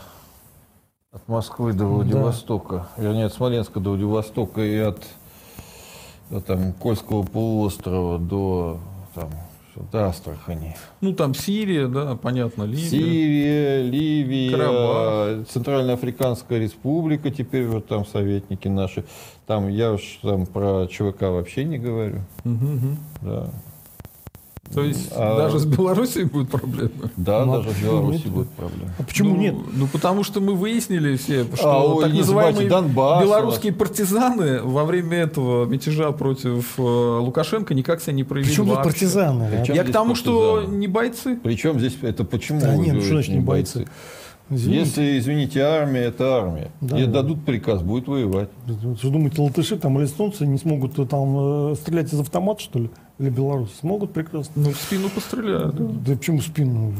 от 1.12 1.28
Москвы 1.28 1.74
до 1.74 1.86
Владивостока, 1.86 2.88
вернее, 2.98 3.26
от 3.26 3.34
Смоленска 3.36 3.80
до 3.80 3.92
Владивостока 3.92 4.62
и 4.62 4.76
от, 4.78 5.04
там, 6.46 6.74
Кольского 6.74 7.24
полуострова 7.24 8.20
до, 8.20 8.80
там, 9.16 9.30
до 9.92 10.08
Астрахани. 10.08 10.76
Ну, 11.02 11.14
там 11.14 11.34
Сирия, 11.34 11.88
да, 11.88 12.16
понятно, 12.16 12.64
Ливия. 12.64 12.90
Сирия, 12.90 13.82
Ливия, 13.84 14.52
Карабах. 14.52 15.48
Центральноафриканская 15.48 16.60
республика, 16.60 17.32
теперь 17.32 17.66
вот 17.68 17.88
там 17.88 18.06
советники 18.06 18.68
наши. 18.68 19.04
Там 19.46 19.70
я 19.70 19.94
уж 19.94 20.20
там 20.22 20.46
про 20.46 20.88
ЧВК 20.88 21.22
вообще 21.22 21.64
не 21.64 21.78
говорю. 21.78 22.22
Мгм. 22.44 22.98
Да, 23.22 23.50
То 24.74 24.84
есть 24.84 25.10
А- 25.16 25.38
даже 25.38 25.60
с 25.60 25.66
Белоруссией 25.66 26.26
будет 26.26 26.50
проблема. 26.50 26.90
да 27.16 27.46
Ну, 27.46 27.54
а 27.54 27.58
даже 27.58 27.70
в 27.70 27.74
почему 27.74 27.92
Беларуси 27.92 28.24
нет? 28.26 28.34
будет 28.34 28.50
проблема. 28.50 28.92
А 29.00 29.04
почему 29.04 29.30
ну, 29.36 29.42
нет? 29.42 29.56
Ну, 29.74 29.88
потому 29.88 30.24
что 30.24 30.42
мы 30.42 30.54
выяснили 30.56 31.16
все, 31.16 31.46
что 31.56 31.70
А, 31.72 31.84
ой, 31.96 32.04
так 32.04 32.14
называемые 32.14 32.70
Донбасс 32.70 33.24
белорусские 33.24 33.74
партизаны 33.74 34.62
во 34.62 34.84
время 34.86 35.18
этого 35.20 35.66
мятежа 35.66 36.12
против 36.12 36.74
э, 36.78 36.82
Лукашенко 36.82 37.74
никак 37.74 38.02
себя 38.02 38.14
не 38.14 38.24
проявили 38.24 38.50
Причем 38.52 38.66
тут 38.66 38.76
вообще. 38.76 38.92
партизаны? 38.92 39.50
Причем 39.58 39.74
Я 39.74 39.84
к 39.84 39.92
тому, 39.92 40.16
что 40.16 40.56
партизаны? 40.56 40.78
не 40.78 40.88
бойцы. 40.88 41.40
Причем 41.42 41.80
здесь 41.80 41.98
это 42.02 42.24
почему? 42.26 42.60
Да 42.60 42.72
вы 42.76 42.84
нет, 42.86 42.96
ну 42.96 43.02
что 43.02 43.10
значит 43.14 43.34
не 43.34 43.40
бойцы? 43.40 43.88
Извините. 44.50 44.80
Если, 44.80 45.20
извините, 45.20 45.60
армия 45.62 46.04
это 46.06 46.38
армия. 46.38 46.72
Да. 46.80 46.98
Ей 46.98 47.08
дадут 47.08 47.44
приказ, 47.44 47.82
будет 47.82 48.08
воевать. 48.08 48.48
Что 48.98 49.10
думаете, 49.10 49.42
латыши 49.42 49.76
там 49.78 49.98
или 50.00 50.06
эстонцы 50.06 50.46
не 50.46 50.58
смогут 50.58 50.96
там 51.10 51.72
э, 51.72 51.76
стрелять 51.76 52.14
из 52.14 52.20
автомата, 52.22 52.62
что 52.62 52.80
ли? 52.80 52.90
Или 53.20 53.30
белорусы? 53.30 53.76
Смогут 53.78 54.14
прекрасно. 54.14 54.54
Ну, 54.64 54.72
в 54.72 54.76
спину 54.78 55.10
постреляют. 55.10 56.04
Да 56.04 56.16
почему 56.16 56.42
спину? 56.42 56.94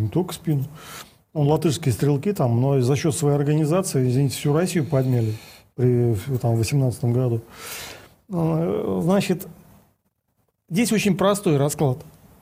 Не 0.00 0.08
только 0.08 0.32
спину. 0.34 0.64
Ну, 1.32 1.42
латышские 1.42 1.92
стрелки 1.92 2.32
там, 2.32 2.60
но 2.60 2.80
за 2.80 2.94
счет 2.96 3.14
своей 3.14 3.34
организации, 3.36 4.08
извините, 4.08 4.36
всю 4.36 4.52
Россию 4.52 4.86
подняли 4.86 5.34
при 5.74 6.12
в- 6.12 6.38
там, 6.38 6.54
18 6.56 7.04
году. 7.12 7.40
Э, 8.30 9.00
Значит, 9.02 9.48
здесь 10.70 10.92
очень 10.92 11.16
простой 11.16 11.56
расклад. 11.56 11.98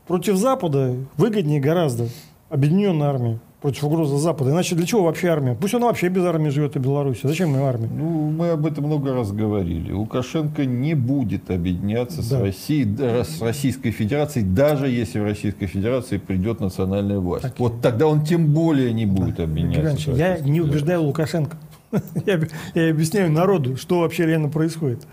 Против 0.07 0.37
Запада 0.37 0.95
выгоднее 1.17 1.61
гораздо 1.61 2.09
объединенная 2.51 3.09
армия 3.09 3.39
против 3.63 3.85
угрозы 3.85 4.19
Запада. 4.19 4.51
Иначе 4.51 4.75
для 4.75 4.85
чего 4.87 5.05
вообще 5.05 5.29
армия? 5.29 5.57
Пусть 5.59 5.73
он 5.75 5.83
вообще 5.83 6.09
без 6.09 6.25
армии 6.25 6.51
живет 6.51 6.75
и 6.77 6.81
Беларуси. 6.81 7.21
Зачем 7.23 7.55
ему 7.55 7.65
армия? 7.65 7.89
Ну, 7.89 8.31
мы 8.31 8.51
об 8.51 8.67
этом 8.67 8.85
много 8.85 9.15
раз 9.15 9.31
говорили. 9.31 9.93
Лукашенко 9.93 10.67
не 10.67 10.95
будет 10.95 11.51
объединяться 11.51 12.23
с 12.23 12.29
Да. 12.29 12.41
Россией, 12.41 12.85
да, 12.85 13.23
с 13.25 13.41
Российской 13.41 13.93
Федерацией, 13.93 14.45
даже 14.45 14.89
если 14.89 15.21
в 15.21 15.25
Российской 15.25 15.67
Федерации 15.67 16.19
придет 16.19 16.61
национальная 16.61 17.21
власть. 17.21 17.43
Так. 17.43 17.59
Вот 17.59 17.81
тогда 17.81 18.09
он 18.09 18.25
тем 18.25 18.53
более 18.53 18.93
не 18.93 19.07
будет 19.07 19.39
объединяться. 19.39 19.81
Григорьевич, 19.81 20.07
с 20.07 20.19
я 20.19 20.39
не 20.39 20.61
убеждаю 20.61 21.03
Лукашенко. 21.03 21.57
Я 22.25 22.89
объясняю 22.91 23.31
народу, 23.31 23.77
что 23.77 24.01
вообще 24.01 24.25
реально 24.25 24.49
происходит. 24.49 25.07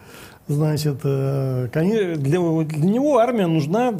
Значит, 0.49 1.01
э, 1.03 1.69
для, 1.71 2.63
для 2.63 2.89
него 2.89 3.19
армия 3.19 3.45
нужна. 3.45 3.93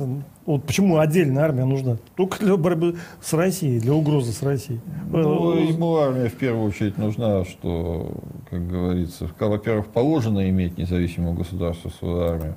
Вот 0.48 0.64
почему 0.64 0.98
отдельная 0.98 1.44
армия 1.44 1.64
нужна? 1.64 1.98
Только 2.16 2.40
для 2.40 2.58
борьбы 2.58 2.98
с 3.22 3.34
Россией, 3.34 3.80
для 3.80 3.94
угрозы 3.94 4.32
с 4.32 4.42
Россией. 4.42 4.80
Ну, 5.12 5.56
Э, 5.56 5.64
ему 5.64 5.98
армия 5.98 6.28
в 6.28 6.34
первую 6.34 6.68
очередь 6.68 6.98
нужна, 6.98 7.46
что, 7.46 8.12
как 8.50 8.68
говорится, 8.68 9.30
во-первых, 9.38 9.90
положено 9.90 10.50
иметь 10.50 10.80
независимому 10.80 11.34
государству 11.34 11.92
свою 11.92 12.20
армию. 12.22 12.56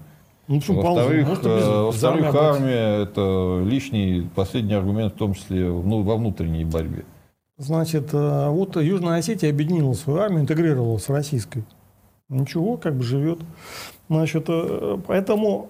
ну? 0.48 0.58
Во-вторых, 0.58 1.28
э, 1.28 1.58
без 1.58 1.66
во-вторых, 1.66 2.34
армия 2.34 3.02
это 3.02 3.62
лишний 3.62 4.26
последний 4.34 4.74
аргумент, 4.74 5.12
в 5.12 5.18
том 5.18 5.34
числе 5.34 5.68
ну, 5.68 6.00
во 6.00 6.16
внутренней 6.16 6.64
борьбе. 6.64 7.04
Значит, 7.58 8.14
э, 8.14 8.48
вот 8.48 8.74
Южная 8.76 9.18
Осетия 9.18 9.50
объединила 9.50 9.92
свою 9.92 10.20
армию, 10.20 10.40
интегрировала 10.40 10.96
с 10.96 11.10
российской. 11.10 11.62
Ничего, 12.32 12.76
как 12.76 12.96
бы 12.96 13.02
живет. 13.02 13.40
Значит, 14.08 14.46
э, 14.48 14.98
поэтому 15.06 15.68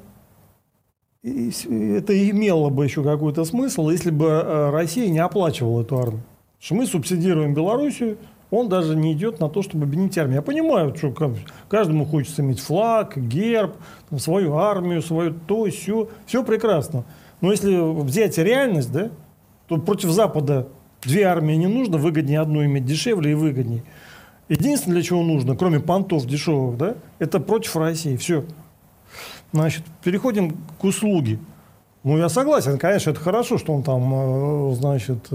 это 1.22 2.30
имело 2.30 2.70
бы 2.70 2.84
еще 2.84 3.02
какой-то 3.04 3.44
смысл, 3.44 3.88
если 3.90 4.10
бы 4.10 4.26
э, 4.26 4.70
Россия 4.70 5.08
не 5.08 5.18
оплачивала 5.18 5.82
эту 5.82 5.98
армию. 5.98 6.22
Потому 6.22 6.60
Что 6.60 6.74
мы 6.76 6.86
субсидируем 6.86 7.54
Белоруссию, 7.54 8.18
он 8.50 8.68
даже 8.68 8.94
не 8.96 9.12
идет 9.14 9.40
на 9.40 9.48
то, 9.48 9.62
чтобы 9.62 9.84
объединить 9.84 10.16
армию. 10.18 10.36
Я 10.36 10.42
понимаю, 10.42 10.94
что 10.94 11.14
каждому 11.68 12.04
хочется 12.04 12.42
иметь 12.42 12.60
флаг, 12.60 13.16
герб, 13.16 13.76
там, 14.10 14.18
свою 14.18 14.56
армию, 14.56 15.02
свою 15.02 15.32
то, 15.32 15.64
все. 15.70 16.08
Все 16.26 16.44
прекрасно. 16.44 17.04
Но 17.40 17.50
если 17.50 17.76
взять 18.02 18.36
реальность, 18.38 18.92
да, 18.92 19.10
то 19.68 19.78
против 19.78 20.10
Запада 20.10 20.68
две 21.02 21.24
армии 21.24 21.54
не 21.54 21.66
нужно, 21.66 21.98
выгоднее 21.98 22.40
одну 22.40 22.64
иметь 22.64 22.84
дешевле 22.84 23.32
и 23.32 23.34
выгоднее. 23.34 23.84
Единственное, 24.52 24.96
для 24.96 25.02
чего 25.02 25.22
нужно, 25.22 25.56
кроме 25.56 25.80
понтов 25.80 26.26
дешевых, 26.26 26.76
да, 26.76 26.94
это 27.18 27.40
против 27.40 27.74
России. 27.74 28.16
Все. 28.16 28.44
Значит, 29.50 29.82
переходим 30.04 30.58
к 30.78 30.84
услуге. 30.84 31.38
Ну, 32.04 32.18
я 32.18 32.28
согласен, 32.28 32.76
конечно, 32.76 33.12
это 33.12 33.20
хорошо, 33.20 33.56
что 33.56 33.72
он 33.72 33.82
там, 33.82 34.12
э, 34.12 34.74
значит, 34.74 35.30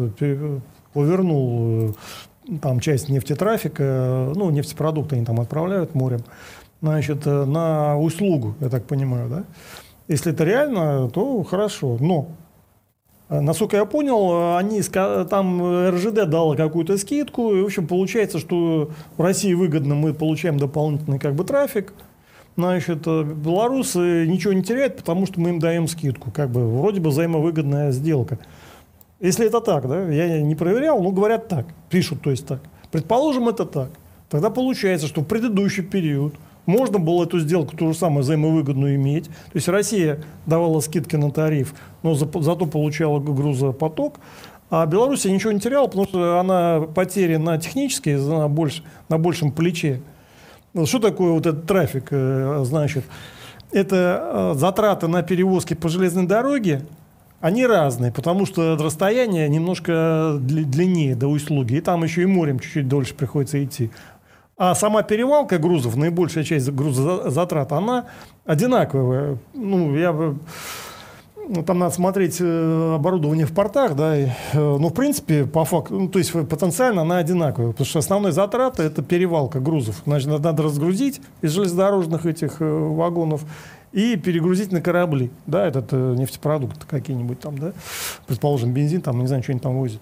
повернул 0.93 1.95
э, 2.47 2.57
там 2.61 2.79
часть 2.79 3.09
нефтетрафика, 3.09 4.33
ну, 4.35 4.51
нефтепродукты 4.51 5.15
они 5.15 5.25
там 5.25 5.39
отправляют 5.39 5.95
морем, 5.95 6.19
значит, 6.83 7.25
э, 7.25 7.45
на 7.45 7.97
услугу, 7.97 8.53
я 8.59 8.69
так 8.69 8.85
понимаю, 8.85 9.29
да? 9.29 9.43
Если 10.07 10.31
это 10.31 10.43
реально, 10.43 11.09
то 11.09 11.41
хорошо. 11.41 11.97
Но 11.99 12.27
Насколько 13.29 13.75
я 13.75 13.85
понял, 13.85 14.31
э, 14.31 14.57
они 14.57 14.81
там 14.81 15.61
э, 15.61 15.89
РЖД 15.89 16.29
дала 16.29 16.55
какую-то 16.55 16.97
скидку, 16.97 17.53
и, 17.53 17.61
в 17.61 17.65
общем, 17.65 17.85
получается, 17.85 18.39
что 18.39 18.91
в 19.17 19.21
России 19.21 19.53
выгодно, 19.53 19.95
мы 19.95 20.13
получаем 20.13 20.57
дополнительный 20.57 21.19
как 21.19 21.35
бы 21.35 21.43
трафик, 21.43 21.93
значит, 22.55 23.05
э, 23.05 23.23
белорусы 23.23 24.25
ничего 24.27 24.53
не 24.53 24.63
теряют, 24.63 24.95
потому 24.95 25.25
что 25.25 25.41
мы 25.41 25.49
им 25.49 25.59
даем 25.59 25.89
скидку, 25.89 26.31
как 26.31 26.49
бы 26.49 26.65
вроде 26.65 27.01
бы 27.01 27.09
взаимовыгодная 27.09 27.91
сделка. 27.91 28.39
Если 29.19 29.45
это 29.45 29.59
так, 29.59 29.89
да, 29.89 30.07
я 30.09 30.41
не 30.41 30.55
проверял, 30.55 31.03
но 31.03 31.11
говорят 31.11 31.49
так, 31.49 31.65
пишут, 31.89 32.21
то 32.21 32.31
есть 32.31 32.47
так. 32.47 32.61
Предположим, 32.91 33.49
это 33.49 33.65
так. 33.65 33.89
Тогда 34.29 34.49
получается, 34.49 35.07
что 35.07 35.21
в 35.21 35.25
предыдущий 35.25 35.83
период 35.83 36.33
можно 36.67 36.99
было 36.99 37.23
эту 37.23 37.39
сделку 37.39 37.75
ту 37.75 37.93
же 37.93 37.97
самую 37.97 38.21
взаимовыгодную 38.21 38.95
иметь. 38.95 39.25
То 39.25 39.55
есть 39.55 39.67
Россия 39.67 40.19
давала 40.45 40.79
скидки 40.81 41.15
на 41.15 41.31
тариф, 41.31 41.73
но 42.03 42.13
за- 42.13 42.29
зато 42.41 42.67
получала 42.67 43.19
грузопоток. 43.19 44.19
А 44.69 44.85
Белоруссия 44.85 45.31
ничего 45.31 45.53
не 45.53 45.59
теряла, 45.61 45.87
потому 45.87 46.05
что 46.05 46.39
она 46.39 46.81
потери 46.93 47.37
на 47.37 47.57
технические, 47.57 48.17
на, 48.17 48.47
больш- 48.47 48.83
на 49.09 49.17
большем 49.17 49.51
плече. 49.51 50.01
Что 50.85 50.99
такое 50.99 51.31
вот 51.31 51.45
этот 51.45 51.65
трафик, 51.65 52.09
э, 52.11 52.61
значит? 52.65 53.05
Это 53.71 54.51
э, 54.55 54.59
затраты 54.59 55.07
на 55.07 55.23
перевозки 55.23 55.73
по 55.73 55.89
железной 55.89 56.25
дороге, 56.27 56.81
они 57.39 57.65
разные, 57.65 58.11
потому 58.11 58.45
что 58.45 58.75
расстояние 58.77 59.47
немножко 59.47 59.91
дли- 60.39 60.65
длиннее 60.65 61.15
до 61.15 61.27
услуги, 61.27 61.75
и 61.75 61.81
там 61.81 62.03
еще 62.03 62.23
и 62.23 62.25
морем 62.25 62.59
чуть-чуть 62.59 62.87
дольше 62.87 63.13
приходится 63.13 63.63
идти. 63.63 63.89
А 64.57 64.73
сама 64.73 65.03
перевалка 65.03 65.59
грузов, 65.59 65.95
наибольшая 65.95 66.43
часть 66.43 66.71
грузозатрат, 66.71 67.71
она 67.71 68.05
одинаковая. 68.43 69.37
Ну, 69.53 69.95
я 69.95 70.11
бы... 70.11 70.39
ну, 71.47 71.61
там 71.61 71.77
надо 71.77 71.93
смотреть 71.93 72.37
э, 72.39 72.95
оборудование 72.95 73.45
в 73.45 73.53
портах, 73.53 73.95
да, 73.95 74.17
и, 74.17 74.25
э, 74.25 74.29
ну, 74.53 74.89
в 74.89 74.93
принципе, 74.95 75.45
по 75.45 75.63
факту, 75.63 75.99
ну, 75.99 76.09
то 76.09 76.17
есть 76.17 76.31
потенциально 76.31 77.03
она 77.03 77.19
одинаковая, 77.19 77.71
потому 77.71 77.85
что 77.85 77.99
основной 77.99 78.31
затрата– 78.31 78.81
это 78.83 79.03
перевалка 79.03 79.59
грузов. 79.59 80.01
Значит, 80.05 80.27
надо, 80.27 80.63
разгрузить 80.63 81.21
из 81.43 81.51
железнодорожных 81.51 82.25
этих 82.25 82.59
э, 82.59 82.65
вагонов 82.65 83.45
и 83.91 84.15
перегрузить 84.15 84.71
на 84.71 84.81
корабли, 84.81 85.29
да, 85.45 85.67
этот 85.67 85.91
нефтепродукты 85.91 86.87
какие-нибудь 86.87 87.39
там, 87.39 87.59
да, 87.59 87.73
предположим, 88.25 88.73
бензин, 88.73 89.01
там, 89.01 89.19
не 89.19 89.27
знаю, 89.27 89.43
что 89.43 89.51
они 89.51 89.61
там 89.61 89.77
возят. 89.77 90.01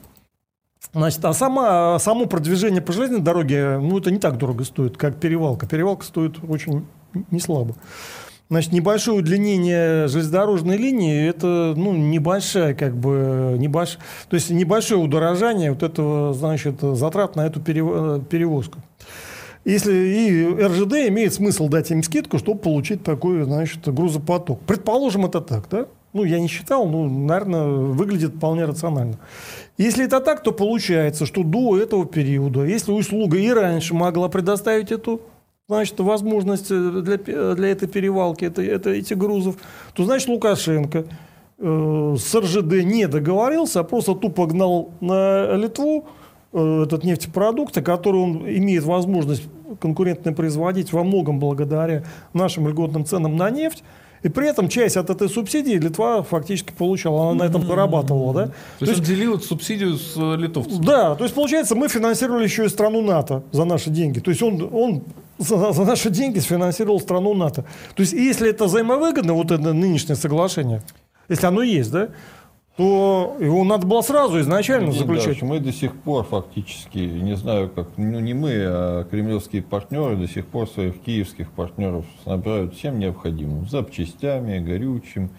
Значит, 0.95 1.25
а 1.25 1.33
сама, 1.33 1.99
само 1.99 2.25
продвижение 2.25 2.81
по 2.81 2.93
железной 2.93 3.19
дороге, 3.19 3.79
ну, 3.81 3.99
это 3.99 4.11
не 4.11 4.17
так 4.17 4.37
дорого 4.37 4.63
стоит, 4.63 4.95
как 4.95 5.17
перевалка. 5.17 5.67
Перевалка 5.67 6.05
стоит 6.05 6.37
очень 6.47 6.85
не 7.31 7.41
слабо. 7.41 7.75
Значит, 8.49 8.71
небольшое 8.71 9.19
удлинение 9.19 10.07
железнодорожной 10.07 10.77
линии– 10.77 11.27
это, 11.27 11.73
ну, 11.75 11.91
небольшая, 11.91 12.73
как 12.75 12.95
бы, 12.95 13.57
небольш... 13.59 13.97
то 14.29 14.35
есть 14.35 14.49
небольшое 14.51 15.01
удорожание 15.01 15.73
вот 15.73 15.83
этого, 15.83 16.33
значит, 16.33 16.79
затрат 16.79 17.35
на 17.35 17.45
эту 17.45 17.59
перев- 17.59 18.23
перевозку. 18.27 18.79
Если 19.65 19.93
и 19.93 20.45
РЖД 20.47 21.09
имеет 21.09 21.33
смысл 21.33 21.67
дать 21.67 21.91
им 21.91 22.03
скидку, 22.03 22.37
чтобы 22.37 22.59
получить 22.59 23.03
такой, 23.03 23.43
значит, 23.43 23.85
грузопоток. 23.85 24.61
Предположим, 24.61 25.25
это 25.25 25.41
так, 25.41 25.67
да? 25.69 25.87
Ну, 26.15 26.23
я 26.23 26.39
не 26.39 26.47
считал, 26.47 26.87
но, 26.87 27.09
наверное, 27.09 27.65
выглядит 27.65 28.35
вполне 28.35 28.63
рационально. 28.63 29.19
Если 29.77 30.05
это 30.05 30.21
так, 30.21 30.41
то 30.43 30.53
получается, 30.53 31.25
что 31.25 31.43
до 31.43 31.77
этого 31.77 32.05
периода, 32.05 32.63
если 32.63 32.93
услуга 32.93 33.37
и 33.37 33.49
раньше 33.49 33.93
могла 33.93 34.29
предоставить 34.29 34.93
эту 34.93 35.19
значит, 35.67 35.99
возможность 35.99 36.69
для, 36.69 37.17
для 37.17 37.67
этой 37.67 37.89
перевалки, 37.89 38.45
это, 38.45 38.61
это, 38.61 38.91
этих 38.91 39.17
грузов, 39.17 39.57
то, 39.93 40.05
значит, 40.05 40.29
Лукашенко 40.29 41.03
э, 41.57 42.15
с 42.17 42.33
РЖД 42.33 42.85
не 42.85 43.09
договорился, 43.09 43.81
а 43.81 43.83
просто 43.83 44.15
тупо 44.15 44.45
гнал 44.45 44.91
на 45.01 45.57
Литву 45.57 46.05
э, 46.53 46.83
этот 46.83 47.03
нефтепродукт, 47.03 47.75
который 47.83 48.21
он 48.21 48.47
имеет 48.47 48.85
возможность 48.85 49.43
конкурентно 49.81 50.31
производить 50.31 50.93
во 50.93 51.03
многом 51.03 51.39
благодаря 51.39 52.05
нашим 52.31 52.69
льготным 52.69 53.03
ценам 53.03 53.35
на 53.35 53.49
нефть, 53.49 53.83
и 54.25 54.29
при 54.29 54.49
этом 54.49 54.69
часть 54.69 54.97
от 54.97 55.11
этой 55.11 55.29
субсидии 55.29 55.73
Литва 55.73 56.23
фактически 56.23 56.71
получала, 56.71 57.29
она 57.29 57.43
на 57.43 57.47
этом 57.47 57.63
зарабатывала. 57.63 58.33
Да? 58.33 58.45
То, 58.79 58.85
то 58.85 58.85
есть 58.85 58.99
он 58.99 59.05
делил 59.05 59.39
субсидию 59.39 59.97
с 59.97 60.17
э, 60.17 60.35
литовцами? 60.35 60.83
Да, 60.83 61.13
то 61.13 61.23
есть 61.23 61.35
получается 61.35 61.75
мы 61.75 61.87
финансировали 61.89 62.43
еще 62.43 62.65
и 62.65 62.69
страну 62.69 63.03
НАТО 63.03 63.43
за 63.51 63.65
наши 63.65 63.91
деньги. 63.91 64.19
То 64.19 64.31
есть 64.31 64.41
он, 64.41 64.67
он 64.73 65.03
за, 65.37 65.71
за 65.71 65.85
наши 65.85 66.09
деньги 66.09 66.39
сфинансировал 66.39 66.99
страну 66.99 67.35
НАТО. 67.35 67.65
То 67.93 68.01
есть 68.01 68.13
если 68.13 68.49
это 68.49 68.65
взаимовыгодно, 68.65 69.33
вот 69.33 69.51
это 69.51 69.73
нынешнее 69.73 70.15
соглашение, 70.15 70.81
если 71.29 71.45
оно 71.45 71.61
есть, 71.61 71.91
да, 71.91 72.09
то 72.77 73.37
его 73.39 73.63
надо 73.63 73.87
было 73.87 74.01
сразу 74.01 74.39
изначально 74.41 74.87
Нет, 74.87 74.97
заключать. 74.97 75.39
Да, 75.39 75.45
мы 75.45 75.59
до 75.59 75.71
сих 75.71 75.95
пор 75.95 76.25
фактически, 76.25 76.97
не 76.97 77.35
знаю 77.35 77.69
как, 77.69 77.87
ну 77.97 78.19
не 78.19 78.33
мы, 78.33 78.51
а 78.53 79.03
кремлевские 79.05 79.61
партнеры 79.61 80.17
до 80.17 80.27
сих 80.27 80.45
пор 80.45 80.67
своих 80.67 80.99
киевских 80.99 81.51
партнеров 81.51 82.05
снабжают 82.23 82.75
всем 82.75 82.99
необходимым, 82.99 83.69
запчастями, 83.69 84.59
горючим, 84.59 85.29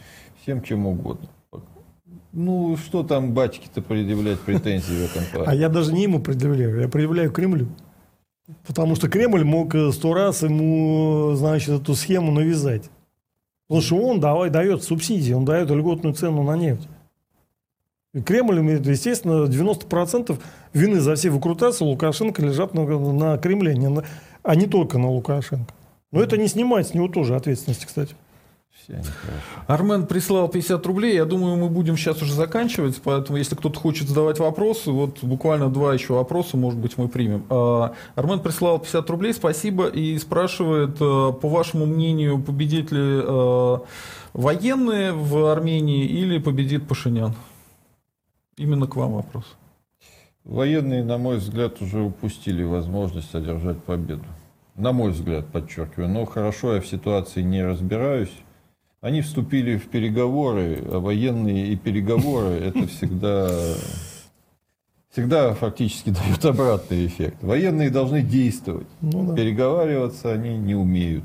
всем 0.43 0.63
чем 0.63 0.87
угодно. 0.87 1.29
Ну, 2.33 2.77
что 2.77 3.03
там 3.03 3.33
батьки-то 3.33 3.81
предъявлять 3.81 4.41
претензии 4.41 5.07
в 5.07 5.11
этом 5.11 5.25
плане? 5.33 5.51
А 5.51 5.55
я 5.55 5.69
даже 5.69 5.93
не 5.93 6.03
ему 6.03 6.21
предъявляю, 6.21 6.81
я 6.81 6.89
предъявляю 6.89 7.31
Кремлю. 7.31 7.69
Потому 8.67 8.95
что 8.95 9.09
Кремль 9.09 9.43
мог 9.43 9.75
э, 9.75 9.91
сто 9.91 10.15
раз 10.15 10.43
ему, 10.43 11.33
значит, 11.35 11.81
эту 11.81 11.95
схему 11.95 12.31
навязать. 12.31 12.91
Потому 13.67 13.83
что 13.83 13.97
он 13.97 14.21
давай, 14.21 14.51
дает 14.51 14.85
субсидии, 14.85 15.33
он 15.33 15.45
дает 15.45 15.71
льготную 15.71 16.15
цену 16.15 16.43
на 16.43 16.57
нефть. 16.57 16.87
Кремль 18.25 18.59
естественно, 18.89 19.45
90% 19.45 20.39
вины 20.73 21.01
за 21.01 21.15
все 21.17 21.31
выкрутасы 21.31 21.85
Лукашенко 21.85 22.43
лежат 22.43 22.75
на, 22.75 22.85
на 22.85 23.39
Кремле, 23.39 23.77
не 23.77 23.89
на, 23.89 24.05
а 24.43 24.55
не 24.55 24.67
только 24.67 24.99
на 24.99 25.11
Лукашенко. 25.11 25.73
Но 26.13 26.23
это 26.23 26.37
не 26.37 26.49
снимает 26.49 26.89
с 26.89 26.95
него 26.95 27.09
тоже 27.09 27.35
ответственности, 27.35 27.85
кстати. 27.85 28.15
Армен 29.67 30.07
прислал 30.07 30.49
50 30.49 30.87
рублей. 30.87 31.15
Я 31.15 31.25
думаю, 31.25 31.57
мы 31.57 31.69
будем 31.69 31.97
сейчас 31.97 32.23
уже 32.23 32.33
заканчивать. 32.33 33.01
Поэтому, 33.03 33.39
если 33.39 33.57
кто-то 33.57 33.79
хочет 33.79 34.09
задавать 34.09 34.39
вопросы, 34.39 34.91
вот 34.91 35.23
буквально 35.23 35.69
два 35.69 35.93
еще 35.93 36.15
вопроса, 36.15 36.57
может 36.57 36.79
быть, 36.79 36.97
мы 36.97 37.09
примем. 37.09 37.45
А, 37.51 37.95
Армен 38.15 38.41
прислал 38.41 38.79
50 38.79 39.11
рублей. 39.11 39.35
Спасибо. 39.35 39.89
И 39.89 40.17
спрашивает, 40.19 40.97
а, 41.01 41.33
по 41.33 41.49
вашему 41.49 41.87
мнению, 41.87 42.41
победит 42.41 42.93
ли 42.93 43.01
а, 43.03 43.81
военные 44.35 45.13
в 45.13 45.47
Армении 45.47 46.05
или 46.05 46.39
победит 46.39 46.87
Пашинян? 46.87 47.35
Именно 48.59 48.87
к 48.87 48.97
вам 48.97 49.15
вопрос. 49.15 49.45
Военные, 50.45 51.05
на 51.05 51.19
мой 51.19 51.39
взгляд, 51.39 51.83
уже 51.83 52.01
упустили 52.01 52.63
возможность 52.63 53.35
одержать 53.35 53.83
победу. 53.83 54.25
На 54.77 54.93
мой 54.93 55.11
взгляд, 55.11 55.47
подчеркиваю. 55.49 56.09
Но 56.09 56.25
хорошо, 56.25 56.75
я 56.75 56.81
в 56.81 56.87
ситуации 56.87 57.43
не 57.43 57.63
разбираюсь. 57.65 58.33
Они 59.01 59.21
вступили 59.21 59.77
в 59.77 59.89
переговоры, 59.89 60.83
а 60.91 61.01
военные 61.01 61.69
и 61.69 61.77
переговоры 61.77 62.55
это 62.55 62.87
всегда, 62.87 63.51
всегда 65.11 65.55
фактически 65.55 66.11
дают 66.25 66.45
обратный 66.45 67.07
эффект. 67.07 67.43
Военные 67.43 67.91
должны 67.91 68.23
действовать. 68.23 68.89
Ну, 69.03 69.29
да. 69.29 69.35
Переговариваться 69.35 70.33
они 70.33 70.57
не 70.57 70.75
умеют. 70.75 71.25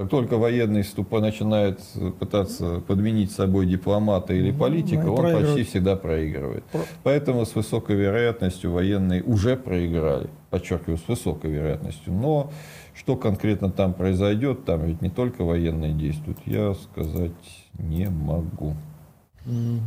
Как 0.00 0.08
только 0.08 0.38
военный 0.38 0.82
ступа 0.82 1.20
начинает 1.20 1.78
пытаться 2.18 2.80
подменить 2.80 3.32
собой 3.32 3.66
дипломата 3.66 4.32
или 4.32 4.50
политика, 4.50 5.02
ну, 5.02 5.14
он 5.14 5.30
почти 5.30 5.62
всегда 5.62 5.94
проигрывает. 5.94 6.64
Про... 6.72 6.80
Поэтому 7.02 7.44
с 7.44 7.54
высокой 7.54 7.96
вероятностью 7.96 8.72
военные 8.72 9.22
уже 9.22 9.58
проиграли. 9.58 10.30
Подчеркиваю, 10.48 10.96
с 10.96 11.06
высокой 11.06 11.50
вероятностью. 11.50 12.14
Но 12.14 12.50
что 12.94 13.14
конкретно 13.14 13.70
там 13.70 13.92
произойдет, 13.92 14.64
там 14.64 14.86
ведь 14.86 15.02
не 15.02 15.10
только 15.10 15.44
военные 15.44 15.92
действуют, 15.92 16.38
я 16.46 16.72
сказать 16.72 17.32
не 17.74 18.08
могу. 18.08 18.76
Mm-hmm. 19.44 19.80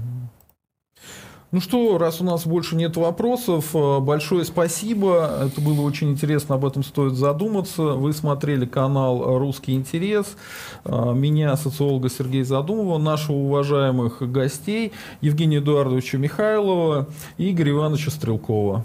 Ну 1.54 1.62
что, 1.62 2.00
раз 2.00 2.20
у 2.20 2.24
нас 2.24 2.48
больше 2.48 2.76
нет 2.76 2.98
вопросов, 2.98 3.76
э, 3.76 4.00
большое 4.00 4.44
спасибо. 4.44 5.40
Это 5.46 5.62
было 5.62 5.82
очень 5.82 6.10
интересно, 6.10 6.56
об 6.56 6.66
этом 6.66 6.82
стоит 6.84 7.14
задуматься. 7.14 7.84
Вы 7.84 8.14
смотрели 8.14 8.66
канал 8.66 9.38
«Русский 9.38 9.76
интерес». 9.76 10.36
Э, 10.84 11.14
меня, 11.14 11.56
социолога 11.56 12.10
Сергея 12.10 12.44
Задумова, 12.44 12.98
наших 12.98 13.30
уважаемых 13.30 14.32
гостей 14.32 14.94
Евгения 15.22 15.60
Эдуардовича 15.60 16.18
Михайлова 16.18 17.06
и 17.38 17.52
Игоря 17.52 17.74
Ивановича 17.74 18.10
Стрелкова. 18.10 18.84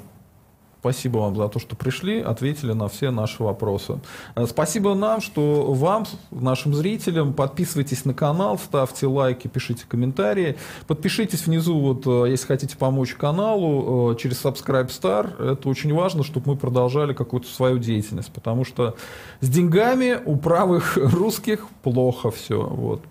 Спасибо 0.80 1.18
вам 1.18 1.34
за 1.34 1.48
то, 1.48 1.58
что 1.58 1.74
пришли, 1.74 2.20
ответили 2.20 2.72
на 2.72 2.88
все 2.88 3.10
наши 3.10 3.42
вопросы. 3.42 3.98
Э, 4.36 4.46
спасибо 4.46 4.94
нам, 4.94 5.20
что 5.20 5.72
вам, 5.72 6.06
нашим 6.30 6.72
зрителям, 6.72 7.32
подписывайтесь 7.32 8.04
на 8.04 8.14
канал, 8.14 8.58
ставьте 8.58 9.08
лайки, 9.08 9.48
пишите 9.48 9.84
комментарии. 9.88 10.56
Подпишитесь 10.86 11.46
внизу, 11.46 11.80
вот, 11.80 12.06
э, 12.06 12.30
если 12.30 12.46
хотите 12.46 12.76
помочь 12.76 13.14
каналу, 13.14 14.12
э, 14.12 14.16
через 14.18 14.44
Subscribe 14.44 14.88
Star. 14.88 15.52
Это 15.52 15.68
очень 15.68 15.92
важно, 15.92 16.22
чтобы 16.22 16.52
мы 16.52 16.56
продолжали 16.56 17.12
какую-то 17.12 17.48
свою 17.48 17.78
деятельность, 17.78 18.32
потому 18.32 18.64
что 18.64 18.94
с 19.40 19.48
деньгами 19.48 20.20
у 20.24 20.36
правых 20.36 20.96
русских 20.96 21.66
плохо 21.82 22.30
все. 22.30 22.62
Вот. 22.62 23.02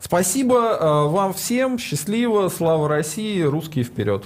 Спасибо 0.00 1.08
вам 1.10 1.34
всем, 1.34 1.78
счастливо, 1.78 2.48
слава 2.48 2.88
России, 2.88 3.42
русские 3.42 3.84
вперед. 3.84 4.24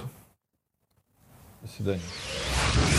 se. 1.83 2.98